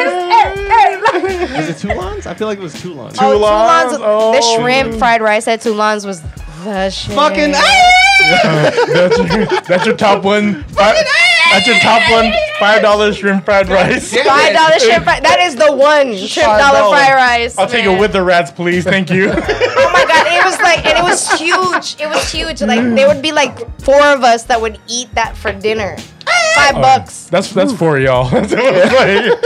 hey, 0.68 0.96
look. 0.96 1.50
Was 1.56 1.68
it 1.68 1.78
two 1.78 1.88
lines? 1.94 2.26
I 2.26 2.34
feel 2.34 2.46
like 2.46 2.58
it 2.58 2.62
was 2.62 2.80
two 2.80 2.94
lines. 2.94 3.16
Oh, 3.20 3.32
Tu 3.32 3.38
Lan's? 3.38 3.92
Toulons. 3.92 4.04
Oh. 4.06 4.32
The 4.32 4.62
shrimp 4.62 4.94
oh. 4.94 4.98
fried 4.98 5.20
rice 5.20 5.46
at 5.48 5.60
two 5.60 5.72
Tu 5.72 5.76
Lan's 5.76 6.06
was 6.06 6.22
the 6.64 6.90
shit. 6.90 7.14
Fucking 7.14 7.52
That's 8.22 9.18
your, 9.18 9.46
that's 9.62 9.86
your 9.86 9.96
top 9.96 10.22
one. 10.22 10.62
Five, 10.64 10.94
that's 11.50 11.66
your 11.66 11.76
top 11.80 12.08
one. 12.10 12.32
Five 12.60 12.80
dollars 12.80 13.16
shrimp 13.16 13.44
fried 13.44 13.68
rice. 13.68 14.14
Five 14.14 14.54
dollar 14.54 14.78
shrimp 14.78 15.04
fried. 15.08 15.24
That 15.24 15.40
is 15.40 15.56
the 15.56 15.72
one 15.74 16.16
shrimp 16.16 16.46
Five 16.46 16.60
dollar 16.60 16.90
fried 16.90 17.14
rice. 17.14 17.58
I'll 17.58 17.66
take 17.66 17.84
man. 17.84 17.96
it 17.96 18.00
with 18.00 18.12
the 18.12 18.22
rats, 18.22 18.50
please. 18.52 18.84
Thank 18.84 19.10
you. 19.10 19.32
Oh 19.84 19.90
my 19.92 20.04
god, 20.06 20.26
it 20.26 20.44
was 20.44 20.58
like, 20.60 20.86
and 20.86 20.96
it 20.98 21.02
was 21.02 21.30
huge. 21.38 22.00
It 22.00 22.06
was 22.08 22.30
huge. 22.32 22.62
Like 22.62 22.80
there 22.94 23.08
would 23.08 23.20
be 23.20 23.32
like 23.32 23.58
four 23.82 24.00
of 24.06 24.22
us 24.22 24.44
that 24.44 24.60
would 24.60 24.78
eat 24.88 25.12
that 25.14 25.36
for 25.36 25.52
dinner. 25.52 25.96
Five 26.54 26.74
bucks. 26.74 27.24
That's 27.26 27.50
that's 27.52 27.72
for 27.72 27.98
y'all. 27.98 28.28
That's, 28.30 28.52
what 28.52 28.74
I'm 28.74 28.90
saying. 28.90 29.40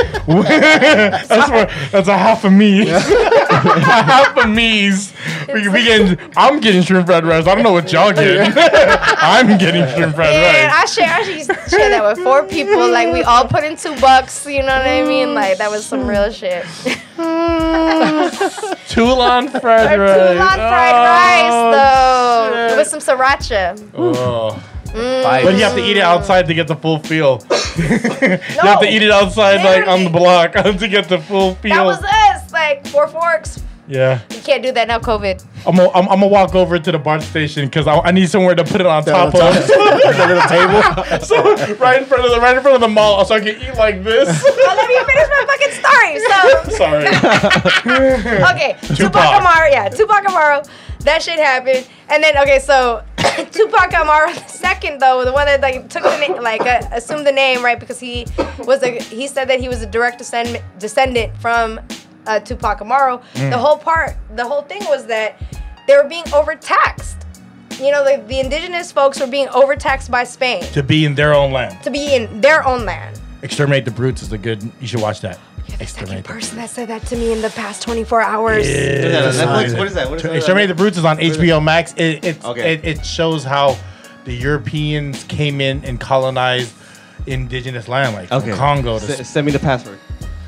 that's 1.28 1.48
for 1.48 1.90
that's 1.90 2.08
a 2.08 2.16
half 2.16 2.44
of 2.44 2.52
me. 2.52 2.88
a 2.90 3.00
half 3.00 4.36
of 4.36 4.48
me's. 4.48 5.12
We, 5.48 5.68
we 5.68 5.84
getting. 5.84 6.18
I'm 6.36 6.60
getting 6.60 6.82
shrimp 6.82 7.06
fried 7.06 7.24
rice. 7.24 7.46
I 7.46 7.54
don't 7.54 7.64
know 7.64 7.72
what 7.72 7.92
y'all 7.92 8.12
getting. 8.12 8.52
I'm 8.56 9.58
getting 9.58 9.86
shrimp 9.94 10.14
fried 10.16 10.34
And 10.34 10.72
rice. 10.72 10.82
I 10.82 10.86
share, 10.86 11.08
I 11.08 11.20
used 11.20 11.50
to 11.50 11.54
share 11.68 11.90
that 11.90 12.02
with 12.02 12.24
four 12.24 12.44
people. 12.44 12.90
Like 12.90 13.12
we 13.12 13.22
all 13.22 13.46
put 13.46 13.64
in 13.64 13.76
two 13.76 13.98
bucks. 14.00 14.46
You 14.46 14.62
know 14.62 14.76
what 14.76 14.86
I 14.86 15.02
mean? 15.02 15.34
Like 15.34 15.58
that 15.58 15.70
was 15.70 15.86
some 15.86 16.06
real 16.06 16.30
shit. 16.32 16.64
Tu 18.88 19.12
Lan 19.12 19.48
fried 19.48 19.98
rice. 19.98 20.16
Tu 20.16 20.32
Lan 20.32 20.56
fried 20.56 20.94
rice 20.94 21.52
oh, 21.52 21.70
though, 21.72 22.68
shit. 22.68 22.78
with 22.78 22.88
some 22.88 23.00
sriracha. 23.00 23.90
Oh. 23.94 24.62
Mm. 24.90 25.42
But 25.44 25.54
you 25.54 25.62
have 25.64 25.74
to 25.74 25.84
eat 25.84 25.96
it 25.96 26.02
outside 26.02 26.46
to 26.46 26.54
get 26.54 26.66
the 26.68 26.76
full 26.76 26.98
feel. 26.98 27.42
you 27.76 27.88
have 28.62 28.80
to 28.80 28.88
eat 28.88 29.02
it 29.02 29.10
outside, 29.10 29.62
like 29.64 29.86
on 29.86 30.04
the 30.04 30.10
block, 30.10 30.52
to 30.52 30.88
get 30.88 31.08
the 31.08 31.18
full 31.18 31.54
feel. 31.56 31.74
That 31.74 31.84
was 31.84 32.02
us. 32.02 32.52
Like 32.52 32.86
four 32.88 33.06
forks, 33.06 33.62
Yeah. 33.86 34.20
You 34.30 34.40
can't 34.40 34.62
do 34.62 34.72
that 34.72 34.88
now, 34.88 34.98
COVID. 34.98 35.44
I'm 35.66 35.76
gonna, 35.76 35.90
I'm, 35.90 36.08
I'm 36.08 36.20
gonna 36.20 36.28
walk 36.28 36.54
over 36.54 36.78
to 36.78 36.92
the 36.92 36.98
bar 36.98 37.20
station 37.20 37.66
because 37.66 37.86
I, 37.86 37.98
I 37.98 38.12
need 38.12 38.30
somewhere 38.30 38.54
to 38.54 38.64
put 38.64 38.80
it 38.80 38.86
on 38.86 39.04
top 39.04 39.34
on 39.34 39.46
of. 39.48 39.54
the 39.66 40.26
little 40.26 40.48
table. 40.48 41.20
so 41.20 41.76
right 41.76 42.00
in 42.00 42.08
front 42.08 42.24
of 42.24 42.30
the 42.30 42.40
right 42.40 42.56
in 42.56 42.62
front 42.62 42.76
of 42.76 42.80
the 42.80 42.88
mall, 42.88 43.24
so 43.24 43.34
I 43.34 43.40
can 43.40 43.60
eat 43.60 43.74
like 43.74 44.02
this. 44.02 44.28
Oh, 44.46 44.74
let 44.74 44.88
me 44.88 44.96
finish 45.04 45.28
my 45.28 45.44
fucking 45.50 45.74
story. 45.82 46.18
So 46.26 46.76
Sorry. 46.76 47.06
okay, 48.54 48.76
Tupac. 48.82 48.96
Tupac. 48.96 49.24
Amaru, 49.40 49.70
yeah, 49.70 49.88
Tupac 49.88 50.24
Amaru. 50.28 50.62
That 51.06 51.22
shit 51.22 51.38
happened, 51.38 51.88
and 52.10 52.22
then 52.22 52.36
okay, 52.38 52.58
so 52.58 53.02
Tupac 53.52 53.94
Amaru 53.94 54.34
the 54.34 54.48
second 54.48 55.00
though, 55.00 55.24
the 55.24 55.32
one 55.32 55.46
that 55.46 55.60
like 55.60 55.88
took 55.88 56.02
the 56.02 56.18
name, 56.18 56.42
like 56.42 56.62
uh, 56.62 56.82
assumed 56.92 57.24
the 57.26 57.32
name 57.32 57.64
right 57.64 57.78
because 57.78 58.00
he 58.00 58.26
was 58.58 58.82
a 58.82 58.98
he 58.98 59.28
said 59.28 59.48
that 59.48 59.60
he 59.60 59.68
was 59.68 59.82
a 59.82 59.86
direct 59.86 60.18
descendant 60.18 60.64
descendant 60.78 61.36
from 61.38 61.80
uh, 62.26 62.40
Tupac 62.40 62.80
Amaru. 62.80 63.18
Mm. 63.34 63.50
The 63.50 63.58
whole 63.58 63.78
part, 63.78 64.16
the 64.34 64.44
whole 64.44 64.62
thing 64.62 64.82
was 64.86 65.06
that 65.06 65.40
they 65.86 65.96
were 65.96 66.08
being 66.08 66.24
overtaxed. 66.34 67.18
You 67.80 67.92
know, 67.92 68.02
like 68.02 68.26
the 68.26 68.40
indigenous 68.40 68.90
folks 68.90 69.20
were 69.20 69.26
being 69.26 69.48
overtaxed 69.50 70.10
by 70.10 70.24
Spain 70.24 70.62
to 70.72 70.82
be 70.82 71.04
in 71.04 71.14
their 71.14 71.34
own 71.34 71.52
land. 71.52 71.80
to 71.84 71.90
be 71.90 72.14
in 72.14 72.40
their 72.40 72.66
own 72.66 72.84
land. 72.84 73.20
Exterminate 73.42 73.84
the 73.84 73.90
Brutes 73.92 74.22
is 74.22 74.32
a 74.32 74.38
good. 74.38 74.62
You 74.80 74.88
should 74.88 75.02
watch 75.02 75.20
that. 75.20 75.38
Second 75.78 75.82
Exterminate 75.82 76.24
the 76.24 76.28
person 76.32 76.56
that 76.56 76.70
said 76.70 76.88
that 76.88 77.04
to 77.06 77.16
me 77.16 77.32
in 77.32 77.42
the 77.42 77.50
past 77.50 77.82
24 77.82 78.22
hours. 78.22 78.66
Is 78.66 79.36
that 79.38 79.46
on 79.48 79.64
Netflix? 79.64 79.78
What 79.78 79.86
is 79.88 79.94
that? 79.94 80.08
What 80.08 80.16
is 80.16 80.22
that? 80.22 80.36
Exterminate 80.36 80.66
the 80.68 80.74
Brutes 80.74 80.96
is 80.96 81.04
on 81.04 81.18
HBO 81.18 81.62
Max. 81.62 81.92
It 81.96 82.24
it, 82.24 82.44
Okay. 82.44 82.74
it 82.74 82.84
it 82.84 83.04
shows 83.06 83.44
how 83.44 83.76
the 84.24 84.32
Europeans 84.34 85.22
came 85.24 85.60
in 85.60 85.84
and 85.84 86.00
colonized 86.00 86.72
indigenous 87.26 87.88
land, 87.88 88.14
like 88.14 88.28
from 88.28 88.38
Okay. 88.42 88.52
Congo. 88.52 88.98
To 88.98 89.04
S- 89.20 89.28
send 89.28 89.44
me 89.46 89.52
the 89.52 89.58
password. 89.58 89.98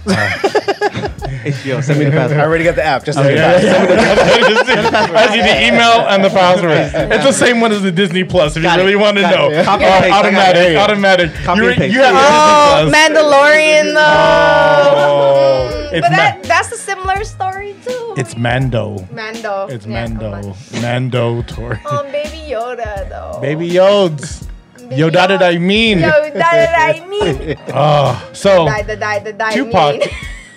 HBO, 0.07 1.83
send 1.83 1.99
me 1.99 2.05
the 2.07 2.11
password. 2.11 2.41
I 2.41 2.45
already 2.45 2.65
got 2.65 2.75
the 2.77 2.85
app. 2.85 3.05
Just 3.05 3.19
Yeah, 3.19 3.27
yeah, 3.29 3.61
yeah. 3.63 5.11
I 5.15 5.27
see 5.33 5.41
the 5.41 5.67
email 5.67 6.07
and 6.09 6.25
the 6.25 6.31
password. 6.31 6.73
It's 7.13 7.25
the 7.25 7.33
same 7.33 7.61
one 7.61 7.73
as 7.73 7.83
the 7.83 7.93
Disney 7.93 8.25
Plus. 8.25 8.57
If 8.57 8.63
you 8.63 8.69
Got 8.69 8.79
it. 8.81 8.83
really 8.83 8.97
want 8.97 9.17
to 9.17 9.23
Got 9.23 9.33
it. 9.33 9.37
know, 9.37 9.51
Yeah. 9.51 9.65
Copy 9.65 9.85
Uh, 9.85 9.89
paste. 10.01 10.05
I 10.05 10.09
got 10.11 10.25
automatic, 10.25 10.69
it. 10.69 10.77
automatic. 10.77 11.35
Copy 11.45 11.61
you, 11.61 11.69
and 11.69 11.77
paste. 11.77 11.97
have 11.97 12.15
Oh, 12.17 12.85
Disney 12.85 12.91
Plus. 12.91 13.09
Mandalorian 13.09 13.95
though. 13.95 14.99
Oh, 14.99 15.91
it's 15.93 16.07
but 16.09 16.17
that 16.17 16.37
Ma- 16.43 16.49
that's 16.49 16.73
a 16.73 16.77
similar 16.77 17.25
story 17.25 17.75
too. 17.87 18.15
It's 18.17 18.37
Mando. 18.37 19.07
Mando. 19.13 19.69
It's 19.71 19.87
Yeah, 19.87 20.07
Mando. 20.09 20.55
Mando 20.83 21.43
Tori. 21.43 21.79
Um, 21.91 22.07
Baby 22.11 22.43
Yoda 22.51 23.09
though. 23.09 23.39
Baby 23.41 23.71
Yods. 23.71 24.45
Baby 24.89 25.01
Yo, 25.01 25.11
that 25.11 25.26
did 25.28 25.43
I 25.43 25.59
mean? 25.59 25.99
Yo, 26.01 26.09
that 26.09 26.32
did 26.32 27.03
I 27.05 27.07
mean? 27.09 27.57
Oh, 27.68 28.30
so 28.32 28.64
Die, 28.66 28.82
the 28.82 28.97
die, 28.97 29.18
the 29.20 29.32
die. 29.32 29.53
Tupac. 29.55 29.99
mean. 30.01 30.09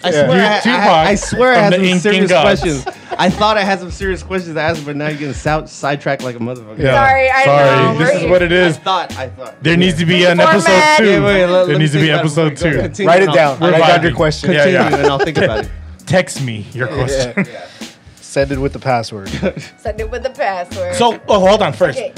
I 0.03 0.09
Yeah. 0.09 0.25
swear, 0.25 0.51
I, 0.51 0.59
Tupac 0.61 0.87
I, 0.89 1.09
I 1.11 1.15
swear 1.15 1.51
I 1.51 1.55
from 1.55 1.63
had 1.63 1.73
some 1.73 1.83
Incan 1.83 1.99
serious 1.99 2.31
gods. 2.31 2.61
questions. 2.61 2.97
I 3.19 3.29
thought 3.29 3.57
I 3.57 3.63
had 3.63 3.79
some 3.79 3.91
serious 3.91 4.23
questions 4.23 4.55
to 4.55 4.61
ask, 4.61 4.83
but 4.83 4.95
now 4.95 5.09
you're 5.09 5.17
getting 5.19 5.33
sou- 5.35 5.67
sidetracked 5.67 6.23
like 6.23 6.35
a 6.35 6.39
motherfucker. 6.39 6.79
Yeah. 6.79 6.95
Sorry, 7.05 7.29
I 7.29 7.43
sorry. 7.45 7.75
know, 7.93 7.97
This 7.99 8.09
we're- 8.13 8.23
is 8.25 8.31
what 8.31 8.41
it 8.41 8.51
is. 8.51 8.77
I 8.77 8.79
thought, 8.79 9.15
I 9.17 9.29
thought. 9.29 9.61
There 9.63 9.77
needs 9.77 9.99
to 9.99 10.05
be 10.07 10.23
an 10.25 10.37
Format. 10.37 10.55
episode 10.55 10.97
two. 10.97 11.09
Yeah, 11.11 11.23
wait, 11.25 11.45
let- 11.45 11.49
let 11.51 11.65
there 11.67 11.75
me 11.75 11.79
needs 11.81 11.91
to 11.91 11.99
be 11.99 12.09
about 12.09 12.19
episode 12.21 12.49
before 12.51 12.69
we 12.69 12.75
go. 12.75 12.77
two. 12.81 12.83
Continue 12.87 13.07
Write 13.09 13.23
it 13.23 13.33
down. 13.33 13.61
I'll- 13.61 13.71
Write 13.71 13.87
down 13.87 14.01
your 14.03 14.15
question. 14.15 14.51
Yeah, 14.51 14.63
Continue 14.63 14.79
yeah. 14.89 14.97
and 14.97 15.07
I'll 15.07 15.19
think 15.19 15.37
about 15.37 15.65
it. 15.65 15.71
Text 16.07 16.41
me 16.41 16.65
your 16.73 16.87
question. 16.87 17.45
Send 18.15 18.51
it 18.51 18.57
with 18.59 18.73
the 18.73 18.79
password. 18.79 19.29
Send 19.77 19.99
it 19.99 20.09
with 20.09 20.23
the 20.23 20.29
password. 20.31 20.95
So, 20.95 21.19
oh, 21.27 21.39
hold 21.39 21.61
on 21.61 21.73
first. 21.73 21.99
Okay. 21.99 22.13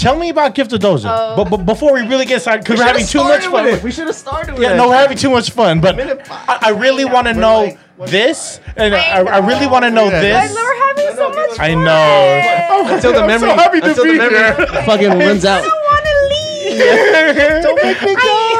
Tell 0.00 0.16
me 0.18 0.30
about 0.30 0.54
Gift 0.54 0.72
of 0.72 0.80
Doja. 0.80 1.04
Oh. 1.06 1.36
But, 1.36 1.50
but 1.50 1.66
before 1.66 1.92
we 1.92 2.00
really 2.06 2.24
get 2.24 2.40
started, 2.40 2.64
because 2.64 2.78
we're 2.78 2.86
having 2.86 3.04
too 3.06 3.22
much 3.22 3.44
fun. 3.44 3.64
with- 3.64 3.82
We 3.82 3.90
should 3.92 4.06
have 4.06 4.16
started 4.16 4.54
with 4.54 4.62
Yeah, 4.62 4.72
it. 4.72 4.76
no, 4.76 4.88
we're 4.88 4.94
having 4.96 5.18
too 5.18 5.28
much 5.30 5.50
fun. 5.50 5.80
But 5.82 6.00
I, 6.30 6.58
I 6.62 6.68
really 6.70 7.04
want 7.04 7.26
to 7.26 7.34
know 7.34 7.64
like, 7.64 7.78
what- 7.96 8.08
this, 8.10 8.60
and 8.76 8.94
I 8.94 9.18
I, 9.18 9.20
I 9.20 9.38
really 9.46 9.66
want 9.66 9.84
to 9.84 9.90
know 9.90 10.06
Yeah. 10.08 10.20
this. 10.46 10.54
We're 10.54 10.86
having 10.86 11.16
so 11.16 11.28
much 11.28 11.50
fun. 11.50 11.60
I 11.60 11.74
know. 11.74 12.66
Oh, 12.70 12.94
until 12.94 13.12
the 13.12 13.20
I'm 13.20 13.26
memory, 13.26 13.50
so 13.50 13.54
happy 13.56 13.80
to 13.80 13.86
until 13.88 14.04
be 14.04 14.12
the 14.12 14.16
memory 14.18 14.38
here. 14.38 14.66
fucking 14.88 15.18
runs 15.18 15.44
out. 15.44 15.60
I 15.60 15.68
don't 15.68 15.84
want 15.92 16.04
to 16.04 16.16
leave. 16.32 16.40
Don't 17.62 17.82
make 17.82 18.00
me 18.02 18.14
go. 18.14 18.50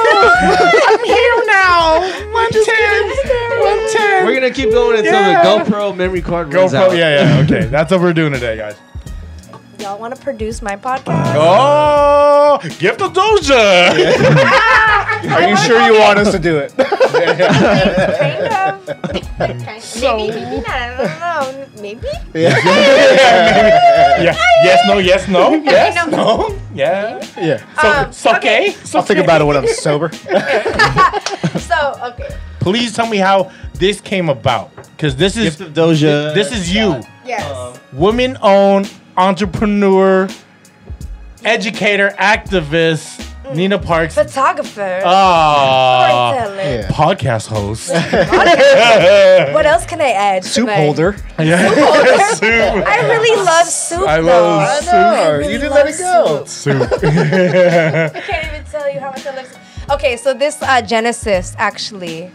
I'm 0.91 1.05
here 1.05 1.43
now. 1.47 2.01
One 2.33 2.51
ten. 2.53 3.09
One 3.61 3.93
ten. 3.93 4.27
We're 4.27 4.35
gonna 4.35 4.51
keep 4.51 4.71
going 4.73 4.99
until 4.99 5.13
Yeah. 5.15 5.43
the 5.43 5.65
GoPro 5.71 5.97
memory 5.97 6.21
card 6.21 6.53
runs 6.53 6.73
GoPro. 6.73 6.91
out. 6.91 6.97
Yeah, 6.97 7.39
yeah. 7.39 7.45
Okay, 7.45 7.65
that's 7.67 7.91
what 7.93 8.01
we're 8.03 8.13
doing 8.13 8.33
today, 8.35 8.57
guys. 8.59 8.77
Y'all 9.81 9.99
want 9.99 10.15
to 10.15 10.21
produce 10.21 10.61
my 10.61 10.77
podcast? 10.77 11.35
Oh, 11.37 12.59
Gift 12.79 13.01
of 13.01 13.13
Doja. 13.15 13.91
Are 15.33 15.49
you 15.49 15.57
sure 15.57 15.81
you 15.87 15.99
want 15.99 16.19
us 16.19 16.31
to 16.33 16.39
do 16.39 16.59
it? 16.59 16.75
kind 16.77 17.41
of. 18.53 19.65
Kind- 19.65 19.83
So- 19.83 20.17
maybe, 20.19 20.35
maybe 20.41 20.57
not. 20.57 20.69
I 20.69 20.97
don't 20.97 21.21
know. 21.21 21.81
Maybe. 21.81 22.07
yeah. 22.35 22.57
Yes. 24.63 24.87
No. 24.87 24.99
Yes. 24.99 25.29
No. 25.29 25.55
Yes. 25.65 26.07
No. 26.11 26.55
Yeah. 26.75 27.25
Yeah. 27.39 27.59
So, 27.81 27.89
Um, 27.91 28.09
it's 28.11 28.27
okay. 28.27 28.67
It's 28.69 28.95
I'll 28.95 29.03
think 29.03 29.19
okay. 29.21 29.25
about 29.25 29.41
it 29.41 29.45
when 29.45 29.57
I'm 29.57 29.67
sober. 29.69 30.11
So, 30.13 31.99
okay. 32.13 32.29
Please 32.61 32.93
tell 32.95 33.07
me 33.09 33.17
how 33.17 33.51
this 33.75 34.01
came 34.03 34.29
about, 34.29 34.71
because 34.97 35.17
this 35.17 35.37
is 35.39 35.57
Gift 35.57 35.61
of 35.63 35.73
Doja. 35.73 36.35
this 36.35 36.53
is 36.53 36.75
you, 36.75 37.01
Yes. 37.25 37.79
woman-owned 37.95 38.91
entrepreneur, 39.17 40.29
educator, 41.45 42.11
activist, 42.19 43.27
Nina 43.55 43.79
Parks. 43.79 44.15
Photographer. 44.15 45.03
Ah, 45.05 46.33
storyteller. 46.33 46.63
Yeah. 46.63 46.89
podcast 46.89 47.49
host. 47.49 47.91
What 49.55 49.67
else 49.67 49.85
can 49.87 50.01
I 50.01 50.11
add? 50.13 50.45
Soup 50.45 50.67
tonight? 50.67 50.77
holder. 50.77 51.17
yeah. 51.39 51.69
Soup. 52.35 52.43
I 52.45 53.07
really 53.09 53.37
love 53.45 53.67
soup. 53.67 54.07
I 54.07 54.21
though. 54.21 54.27
love 54.27 54.61
I 54.61 54.81
soup. 54.81 54.93
know. 54.93 55.37
really 55.39 55.53
you 55.53 55.59
didn't 55.59 55.73
let 55.75 55.87
it 55.89 55.99
go. 55.99 56.45
Soup. 56.45 56.83
I 56.83 58.21
can't 58.21 58.47
even 58.53 58.65
tell 58.71 58.93
you 58.93 59.01
how 59.01 59.11
much 59.11 59.27
I 59.27 59.35
love 59.37 59.47
soup. 59.47 59.59
Okay, 59.91 60.17
so 60.17 60.33
this 60.33 60.63
uh, 60.63 60.81
Genesis 60.83 61.55
actually, 61.59 62.31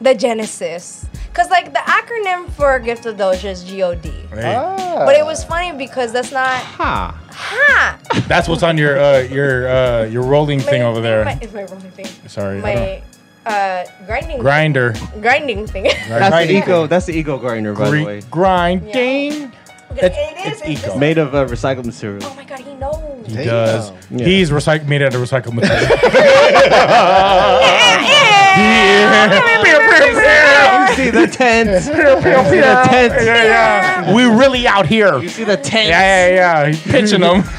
the 0.00 0.14
Genesis, 0.14 1.06
because 1.32 1.48
like 1.50 1.72
the 1.72 1.78
acronym 1.80 2.50
for 2.52 2.78
Gift 2.80 3.06
of 3.06 3.16
Doja 3.16 3.50
is 3.50 3.62
God. 3.64 4.10
Hey, 4.32 4.54
Ah. 4.56 5.04
But 5.06 5.14
it 5.16 5.24
was 5.24 5.42
funny 5.44 5.72
because 5.72 6.12
that's 6.12 6.32
not 6.32 6.50
Ha. 6.78 7.14
ha. 7.30 7.98
that's 8.26 8.48
what's 8.48 8.62
on 8.62 8.76
your 8.76 8.98
uh, 9.00 9.18
your 9.20 9.68
uh, 9.68 10.04
your 10.04 10.22
rolling 10.24 10.60
thing 10.60 10.82
over 10.82 11.00
there. 11.00 11.24
My, 11.24 11.38
my 11.54 11.64
rolling 11.64 11.90
thing. 11.92 12.06
Sorry. 12.26 12.60
My 12.60 13.02
uh, 13.46 13.84
grinding 14.06 14.36
don't- 14.36 14.40
grinder. 14.40 14.94
grinding 15.20 15.66
thing. 15.66 15.84
That's 15.84 16.28
Grinding. 16.28 16.56
the 16.56 16.62
eco. 16.62 16.86
That's 16.86 17.06
the 17.06 17.16
eco 17.16 17.38
grinder, 17.38 17.72
by 17.74 17.90
the 17.90 18.04
way. 18.04 18.20
Gri- 18.20 18.30
grinding. 18.30 19.52
it 19.92 19.96
It's- 19.96 20.46
is. 20.46 20.46
it's 20.46 20.62
It's, 20.62 20.68
eco. 20.86 20.98
Made 20.98 21.18
of 21.18 21.34
uh, 21.34 21.46
recycled 21.46 21.84
material. 21.86 22.22
oh 22.24 22.34
my 22.34 22.44
god, 22.44 22.60
he 22.60 22.74
knows. 22.74 23.26
He 23.26 23.34
Damn. 23.34 23.44
does. 23.46 23.92
Yeah. 24.10 24.26
He's 24.26 24.50
recycled, 24.50 24.86
made 24.88 25.02
out 25.02 25.14
of 25.14 25.20
recycled 25.22 25.54
material. 25.54 25.86
You 30.90 30.96
see 30.96 31.10
the 31.10 31.26
tent. 31.26 31.70
You 31.70 31.80
see 31.80 31.92
the 31.92 32.86
tent. 32.88 33.24
Yeah, 33.24 33.44
yeah. 33.44 34.14
We 34.14 34.24
really 34.24 34.66
out 34.66 34.86
here. 34.86 35.18
You 35.18 35.28
see 35.28 35.44
the 35.44 35.56
tent. 35.56 35.88
Yeah, 35.88 36.28
yeah, 36.28 36.66
yeah. 36.66 36.82
Pitching 36.84 37.20
them. 37.20 37.42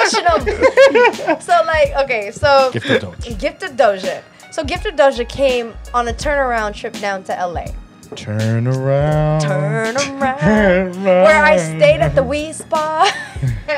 Fictional. 0.00 0.40
so 1.40 1.62
like, 1.66 1.92
okay, 2.04 2.30
so 2.30 2.70
Gift 2.72 2.90
of 2.90 3.02
Doja. 3.02 3.38
Gifted 3.38 3.76
Doja. 3.76 4.22
So 4.50 4.64
Gifted 4.64 4.96
Doja 4.96 5.28
came 5.28 5.74
on 5.94 6.08
a 6.08 6.12
turnaround 6.12 6.74
trip 6.74 6.94
down 6.98 7.22
to 7.24 7.32
LA. 7.32 7.66
Turn 8.16 8.66
around. 8.66 9.40
Turn 9.42 9.96
around. 9.96 10.38
Turn 10.40 11.04
Where 11.04 11.44
I 11.44 11.56
stayed 11.56 12.00
at 12.00 12.14
the 12.14 12.22
Wi 12.22 12.52
Spa. 12.52 13.06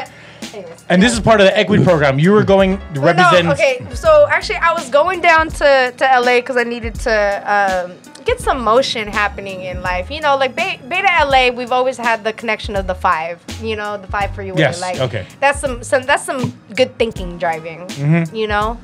Anyways. 0.55 0.85
And 0.89 1.03
this 1.03 1.13
is 1.13 1.21
part 1.21 1.41
of 1.41 1.47
the 1.47 1.57
equity 1.57 1.85
program. 1.85 2.19
You 2.19 2.33
were 2.33 2.45
going 2.45 2.79
to 2.95 3.01
represent. 3.01 3.47
No, 3.47 3.53
okay, 3.53 3.87
so 3.95 4.27
actually, 4.29 4.57
I 4.57 4.73
was 4.73 4.89
going 4.91 5.21
down 5.21 5.49
to, 5.49 5.95
to 5.97 6.05
LA 6.21 6.37
because 6.37 6.57
I 6.57 6.65
needed 6.65 6.95
to 6.97 7.15
um, 7.47 8.25
get 8.25 8.41
some 8.41 8.63
motion 8.63 9.09
happening 9.09 9.63
in 9.63 9.83
life. 9.83 10.11
You 10.11 10.21
know, 10.21 10.37
like 10.37 10.55
Be- 10.55 10.81
Beta 10.89 11.25
LA, 11.25 11.51
we've 11.51 11.73
always 11.73 11.97
had 11.97 12.25
the 12.25 12.33
connection 12.33 12.77
of 12.77 12.87
the 12.87 12.95
five. 12.95 13.43
You 13.63 13.77
know, 13.77 13.97
the 13.97 14.09
five 14.09 14.35
for 14.35 14.43
you. 14.43 14.55
Yes, 14.57 14.81
Like, 14.81 15.01
okay. 15.01 15.27
That's 15.41 15.61
some, 15.61 15.83
some 15.83 16.03
that's 16.03 16.25
some 16.25 16.57
good 16.75 16.97
thinking 16.99 17.39
driving. 17.39 17.81
Mm-hmm. 17.87 18.35
You 18.35 18.47
know, 18.47 18.79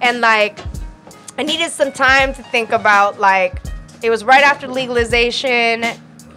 and 0.00 0.20
like 0.20 0.58
I 1.38 1.42
needed 1.42 1.70
some 1.70 1.92
time 1.92 2.34
to 2.34 2.42
think 2.42 2.72
about 2.72 3.18
like 3.18 3.60
it 4.02 4.10
was 4.10 4.24
right 4.24 4.42
after 4.44 4.66
legalization. 4.68 5.84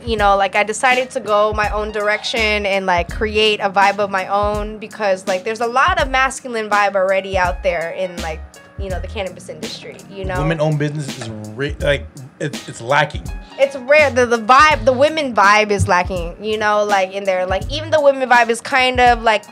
You 0.05 0.17
know, 0.17 0.35
like 0.37 0.55
I 0.55 0.63
decided 0.63 1.09
to 1.11 1.19
go 1.19 1.51
my 1.53 1.69
own 1.69 1.91
direction 1.91 2.65
and 2.65 2.85
like 2.85 3.11
create 3.11 3.59
a 3.59 3.69
vibe 3.69 3.97
of 3.99 4.09
my 4.11 4.27
own 4.27 4.77
because 4.77 5.25
like 5.27 5.43
there's 5.43 5.61
a 5.61 5.67
lot 5.67 5.99
of 6.01 6.09
masculine 6.09 6.69
vibe 6.69 6.95
already 6.95 7.37
out 7.37 7.63
there 7.63 7.91
in 7.91 8.15
like 8.21 8.39
you 8.77 8.89
know 8.89 8.99
the 8.99 9.07
cannabis 9.07 9.49
industry. 9.49 9.97
You 10.09 10.25
know, 10.25 10.37
Women-owned 10.39 10.77
business 10.77 11.07
is 11.19 11.29
re- 11.29 11.75
like 11.79 12.05
it's 12.39 12.67
it's 12.69 12.81
lacking. 12.81 13.23
it's 13.57 13.75
rare 13.77 14.11
the, 14.11 14.25
the 14.25 14.37
vibe 14.37 14.83
the 14.85 14.91
women 14.93 15.33
vibe 15.33 15.71
is 15.71 15.87
lacking 15.87 16.35
you 16.43 16.57
know 16.57 16.83
like 16.83 17.13
in 17.13 17.23
there 17.23 17.45
like 17.45 17.63
even 17.71 17.89
the 17.89 18.01
women 18.01 18.27
vibe 18.29 18.49
is 18.49 18.59
kind 18.59 18.99
of 18.99 19.21
like 19.23 19.45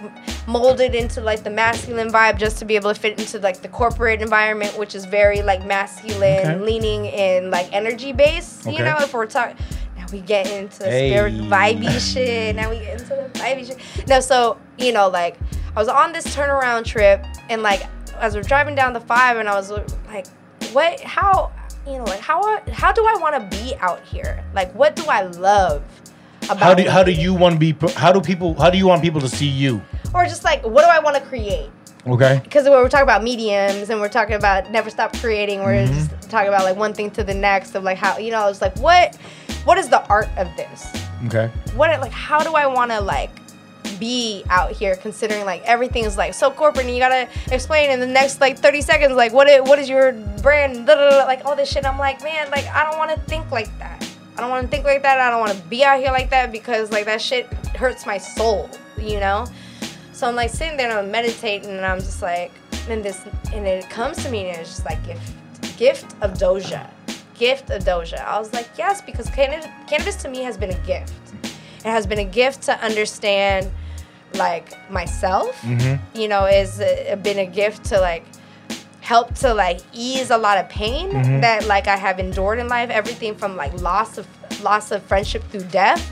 molded 0.49 0.93
into 0.93 1.21
like 1.21 1.41
the 1.45 1.49
masculine 1.49 2.11
vibe 2.11 2.37
just 2.37 2.57
to 2.57 2.65
be 2.65 2.75
able 2.75 2.93
to 2.93 2.99
fit 2.99 3.17
into 3.17 3.39
like 3.39 3.61
the 3.61 3.69
corporate 3.69 4.21
environment 4.21 4.77
which 4.77 4.93
is 4.93 5.05
very 5.05 5.41
like 5.41 5.65
masculine 5.65 6.39
Okay. 6.45 6.59
leaning 6.59 7.05
in 7.05 7.49
like 7.49 7.71
energy 7.71 8.11
base 8.11 8.59
Okay. 8.67 8.75
you 8.77 8.83
know 8.83 8.97
if 8.99 9.13
we're 9.13 9.25
talking 9.25 9.55
we 10.13 10.21
get 10.21 10.49
into 10.49 10.79
the 10.79 10.85
Hey. 10.89 11.09
spirit 11.09 11.33
vibey 11.33 12.13
shit. 12.13 12.55
Now 12.55 12.69
we 12.69 12.79
get 12.79 13.01
into 13.01 13.09
the 13.15 13.29
vibey 13.39 13.67
shit. 13.67 14.07
No, 14.07 14.19
so 14.21 14.57
you 14.77 14.91
know, 14.93 15.09
like 15.09 15.37
I 15.75 15.79
was 15.79 15.89
on 15.89 16.13
this 16.13 16.25
turnaround 16.35 16.85
trip, 16.85 17.25
and 17.49 17.61
like 17.63 17.83
as 18.19 18.35
we're 18.35 18.43
driving 18.43 18.75
down 18.75 18.93
the 18.93 19.01
five, 19.01 19.37
and 19.37 19.49
I 19.49 19.55
was 19.55 19.71
like, 19.71 20.27
what? 20.71 20.99
How? 21.01 21.51
You 21.85 21.97
know, 21.97 22.03
like 22.05 22.19
how? 22.21 22.61
How 22.71 22.91
do 22.93 23.05
I 23.05 23.15
want 23.19 23.51
to 23.51 23.57
be 23.57 23.75
out 23.81 24.01
here? 24.05 24.41
Like, 24.53 24.73
what 24.73 24.95
do 24.95 25.03
I 25.09 25.23
love? 25.23 25.83
About 26.45 26.59
How 26.59 26.73
do 26.73 26.89
how 26.89 27.03
do 27.03 27.11
you 27.11 27.33
want 27.33 27.53
to 27.53 27.59
be? 27.59 27.75
How 27.95 28.11
do 28.11 28.21
people? 28.21 28.53
How 28.55 28.69
do 28.69 28.77
you 28.77 28.85
want 28.87 29.01
people 29.01 29.19
to 29.21 29.29
see 29.29 29.47
you? 29.47 29.81
or 30.13 30.25
just 30.25 30.43
like 30.43 30.63
what 30.63 30.83
do 30.83 30.89
I 30.89 30.99
want 30.99 31.15
to 31.15 31.21
create? 31.23 31.71
Okay. 32.05 32.39
because 32.43 32.67
we're 32.69 32.87
talking 32.89 33.03
about 33.03 33.23
mediums 33.23 33.89
and 33.89 33.99
we're 34.01 34.09
talking 34.09 34.35
about 34.35 34.69
never 34.69 34.89
stop 34.89 35.15
creating 35.17 35.61
we're 35.61 35.85
Mm-hmm. 35.87 35.93
just 35.93 36.29
talking 36.29 36.49
about 36.49 36.65
like 36.65 36.75
one 36.75 36.93
thing 36.93 37.09
to 37.11 37.23
the 37.23 37.33
next 37.33 37.73
of 37.75 37.83
like 37.83 37.97
how 37.97 38.17
you 38.17 38.29
know 38.29 38.49
it's 38.49 38.59
like 38.61 38.77
what 38.79 39.17
what 39.65 39.77
is 39.77 39.89
the 39.89 40.05
art 40.07 40.29
of 40.37 40.55
this? 40.55 40.91
Okay. 41.25 41.49
what 41.75 41.97
like 42.01 42.11
how 42.11 42.43
do 42.43 42.53
i 42.53 42.67
want 42.67 42.91
to 42.91 42.99
like 42.99 43.29
be 43.97 44.43
out 44.49 44.71
here 44.71 44.95
considering 44.97 45.45
like 45.45 45.63
everything 45.63 46.03
is 46.03 46.17
like 46.17 46.33
so 46.33 46.51
corporate 46.51 46.85
and 46.85 46.93
you 46.93 46.99
gotta 46.99 47.29
explain 47.51 47.89
in 47.89 47.99
the 48.01 48.07
next 48.07 48.41
like 48.41 48.59
30 48.59 48.81
seconds 48.81 49.13
like 49.13 49.31
what 49.31 49.47
is, 49.47 49.61
what 49.61 49.79
is 49.79 49.87
your 49.87 50.11
brand 50.41 50.85
da, 50.85 50.95
da, 50.95 51.09
da, 51.11 51.25
like 51.25 51.45
all 51.45 51.55
this 51.55 51.69
shit. 51.69 51.85
I'm 51.85 51.97
like 51.97 52.21
man 52.23 52.49
like 52.51 52.65
i 52.67 52.83
don't 52.83 52.97
want 52.97 53.11
to 53.11 53.19
think 53.21 53.49
like 53.51 53.69
that. 53.79 54.05
I 54.35 54.41
don't 54.41 54.49
want 54.49 54.63
to 54.63 54.67
think 54.67 54.83
like 54.83 55.03
that. 55.03 55.19
I 55.19 55.29
don't 55.29 55.39
want 55.39 55.53
to 55.53 55.63
be 55.67 55.83
out 55.83 55.99
here 55.99 56.11
like 56.11 56.31
that 56.31 56.51
because 56.51 56.91
like 56.91 57.05
that 57.05 57.21
shit 57.21 57.45
hurts 57.75 58.05
my 58.05 58.17
soul 58.17 58.69
you 58.97 59.19
know? 59.19 59.45
So 60.13 60.27
I'm 60.27 60.35
like 60.35 60.49
sitting 60.49 60.77
there 60.77 60.89
and 60.89 60.99
I'm 60.99 61.11
meditating 61.11 61.69
and 61.69 61.85
I'm 61.85 61.99
just 61.99 62.21
like, 62.21 62.51
and 62.89 63.03
this, 63.03 63.25
and 63.51 63.65
it 63.65 63.89
comes 63.89 64.23
to 64.23 64.29
me 64.29 64.47
and 64.47 64.59
it's 64.59 64.69
just 64.69 64.85
like 64.85 65.03
gift, 65.05 65.77
gift 65.77 66.15
of 66.21 66.33
Doja, 66.33 66.89
gift 67.35 67.69
of 67.69 67.83
Doja. 67.83 68.19
I 68.25 68.39
was 68.39 68.53
like, 68.53 68.69
yes, 68.77 69.01
because 69.01 69.29
cannabis, 69.29 69.67
cannabis 69.87 70.15
to 70.23 70.29
me 70.29 70.39
has 70.43 70.57
been 70.57 70.71
a 70.71 70.79
gift. 70.85 71.13
It 71.43 71.89
has 71.89 72.07
been 72.07 72.19
a 72.19 72.23
gift 72.25 72.61
to 72.63 72.79
understand 72.83 73.69
like 74.35 74.67
myself. 74.89 75.59
Mm-hmm. 75.61 76.17
You 76.17 76.27
know, 76.27 76.45
is 76.45 76.79
uh, 76.79 77.15
been 77.21 77.39
a 77.39 77.45
gift 77.45 77.85
to 77.85 77.99
like 77.99 78.25
help 79.01 79.35
to 79.35 79.53
like 79.53 79.79
ease 79.93 80.29
a 80.31 80.37
lot 80.37 80.57
of 80.57 80.69
pain 80.69 81.11
Mhm. 81.11 81.41
that 81.41 81.67
like 81.67 81.87
I 81.87 81.97
have 81.97 82.19
endured 82.19 82.59
in 82.59 82.67
life. 82.69 82.89
Everything 82.89 83.35
from 83.35 83.55
like 83.57 83.73
loss 83.81 84.17
of 84.17 84.25
loss 84.63 84.91
of 84.91 85.03
friendship 85.03 85.43
through 85.49 85.63
death 85.65 86.09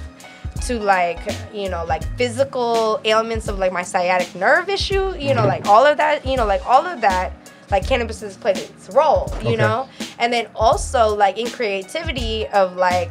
to 0.68 0.78
like 0.80 1.20
you 1.54 1.70
know 1.70 1.84
like 1.86 2.04
physical 2.18 3.00
ailments 3.06 3.48
of 3.48 3.58
like 3.58 3.72
my 3.72 3.82
sciatic 3.82 4.36
nerve 4.36 4.70
issue 4.70 5.16
you 5.18 5.34
know 5.34 5.46
like 5.48 5.66
all 5.66 5.84
of 5.86 5.98
that 5.98 6.24
you 6.26 6.36
know 6.38 6.46
like 6.46 6.64
all 6.68 6.86
of 6.86 7.02
that 7.02 7.32
like 7.72 7.88
cannabis 7.88 8.22
has 8.22 8.38
played 8.38 8.58
its 8.58 8.90
role 8.90 9.28
you 9.42 9.48
Okay. 9.50 9.56
know 9.56 9.88
and 10.20 10.32
then 10.32 10.48
also 10.56 11.16
like 11.16 11.38
in 11.38 11.50
creativity 11.50 12.46
of 12.50 12.76
like 12.76 13.10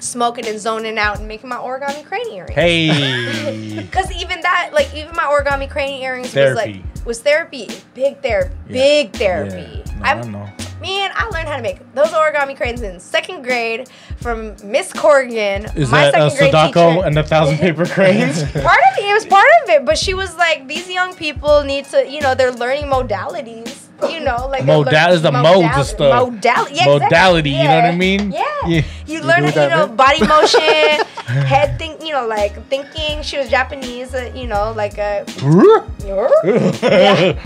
smoking 0.00 0.46
and 0.46 0.58
zoning 0.60 0.98
out 0.98 1.18
and 1.18 1.26
making 1.26 1.48
my 1.48 1.56
origami 1.56 2.04
crane 2.04 2.26
earrings 2.32 2.54
Hey. 2.54 3.74
because 3.82 4.10
even 4.12 4.40
that 4.42 4.70
like 4.72 4.92
even 4.94 5.14
my 5.16 5.24
origami 5.24 5.68
crane 5.68 6.00
earrings 6.02 6.30
Therapy. 6.30 6.48
was 6.50 6.56
like 6.96 7.06
was 7.06 7.20
therapy 7.20 7.68
big 7.94 8.20
therapy 8.20 8.54
Yeah. 8.68 8.72
big 8.72 9.12
therapy 9.12 9.82
Yeah. 9.86 9.94
No, 9.98 10.04
I 10.04 10.14
know. 10.32 10.48
Man, 10.80 11.10
I 11.14 11.28
learned 11.30 11.48
how 11.48 11.56
to 11.56 11.62
make 11.62 11.78
those 11.94 12.08
origami 12.08 12.56
cranes 12.56 12.82
in 12.82 13.00
second 13.00 13.42
grade 13.42 13.88
from 14.18 14.54
Miss 14.62 14.92
Corrigan. 14.92 15.66
Is 15.74 15.90
my 15.90 16.10
that 16.10 16.14
a 16.14 16.30
second 16.30 16.38
grade 16.38 16.52
Sadako 16.52 16.94
teacher. 16.94 17.06
and 17.06 17.18
a 17.18 17.22
thousand 17.24 17.58
paper 17.66 17.84
cranes? 17.84 18.42
part 18.52 18.54
of 18.54 18.98
it, 18.98 19.04
it 19.04 19.14
was 19.14 19.26
part 19.26 19.48
of 19.64 19.70
it, 19.70 19.84
but 19.84 19.98
she 19.98 20.14
was 20.14 20.36
like, 20.36 20.68
these 20.68 20.88
young 20.88 21.14
people 21.16 21.64
need 21.64 21.84
to, 21.86 22.08
you 22.08 22.20
know, 22.20 22.34
they're 22.34 22.52
learning 22.52 22.84
modalities. 22.84 23.87
You 24.02 24.20
know, 24.20 24.46
like 24.46 24.64
they're 24.64 24.76
Modal- 24.84 25.12
is 25.12 25.22
the 25.22 25.32
modes 25.32 25.76
of 25.76 25.86
stuff. 25.86 26.30
Modality, 26.30 26.74
yeah, 26.74 26.82
exactly. 26.82 26.98
Modality, 27.00 27.50
you 27.50 27.64
know 27.64 27.74
what 27.74 27.84
I 27.84 27.96
mean? 27.96 28.30
Yeah. 28.30 28.44
Yeah. 28.66 28.82
You 29.06 29.20
know 29.20 29.26
learn, 29.26 29.44
what 29.44 29.54
you 29.56 29.68
know, 29.68 29.86
meant? 29.86 29.96
body 29.96 30.26
motion, 30.26 30.60
head 31.26 31.78
think, 31.78 32.04
you 32.04 32.12
know, 32.12 32.26
like 32.26 32.64
thinking. 32.68 33.22
She 33.22 33.38
was 33.38 33.48
Japanese, 33.48 34.14
uh, 34.14 34.30
you 34.36 34.46
know, 34.46 34.72
like 34.76 34.98
uh, 34.98 35.24
yeah. 36.02 37.42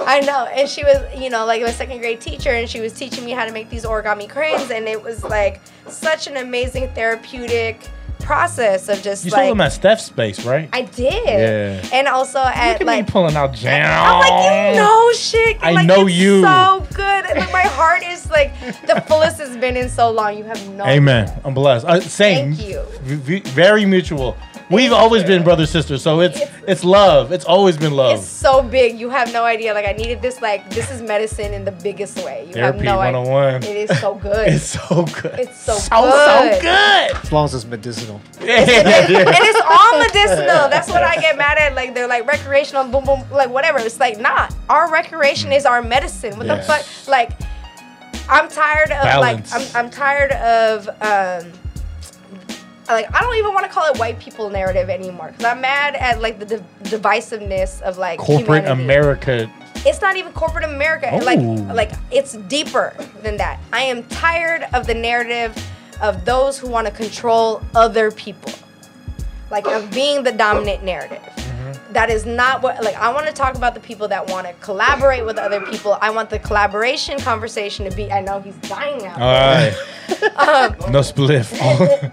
I 0.00 0.20
know. 0.20 0.46
And 0.46 0.68
she 0.68 0.82
was, 0.82 0.98
you 1.16 1.30
know, 1.30 1.46
like 1.46 1.62
my 1.62 1.70
second 1.70 1.98
grade 1.98 2.20
teacher, 2.20 2.50
and 2.50 2.68
she 2.68 2.80
was 2.80 2.92
teaching 2.92 3.24
me 3.24 3.30
how 3.30 3.44
to 3.44 3.52
make 3.52 3.70
these 3.70 3.84
origami 3.84 4.28
cranes, 4.28 4.70
and 4.70 4.88
it 4.88 5.00
was 5.00 5.22
like 5.22 5.60
such 5.86 6.26
an 6.26 6.38
amazing 6.38 6.88
therapeutic 6.94 7.88
process 8.22 8.88
of 8.88 9.02
just 9.02 9.24
You 9.24 9.30
like 9.30 9.50
them 9.50 9.60
at 9.60 9.72
Steph's 9.72 10.04
space, 10.04 10.44
right? 10.44 10.68
I 10.72 10.82
did. 10.82 11.12
Yeah. 11.12 11.88
And 11.92 12.08
also 12.08 12.38
Look 12.38 12.56
at 12.56 12.80
at 12.80 12.86
like 12.86 13.06
me 13.06 13.10
pulling 13.12 13.36
out 13.36 13.52
jam. 13.54 13.86
I'm 13.86 14.20
like, 14.20 14.74
you 14.74 14.80
know 14.80 15.12
shit. 15.12 15.58
I 15.62 15.72
like, 15.72 15.86
know 15.86 16.06
you. 16.06 16.42
So 16.42 16.86
good. 16.94 17.26
And, 17.26 17.38
like 17.38 17.52
my 17.52 17.62
heart 17.62 18.02
is 18.02 18.30
like 18.30 18.58
the 18.86 19.02
fullest 19.06 19.40
it's 19.40 19.56
been 19.56 19.76
in 19.76 19.88
so 19.88 20.10
long. 20.10 20.36
You 20.36 20.44
have 20.44 20.68
no. 20.70 20.84
Amen. 20.86 21.40
I'm 21.44 21.54
blessed. 21.54 21.86
Uh, 21.86 22.00
same. 22.00 22.54
Thank 22.54 22.68
you. 22.68 22.82
V- 23.02 23.40
very 23.40 23.84
mutual. 23.84 24.36
We've 24.70 24.92
always 24.92 25.22
been 25.24 25.42
brother 25.42 25.66
sister, 25.66 25.98
so 25.98 26.20
it's 26.20 26.36
It's- 26.40 26.50
it's 26.66 26.84
love. 26.84 27.32
It's 27.32 27.44
always 27.44 27.76
been 27.76 27.92
love. 27.94 28.18
It's 28.18 28.26
so 28.26 28.62
big. 28.62 28.98
You 28.98 29.10
have 29.10 29.32
no 29.32 29.44
idea. 29.44 29.74
Like 29.74 29.86
I 29.86 29.92
needed 29.92 30.22
this. 30.22 30.40
Like 30.40 30.68
this 30.70 30.90
is 30.90 31.02
medicine 31.02 31.52
in 31.52 31.64
the 31.64 31.72
biggest 31.72 32.16
way. 32.24 32.44
You 32.48 32.54
Therapy 32.54 32.78
have 32.78 32.84
no 32.84 33.00
idea. 33.00 33.20
101. 33.20 33.62
It 33.64 33.90
is 33.90 34.00
so 34.00 34.14
good. 34.14 34.48
It's 34.54 34.64
so 34.64 35.04
good. 35.22 35.38
It's 35.38 35.60
so 35.60 35.74
so, 35.74 35.88
so 35.88 36.48
good. 36.50 36.62
good. 36.62 37.16
As 37.24 37.32
long 37.32 37.44
as 37.44 37.54
it's 37.54 37.64
medicinal. 37.64 38.20
and 38.40 38.48
it's 38.48 39.60
all 39.68 39.98
medicinal. 39.98 40.68
That's 40.68 40.88
what 40.88 41.02
I 41.02 41.16
get 41.16 41.36
mad 41.36 41.58
at. 41.58 41.74
Like 41.74 41.94
they're 41.94 42.08
like 42.08 42.26
recreational, 42.26 42.84
boom 42.84 43.04
boom, 43.04 43.22
like 43.30 43.50
whatever. 43.50 43.78
It's 43.78 44.00
like 44.00 44.18
not. 44.18 44.54
Our 44.68 44.90
recreation 44.90 45.52
is 45.52 45.66
our 45.66 45.82
medicine. 45.82 46.36
What 46.36 46.46
Yes. 46.46 46.66
the 46.66 46.72
fuck? 46.72 47.08
Like 47.08 47.30
I'm 48.28 48.48
tired 48.48 48.90
of 48.92 49.02
Balance. 49.02 49.52
like 49.52 49.76
I'm 49.76 49.86
I'm 49.86 49.90
tired 49.90 50.32
of 50.32 50.88
um 51.02 51.52
like 52.88 53.14
I 53.14 53.20
don't 53.20 53.36
even 53.36 53.54
want 53.54 53.66
to 53.66 53.72
call 53.72 53.92
it 53.92 53.98
white 53.98 54.18
people 54.18 54.50
narrative 54.50 54.88
anymore 54.90 55.28
because 55.28 55.44
I'm 55.44 55.60
mad 55.60 55.94
at 55.94 56.20
like 56.20 56.38
the 56.38 56.46
div- 56.46 56.64
divisiveness 56.82 57.80
of 57.82 57.98
like 57.98 58.18
Corporate 58.18 58.64
humanity. 58.64 58.82
America. 58.82 59.52
It's 59.84 60.00
not 60.00 60.16
even 60.16 60.32
corporate 60.32 60.64
America. 60.64 61.10
Like 61.24 61.40
like 61.74 61.92
it's 62.10 62.34
deeper 62.34 62.94
than 63.22 63.36
that. 63.38 63.60
I 63.72 63.82
am 63.82 64.04
tired 64.04 64.66
of 64.72 64.86
the 64.86 64.94
narrative 64.94 65.56
of 66.00 66.24
those 66.24 66.58
who 66.58 66.68
want 66.68 66.86
to 66.86 66.92
control 66.92 67.62
other 67.74 68.10
people. 68.10 68.52
Like 69.50 69.66
of 69.66 69.90
being 69.90 70.22
the 70.22 70.32
dominant 70.32 70.82
narrative. 70.82 71.20
Mm-hmm. 71.20 71.92
That 71.92 72.10
is 72.10 72.24
not 72.24 72.62
what 72.62 72.82
like 72.82 72.94
I 72.96 73.12
want 73.12 73.26
to 73.26 73.32
talk 73.32 73.54
about 73.54 73.74
the 73.74 73.80
people 73.80 74.08
that 74.08 74.28
want 74.30 74.46
to 74.46 74.54
collaborate 74.54 75.24
with 75.24 75.36
other 75.36 75.60
people. 75.60 75.98
I 76.00 76.10
want 76.10 76.30
the 76.30 76.38
collaboration 76.38 77.18
conversation 77.18 77.88
to 77.88 77.94
be 77.94 78.10
I 78.10 78.20
know 78.20 78.40
he's 78.40 78.56
dying 78.68 79.04
out. 79.06 79.20
All 79.20 79.20
right. 79.20 79.74
Um, 80.36 80.76
No 80.92 81.00
spliff. 81.00 81.50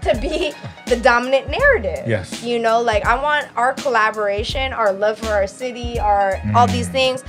to 0.02 0.18
be 0.20 0.52
the 0.86 0.96
dominant 1.00 1.48
narrative. 1.48 2.06
Yes. 2.06 2.42
You 2.42 2.58
know, 2.58 2.80
like 2.82 3.04
I 3.06 3.20
want 3.20 3.46
our 3.56 3.72
collaboration, 3.74 4.72
our 4.72 4.92
love 4.92 5.18
for 5.18 5.28
our 5.28 5.46
city, 5.46 5.98
our 5.98 6.40
all 6.54 6.66
these 6.66 6.88
Mm-hmm. 6.88 6.92
things 6.92 7.24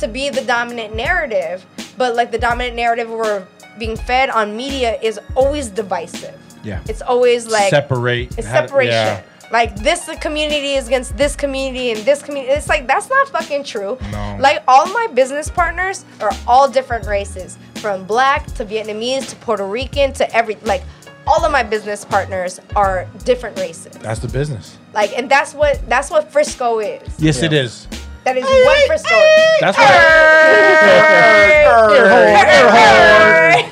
to 0.00 0.08
be 0.08 0.30
the 0.30 0.42
dominant 0.42 0.94
narrative. 0.94 1.64
But 1.96 2.14
like 2.14 2.30
the 2.30 2.38
dominant 2.38 2.76
narrative 2.76 3.10
we're 3.10 3.46
being 3.78 3.96
fed 3.96 4.30
on 4.30 4.56
media 4.56 4.98
is 5.02 5.18
always 5.34 5.68
divisive. 5.68 6.34
yeah. 6.62 6.80
It's 6.88 7.02
always 7.02 7.46
like 7.46 7.70
Separate. 7.70 8.28
it's 8.28 8.36
to- 8.36 8.42
separation. 8.42 8.92
yeah. 8.92 9.22
Like 9.52 9.74
this 9.80 10.08
community 10.20 10.74
is 10.74 10.86
against 10.86 11.16
this 11.16 11.34
community 11.34 11.90
and 11.90 11.98
this 12.04 12.22
community. 12.22 12.52
It's 12.54 12.68
like 12.68 12.86
that's 12.86 13.08
not 13.10 13.28
fucking 13.30 13.64
true. 13.64 13.98
No. 14.12 14.36
Like 14.38 14.62
all 14.68 14.86
my 14.86 15.08
business 15.12 15.50
partners 15.50 16.04
are 16.20 16.30
all 16.46 16.70
different 16.70 17.06
races, 17.08 17.58
from 17.80 18.04
black 18.04 18.46
to 18.54 18.64
Vietnamese 18.64 19.28
to 19.30 19.36
Puerto 19.36 19.66
Rican 19.66 20.12
to 20.14 20.34
every 20.36 20.56
like 20.62 20.82
all 21.26 21.44
of 21.44 21.52
my 21.52 21.62
business 21.62 22.04
partners 22.04 22.60
are 22.76 23.06
different 23.24 23.58
races. 23.58 23.92
That's 23.98 24.20
the 24.20 24.28
business. 24.28 24.76
Like 24.94 25.16
and 25.16 25.30
that's 25.30 25.54
what 25.54 25.80
that's 25.88 26.10
what 26.10 26.30
Frisco 26.32 26.78
is. 26.80 27.02
Yes, 27.18 27.42
it 27.42 27.52
Yeah. 27.52 27.60
is. 27.62 27.86
That 28.24 28.36
is 28.36 28.44
what 28.44 28.86
Frisco 28.86 29.16
is. 29.16 29.60
That's 29.60 29.78
what. 29.78 29.90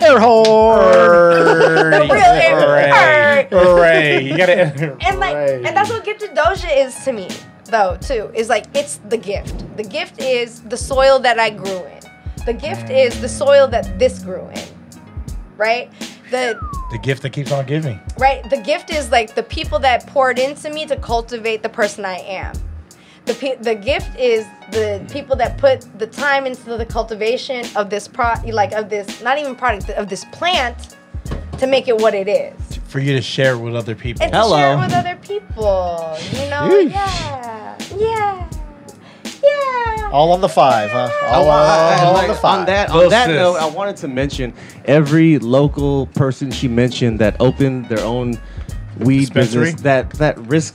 Air 0.00 0.18
horn. 0.20 0.80
The 1.90 2.08
real 2.10 2.12
air- 2.22 2.58
Hooray. 2.60 3.48
Hooray. 3.50 4.22
You 4.24 4.36
gotta. 4.36 4.96
and 5.06 5.18
like 5.20 5.36
and 5.36 5.76
that's 5.76 5.90
what 5.90 6.04
gifted 6.04 6.30
doja 6.34 6.68
is 6.76 6.94
to 7.04 7.12
me 7.12 7.28
though 7.66 7.98
too 8.00 8.30
is 8.34 8.48
like 8.48 8.64
it's 8.74 8.96
the 9.10 9.16
gift 9.18 9.64
the 9.76 9.82
gift 9.84 10.22
is 10.22 10.62
the 10.62 10.76
soil 10.76 11.18
that 11.18 11.38
i 11.38 11.50
grew 11.50 11.84
in 11.84 12.00
the 12.48 12.54
gift 12.54 12.88
is 12.88 13.20
the 13.20 13.28
soil 13.28 13.68
that 13.68 13.98
this 13.98 14.20
grew 14.20 14.48
in 14.54 14.64
right 15.58 15.90
the 16.30 16.58
The 16.90 16.98
gift 16.98 17.20
that 17.22 17.30
keeps 17.30 17.52
on 17.52 17.66
giving. 17.66 18.00
right 18.18 18.40
the 18.48 18.56
gift 18.56 18.88
is 18.90 19.10
like 19.10 19.34
the 19.34 19.42
people 19.42 19.78
that 19.80 20.06
poured 20.06 20.38
into 20.38 20.70
me 20.70 20.86
to 20.86 20.96
cultivate 20.96 21.62
the 21.62 21.68
person 21.68 22.06
i 22.06 22.16
am 22.40 22.54
the, 23.26 23.34
pe- 23.34 23.56
the 23.56 23.74
gift 23.74 24.10
is 24.18 24.46
the 24.70 25.06
people 25.12 25.36
that 25.36 25.58
put 25.58 25.86
the 25.98 26.06
time 26.06 26.46
into 26.46 26.78
the 26.78 26.86
cultivation 26.86 27.66
of 27.76 27.90
this 27.90 28.08
pro 28.08 28.32
like 28.60 28.72
of 28.72 28.88
this 28.88 29.06
not 29.22 29.36
even 29.38 29.54
product 29.54 29.90
of 29.90 30.08
this 30.08 30.24
plant 30.32 30.96
to 31.58 31.66
make 31.66 31.86
it 31.88 31.96
what 31.98 32.14
it 32.14 32.28
is 32.28 32.54
For 32.88 33.00
you 33.00 33.12
to 33.12 33.20
share 33.20 33.58
with 33.58 33.74
other 33.76 33.94
people. 33.94 34.22
and 34.22 34.32
to 34.32 34.38
share 34.38 34.72
Hello. 34.72 34.80
with 34.80 34.94
other 34.94 35.16
people. 35.16 36.16
You 36.40 36.46
know, 36.52 36.64
Yeesh. 36.72 36.92
yeah, 36.92 37.76
yeah, 37.96 38.48
yeah. 39.42 40.10
All 40.12 40.32
on 40.32 40.40
the 40.40 40.48
five, 40.48 40.90
huh? 40.90 41.10
All, 41.26 41.44
Oh, 41.44 41.48
I- 41.50 41.96
I- 41.98 42.04
all 42.04 42.12
like, 42.14 42.22
on 42.22 42.28
the 42.28 42.34
five. 42.34 42.58
on 42.60 42.66
that, 42.66 42.90
on 42.90 43.08
that 43.10 43.28
note, 43.28 43.56
I 43.56 43.66
wanted 43.66 43.96
to 43.98 44.08
mention 44.08 44.52
every 44.86 45.38
local 45.38 46.06
person 46.08 46.50
she 46.50 46.66
mentioned 46.68 47.18
that 47.18 47.36
opened 47.40 47.88
their 47.88 48.00
own 48.04 48.38
weed 49.00 49.20
Dispensary? 49.20 49.64
business. 49.64 49.82
That 49.82 50.10
that 50.14 50.38
risk 50.46 50.74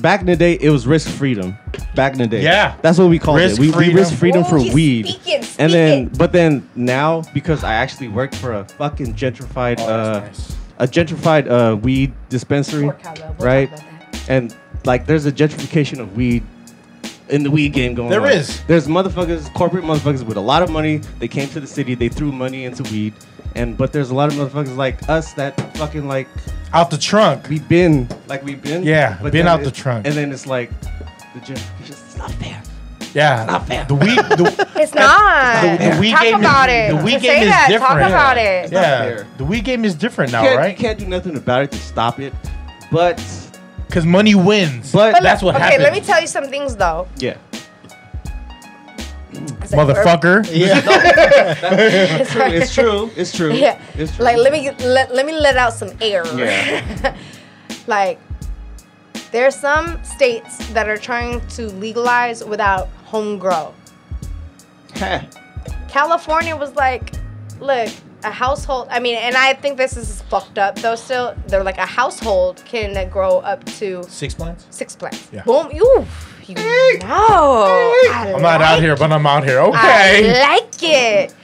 back 0.00 0.20
in 0.20 0.26
the 0.26 0.34
day, 0.36 0.54
it 0.60 0.70
was 0.70 0.86
risk 0.86 1.08
freedom. 1.10 1.56
Back 1.94 2.12
in 2.14 2.18
the 2.18 2.26
day, 2.26 2.42
Yeah. 2.42 2.74
that's 2.82 2.98
what 2.98 3.08
we 3.08 3.18
called 3.18 3.38
Risk 3.38 3.56
it. 3.56 3.60
We, 3.60 3.66
we 3.68 3.72
freedom. 3.72 3.94
risk 3.96 4.14
freedom 4.14 4.40
Ooh, 4.42 4.48
for 4.48 4.58
he's 4.58 4.72
weed. 4.74 5.06
speaking, 5.06 5.44
And 5.58 5.72
then, 5.72 5.92
speaking. 6.06 6.18
but 6.18 6.32
then 6.32 6.68
now, 6.74 7.22
because 7.34 7.62
I 7.62 7.74
actually 7.74 8.08
worked 8.08 8.34
for 8.34 8.52
a 8.54 8.64
fucking 8.64 9.14
gentrified, 9.14 9.76
Oh, 9.78 9.86
uh, 9.86 10.20
nice. 10.20 10.56
a 10.78 10.86
gentrified 10.88 11.48
uh, 11.50 11.76
weed 11.76 12.12
dispensary, 12.30 12.86
We'll 12.86 12.92
right? 13.38 13.70
talk 13.70 13.78
about 13.78 14.12
that. 14.12 14.30
And 14.30 14.56
like, 14.86 15.06
there's 15.06 15.26
a 15.26 15.32
gentrification 15.32 15.98
of 16.00 16.16
weed 16.16 16.42
in 17.32 17.42
the 17.42 17.50
weed 17.50 17.72
game 17.72 17.94
going 17.94 18.10
There 18.10 18.20
on. 18.22 18.28
is. 18.32 18.62
There's 18.64 18.86
motherfuckers, 18.86 19.52
corporate 19.54 19.84
motherfuckers 19.84 20.22
with 20.22 20.36
a 20.36 20.40
lot 20.40 20.62
of 20.62 20.70
money. 20.70 20.98
They 21.18 21.28
came 21.28 21.48
to 21.48 21.60
the 21.60 21.66
city. 21.66 21.94
They 21.94 22.08
threw 22.08 22.30
money 22.32 22.64
into 22.64 22.82
weed. 22.84 23.14
And 23.54 23.76
but 23.76 23.92
there's 23.92 24.10
a 24.10 24.14
lot 24.14 24.32
of 24.32 24.38
motherfuckers 24.38 24.76
like 24.76 25.08
us 25.08 25.32
that 25.34 25.58
fucking 25.76 26.06
like 26.08 26.26
Out 26.72 26.90
the 26.90 26.96
trunk. 26.98 27.48
we've 27.48 27.66
been 27.68 28.08
like 28.28 28.42
we've 28.44 28.62
been. 28.62 28.82
Yeah, 28.82 29.18
but 29.22 29.32
been 29.32 29.44
then 29.44 29.48
out 29.48 29.60
the 29.62 29.68
it- 29.68 29.74
trunk. 29.74 30.06
And 30.06 30.14
then 30.14 30.32
it's 30.32 30.46
like 30.46 30.70
the 31.34 31.40
gentrification. 31.40 31.90
It's 31.90 32.16
not 32.16 32.30
fair. 32.32 32.62
Yeah. 33.14 33.44
not 33.44 33.66
fair. 33.66 33.84
The 33.84 33.94
weed. 33.94 34.16
The, 34.18 34.68
It's 34.82 34.94
not. 34.94 35.78
the, 35.78 35.90
the 35.90 36.00
weed 36.00 36.12
Talk 36.12 36.22
game 36.22 36.40
about 36.40 36.68
is, 36.70 36.74
it. 36.94 36.96
The 36.96 37.04
weed 37.04 37.12
To 37.14 37.20
game 37.20 37.30
say 37.30 37.42
is 37.42 37.48
that, 37.50 37.66
different. 37.68 38.00
Talk 38.00 38.08
about 38.08 38.36
it. 38.38 38.72
not 38.72 38.80
Yeah. 38.80 38.98
fair. 39.02 39.26
The 39.36 39.44
weed 39.44 39.64
game 39.64 39.84
is 39.84 39.94
different 39.94 40.32
now, 40.32 40.42
can't, 40.42 40.56
right? 40.56 40.70
You 40.70 40.76
can't 40.82 40.98
do 40.98 41.06
nothing 41.06 41.36
about 41.36 41.62
it 41.64 41.70
to 41.72 41.78
stop 41.78 42.18
it. 42.20 42.32
But 42.90 43.20
Because 43.92 44.06
money 44.06 44.34
wins. 44.34 44.90
But- 44.90 45.12
But 45.12 45.22
that's 45.22 45.42
what 45.42 45.54
okay, 45.54 45.64
happens. 45.64 45.82
let 45.82 45.92
me 45.92 46.00
tell 46.00 46.18
you 46.18 46.26
some 46.26 46.46
things 46.48 46.76
though. 46.76 47.06
yeah, 47.18 47.36
It's 49.60 49.70
like, 49.70 49.86
Motherfucker. 49.86 50.48
Yeah. 50.50 50.80
It's 52.22 52.34
right. 52.34 52.54
it's 52.54 52.72
true. 52.74 53.10
It's 53.14 53.36
true. 53.36 53.52
Yeah. 53.52 53.78
it's 53.94 54.16
true. 54.16 54.24
Like 54.28 54.38
let 54.38 54.50
me 54.50 54.70
let, 54.80 55.14
let 55.14 55.26
me 55.26 55.34
let 55.34 55.58
out 55.58 55.74
some 55.74 55.90
air. 56.00 56.24
Yeah. 56.34 57.14
like 57.86 58.18
there 59.30 59.46
are 59.46 59.50
some 59.50 60.02
states 60.04 60.56
that 60.72 60.88
are 60.88 60.96
trying 60.96 61.46
to 61.48 61.66
legalize 61.72 62.42
without 62.42 62.88
home 63.04 63.38
grow. 63.38 63.74
Heh. 64.94 65.20
California 65.90 66.56
was 66.56 66.74
like, 66.76 67.12
look, 67.60 67.90
a 68.24 68.30
household. 68.30 68.88
I 68.90 68.98
mean, 69.00 69.16
and 69.16 69.36
I 69.36 69.54
think 69.54 69.76
this 69.76 69.96
is 69.96 70.22
fucked 70.22 70.58
up 70.58 70.76
though. 70.76 70.94
Still, 70.94 71.34
they're 71.48 71.64
like 71.64 71.78
a 71.78 71.86
household 71.86 72.62
can 72.64 73.08
grow 73.10 73.38
up 73.38 73.64
to 73.78 74.02
Six 74.04 74.34
plants? 74.34 74.66
six 74.70 74.94
plants. 74.96 75.28
Yeah. 75.32 75.42
Boom. 75.44 75.70
You. 75.72 76.06
You 76.46 76.54
know. 76.56 77.92
I 78.12 78.32
I'm 78.34 78.42
not 78.42 78.60
out 78.60 78.80
here, 78.80 78.96
but 78.96 79.12
I'm 79.12 79.26
out 79.26 79.44
here. 79.44 79.60
okay 79.60 79.78
I 79.78 80.18
Okay. 80.18 80.40
like 80.42 80.82
it. 80.82 81.34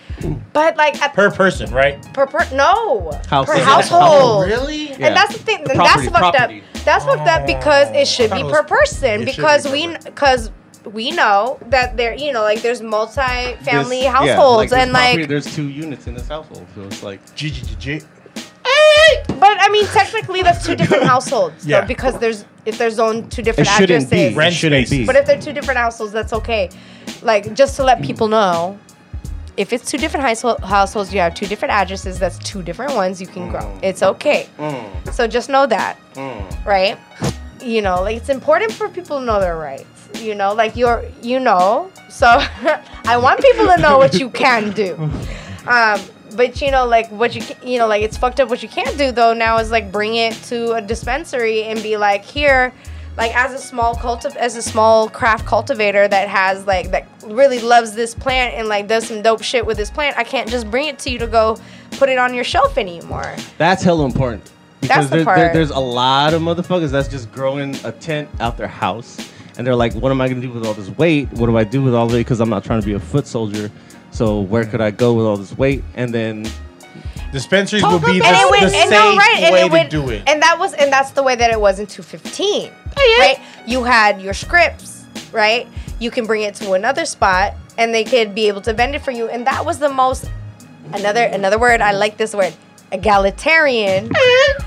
But 0.53 0.77
like 0.77 1.01
at 1.01 1.15
Per 1.15 1.31
person, 1.31 1.73
right? 1.73 2.03
per, 2.13 2.27
per 2.27 2.45
no 2.53 3.13
House- 3.31 3.47
per 3.47 3.55
Is 3.55 3.61
it 3.61 3.65
household. 3.65 4.45
Oh, 4.45 4.47
really? 4.47 4.89
Yeah. 4.91 5.07
And 5.07 5.17
that's 5.17 5.33
the 5.35 5.39
thing. 5.39 5.63
The 5.63 5.75
property- 5.75 6.09
that's 6.09 6.19
fucked 6.19 6.37
property. 6.37 6.61
up. 6.75 6.85
That's 6.85 7.05
fucked 7.05 7.29
up 7.29 7.47
because 7.47 7.89
Oh, 7.91 7.99
it 8.01 8.09
should 8.09 8.33
be 8.33 8.43
per 8.43 8.65
person 8.65 9.23
it 9.23 9.27
should 9.27 9.37
be 9.37 9.37
because 9.37 9.67
per 9.67 9.73
we 9.73 9.97
because 10.05 10.51
we 10.85 11.11
know 11.11 11.59
that 11.67 11.97
there 11.97 12.15
you 12.15 12.33
know 12.33 12.43
like 12.43 12.63
there's 12.63 12.81
multi-family 12.83 13.97
This- 13.97 14.05
yeah, 14.05 14.13
households 14.13 14.71
this 14.71 14.79
and 14.79 14.91
property, 14.93 15.19
like 15.21 15.29
there's 15.29 15.55
two 15.55 15.69
units 15.69 16.07
in 16.07 16.15
this 16.15 16.29
household, 16.29 16.67
so 16.75 16.83
it's 16.83 17.03
like 17.03 17.21
G 17.35 17.51
G 17.51 17.63
G 17.63 17.75
G. 17.79 18.01
but 19.39 19.57
I 19.61 19.69
mean 19.71 19.87
technically 19.87 20.43
that's 20.43 20.65
two 20.67 20.77
different 20.77 21.05
households 21.15 21.65
though, 21.65 21.71
Yeah. 21.79 21.85
because 21.85 22.19
there's 22.19 22.45
if 22.67 22.77
they're 22.79 22.91
zoned 22.91 23.31
two 23.33 23.41
it 23.41 23.45
different 23.45 23.69
shouldn't 23.69 24.11
be. 24.11 24.17
addresses. 24.17 24.37
Rent 24.37 24.55
shouldn't 24.55 24.87
space. 24.87 24.99
be. 25.01 25.07
But 25.07 25.17
if 25.17 25.27
they're 25.27 25.41
two 25.41 25.53
different 25.53 25.79
households, 25.79 26.13
that's 26.13 26.33
okay. 26.33 26.69
Like 27.23 27.55
just 27.55 27.77
to 27.77 27.85
let 27.85 28.03
people 28.03 28.29
know, 28.29 28.79
if 29.57 29.73
it's 29.73 29.91
two 29.91 29.97
different 29.99 30.27
household 30.27 30.61
households, 30.61 31.13
you 31.15 31.21
have 31.21 31.35
two 31.35 31.47
different 31.47 31.73
addresses. 31.73 32.19
That's 32.19 32.39
two 32.39 32.63
different 32.63 32.95
ones 32.95 33.21
you 33.21 33.27
can 33.27 33.49
grow. 33.51 33.67
It's 33.83 34.03
okay. 34.03 34.49
Mm, 34.59 35.13
So 35.15 35.27
just 35.27 35.49
know 35.49 35.67
that, 35.67 35.97
mm. 36.15 36.65
right? 36.67 36.99
You 37.63 37.81
know, 37.83 38.03
like 38.03 38.17
it's 38.17 38.29
important 38.29 38.73
for 38.73 38.89
people 38.89 39.19
to 39.21 39.25
know 39.25 39.41
their 39.41 39.57
rights. 39.57 39.87
You 40.17 40.35
know, 40.35 40.53
like 40.55 40.77
you're, 40.77 41.05
you 41.23 41.39
know. 41.41 41.91
So 42.09 42.27
I 43.07 43.17
want 43.17 43.41
people 43.41 43.67
to 43.67 43.77
know 43.79 43.99
what 43.99 44.15
you 44.15 44.31
can 44.31 44.73
do. 44.73 45.11
Um, 45.67 46.01
but 46.35 46.63
you 46.63 46.71
know, 46.71 46.87
like 46.87 47.11
what 47.11 47.35
you, 47.35 47.43
you 47.63 47.79
know, 47.79 47.87
like 47.87 48.01
it's 48.03 48.17
fucked 48.17 48.41
up. 48.41 48.49
What 48.49 48.63
you 48.63 48.71
can't 48.71 48.97
do 48.97 49.13
though 49.13 49.35
now 49.35 49.59
is 49.59 49.71
like 49.71 49.93
bring 49.93 50.17
it 50.17 50.33
to 50.45 50.73
a 50.73 50.81
dispensary 50.81 51.65
and 51.65 51.83
be 51.83 51.99
like, 51.99 52.25
here, 52.25 52.73
like 53.19 53.37
as 53.37 53.53
a 53.53 53.59
small 53.59 53.95
cultiv, 53.95 54.35
as 54.37 54.57
a 54.57 54.63
small 54.63 55.11
craft 55.11 55.45
cultivator 55.45 56.09
that 56.09 56.27
has 56.29 56.67
like 56.67 56.91
that 56.93 57.07
really 57.27 57.59
loves 57.59 57.93
this 57.95 58.15
plant 58.15 58.55
and 58.55 58.67
like 58.67 58.87
does 58.89 59.07
some 59.07 59.21
dope 59.21 59.43
shit 59.43 59.67
with 59.67 59.77
this 59.77 59.91
plant. 59.91 60.17
I 60.17 60.25
can't 60.25 60.49
just 60.49 60.71
bring 60.71 60.89
it 60.89 60.99
to 61.01 61.11
you 61.11 61.19
to 61.19 61.27
go 61.27 61.59
put 61.93 62.09
it 62.09 62.17
on 62.17 62.33
your 62.33 62.45
shelf 62.45 62.79
anymore. 62.79 63.35
That's 63.59 63.83
hella 63.83 64.07
important. 64.07 64.51
Because 64.81 65.11
the 65.11 65.17
there, 65.17 65.25
there- 65.27 65.53
there's 65.53 65.71
a 65.71 65.79
lot 65.79 66.33
of 66.33 66.41
motherfuckers 66.41 66.93
that's 66.93 67.09
just 67.09 67.31
growing 67.31 67.75
a 67.85 67.93
tent 67.93 68.31
out 68.41 68.57
their 68.57 68.69
house. 68.69 69.19
And 69.59 69.67
they're 69.67 69.77
like, 69.77 69.93
what 69.95 70.11
am 70.13 70.21
I 70.21 70.29
going 70.29 70.41
to 70.41 70.47
do 70.47 70.53
with 70.53 70.65
all 70.65 70.75
this 70.75 70.89
weight? 70.97 71.31
What 71.33 71.47
do 71.47 71.59
I 71.59 71.65
do 71.65 71.83
with 71.83 71.95
all 71.95 72.07
this? 72.07 72.19
Because 72.19 72.41
I'm 72.41 72.49
not 72.49 72.65
trying 72.65 72.81
to 72.81 72.87
be 72.87 72.95
a 72.95 73.01
foot 73.01 73.27
soldier. 73.27 73.71
So 74.13 74.41
where 74.41 74.65
could 74.65 74.81
I 74.81 74.93
go 74.93 75.15
with 75.15 75.27
all 75.27 75.37
this 75.37 75.59
weight? 75.59 75.83
And 75.95 76.15
then 76.15 76.47
Dispensaries 77.33 77.83
will 77.83 77.99
be 77.99 78.21
the, 78.21 78.25
and 78.25 78.37
it 78.37 78.51
went, 78.51 78.73
the 78.73 78.79
and 78.79 78.89
safe 78.89 78.91
no, 78.91 79.17
right, 79.17 79.41
and 79.41 79.53
way 79.53 79.61
it 79.63 79.71
went, 79.71 79.91
to 79.91 80.01
do 80.01 80.09
it. 80.11 80.23
and 80.27 80.41
that 80.41 80.59
was, 80.59 80.73
and 80.73 80.91
that's 80.91 81.11
the 81.11 81.23
way 81.23 81.37
that 81.37 81.51
it 81.51 81.61
was 81.61 81.79
in 81.79 81.87
215, 81.87 82.73
right? 82.97 83.39
You 83.67 83.85
had 83.85 84.23
your 84.23 84.33
scripts, 84.33 85.05
right? 85.31 85.69
You 85.99 86.11
can 86.11 86.25
bring 86.25 86.43
it 86.43 86.55
to 86.57 86.73
another 86.73 87.05
spot, 87.05 87.55
and 87.77 87.93
they 87.93 88.05
could 88.05 88.35
be 88.35 88.49
able 88.49 88.63
to 88.63 88.73
vend 88.73 88.95
it 88.95 89.01
for 89.01 89.11
you, 89.11 89.29
and 89.29 89.47
that 89.47 89.67
was 89.67 89.79
the 89.79 89.91
most, 89.91 90.31
another, 90.95 91.25
another 91.25 91.59
word. 91.59 91.83
I 91.83 91.93
like 91.93 92.17
this 92.17 92.35
word, 92.35 92.55
egalitarian, 92.93 94.07
uh-huh. 94.07 94.65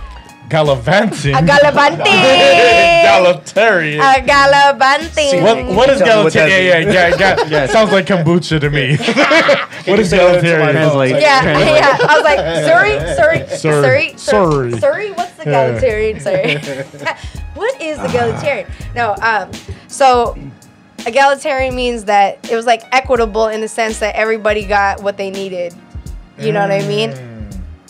Gallivanting. 0.51 1.33
a 1.33 1.41
gallivanting, 1.41 2.05
Egalitarian. 3.01 4.01
a 4.01 4.21
gallivanting. 4.25 5.41
What, 5.43 5.65
what 5.75 5.89
is 5.89 5.99
Tell 5.99 6.23
me 6.23 6.27
egalitarian? 6.29 6.87
Yeah, 6.93 7.07
yeah, 7.07 7.15
yeah, 7.19 7.47
yeah. 7.47 7.65
Sounds 7.67 7.91
like 7.91 8.05
kombucha 8.05 8.59
to 8.59 8.69
me. 8.69 8.97
what 9.89 9.99
is 9.99 10.09
say 10.09 10.17
that 10.17 10.35
into 10.35 10.59
my 10.59 10.69
egalitarian? 10.69 10.73
Translate. 10.75 11.21
Yeah, 11.21 11.41
Translate. 11.41 11.67
yeah. 11.67 11.97
I 12.01 12.15
was 12.15 12.23
like, 12.23 12.39
Surrey, 12.67 12.99
Surrey, 13.15 13.57
Surrey. 13.57 13.57
Surrey, 13.57 14.17
Surrey. 14.17 14.71
Surrey, 14.71 14.79
Surrey. 14.79 15.11
What's 15.13 15.31
the 15.33 15.49
Yeah. 15.49 15.65
egalitarian? 15.67 16.19
Sorry. 16.19 16.57
what 17.55 17.81
is 17.81 17.97
egalitarian? 17.99 18.67
No. 18.93 19.15
Um. 19.21 19.49
So, 19.87 20.37
egalitarian 21.07 21.75
means 21.75 22.05
that 22.05 22.39
it 22.51 22.55
was 22.55 22.65
like 22.65 22.83
equitable 22.91 23.47
in 23.47 23.61
the 23.61 23.67
sense 23.67 23.99
that 23.99 24.15
everybody 24.15 24.65
got 24.65 25.01
what 25.01 25.15
they 25.17 25.29
needed. 25.31 25.73
You 26.37 26.51
know 26.51 26.61
what 26.61 26.71
I 26.71 26.85
mean? 26.87 27.11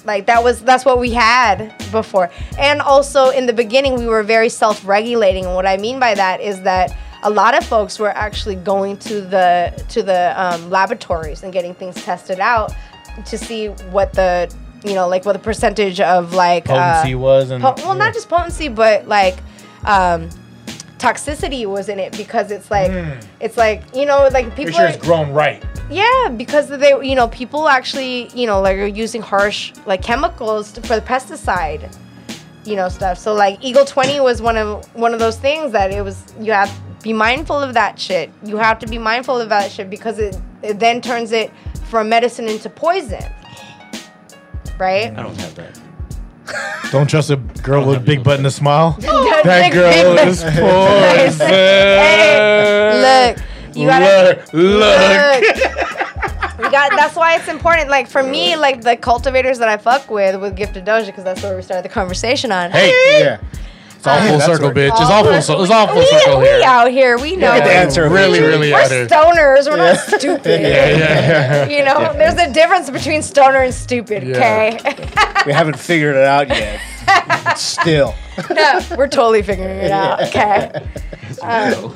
Like 0.05 0.25
that 0.25 0.43
was 0.43 0.61
that's 0.61 0.85
what 0.85 0.99
we 0.99 1.11
had 1.11 1.73
before. 1.91 2.29
And 2.57 2.81
also 2.81 3.29
in 3.29 3.45
the 3.45 3.53
beginning 3.53 3.95
we 3.95 4.07
were 4.07 4.23
very 4.23 4.49
self-regulating. 4.49 5.45
And 5.45 5.55
what 5.55 5.65
I 5.65 5.77
mean 5.77 5.99
by 5.99 6.15
that 6.15 6.41
is 6.41 6.61
that 6.63 6.95
a 7.23 7.29
lot 7.29 7.55
of 7.55 7.65
folks 7.65 7.99
were 7.99 8.09
actually 8.09 8.55
going 8.55 8.97
to 8.97 9.21
the 9.21 9.83
to 9.89 10.03
the 10.03 10.33
um, 10.41 10.69
laboratories 10.69 11.43
and 11.43 11.53
getting 11.53 11.73
things 11.73 11.95
tested 12.03 12.39
out 12.39 12.73
to 13.25 13.37
see 13.37 13.67
what 13.67 14.13
the 14.13 14.53
you 14.83 14.93
know 14.93 15.07
like 15.07 15.25
what 15.25 15.33
the 15.33 15.39
percentage 15.39 15.99
of 15.99 16.33
like 16.33 16.65
Potency 16.65 17.13
uh, 17.13 17.17
was 17.19 17.51
and 17.51 17.63
po- 17.63 17.75
well 17.77 17.95
not 17.95 18.13
just 18.13 18.29
potency 18.29 18.67
but 18.67 19.07
like 19.07 19.37
um, 19.85 20.29
toxicity 21.01 21.65
was 21.65 21.89
in 21.89 21.99
it 21.99 22.15
because 22.15 22.51
it's 22.51 22.69
like 22.69 22.91
hmm. 22.91 23.19
it's 23.39 23.57
like 23.57 23.81
you 23.95 24.05
know 24.05 24.29
like 24.31 24.45
Make 24.45 24.55
people 24.55 24.73
sure 24.73 24.85
are, 24.85 24.89
it's 24.89 25.03
grown 25.03 25.33
right. 25.33 25.63
yeah, 25.89 26.29
because 26.29 26.69
they, 26.69 26.91
you 27.01 27.15
know, 27.15 27.27
people 27.27 27.67
actually, 27.67 28.29
you 28.29 28.45
know, 28.45 28.61
like 28.61 28.77
are 28.77 28.85
using 28.85 29.21
harsh 29.21 29.73
like 29.87 30.03
chemicals 30.03 30.71
to, 30.73 30.81
for 30.81 30.95
the 30.95 31.01
pesticide, 31.01 31.93
you 32.65 32.75
know, 32.75 32.87
stuff. 32.87 33.17
So 33.17 33.33
like 33.33 33.63
Eagle 33.63 33.83
Twenty 33.83 34.19
was 34.19 34.41
one 34.41 34.57
of 34.57 34.85
one 34.95 35.13
of 35.13 35.19
those 35.19 35.37
things 35.37 35.71
that 35.71 35.91
it 35.91 36.03
was. 36.03 36.23
You 36.39 36.51
have 36.51 36.69
to 36.69 37.03
be 37.03 37.13
mindful 37.13 37.57
of 37.57 37.73
that 37.73 37.99
shit. 37.99 38.31
You 38.43 38.57
have 38.57 38.77
to 38.79 38.87
be 38.87 38.99
mindful 38.99 39.41
of 39.41 39.49
that 39.49 39.71
shit 39.71 39.89
because 39.89 40.19
it 40.19 40.37
it 40.61 40.79
then 40.79 41.01
turns 41.01 41.31
it 41.31 41.51
from 41.89 42.09
medicine 42.09 42.47
into 42.47 42.69
poison, 42.69 43.25
right? 44.77 45.11
I 45.17 45.23
don't 45.23 45.39
have 45.41 45.55
that. 45.55 45.79
Don't 46.91 47.09
trust 47.09 47.29
a 47.31 47.37
girl 47.63 47.85
with 47.87 47.97
a 47.97 48.01
big 48.01 48.23
butt 48.23 48.37
and 48.37 48.45
a 48.47 48.51
smile. 48.51 48.91
That 48.99 49.41
that 49.45 49.71
girl 49.73 50.15
big- 50.15 50.27
is 50.27 50.43
poison. 50.43 51.47
Hey, 51.51 53.33
look, 53.35 53.75
you 53.75 53.87
gotta 53.87 54.43
look, 54.53 54.53
look. 54.53 56.57
We 56.59 56.69
got. 56.69 56.91
That's 56.91 57.15
why 57.15 57.35
it's 57.37 57.47
important. 57.47 57.89
Like 57.89 58.07
for 58.07 58.21
me, 58.23 58.55
like 58.55 58.81
the 58.81 58.95
cultivators 58.97 59.57
that 59.59 59.69
I 59.69 59.77
fuck 59.77 60.09
with 60.11 60.39
with 60.39 60.55
Gifted 60.55 60.85
Doja, 60.85 61.07
because 61.07 61.23
that's 61.23 61.41
where 61.41 61.55
we 61.55 61.61
started 61.63 61.83
the 61.83 61.89
conversation 61.93 62.51
on. 62.51 62.69
Hey, 62.71 62.89
Yeah. 63.19 63.39
it's 63.95 64.05
all 64.05 64.17
uh, 64.17 64.27
full 64.27 64.39
circle, 64.41 64.67
right. 64.67 64.75
bitch. 64.75 64.91
It's 64.91 64.99
all 65.01 65.23
full 65.23 65.41
circle. 65.41 65.63
It's 65.63 65.71
all 65.71 65.87
full 65.87 65.95
we, 65.97 66.05
circle 66.07 66.39
we 66.39 66.45
here. 66.45 66.61
out 66.63 66.91
here. 66.91 67.17
We 67.17 67.35
know. 67.35 67.51
Get 67.57 67.63
the 67.63 67.71
it. 67.71 67.75
answer. 67.77 68.09
Really, 68.09 68.41
really 68.41 68.71
We're 68.71 68.81
out 68.81 68.91
stoners. 68.91 69.67
We're 69.69 69.77
not 69.77 69.97
stupid. 69.97 70.45
Yeah, 70.61 70.89
yeah. 70.89 71.67
You 71.69 71.83
know, 71.85 72.13
there's 72.13 72.35
a 72.35 72.51
difference 72.53 72.89
between 72.91 73.23
stoner 73.23 73.59
and 73.63 73.73
stupid. 73.73 74.23
Yeah. 74.23 74.77
Okay. 74.77 75.43
We 75.45 75.53
haven't 75.53 75.79
figured 75.79 76.15
it 76.15 76.23
out 76.25 76.49
yet. 76.49 76.79
Still. 77.55 78.15
no, 78.49 78.79
we're 78.97 79.07
totally 79.07 79.41
figuring 79.41 79.77
it 79.77 79.91
out. 79.91 80.21
Okay. 80.23 80.71
Um, 81.41 81.93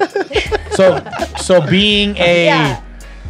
So, 0.71 1.03
so 1.41 1.65
being 1.69 2.15
a 2.17 2.45
Yeah. 2.45 2.81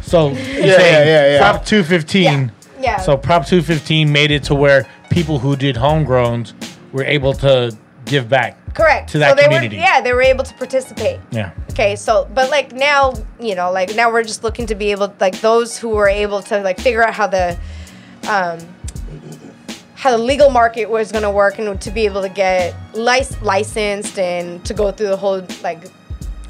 so 0.02 0.30
Yeah, 0.30 0.36
yeah, 0.36 0.68
yeah, 0.78 1.04
yeah. 1.32 1.38
Prop 1.52 1.64
two 1.64 1.82
fifteen. 1.82 2.52
Yeah. 2.80 2.98
So 2.98 3.16
Prop 3.16 3.46
two 3.46 3.62
fifteen 3.62 4.12
made 4.12 4.30
it 4.30 4.42
to 4.44 4.54
where 4.54 4.86
people 5.10 5.38
who 5.38 5.56
did 5.56 5.76
homegrowns 5.76 6.52
were 6.92 7.04
able 7.04 7.32
to 7.34 7.76
give 8.04 8.28
back. 8.28 8.56
Correct. 8.74 9.08
to 9.10 9.18
that 9.20 9.30
so 9.30 9.34
they 9.36 9.44
community. 9.44 9.76
Were, 9.76 9.82
yeah, 9.82 10.00
they 10.02 10.12
were 10.12 10.20
able 10.22 10.44
to 10.44 10.52
participate. 10.54 11.18
Yeah. 11.30 11.52
Okay, 11.70 11.96
so 11.96 12.28
but 12.34 12.50
like 12.50 12.72
now, 12.72 13.14
you 13.40 13.54
know, 13.54 13.72
like 13.72 13.94
now 13.96 14.12
we're 14.12 14.22
just 14.22 14.44
looking 14.44 14.66
to 14.66 14.74
be 14.74 14.90
able 14.90 15.14
like 15.18 15.40
those 15.40 15.78
who 15.78 15.88
were 15.90 16.08
able 16.08 16.42
to 16.42 16.60
like 16.60 16.78
figure 16.78 17.02
out 17.02 17.14
how 17.14 17.26
the 17.26 17.56
um 18.28 18.58
how 20.06 20.16
the 20.16 20.22
legal 20.22 20.50
market 20.50 20.88
was 20.88 21.10
going 21.10 21.24
to 21.24 21.30
work 21.30 21.58
and 21.58 21.80
to 21.80 21.90
be 21.90 22.04
able 22.04 22.22
to 22.22 22.28
get 22.28 22.76
lic- 22.94 23.42
licensed 23.42 24.16
and 24.20 24.64
to 24.64 24.72
go 24.72 24.92
through 24.92 25.08
the 25.08 25.16
whole 25.16 25.44
like 25.64 25.82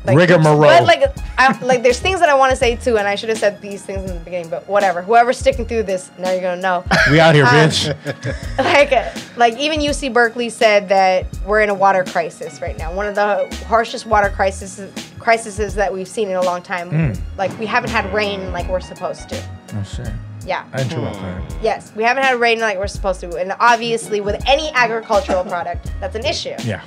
like 0.04 0.16
Rigmarole. 0.18 0.60
But 0.60 0.84
like 0.84 1.02
I, 1.38 1.58
like 1.64 1.82
there's 1.82 1.98
things 1.98 2.20
that 2.20 2.28
I 2.28 2.34
want 2.34 2.50
to 2.50 2.56
say 2.56 2.76
too 2.76 2.98
and 2.98 3.08
I 3.08 3.14
should 3.14 3.30
have 3.30 3.38
said 3.38 3.62
these 3.62 3.82
things 3.82 4.10
in 4.10 4.18
the 4.18 4.22
beginning, 4.22 4.50
but 4.50 4.68
whatever. 4.68 5.00
Whoever's 5.00 5.38
sticking 5.38 5.64
through 5.64 5.84
this, 5.84 6.10
now 6.18 6.32
you're 6.32 6.42
going 6.42 6.58
to 6.58 6.62
know. 6.62 6.84
We 7.10 7.18
out 7.18 7.34
here, 7.34 7.46
Um, 7.46 7.50
bitch. 7.50 8.58
like 8.58 9.36
like 9.38 9.56
even 9.58 9.80
UC 9.80 10.12
Berkeley 10.12 10.50
said 10.50 10.90
that 10.90 11.24
we're 11.46 11.62
in 11.62 11.70
a 11.70 11.74
water 11.74 12.04
crisis 12.04 12.60
right 12.60 12.76
now. 12.76 12.92
One 12.92 13.06
of 13.06 13.14
the 13.14 13.48
harshest 13.66 14.04
water 14.04 14.28
crises 14.28 14.82
crises 15.18 15.74
that 15.74 15.90
we've 15.92 16.06
seen 16.08 16.28
in 16.28 16.36
a 16.36 16.42
long 16.42 16.60
time. 16.60 16.90
Mm. 16.90 17.20
Like 17.38 17.58
we 17.58 17.64
haven't 17.64 17.90
had 17.90 18.12
rain 18.12 18.52
like 18.52 18.68
we're 18.68 18.80
supposed 18.80 19.30
to. 19.30 19.42
Oh 19.74 19.82
shit. 19.82 20.12
Yeah. 20.46 20.64
I 20.72 20.78
didn't 20.78 21.02
know 21.02 21.08
about 21.08 21.20
that. 21.20 21.62
Yes, 21.62 21.92
we 21.96 22.04
haven't 22.04 22.22
had 22.22 22.38
rain 22.38 22.60
like 22.60 22.78
we're 22.78 22.86
supposed 22.86 23.20
to. 23.20 23.36
And 23.36 23.52
obviously 23.58 24.20
with 24.20 24.42
any 24.46 24.70
agricultural 24.74 25.44
product, 25.44 25.90
that's 26.00 26.14
an 26.14 26.24
issue. 26.24 26.54
Yeah. 26.64 26.82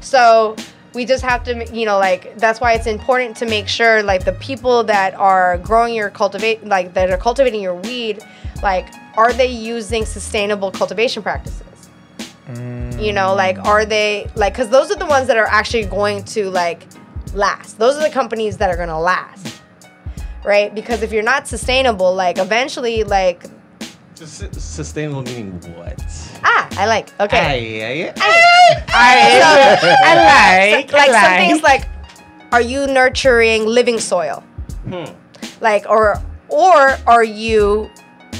So 0.00 0.54
we 0.94 1.04
just 1.04 1.24
have 1.24 1.42
to, 1.44 1.64
you 1.72 1.86
know, 1.86 1.98
like 1.98 2.36
that's 2.36 2.60
why 2.60 2.74
it's 2.74 2.86
important 2.86 3.36
to 3.38 3.46
make 3.46 3.68
sure, 3.68 4.02
like 4.02 4.24
the 4.24 4.32
people 4.34 4.84
that 4.84 5.14
are 5.14 5.58
growing 5.58 5.94
your 5.94 6.10
cultivate, 6.10 6.64
like 6.64 6.94
that 6.94 7.10
are 7.10 7.16
cultivating 7.16 7.62
your 7.62 7.74
weed, 7.74 8.22
like 8.62 8.88
are 9.16 9.32
they 9.32 9.46
using 9.46 10.04
sustainable 10.04 10.70
cultivation 10.70 11.22
practices? 11.22 11.66
You 12.98 13.12
know, 13.12 13.34
like 13.34 13.58
are 13.64 13.84
they 13.84 14.28
like 14.34 14.52
because 14.52 14.68
those 14.68 14.90
are 14.90 14.96
the 14.96 15.06
ones 15.06 15.28
that 15.28 15.36
are 15.36 15.46
actually 15.46 15.84
going 15.84 16.24
to 16.24 16.50
like 16.50 16.86
last. 17.32 17.78
Those 17.78 17.96
are 17.96 18.02
the 18.02 18.10
companies 18.10 18.56
that 18.58 18.70
are 18.70 18.76
going 18.76 18.88
to 18.88 18.98
last, 18.98 19.62
right? 20.44 20.74
Because 20.74 21.02
if 21.02 21.12
you're 21.12 21.22
not 21.22 21.46
sustainable, 21.48 22.14
like 22.14 22.38
eventually, 22.38 23.04
like 23.04 23.44
Sus- 24.14 24.48
Sustainable 24.62 25.22
meaning 25.22 25.52
what? 25.76 25.98
ah, 26.44 26.68
I 26.72 26.86
like 26.86 27.08
okay. 27.20 27.38
Ay, 27.38 27.84
ay, 27.84 28.14
ay. 28.16 28.84
I, 28.88 29.90
I 30.04 30.74
like 30.76 30.92
like 30.92 31.10
some 31.10 31.36
things 31.38 31.62
like 31.62 31.88
are 32.52 32.60
you 32.60 32.86
nurturing 32.86 33.64
living 33.66 33.98
soil 33.98 34.42
Hmm. 34.88 35.04
like 35.60 35.86
or 35.88 36.16
or 36.48 36.96
are 37.06 37.24
you 37.24 37.88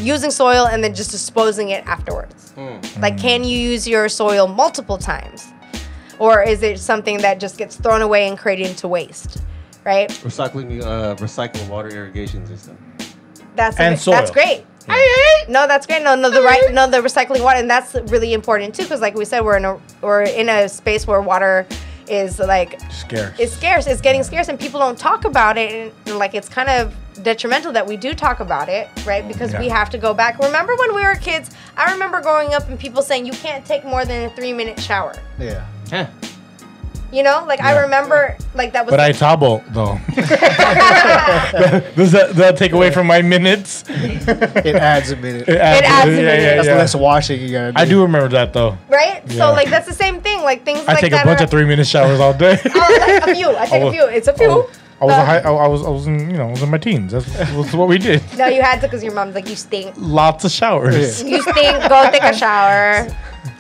using 0.01 0.31
soil 0.31 0.67
and 0.67 0.83
then 0.85 0.95
just 0.95 1.11
disposing 1.11 1.71
it 1.71 1.85
afterwards 1.87 2.51
Hmm. 2.53 2.79
like 3.01 3.17
can 3.19 3.45
you 3.45 3.57
use 3.57 3.87
your 3.89 4.09
soil 4.09 4.47
multiple 4.49 4.99
times 4.99 5.47
or 6.19 6.43
is 6.43 6.63
it 6.63 6.79
something 6.79 7.19
that 7.19 7.41
just 7.41 7.57
gets 7.57 7.77
thrown 7.77 8.03
away 8.03 8.29
and 8.29 8.37
created 8.39 8.67
into 8.67 8.87
waste 8.89 9.39
right 9.85 10.09
Recycling, 10.11 10.83
uh, 10.83 11.15
recycling 11.17 11.69
water 11.69 11.89
irrigation 11.89 12.47
system. 12.47 12.77
that's 13.57 13.79
And 13.79 13.95
a, 13.95 13.97
that's 13.97 14.05
soil. 14.05 14.33
great 14.33 14.65
no 15.49 15.67
that's 15.67 15.87
great 15.87 16.03
no 16.03 16.15
no 16.15 16.31
the 16.31 16.43
right 16.43 16.73
no 16.73 16.89
the 16.91 16.99
recycling 16.99 17.43
water 17.43 17.59
and 17.61 17.71
that's 17.71 17.95
really 18.11 18.33
important 18.33 18.75
too 18.75 18.83
because 18.83 19.01
like 19.01 19.15
we 19.15 19.25
said 19.25 19.41
we're 19.45 19.57
in 19.57 19.65
a 19.65 19.79
we're 20.01 20.23
in 20.23 20.49
a 20.49 20.69
space 20.69 21.07
where 21.07 21.21
water 21.21 21.67
is 22.09 22.41
like 22.41 22.81
Scarce. 22.91 23.39
it's 23.39 23.53
scarce. 23.53 23.87
It's 23.87 24.01
getting 24.01 24.25
scarce, 24.25 24.49
and 24.49 24.59
people 24.59 24.81
don't 24.81 24.99
talk 24.99 25.25
about 25.25 25.57
it. 25.57 25.73
And, 25.73 25.93
and, 26.07 26.19
like 26.19 26.35
it's 26.35 26.49
kind 26.49 26.69
of 26.69 26.93
detrimental 27.23 27.71
that 27.73 27.87
we 27.87 27.97
do 27.97 28.15
talk 28.15 28.41
about 28.41 28.69
it, 28.69 28.89
right? 29.07 29.27
Because 29.29 29.55
we 29.55 29.69
have 29.69 29.91
to 29.91 29.99
go 29.99 30.13
back. 30.13 30.37
Remember 30.41 30.75
when 30.75 30.93
we 30.97 31.03
were 31.03 31.15
kids? 31.15 31.53
I 31.77 31.93
remember 31.93 32.21
growing 32.21 32.53
up 32.53 32.69
and 32.69 32.77
people 32.81 33.03
saying 33.03 33.27
you 33.27 33.33
can't 33.33 33.65
take 33.65 33.85
more 33.85 34.05
than 34.05 34.25
a 34.29 34.31
three 34.35 34.53
minute 34.53 34.81
shower. 34.81 35.15
Yeah. 35.39 35.65
Huh. 35.89 36.07
You 37.13 37.25
know, 37.25 37.45
like 37.49 37.61
I 37.61 37.81
remember 37.81 38.37
like 38.55 38.73
that 38.73 38.87
was. 38.87 38.93
but 38.93 39.01
I 39.01 39.11
tabo 39.11 39.65
though. 39.73 39.99
Does 41.97 42.13
that, 42.13 42.29
does 42.29 42.37
that 42.37 42.57
take 42.57 42.73
away 42.73 42.91
from 42.91 43.07
my 43.07 43.21
minutes? 43.23 43.85
It 43.89 44.77
adds 44.77 45.11
a 45.11 45.17
minute. 45.17 45.49
It 45.49 45.57
adds, 45.57 45.87
adds 45.87 46.09
a 46.09 46.13
minute. 46.13 46.57
That's 46.57 46.69
yeah. 46.69 46.77
less 46.77 46.95
washing 46.95 47.41
you 47.41 47.51
gotta 47.51 47.73
do. 47.73 47.81
I 47.81 47.85
do 47.85 48.03
remember 48.03 48.29
that 48.29 48.53
though. 48.53 48.79
right. 48.89 49.23
Yeah. 49.27 49.33
So 49.35 49.53
like 49.53 49.69
that's 49.69 49.87
the 49.87 49.93
same 49.95 50.21
thing. 50.21 50.43
Like 50.43 50.65
things 50.65 50.81
I 50.87 50.93
like 50.93 51.01
take 51.01 51.11
that 51.13 51.25
a 51.25 51.27
bunch 51.27 51.41
are, 51.41 51.45
of 51.45 51.51
three 51.51 51.65
minute 51.65 51.87
showers 51.87 52.21
all 52.21 52.33
day. 52.33 52.59
Oh, 52.73 52.97
like 53.01 53.29
a 53.29 53.35
few. 53.35 53.51
I 53.51 53.67
take 53.67 53.73
I 53.73 53.77
a 53.77 53.85
was- 53.87 53.95
few. 53.95 54.05
It's 54.07 54.29
a 54.29 54.33
few. 54.33 54.51
Oh. 54.51 54.71
I 55.01 55.05
was, 55.07 55.15
a 55.15 55.25
high, 55.25 55.39
I 55.39 55.67
was, 55.67 55.83
I 55.87 55.89
was 55.89 56.07
in, 56.07 56.31
you 56.31 56.37
know, 56.37 56.49
I 56.49 56.51
was 56.51 56.63
in 56.63 56.69
my 56.71 56.77
teens. 56.77 57.13
That's, 57.13 57.25
that's 57.33 57.73
what 57.73 57.89
we 57.89 57.97
did. 57.97 58.23
No, 58.37 58.49
you 58.49 58.61
had 58.61 58.83
to 58.83 58.87
because 58.87 59.03
your 59.03 59.15
mom's 59.15 59.35
like 59.35 59.49
you 59.49 59.57
stink. 59.57 59.95
Lots 59.97 60.45
of 60.45 60.51
showers. 60.51 61.23
You 61.23 61.41
stink. 61.41 61.89
Go 61.89 62.11
take 62.11 62.23
a 62.23 62.37
shower. 62.37 63.09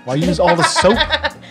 Why 0.05 0.17
use 0.17 0.39
all 0.39 0.55
the 0.55 0.63
soap? 0.63 0.99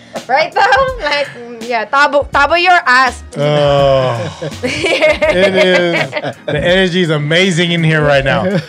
Right 0.27 0.51
though? 0.53 0.97
Like 1.01 1.27
mm, 1.27 1.67
yeah, 1.67 1.85
tabo 1.85 2.29
tabo 2.29 2.61
your 2.61 2.71
ass. 2.85 3.23
Oh, 3.37 4.49
it 4.63 5.55
is. 5.55 6.35
The 6.45 6.57
energy 6.63 7.01
is 7.01 7.09
amazing 7.09 7.71
in 7.71 7.83
here 7.83 8.01
right 8.03 8.23
now. 8.23 8.59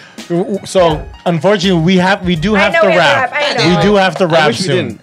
So 0.65 1.07
unfortunately, 1.27 1.83
we 1.83 1.97
have 1.97 2.25
we 2.25 2.37
do 2.37 2.57
I 2.57 2.61
have 2.61 2.73
know 2.73 2.83
to 2.83 2.87
we 2.89 2.93
have 2.95 3.31
wrap. 3.31 3.31
to 3.31 3.37
wrap, 3.65 3.77
We 3.77 3.83
do 3.89 3.95
have 3.97 4.15
to 4.17 4.27
wrap 4.27 4.55
soon. 4.55 5.01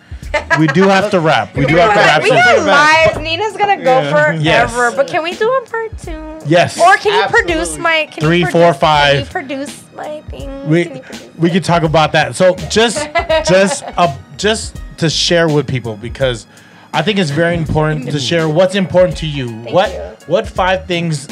We 0.59 0.67
do 0.67 0.83
have 0.87 1.09
to 1.11 1.19
wrap. 1.19 1.55
We 1.55 1.65
do 1.65 1.75
have 1.77 1.93
to 1.93 1.99
wrap 1.99 2.21
we 2.23 2.29
soon. 2.29 2.37
can 2.37 2.65
live. 2.65 3.21
Nina's 3.23 3.57
gonna 3.57 3.77
go 3.83 4.01
Yeah. 4.01 4.11
forever, 4.11 4.41
Yes. 4.41 4.95
but 4.95 5.07
can 5.07 5.23
we 5.23 5.33
do 5.33 5.49
a 5.51 5.61
part 5.69 5.97
two? 5.97 6.39
Yes. 6.45 6.79
Or 6.79 6.95
can 6.97 7.13
you 7.13 7.27
produce 7.29 7.77
my 7.77 8.07
can 8.11 8.21
Three, 8.23 8.39
you 8.39 8.45
four, 8.47 8.73
produce, 8.73 8.77
five. 8.79 9.11
Can 9.13 9.19
you 9.25 9.31
produce 9.57 9.83
my 9.95 10.21
thing? 10.29 10.69
we 10.69 10.83
Can 10.85 10.95
you 10.97 11.01
produce 11.01 11.29
we 11.37 11.49
it? 11.49 11.53
could 11.53 11.63
talk 11.63 11.83
about 11.83 12.11
that. 12.13 12.35
So 12.35 12.55
just 12.69 13.07
just 13.45 13.83
uh, 13.97 14.15
just 14.37 14.77
to 14.97 15.09
share 15.09 15.47
with 15.47 15.67
people 15.67 15.95
because 15.95 16.47
I 16.93 17.01
think 17.01 17.19
it's 17.19 17.29
very 17.31 17.55
important 17.55 18.09
to 18.11 18.19
share 18.19 18.47
what's 18.49 18.75
important 18.75 19.17
to 19.17 19.27
you. 19.27 19.49
what 19.49 19.91
you. 19.91 19.99
what 20.27 20.47
five 20.47 20.85
things 20.87 21.27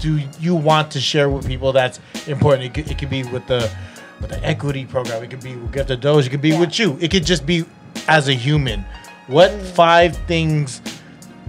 do 0.00 0.20
you 0.40 0.54
want 0.54 0.90
to 0.92 1.00
share 1.00 1.28
with 1.30 1.46
people 1.46 1.72
that's 1.72 2.00
important? 2.26 2.64
It 2.64 2.74
could, 2.74 2.90
it 2.90 2.98
could 2.98 3.10
be 3.10 3.22
with 3.24 3.46
the 3.46 3.70
with 4.20 4.30
the 4.30 4.44
equity 4.44 4.84
program. 4.84 5.22
It 5.22 5.30
could 5.30 5.42
be 5.42 5.56
with 5.56 5.72
Gift 5.72 5.90
of 5.90 6.00
Doja. 6.00 6.26
It 6.26 6.30
could 6.30 6.40
be 6.42 6.50
Yeah. 6.50 6.60
with 6.60 6.78
you. 6.78 6.96
It 7.00 7.10
could 7.10 7.24
just 7.26 7.44
be 7.46 7.64
as 8.08 8.28
a 8.28 8.34
human. 8.34 8.84
What 9.28 9.50
Mm. 9.50 9.62
five 9.62 10.16
things 10.26 10.80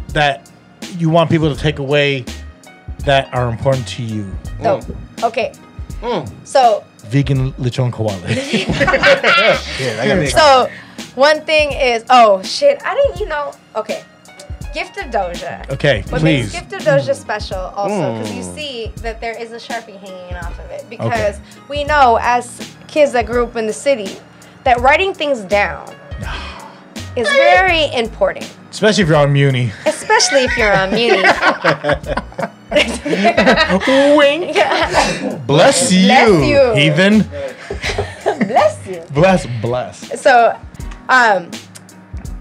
that 0.10 0.49
you 0.98 1.10
want 1.10 1.30
people 1.30 1.53
to 1.53 1.60
take 1.60 1.80
away 1.80 2.24
that 3.06 3.30
are 3.34 3.49
important 3.49 3.88
to 3.90 4.03
you? 4.03 4.32
So, 4.61 4.80
okay. 5.24 5.52
Mm. 6.02 6.30
So 6.44 6.84
Vegan 7.06 7.52
lechon 7.53 7.91
kawali. 7.91 8.22
Yeah, 9.80 10.02
I 10.02 10.07
gotta 10.07 10.30
so 10.30 10.70
one 11.15 11.41
thing 11.41 11.72
is 11.72 12.03
oh 12.10 12.41
shit 12.44 12.81
I 12.85 12.94
didn't 12.95 13.19
you 13.19 13.27
know 13.27 13.53
okay 13.76 14.03
gift 14.73 14.98
of 14.98 15.06
Doja. 15.11 15.69
Okay, 15.69 16.02
What 16.10 16.22
please. 16.22 16.52
makes 16.52 16.68
Gift 16.68 16.73
of 16.73 16.81
Doja 16.81 17.14
special 17.14 17.60
also 17.60 18.14
because 18.18 18.34
you 18.34 18.41
Mm. 18.41 18.56
see 18.56 18.91
that 19.03 19.22
there 19.22 19.40
is 19.40 19.52
a 19.52 19.57
sharpie 19.57 19.99
hanging 19.99 20.35
off 20.35 20.57
of 20.57 20.68
it 20.72 20.84
because 20.90 21.40
we 21.69 21.84
know 21.84 22.18
as 22.19 22.76
kids 22.88 23.11
that 23.11 23.27
grew 23.27 23.44
up 23.44 23.56
in 23.56 23.68
the 23.68 23.73
city 23.73 24.18
that 24.64 24.80
writing 24.81 25.14
things 25.14 25.41
down 25.41 25.88
is 27.15 27.30
very 27.30 27.94
important, 27.94 28.52
Especially 28.72 29.03
if 29.03 29.10
you're 29.10 29.18
on 29.18 29.31
Muni. 29.31 29.72
especially 29.85 30.45
if 30.45 30.57
you're 30.57 30.76
on 30.76 30.90
Muni. 30.90 31.22
Wink. 34.18 34.56
Bless 35.45 35.91
you, 35.91 36.07
Bless 36.07 36.48
you. 36.48 36.73
heathen. 36.73 37.19
Bless 38.48 38.88
you. 38.88 39.03
Bless, 39.11 39.45
bless. 39.61 40.19
So, 40.22 40.57
um, 41.10 41.50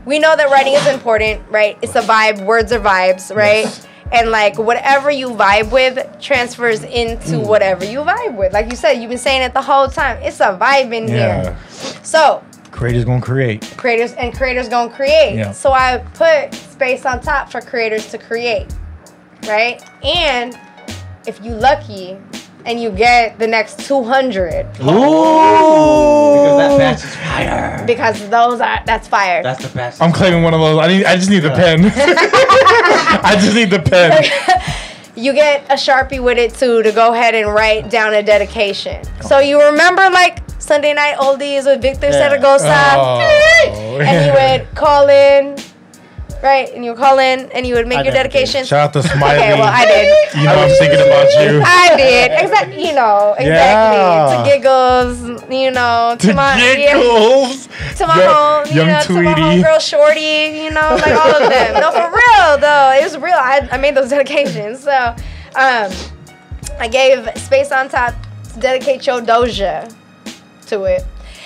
we 0.05 0.19
know 0.19 0.35
that 0.37 0.51
writing 0.51 0.75
is 0.75 0.87
important, 0.89 1.43
right? 1.51 1.79
It's 1.83 1.95
a 1.95 2.01
vibe. 2.03 2.45
Words 2.45 2.73
are 2.73 2.81
vibes, 2.81 3.35
right? 3.35 3.65
Yes. 3.65 3.87
And 4.11 4.31
like 4.31 4.59
whatever 4.59 5.11
you 5.11 5.29
vibe 5.31 5.71
with 5.71 6.07
transfers 6.21 6.83
into 6.83 7.37
Mm. 7.39 7.47
whatever 7.47 7.85
you 7.85 8.01
vibe 8.01 8.37
with. 8.37 8.53
Like 8.53 8.69
you 8.71 8.77
said, 8.77 8.95
you've 8.95 9.09
been 9.09 9.17
saying 9.19 9.43
it 9.43 9.55
the 9.55 9.63
whole 9.63 9.89
time. 9.89 10.19
It's 10.23 10.41
a 10.41 10.59
vibe 10.61 10.93
in 10.93 11.09
Yeah. 11.09 11.43
here. 11.43 11.57
So 12.03 12.43
Creators 12.71 13.05
gonna 13.05 13.21
create. 13.23 13.63
creators 13.77 14.13
and 14.15 14.35
creators 14.37 14.69
gonna 14.69 14.91
create. 14.91 15.37
Yeah. 15.37 15.53
So 15.53 15.73
I 15.73 15.99
put 16.15 16.53
space 16.55 17.07
on 17.07 17.21
top 17.21 17.51
for 17.51 17.61
creators 17.61 18.07
to 18.11 18.19
create, 18.19 18.67
right? 19.47 19.83
And 20.05 20.59
if 21.27 21.43
you 21.45 21.53
lucky 21.55 22.19
and 22.67 22.81
you 22.81 22.91
get 22.91 23.39
the 23.39 23.47
next 23.47 23.81
200 23.87 24.67
Ooh. 24.67 24.69
Because 24.83 26.57
that 26.59 26.79
batch 26.79 27.05
is 27.05 27.15
fire. 27.17 27.85
because 27.87 28.29
those 28.31 28.61
are 28.61 28.81
that's 28.87 29.09
fire. 29.09 29.43
That's 29.43 29.63
the 29.67 29.75
batch. 29.77 30.01
I'm 30.01 30.13
claiming 30.13 30.43
one 30.43 30.55
of 30.55 30.61
those. 30.61 30.79
I 30.79 30.87
need. 30.89 31.05
I 31.05 31.17
just 31.17 31.31
need 31.31 31.41
the 31.41 31.51
pen. 31.51 31.85
I 33.25 33.37
just 33.41 33.55
need 33.55 33.71
the 33.71 33.79
pen. 33.81 34.25
you 35.17 35.33
get 35.33 35.65
a 35.71 35.75
sharpie 35.75 36.23
with 36.23 36.39
it 36.39 36.55
too 36.55 36.83
to 36.83 36.93
go 36.93 37.13
ahead 37.13 37.35
and 37.35 37.49
write 37.53 37.91
down 37.91 38.15
a 38.15 38.23
dedication. 38.23 39.03
So 39.23 39.39
you 39.39 39.63
remember 39.63 40.09
like 40.11 40.39
Sunday 40.61 40.95
night 40.95 41.17
oldies 41.17 41.65
with 41.65 41.83
Victor 41.83 42.09
Yeah. 42.11 42.31
Saragosa, 42.37 42.95
Oh. 42.97 43.99
and 44.01 44.27
you 44.27 44.33
would 44.33 44.75
call 44.75 45.09
in 45.09 45.57
right? 46.43 46.69
And 46.75 46.85
you 46.85 46.91
would 46.91 46.99
call 46.99 47.19
in 47.19 47.51
and 47.53 47.65
you 47.67 47.75
would 47.75 47.87
make 47.87 47.99
I 47.99 48.03
your 48.03 48.13
dedication. 48.13 48.65
Shout 48.65 48.89
out 48.89 48.93
to 48.95 49.03
Smiley. 49.09 49.37
Okay, 49.39 49.53
well, 49.55 49.71
I 49.73 49.85
did. 49.87 50.35
You 50.37 50.45
know 50.45 50.55
I'm 50.55 50.69
thinking 50.71 51.01
about 51.07 51.29
you. 51.41 51.63
I 51.65 51.97
did. 51.97 52.33
Exactly. 52.43 52.87
You 52.87 52.93
know, 52.95 53.35
exactly. 53.39 53.47
Yeah. 53.49 54.37
To 54.37 54.51
giggles, 54.51 55.51
you 55.51 55.71
know, 55.71 56.17
to, 56.19 56.27
To 56.29 56.35
my 56.35 56.57
yeah, 56.77 56.93
to 57.97 58.07
my 58.07 58.19
Young- 58.19 58.35
home, 58.35 58.67
you 58.69 58.75
young 58.77 58.87
know, 58.89 59.03
to 59.03 59.13
my 59.13 59.35
Tweety. 59.35 59.41
homegirl 59.63 59.81
Shorty, 59.81 60.59
you 60.65 60.71
know, 60.71 60.99
like 61.01 61.15
all 61.15 61.35
of 61.43 61.49
them. 61.51 61.81
No, 61.81 61.91
for 61.91 62.09
real 62.11 62.59
though, 62.59 62.93
it 62.99 63.03
was 63.05 63.17
real. 63.19 63.35
I, 63.35 63.69
I 63.71 63.77
made 63.79 63.95
those 63.95 64.11
dedications. 64.17 64.81
So, 64.85 64.91
um, 65.55 65.91
I 66.81 66.89
gave 66.91 67.29
Space 67.39 67.71
on 67.71 67.89
Top 67.89 68.15
to 68.55 68.61
dedicate 68.61 69.07
your 69.07 69.21
Doja 69.21 69.93
to 70.67 70.85
it, 70.85 71.05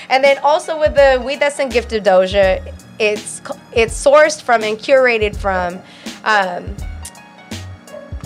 and 0.09 0.23
then 0.25 0.39
also 0.39 0.79
with 0.79 0.95
the 0.95 1.21
weed 1.25 1.41
that's 1.41 1.59
in 1.59 1.69
gifted 1.69 2.05
Doja, 2.05 2.63
it's 2.99 3.41
it's 3.73 3.95
sourced 4.05 4.41
from 4.43 4.63
and 4.63 4.79
curated 4.79 5.37
from, 5.37 5.79
um, 6.25 6.75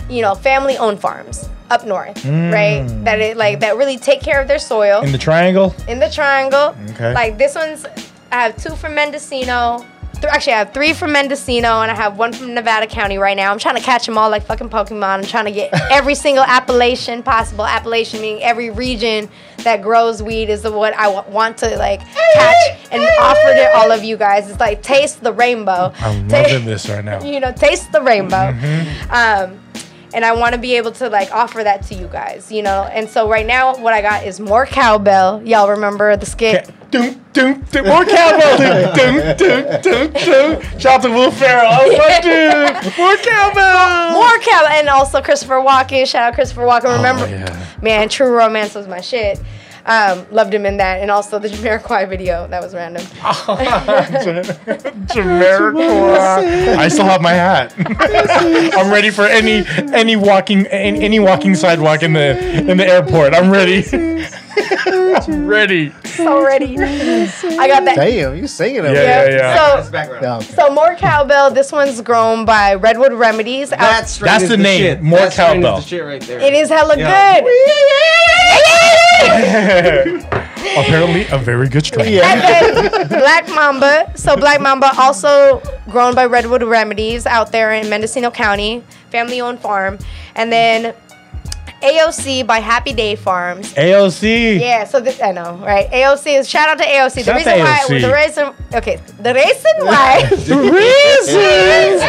you 0.08 0.22
know, 0.22 0.34
family-owned 0.34 1.00
farms 1.00 1.48
up 1.70 1.86
north, 1.86 2.24
right? 2.24 2.84
That 3.04 3.20
it 3.20 3.36
like 3.36 3.60
that 3.60 3.76
really 3.76 3.96
take 3.98 4.20
care 4.20 4.40
of 4.40 4.48
their 4.48 4.58
soil 4.58 5.02
In 5.02 5.12
the 5.12 5.18
triangle. 5.18 5.74
in 5.88 5.98
the 6.00 6.10
triangle. 6.10 6.74
Okay. 6.90 7.12
Like 7.14 7.38
this 7.38 7.54
one's, 7.54 7.86
I 8.32 8.42
have 8.44 8.56
two 8.62 8.74
from 8.76 8.94
Mendocino. 8.94 9.86
Th- 10.20 10.32
actually, 10.32 10.52
I 10.54 10.58
have 10.58 10.74
three 10.74 10.92
from 10.92 11.12
Mendocino 11.12 11.80
and 11.80 11.90
I 11.90 11.94
have 11.94 12.18
one 12.18 12.32
from 12.32 12.52
Nevada 12.54 12.86
County 12.86 13.16
right 13.18 13.36
now. 13.36 13.50
I'm 13.50 13.58
trying 13.58 13.76
to 13.76 13.80
catch 13.82 14.04
them 14.06 14.18
all 14.18 14.28
like 14.30 14.44
fucking 14.44 14.68
Pokemon. 14.68 15.02
I'm 15.18 15.24
trying 15.24 15.46
to 15.46 15.50
get 15.50 15.70
every 15.90 16.14
single 16.14 16.44
appellation 16.44 17.22
possible. 17.22 17.64
Appellation 17.64 18.20
meaning 18.20 18.42
every 18.42 18.70
region 18.70 19.28
that 19.64 19.82
grows 19.82 20.22
weed 20.22 20.48
is 20.50 20.62
the 20.62 20.72
what 20.72 20.94
I 20.94 21.08
want 21.22 21.58
to 21.58 21.76
like 21.76 22.00
catch 22.34 22.78
and 22.90 23.02
offer 23.20 23.54
to 23.54 23.70
all 23.76 23.90
of 23.92 24.04
you 24.04 24.16
guys. 24.16 24.50
It's 24.50 24.60
like 24.60 24.82
taste 24.82 25.22
the 25.22 25.32
rainbow. 25.32 25.92
I'm 26.00 26.28
Ta- 26.28 26.42
loving 26.42 26.64
this 26.66 26.88
right 26.88 27.04
now. 27.04 27.22
you 27.24 27.40
know, 27.40 27.52
taste 27.52 27.90
the 27.92 28.00
rainbow. 28.02 28.52
Mm-hmm. 28.52 29.12
Um, 29.12 29.60
and 30.12 30.24
I 30.24 30.32
want 30.32 30.54
to 30.54 30.60
be 30.60 30.76
able 30.76 30.92
to 30.92 31.08
like 31.08 31.30
offer 31.32 31.62
that 31.62 31.82
to 31.84 31.94
you 31.94 32.06
guys, 32.08 32.50
you 32.50 32.62
know. 32.62 32.84
And 32.92 33.08
so 33.08 33.28
right 33.28 33.46
now, 33.46 33.76
what 33.76 33.92
I 33.92 34.00
got 34.02 34.24
is 34.26 34.40
more 34.40 34.66
cowbell. 34.66 35.42
Y'all 35.44 35.68
remember 35.70 36.16
the 36.16 36.26
skit? 36.26 36.70
Doom, 36.90 37.24
doom, 37.32 37.60
doom. 37.70 37.86
More 37.86 38.04
cowbell. 38.04 38.56
Doom, 38.58 38.96
doom, 38.96 39.36
doom, 39.36 39.80
doom, 39.82 40.12
doom. 40.12 40.62
Shout 40.80 40.86
out 40.86 41.02
to 41.02 41.10
Will 41.10 41.30
Ferrell. 41.30 41.70
I 41.70 41.86
was 41.86 41.98
like, 41.98 42.22
dude, 42.22 42.98
more 42.98 43.16
cowbell. 43.16 44.12
More 44.20 44.38
cowbell, 44.40 44.68
and 44.72 44.88
also 44.88 45.22
Christopher 45.22 45.54
Walken. 45.60 46.06
Shout 46.06 46.22
out 46.22 46.34
Christopher 46.34 46.62
Walken. 46.62 46.86
Oh, 46.86 46.96
remember, 46.96 47.22
Oh, 47.24 47.28
yeah. 47.28 47.66
man, 47.80 48.08
True 48.08 48.30
Romance 48.34 48.74
was 48.74 48.88
my 48.88 49.00
shit. 49.00 49.40
Um, 49.86 50.26
loved 50.30 50.52
him 50.54 50.66
in 50.66 50.76
that, 50.78 51.00
and 51.00 51.10
also 51.10 51.38
the 51.38 51.48
Jamiroquai 51.54 52.08
video. 52.08 52.46
That 52.48 52.62
was 52.62 52.74
random. 52.74 53.02
Jamiroquai. 55.10 56.76
I 56.76 56.88
still 56.88 57.04
have 57.06 57.20
my 57.22 57.32
hat. 57.32 57.74
I'm 58.76 58.90
ready 58.90 59.10
for 59.10 59.24
any 59.24 59.64
any 59.94 60.16
walking 60.16 60.66
any, 60.66 61.00
any 61.02 61.18
walking 61.20 61.54
sidewalk 61.54 62.02
in 62.02 62.12
the 62.12 62.68
in 62.70 62.76
the 62.76 62.86
airport. 62.86 63.34
I'm 63.34 63.50
ready. 63.50 63.84
I'm 65.16 65.46
ready. 65.46 65.92
So 66.04 66.44
ready. 66.44 66.76
I 66.78 67.66
got 67.66 67.84
that. 67.86 67.96
Damn, 67.96 68.36
you 68.36 68.46
singing 68.46 68.84
it. 68.84 68.92
Yeah, 68.94 69.24
yeah, 69.24 69.28
yeah. 69.30 69.82
So, 69.82 69.90
Yeah, 69.92 70.36
okay. 70.36 70.44
so 70.54 70.70
more 70.72 70.94
cowbell. 70.96 71.50
This 71.50 71.72
one's 71.72 72.00
grown 72.02 72.44
by 72.44 72.74
Redwood 72.74 73.12
Remedies. 73.14 73.72
out- 73.72 73.78
That 73.78 74.18
That's 74.20 74.42
is 74.44 74.48
the 74.50 74.56
name, 74.56 74.80
Shit. 74.80 75.02
more 75.02 75.18
That 75.18 75.32
strain 75.32 75.58
is 75.58 75.64
cowbell. 75.64 75.76
the 75.76 75.82
shit 75.86 76.04
right 76.04 76.20
there. 76.22 76.40
It 76.40 76.52
is 76.54 76.68
hella 76.68 76.96
Yeah. 76.98 77.40
good. 77.40 77.44
Apparently, 80.76 81.26
a 81.32 81.38
very 81.38 81.68
good 81.68 81.84
strain. 81.86 82.20
And 82.22 82.40
then 82.40 83.08
Black 83.08 83.48
Mamba. 83.48 84.12
So 84.16 84.36
Black 84.36 84.60
Mamba 84.60 84.90
also 84.98 85.60
grown 85.90 86.14
by 86.14 86.26
Redwood 86.26 86.62
Remedies 86.62 87.26
out 87.26 87.50
there 87.52 87.72
in 87.72 87.88
Mendocino 87.88 88.30
County, 88.30 88.84
family-owned 89.10 89.58
farm. 89.60 89.98
And 90.36 90.52
then 90.52 90.94
AOC 91.82 92.46
by 92.46 92.58
Happy 92.60 92.92
Day 92.92 93.16
Farms. 93.16 93.72
AOC. 93.74 94.60
Yeah, 94.60 94.84
so 94.84 95.00
this 95.00 95.20
I 95.20 95.32
know, 95.32 95.56
right? 95.64 95.90
AOC 95.90 96.38
is 96.38 96.48
shout 96.48 96.68
out 96.68 96.78
to 96.78 96.84
AOC. 96.84 97.14
the 97.14 97.22
Shout 97.24 97.34
out 97.34 97.38
reason 97.38 97.56
to 97.56 97.62
why 97.64 97.78
AOC. 97.80 98.00
the 98.02 98.12
reason 98.12 98.54
okay, 98.74 99.00
the 99.18 99.34
reason 99.34 99.72
why 99.78 100.24
The 100.30 100.56
reasons. 100.56 102.02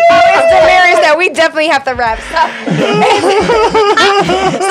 it's 0.50 1.00
that 1.00 1.16
we 1.18 1.28
definitely 1.28 1.68
have 1.68 1.84
to 1.84 1.94
wrap. 1.94 2.18
So 2.18 2.40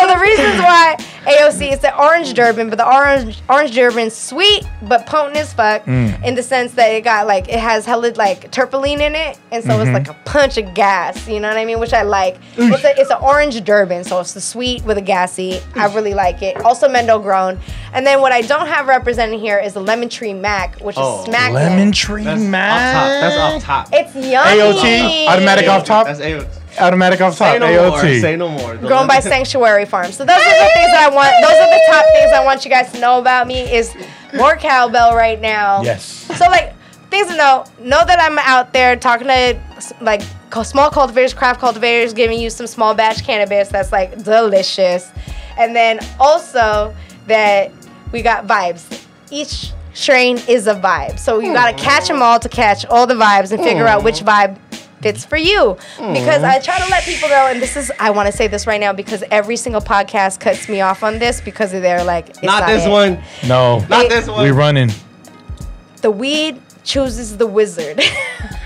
the 0.08 0.20
reasons 0.20 0.60
why 0.62 0.98
AOC 1.24 1.72
It's 1.72 1.82
the 1.82 1.98
orange 1.98 2.34
Durban, 2.34 2.70
but 2.70 2.78
the 2.78 2.88
orange 2.88 3.42
orange 3.50 3.74
Durban's 3.74 4.16
sweet 4.16 4.64
but 4.82 5.06
potent 5.06 5.38
as 5.38 5.54
fuck 5.54 5.86
mm. 5.86 6.24
in 6.24 6.36
the 6.36 6.44
sense 6.44 6.74
that 6.74 6.88
it 6.88 7.04
got 7.04 7.28
like 7.28 7.48
it 7.50 7.60
has 7.60 7.86
hella 7.86 8.14
like 8.16 8.52
terpene 8.52 9.00
in 9.00 9.16
it, 9.16 9.40
and 9.52 9.64
so 9.64 9.72
it's 9.80 9.86
mm-hmm. 9.86 9.94
like 9.94 10.10
a 10.10 10.14
punch 10.26 10.58
of 10.58 10.74
gas. 10.74 11.28
You 11.28 11.40
know 11.40 11.48
what 11.48 11.58
I 11.58 11.66
mean? 11.66 11.80
Which 11.80 11.94
I 11.94 12.04
like. 12.04 12.38
It's 12.58 12.84
a 12.84 13.00
it's 13.00 13.10
an 13.12 13.20
orange 13.22 13.64
Durban, 13.64 14.04
so 14.04 14.20
it's 14.20 14.34
the 14.34 14.42
sweet 14.42 14.84
with 14.84 14.98
a 14.98 15.02
gassy. 15.02 15.62
I 15.76 15.94
really 15.94 16.14
like 16.14 16.42
it. 16.42 16.58
Also 16.58 16.88
Mendo 16.88 17.22
grown, 17.22 17.60
and 17.94 18.06
then 18.06 18.22
what 18.22 18.32
I 18.32 18.42
don't 18.42 18.68
have 18.68 18.88
represented 18.88 19.40
here 19.40 19.60
is 19.60 19.74
the 19.74 19.82
lemon 19.82 20.10
tree 20.10 20.34
mac, 20.34 20.80
which 20.80 20.96
Oh, 20.98 21.20
is 21.20 21.26
smack. 21.26 21.54
Lemon 21.54 21.92
tree 21.92 22.24
That's 22.24 22.42
man. 22.42 22.72
off 22.72 22.94
top. 22.94 23.22
That's 23.22 23.38
off 23.38 23.64
top. 23.64 23.90
It's 23.94 24.16
yummy. 24.16 24.60
AOT, 24.60 25.28
automatic 25.28 25.68
off 25.68 25.86
top. 25.86 26.08
That's 26.08 26.20
AOT. 26.20 26.63
Automatic 26.80 27.22
off 27.22 27.38
top. 27.38 27.54
Say 27.54 27.60
no 27.60 27.68
AOT. 27.68 27.90
more. 27.90 28.00
Say 28.00 28.36
no 28.36 28.50
more. 28.50 28.76
The 28.76 28.88
grown 28.88 29.08
by 29.08 29.16
lemon- 29.16 29.22
Sanctuary 29.32 29.86
Farm. 29.86 30.12
So 30.12 30.26
those 30.26 30.38
are 30.38 30.60
the 30.60 30.72
things 30.74 30.92
that 30.92 31.10
I 31.12 31.14
want. 31.14 31.34
Those 31.42 31.60
are 31.60 31.70
the 31.70 31.84
top 31.90 32.06
things 32.14 32.32
I 32.34 32.44
want 32.44 32.66
you 32.66 32.72
guys 32.72 32.92
to 32.94 33.00
know 33.00 33.20
about 33.20 33.48
me. 33.48 33.60
Is 33.74 33.96
more 34.34 34.56
cowbell 34.56 35.16
right 35.16 35.40
now. 35.40 35.84
Yes. 35.84 36.04
So 36.04 36.46
like 36.46 36.74
things 37.10 37.28
to 37.28 37.38
know. 37.38 37.66
Know 37.80 38.04
that 38.06 38.20
I'm 38.20 38.38
out 38.40 38.74
there 38.74 38.96
talking 38.96 39.28
to 39.28 39.60
like 40.02 40.22
small 40.64 40.90
cultivators, 40.90 41.34
craft 41.34 41.60
cultivators, 41.60 42.14
giving 42.14 42.40
you 42.40 42.50
some 42.50 42.68
small 42.68 42.94
batch 42.94 43.24
cannabis 43.24 43.70
that's 43.70 43.92
like 43.92 44.24
delicious, 44.24 45.12
and 45.58 45.76
then 45.76 46.00
also 46.20 46.94
that 47.28 47.72
we 48.12 48.22
got 48.22 48.46
vibes. 48.46 49.06
Each 49.32 49.72
strain 49.94 50.40
is 50.48 50.68
a 50.68 50.76
vibe, 50.76 51.20
so 51.20 51.40
you 51.40 51.54
gotta 51.54 51.74
hmm. 51.74 51.84
catch 51.84 52.08
them 52.08 52.22
all 52.22 52.40
to 52.40 52.50
catch 52.50 52.86
all 52.86 53.08
the 53.08 53.14
vibes 53.16 53.52
and 53.52 53.64
figure 53.64 53.88
out 53.88 54.04
which 54.04 54.20
hmm. 54.20 54.28
vibe 54.28 54.58
fits 55.04 55.26
for 55.26 55.38
you. 55.38 55.78
Because 55.98 56.44
I 56.44 56.60
try 56.60 56.80
to 56.80 56.90
let 56.90 57.04
people 57.04 57.30
know, 57.30 57.48
and 57.48 57.62
this 57.62 57.76
is 57.78 57.92
I 58.00 58.10
want 58.10 58.28
to 58.28 58.32
say 58.32 58.48
this 58.48 58.66
right 58.66 58.80
now 58.80 58.94
because 58.94 59.24
every 59.30 59.56
single 59.58 59.82
podcast 59.82 60.40
cuts 60.40 60.68
me 60.70 60.82
off 60.82 61.04
on 61.04 61.20
this 61.20 61.42
because 61.42 61.72
they're 61.72 62.04
like, 62.04 62.30
it's 62.30 62.44
Not 62.44 62.66
this 62.66 62.86
it. 62.86 62.90
one. 62.90 63.22
No. 63.48 63.80
Not 63.90 64.10
this 64.10 64.28
one. 64.28 64.42
We're 64.44 64.54
running. 64.54 64.90
The 66.02 66.12
weed 66.12 66.62
chooses 66.84 67.38
the 67.38 67.48
wizard. 67.48 68.02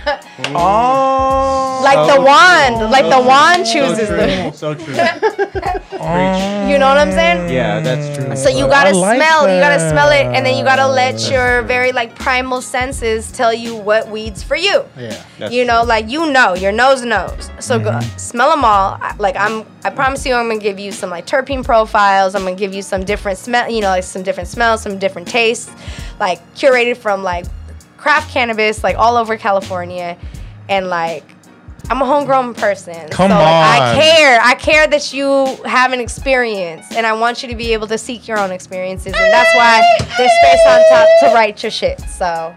Oh. 0.56 1.81
like 1.84 1.98
the 2.07 2.15
So 2.15 2.22
wand, 2.22 2.91
like 2.91 3.06
the 3.06 3.18
oh. 3.18 3.27
wand 3.27 3.68
So 3.68 3.73
chooses 3.73 4.07
true. 4.07 4.18
the. 4.18 4.52
So 4.53 4.73
true. 4.73 4.94
You 6.72 6.77
know 6.77 6.88
what 6.88 6.98
I'm 6.98 7.11
saying? 7.11 7.52
Yeah, 7.52 7.80
that's 7.81 8.15
true. 8.18 8.27
Mm. 8.27 8.38
So 8.38 8.49
you 8.49 8.68
gotta 8.68 8.95
like 8.95 9.18
smell, 9.18 9.41
you 9.49 9.60
gotta 9.60 9.89
smell 9.89 10.10
it, 10.11 10.26
and 10.26 10.45
then 10.45 10.57
you 10.57 10.64
gotta 10.64 10.88
let 10.88 11.18
that. 11.18 11.31
your 11.31 11.61
very 11.64 11.91
like 11.91 12.15
primal 12.15 12.61
senses 12.61 13.31
tell 13.31 13.53
you 13.53 13.76
what 13.76 14.10
weeds 14.10 14.44
for 14.44 14.56
you. 14.56 14.85
Yeah. 14.98 15.22
That's 15.39 15.53
you 15.53 15.65
know, 15.65 15.81
true. 15.81 15.89
like 15.89 16.10
you 16.10 16.31
know, 16.31 16.53
your 16.53 16.72
nose 16.72 17.03
knows. 17.03 17.49
So 17.60 17.80
go, 17.80 17.91
mm-hmm. 17.91 18.18
smell 18.18 18.52
them 18.52 18.64
all. 18.64 18.98
I- 19.02 19.15
Like 19.18 19.35
I'm, 19.35 19.65
I 19.84 19.89
promise 19.89 20.26
you, 20.26 20.34
I'm 20.35 20.48
gonna 20.48 20.61
give 20.61 20.80
you 20.80 20.91
some 20.91 21.10
like 21.10 21.26
terpene 21.26 21.64
profiles. 21.64 22.35
I'm 22.35 22.44
gonna 22.44 22.56
give 22.56 22.73
you 22.73 22.81
some 22.84 23.03
different 23.03 23.39
smell, 23.39 23.69
you 23.69 23.81
know, 23.81 23.89
like 23.89 24.03
some 24.03 24.23
different 24.23 24.48
smells, 24.49 24.81
some 24.81 24.98
different 24.99 25.27
tastes, 25.27 25.69
like 26.19 26.39
curated 26.56 26.98
from 26.98 27.23
like 27.23 27.45
craft 27.98 28.32
cannabis, 28.32 28.84
like 28.84 28.98
all 28.98 29.18
over 29.18 29.38
California, 29.38 30.18
and 30.69 30.88
like. 30.90 31.24
I'm 31.90 32.02
a 32.02 32.06
homegrown 32.06 32.53
person. 32.56 33.07
Come 33.11 33.32
so, 33.32 33.38
like, 33.38 33.82
I 33.82 33.95
care. 33.95 34.40
I 34.44 34.56
care 34.56 34.88
that 34.88 35.14
you 35.14 35.56
have 35.64 35.94
an 35.94 36.02
experience, 36.02 36.86
and 36.91 37.06
I 37.07 37.14
want 37.14 37.41
you 37.41 37.48
to 37.48 37.56
be 37.56 37.72
able 37.72 37.88
to 37.88 37.98
seek 37.98 38.28
your 38.28 38.38
own 38.40 38.52
experiences, 38.52 39.14
and 39.15 39.32
that's 39.32 39.56
why 39.56 39.82
there's 40.18 40.32
space 40.44 40.60
on 40.68 40.82
top 40.90 41.07
to 41.22 41.26
write 41.34 41.64
your 41.64 41.72
shit. 41.72 42.02
So, 42.02 42.53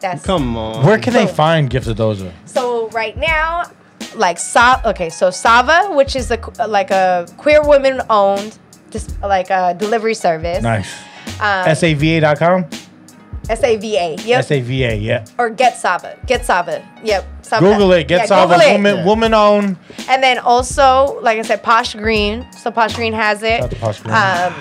that's 0.00 0.24
Come 0.24 0.56
on. 0.56 0.86
Where 0.86 0.98
can 0.98 1.12
they 1.12 1.26
find 1.26 1.68
Gifted 1.68 1.98
Doja? 1.98 2.32
so 2.46 2.88
right 2.88 3.18
now, 3.18 3.64
like 4.14 4.38
Sa- 4.38 4.80
okay, 4.86 5.10
so 5.10 5.30
Sava, 5.30 5.94
which 5.94 6.16
is 6.16 6.30
a 6.30 6.40
like 6.66 6.90
a 6.90 7.26
queer 7.36 7.62
woman 7.62 8.00
owned, 8.08 8.58
just 8.90 9.20
like 9.20 9.50
a 9.50 9.74
delivery 9.78 10.14
service. 10.14 10.62
Nice. 10.62 10.90
Um, 11.38 11.74
SAVA.com? 11.74 12.66
S 13.48 13.62
A 13.64 13.76
V 13.76 13.96
A. 13.96 14.16
Yep. 14.16 14.44
SAVA, 14.44 14.96
yeah. 14.96 15.24
or 15.38 15.50
Get 15.50 15.76
Sava. 15.76 16.16
Get 16.26 16.44
Sava. 16.44 16.86
Yep. 17.02 17.26
Sava. 17.42 17.64
Google 17.64 17.92
it. 17.92 18.06
Get 18.06 18.20
Yeah, 18.20 18.26
Sava. 18.26 18.54
Google 18.54 18.68
it. 18.68 18.72
Woman, 18.72 18.96
Yeah. 18.96 19.04
woman 19.04 19.34
owned. 19.34 19.76
And 20.08 20.22
then 20.22 20.38
also, 20.38 21.18
like 21.22 21.38
I 21.38 21.42
said, 21.42 21.62
Posh 21.62 21.94
Green. 21.94 22.46
So 22.52 22.70
Posh 22.70 22.94
Green 22.94 23.12
has 23.12 23.42
it. 23.42 23.58
Shout 23.58 23.62
out 23.62 23.70
to 23.70 23.76
Posh 23.76 24.00
Green. 24.00 24.14
Um, 24.14 24.54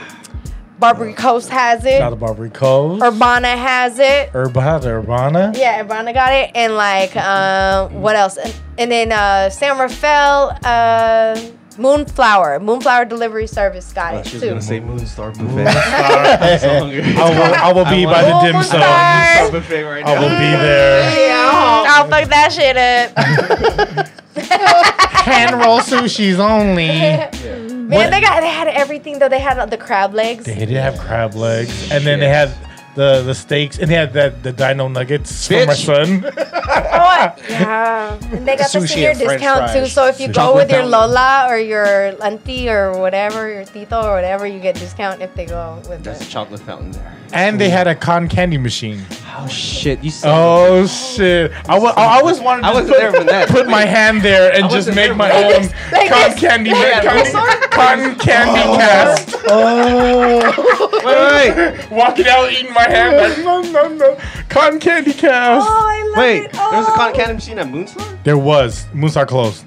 Barbary 0.79 1.13
Coast 1.13 1.49
has 1.49 1.83
it. 1.83 1.97
Shout 1.97 2.03
out 2.03 2.09
to 2.11 2.15
Barbary 2.15 2.49
Coast. 2.49 3.03
Urbana 3.03 3.57
has 3.57 3.99
it. 3.99 4.31
Urba, 4.33 4.79
Urbana. 4.85 5.51
Yeah, 5.53 5.81
Urbana 5.81 6.13
got 6.13 6.31
it. 6.33 6.51
And 6.55 6.75
like, 6.75 7.15
um, 7.17 8.01
what 8.01 8.15
else? 8.15 8.37
And, 8.37 8.55
and 8.77 8.91
then 8.91 9.11
uh, 9.11 9.49
San 9.49 9.77
Rafael, 9.77 10.57
uh, 10.63 11.39
Moonflower, 11.79 12.59
Moonflower 12.59 13.05
Delivery 13.05 13.47
Service 13.47 13.91
got 13.93 14.13
Oh, 14.13 14.17
it 14.19 14.27
she 14.27 14.35
was 14.35 14.43
too. 14.43 14.49
gonna 14.49 14.61
say 14.61 14.79
Moonstar 14.81 15.31
Buffet. 15.37 15.67
I'm 16.43 16.59
so 16.59 16.79
hungry. 16.79 17.01
I 17.15 17.29
will, 17.29 17.55
I 17.55 17.73
will 17.73 17.85
be 17.85 18.05
by 18.05 18.23
the 18.23 18.39
dim 18.41 18.61
sum. 18.63 18.81
Moonstar. 18.81 19.47
Moonstar 19.47 19.51
Buffet 19.51 19.83
right 19.83 20.05
I 20.05 20.13
now. 20.15 20.21
will 20.21 20.29
be 20.29 20.35
there. 20.35 21.31
I'll 21.89 22.07
fuck 22.07 22.29
that 22.29 22.51
shit 22.51 22.77
up. 22.77 24.09
Hand 24.39 25.55
roll 25.55 25.79
sushi's 25.79 26.39
only. 26.39 26.87
Man, 26.87 27.89
What- 27.89 28.11
they 28.11 28.21
got 28.21 28.39
they 28.41 28.47
had 28.49 28.67
everything 28.67 29.19
though. 29.19 29.29
They 29.29 29.39
had 29.39 29.69
the 29.69 29.77
crab 29.77 30.13
legs. 30.13 30.45
They 30.45 30.55
did 30.55 30.69
have 30.71 30.97
crab 30.99 31.33
legs, 31.33 31.91
and 31.91 32.05
then 32.05 32.19
they 32.19 32.27
had 32.29 32.51
the 32.95 33.21
the 33.23 33.33
steaks, 33.35 33.77
and 33.79 33.89
they 33.89 33.95
had 33.95 34.13
that 34.13 34.43
the 34.43 34.51
dino 34.51 34.87
nuggets 34.87 35.47
for 35.47 35.53
my 35.65 35.73
Bitch. 35.73 35.85
son. 35.85 36.25
Oh, 36.71 37.35
yeah. 37.49 38.17
And 38.31 38.47
they 38.47 38.55
got 38.55 38.71
the 38.71 38.79
Sushi 38.79 38.87
senior 38.89 39.09
and 39.11 39.17
french 39.19 39.41
discount 39.41 39.67
too. 39.71 39.79
fries. 39.79 39.93
So 39.93 40.07
if 40.07 40.19
you 40.19 40.27
Sushi. 40.29 40.33
go 40.33 40.33
Chocolate 40.33 40.55
with 40.55 40.69
your 40.71 40.81
fountain. 40.81 40.91
Lola 40.91 41.47
or 41.49 41.57
your 41.57 42.23
auntie 42.23 42.69
or 42.69 42.97
whatever, 42.99 43.49
your 43.51 43.65
tito 43.65 44.01
or 44.03 44.13
whatever, 44.15 44.45
you 44.47 44.59
get 44.59 44.75
discount 44.75 45.21
if 45.21 45.33
they 45.35 45.45
go 45.45 45.81
with 45.89 46.03
There's 46.03 46.21
a 46.21 46.23
the. 46.25 46.29
chocolate 46.29 46.61
fountain 46.61 46.91
there. 46.91 47.15
And 47.33 47.59
they 47.59 47.69
had 47.69 47.87
a 47.87 47.95
cotton 47.95 48.27
candy 48.27 48.57
machine. 48.57 49.01
Oh 49.41 49.47
shit! 49.47 50.03
You 50.03 50.11
said. 50.11 50.29
Oh 50.33 50.85
shit! 50.87 51.51
I 51.69 51.79
wa- 51.79 51.93
I 51.95 52.19
always 52.19 52.39
wanted 52.41 52.63
to 52.63 52.67
I 52.67 52.73
wasn't 52.73 52.89
put, 52.89 52.99
there 52.99 53.11
for 53.13 53.23
that. 53.23 53.49
put 53.49 53.67
my 53.67 53.85
hand 53.85 54.21
there 54.21 54.53
and 54.53 54.69
just 54.69 54.93
make 54.93 55.15
my 55.15 55.31
own. 55.31 55.69
Like 55.91 56.09
cotton 56.09 56.37
candy, 56.37 56.69
Yeah, 56.71 57.03
cotton, 57.31 57.69
cotton 57.69 58.15
candy 58.19 58.61
oh. 58.65 58.77
cast. 58.77 59.35
Oh. 59.47 60.99
Wait, 61.05 61.55
wait, 61.55 61.79
wait. 61.79 61.91
Walking 61.91 62.27
out 62.27 62.51
eating 62.51 62.73
my 62.73 62.83
hand 62.83 63.15
like 63.15 63.37
no 63.45 63.61
no 63.61 63.87
no 63.87 64.17
cotton 64.49 64.79
candy 64.79 65.13
cast. 65.13 65.65
Oh, 65.69 65.87
I 65.89 66.03
love 66.09 66.17
Wait, 66.17 66.43
it. 66.45 66.51
there 66.53 66.61
was 66.71 66.87
a 66.87 66.91
Oh. 66.91 66.95
cotton 66.95 67.15
candy 67.15 67.33
machine 67.35 67.59
at 67.59 67.67
Moonstar? 67.67 68.23
There 68.23 68.37
was 68.37 68.85
Moonstar 68.93 69.27
closed. 69.27 69.63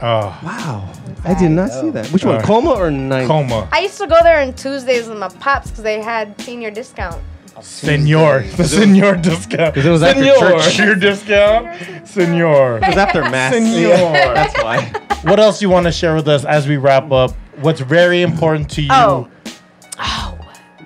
Oh, 0.00 0.38
Wow. 0.44 0.88
I 1.24 1.34
did 1.34 1.50
not 1.50 1.70
see 1.70 1.90
that. 1.90 2.06
Which 2.08 2.24
one? 2.24 2.40
Coma 2.42 2.70
or 2.70 2.90
Nine? 2.90 3.26
coma, 3.26 3.68
I 3.72 3.80
used 3.80 3.98
to 3.98 4.06
go 4.06 4.16
there 4.22 4.40
on 4.40 4.52
Tuesdays 4.54 5.08
with 5.08 5.18
my 5.18 5.28
pops 5.28 5.70
because 5.70 5.82
they 5.82 6.00
had 6.00 6.40
senior 6.40 6.70
discount. 6.70 7.20
senor, 7.60 8.44
the 8.56 8.64
senor 8.64 9.16
discount. 9.16 9.74
'Cause 9.74 9.84
it 9.84 9.90
was 9.90 10.02
after 10.04 10.22
church. 10.38 10.78
your 10.78 10.94
discount, 10.94 12.06
senor. 12.06 12.76
It 12.78 12.86
was 12.86 12.96
after 12.96 13.22
mass. 13.22 13.52
Senor. 13.54 14.12
That's 14.12 14.62
why. 14.62 14.92
What 15.24 15.40
else 15.40 15.60
you 15.60 15.68
want 15.68 15.86
to 15.86 15.92
share 15.92 16.14
with 16.14 16.28
us 16.28 16.44
as 16.44 16.68
we 16.68 16.76
wrap 16.76 17.10
up? 17.10 17.32
What's 17.60 17.80
very 17.80 18.22
important 18.22 18.70
to 18.70 18.82
you? 18.82 18.88
Oh. 18.92 19.26
Oh. 19.98 20.38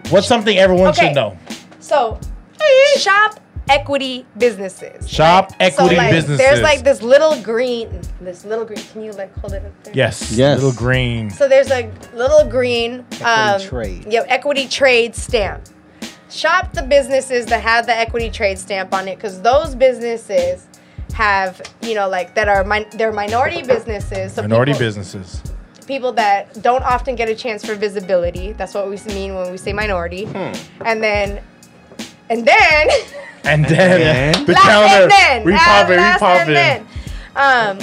What's 0.08 0.26
something 0.26 0.56
everyone 0.56 0.88
Okay. 0.88 1.08
should 1.08 1.14
know? 1.14 1.36
So, 1.80 2.18
shop 2.96 3.38
equity 3.68 4.26
businesses. 4.38 5.08
Shop 5.08 5.52
equity 5.60 5.94
so, 5.94 6.00
like, 6.00 6.10
businesses. 6.12 6.38
There's 6.38 6.60
like 6.60 6.82
this 6.82 7.02
little 7.02 7.40
green, 7.42 8.00
this 8.20 8.44
little 8.44 8.64
green. 8.64 8.78
Can 8.92 9.02
you 9.02 9.12
like 9.12 9.36
hold 9.38 9.52
it 9.52 9.64
up 9.64 9.84
there? 9.84 9.94
Yes. 9.94 10.32
Yes. 10.32 10.62
Little 10.62 10.78
green. 10.78 11.30
So 11.30 11.48
there's 11.48 11.70
a 11.70 11.90
little 12.14 12.48
green 12.48 13.04
um, 13.24 13.60
trade. 13.60 14.06
Yep, 14.10 14.26
equity 14.28 14.68
trade 14.68 15.14
stamp. 15.14 15.62
Shop 16.30 16.72
the 16.72 16.82
businesses 16.82 17.46
that 17.46 17.62
have 17.62 17.86
the 17.86 17.96
equity 17.96 18.30
trade 18.30 18.58
stamp 18.58 18.94
on 18.94 19.06
it 19.06 19.16
because 19.16 19.40
those 19.42 19.74
businesses 19.74 20.66
have, 21.14 21.60
you 21.82 21.94
know, 21.94 22.08
like 22.08 22.34
that 22.34 22.48
are 22.48 22.64
min- 22.64 22.86
they're 22.92 23.12
minority 23.12 23.62
businesses. 23.62 24.32
So 24.32 24.42
Minority 24.42 24.72
people, 24.72 24.86
businesses. 24.86 25.42
people 25.86 26.12
that 26.12 26.62
don't 26.62 26.82
often 26.84 27.16
get 27.16 27.28
a 27.28 27.34
chance 27.34 27.64
for 27.64 27.74
visibility. 27.74 28.52
That's 28.52 28.72
what 28.72 28.88
we 28.88 28.96
mean 29.12 29.34
when 29.34 29.50
we 29.50 29.58
say 29.58 29.74
minority. 29.74 30.24
Hmm. 30.24 30.52
And 30.84 31.02
then, 31.02 31.42
and 32.30 32.46
then. 32.46 32.88
And 33.44 33.64
then 33.64 34.34
And 34.34 34.46
the 34.46 34.52
Last 34.52 34.64
counter. 34.64 35.02
and 35.02 35.10
then. 35.10 35.44
We 35.44 35.52
pop 35.52 35.90
it. 35.90 35.96
We 35.96 36.18
pop 36.18 36.48
it. 36.48 36.82
Um, 37.34 37.78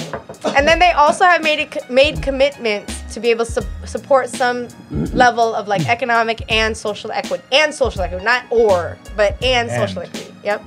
and 0.56 0.66
then 0.66 0.78
they 0.78 0.92
also 0.92 1.24
have 1.24 1.42
made 1.42 1.58
it, 1.58 1.90
made 1.90 2.22
commitments 2.22 3.02
to 3.14 3.20
be 3.20 3.30
able 3.30 3.44
to 3.44 3.50
su- 3.50 3.68
support 3.84 4.28
some 4.28 4.68
level 4.90 5.54
of 5.54 5.66
like 5.66 5.88
economic 5.88 6.50
and 6.50 6.76
social 6.76 7.10
equity 7.10 7.42
and 7.50 7.74
social 7.74 8.02
equity, 8.02 8.24
not 8.24 8.44
or, 8.50 8.96
but 9.16 9.42
and, 9.42 9.68
social 9.68 10.02
equity. 10.02 10.32
Yep. 10.44 10.62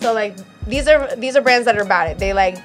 So 0.00 0.14
like 0.14 0.36
these 0.66 0.88
are 0.88 1.14
these 1.16 1.36
are 1.36 1.42
brands 1.42 1.66
that 1.66 1.76
are 1.76 1.82
about 1.82 2.08
it. 2.08 2.18
They 2.18 2.32
like 2.32 2.56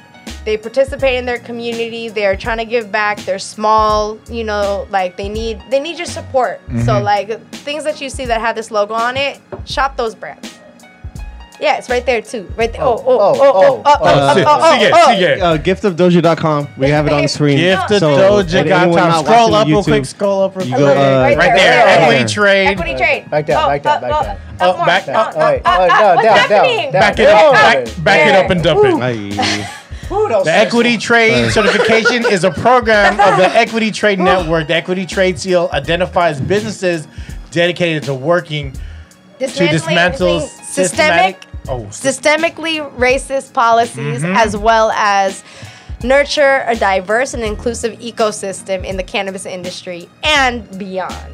they 0.45 0.55
participate 0.55 1.17
in 1.17 1.25
their 1.25 1.39
community. 1.39 2.07
They're 2.07 2.37
trying 2.37 2.59
to 2.59 2.65
give 2.65 2.89
back. 2.89 3.19
They're 3.19 3.37
small, 3.37 4.17
you 4.29 4.45
know, 4.45 4.87
like 4.91 5.17
they 5.17 5.27
need 5.27 5.61
they 5.69 5.81
need 5.81 5.97
your 5.97 6.07
support. 6.07 6.61
Mm-hmm. 6.67 6.81
So 6.83 7.01
like 7.01 7.41
things 7.51 7.83
that 7.83 7.99
you 7.99 8.09
see 8.09 8.25
that 8.25 8.39
have 8.39 8.55
this 8.55 8.71
logo 8.71 8.93
on 8.93 9.17
it, 9.17 9.41
shop 9.65 9.97
those 9.97 10.15
brands. 10.15 10.57
Yeah, 11.59 11.77
it's 11.77 11.89
right 11.89 12.05
there 12.05 12.21
too. 12.21 12.51
Right 12.55 12.71
there. 12.71 12.83
Oh, 12.83 13.01
oh, 13.03 13.19
oh, 13.19 13.33
oh, 13.35 13.41
oh, 13.41 13.81
oh, 13.83 13.83
Oh, 13.85 13.97
oh, 14.03 14.35
si- 14.35 14.43
oh, 14.45 14.59
sigue, 14.77 14.91
oh, 14.93 15.07
sigue. 15.09 15.41
Uh, 15.41 15.57
giftofdoja.com. 15.57 16.67
We 16.77 16.89
have 16.89 17.07
it 17.07 17.13
on 17.13 17.23
the 17.23 17.27
screen. 17.27 17.57
Gift 17.57 17.87
to 17.87 17.99
So, 17.99 18.07
Doja 18.15 18.53
anyone 18.59 18.69
got 18.91 19.09
not 19.09 19.11
time. 19.11 19.25
Scroll 19.25 19.51
watching 19.51 19.55
up 19.55 19.67
real 19.67 19.81
YouTube, 19.81 19.83
quick. 19.85 20.05
Scroll 20.05 20.41
up 20.43 20.55
real 20.55 20.67
You 20.67 20.75
quick. 20.75 20.85
go, 20.85 20.91
Okay, 20.91 21.15
uh, 21.15 21.19
right 21.21 21.37
right 21.37 21.55
there, 21.55 21.55
there. 21.55 21.85
right 21.85 21.97
Equity 22.01 22.17
there. 22.19 22.27
trade. 22.27 22.67
Equity 22.67 22.95
trade. 22.95 23.29
Back 23.31 23.45
down, 23.47 23.63
Oh, 23.63 23.67
back 23.69 23.83
down, 23.83 23.97
oh, 23.97 24.01
back 24.01 24.11
oh, 24.11 24.23
down. 24.23 24.37
oh, 24.37 24.71
Oh, 24.73 24.77
more. 24.77 24.85
back- 24.85 25.07
Oh, 25.07 25.11
oh, 25.13 25.31
oh, 25.35 25.45
wait, 25.49 25.61
oh, 25.65 25.71
oh, 25.71 25.83
oh, 25.83 25.87
down, 25.87 26.15
what's 26.15 26.23
down, 26.23 26.37
happening? 26.37 26.91
down, 26.91 27.01
Back 27.01 27.19
it 27.19 27.23
down. 27.23 27.35
up. 27.35 27.43
Oh. 27.47 27.51
Back, 27.53 28.03
back 28.03 28.27
it 28.27 28.35
up 28.35 28.51
and 28.51 28.63
dump 28.63 28.85
it. 28.85 28.93
Aye. 29.01 29.69
Who 30.09 30.29
knows? 30.29 30.45
The 30.45 30.53
Equity 30.53 30.97
Trade 30.97 31.51
Certification 31.51 32.23
is 32.31 32.43
a 32.43 32.51
program 32.51 33.19
of 33.19 33.37
the 33.37 33.49
Equity 33.57 33.91
Trade 33.91 34.19
Network. 34.19 34.67
The 34.67 34.75
Equity 34.75 35.05
Trade 35.07 35.37
Seal 35.39 35.69
identifies 35.73 36.39
businesses 36.39 37.07
dedicated 37.51 38.03
to 38.03 38.13
working 38.13 38.71
to 39.39 39.45
dismantle 39.47 40.39
Dismantling 40.39 40.47
systematic. 40.63 41.43
systemic, 41.43 41.46
Oh, 41.69 41.81
systemically 41.91 42.79
racist 42.97 43.53
policies 43.53 44.23
Mm-hmm. 44.23 44.35
as 44.35 44.55
well 44.55 44.91
as 44.91 45.43
nurture 46.03 46.63
a 46.67 46.75
diverse 46.75 47.33
and 47.33 47.43
inclusive 47.43 47.97
ecosystem 47.99 48.83
in 48.85 48.97
the 48.97 49.03
cannabis 49.03 49.45
industry 49.45 50.07
and 50.23 50.77
beyond. 50.77 51.33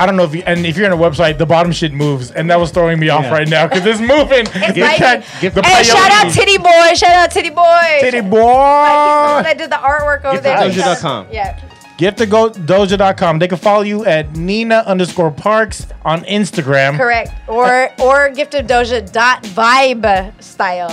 I 0.00 0.06
don't 0.06 0.16
know 0.16 0.22
if 0.22 0.32
you 0.32 0.44
and 0.46 0.64
if 0.64 0.76
you're 0.76 0.86
on 0.86 0.96
a 0.96 1.02
website, 1.02 1.38
the 1.38 1.46
bottom 1.46 1.72
shit 1.72 1.92
moves, 1.92 2.30
and 2.30 2.48
that 2.50 2.60
was 2.60 2.70
throwing 2.70 3.00
me 3.00 3.08
off 3.08 3.24
Yeah. 3.24 3.32
right 3.32 3.48
now 3.48 3.66
because 3.66 3.84
it's 3.84 3.98
moving. 4.00 4.46
It's 4.54 4.74
The 4.74 4.80
like, 4.82 4.96
cat- 4.96 5.24
give- 5.40 5.54
the 5.54 5.62
hey, 5.64 5.82
shout 5.82 6.12
out 6.12 6.26
peyote. 6.26 6.34
Titty 6.34 6.58
Boy! 6.58 6.94
Shout 6.94 7.10
out 7.10 7.30
Titty 7.32 7.50
Boy! 7.50 7.98
Titty 8.00 8.20
Like, 8.20 8.30
boy. 8.30 8.38
people 8.38 9.42
that 9.42 9.54
did 9.58 9.70
the 9.70 9.76
artwork 9.76 10.24
over 10.24 10.40
there. 10.40 10.56
Giftofdoja.com. 10.58 11.26
Yeah. 11.32 11.58
Get 11.98 12.16
to 12.18 12.26
go 12.26 12.48
They 12.50 13.48
can 13.48 13.58
follow 13.58 13.82
you 13.82 14.04
at 14.06 14.36
Nina 14.36 14.84
underscore 14.86 15.32
Parks 15.32 15.84
on 16.04 16.20
Instagram. 16.22 16.96
Correct. 16.96 17.32
Or 17.48 17.90
or 18.00 18.30
gift 18.30 18.54
of 18.54 18.66
doja 18.66 19.10
dot 19.10 19.42
vibe 19.42 20.32
style. 20.40 20.90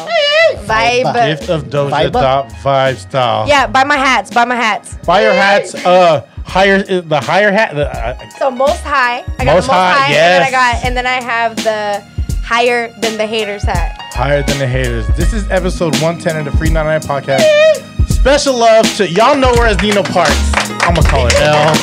Vibe. 0.65 1.14
Gift 1.27 1.49
of 1.49 1.65
Doja 1.65 2.11
dot 2.11 2.49
vibe 2.49 2.95
style. 2.98 3.48
Yeah, 3.48 3.68
buy 3.68 3.84
my 3.84 3.98
hats. 3.98 4.32
Buy 4.32 4.45
my 4.45 4.56
hats. 4.56 4.95
Buy 5.06 5.22
your 5.22 5.34
hats. 5.34 5.76
Uh, 5.76 6.26
higher 6.44 6.77
uh, 6.90 7.02
the 7.02 7.22
higher 7.22 7.52
hat. 7.52 7.76
The, 7.76 7.88
uh, 7.88 8.30
So 8.40 8.49
most 8.49 8.82
high. 8.82 9.23
I 9.38 9.45
got 9.45 9.53
Most 9.53 9.68
the 9.68 9.68
most 9.68 9.68
high, 9.69 9.94
high. 9.94 10.10
yes. 10.11 10.26
And 10.26 10.44
then 10.44 10.48
I 10.48 10.52
got 10.52 10.86
and 10.86 10.98
then 10.98 11.06
I 11.06 11.22
have 11.22 11.56
the 11.57 12.40
higher 12.44 12.88
than 13.02 13.18
the 13.18 13.27
haters 13.27 13.61
hat. 13.64 14.02
higher 14.14 14.41
than 14.41 14.57
the 14.57 14.68
haters. 14.68 15.07
This 15.15 15.34
is 15.34 15.48
episode 15.52 15.94
110 16.02 16.38
of 16.38 16.45
the 16.52 16.57
Free 16.57 16.72
99 16.72 17.02
podcast. 17.02 17.94
Special 18.26 18.57
love 18.57 18.91
to 18.95 19.07
y'all 19.07 19.38
know 19.38 19.53
her 19.53 19.68
as 19.68 19.80
Nina 19.84 20.02
Parks. 20.02 20.52
I'm 20.81 20.95
gonna 20.95 21.07
call 21.07 21.30
her 21.30 21.35
L. 21.43 21.76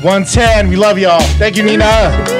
110. 0.00 0.68
We 0.68 0.76
love 0.76 0.98
y'all. 0.98 1.20
Thank 1.36 1.58
you, 1.58 1.62
Nina. 1.62 2.39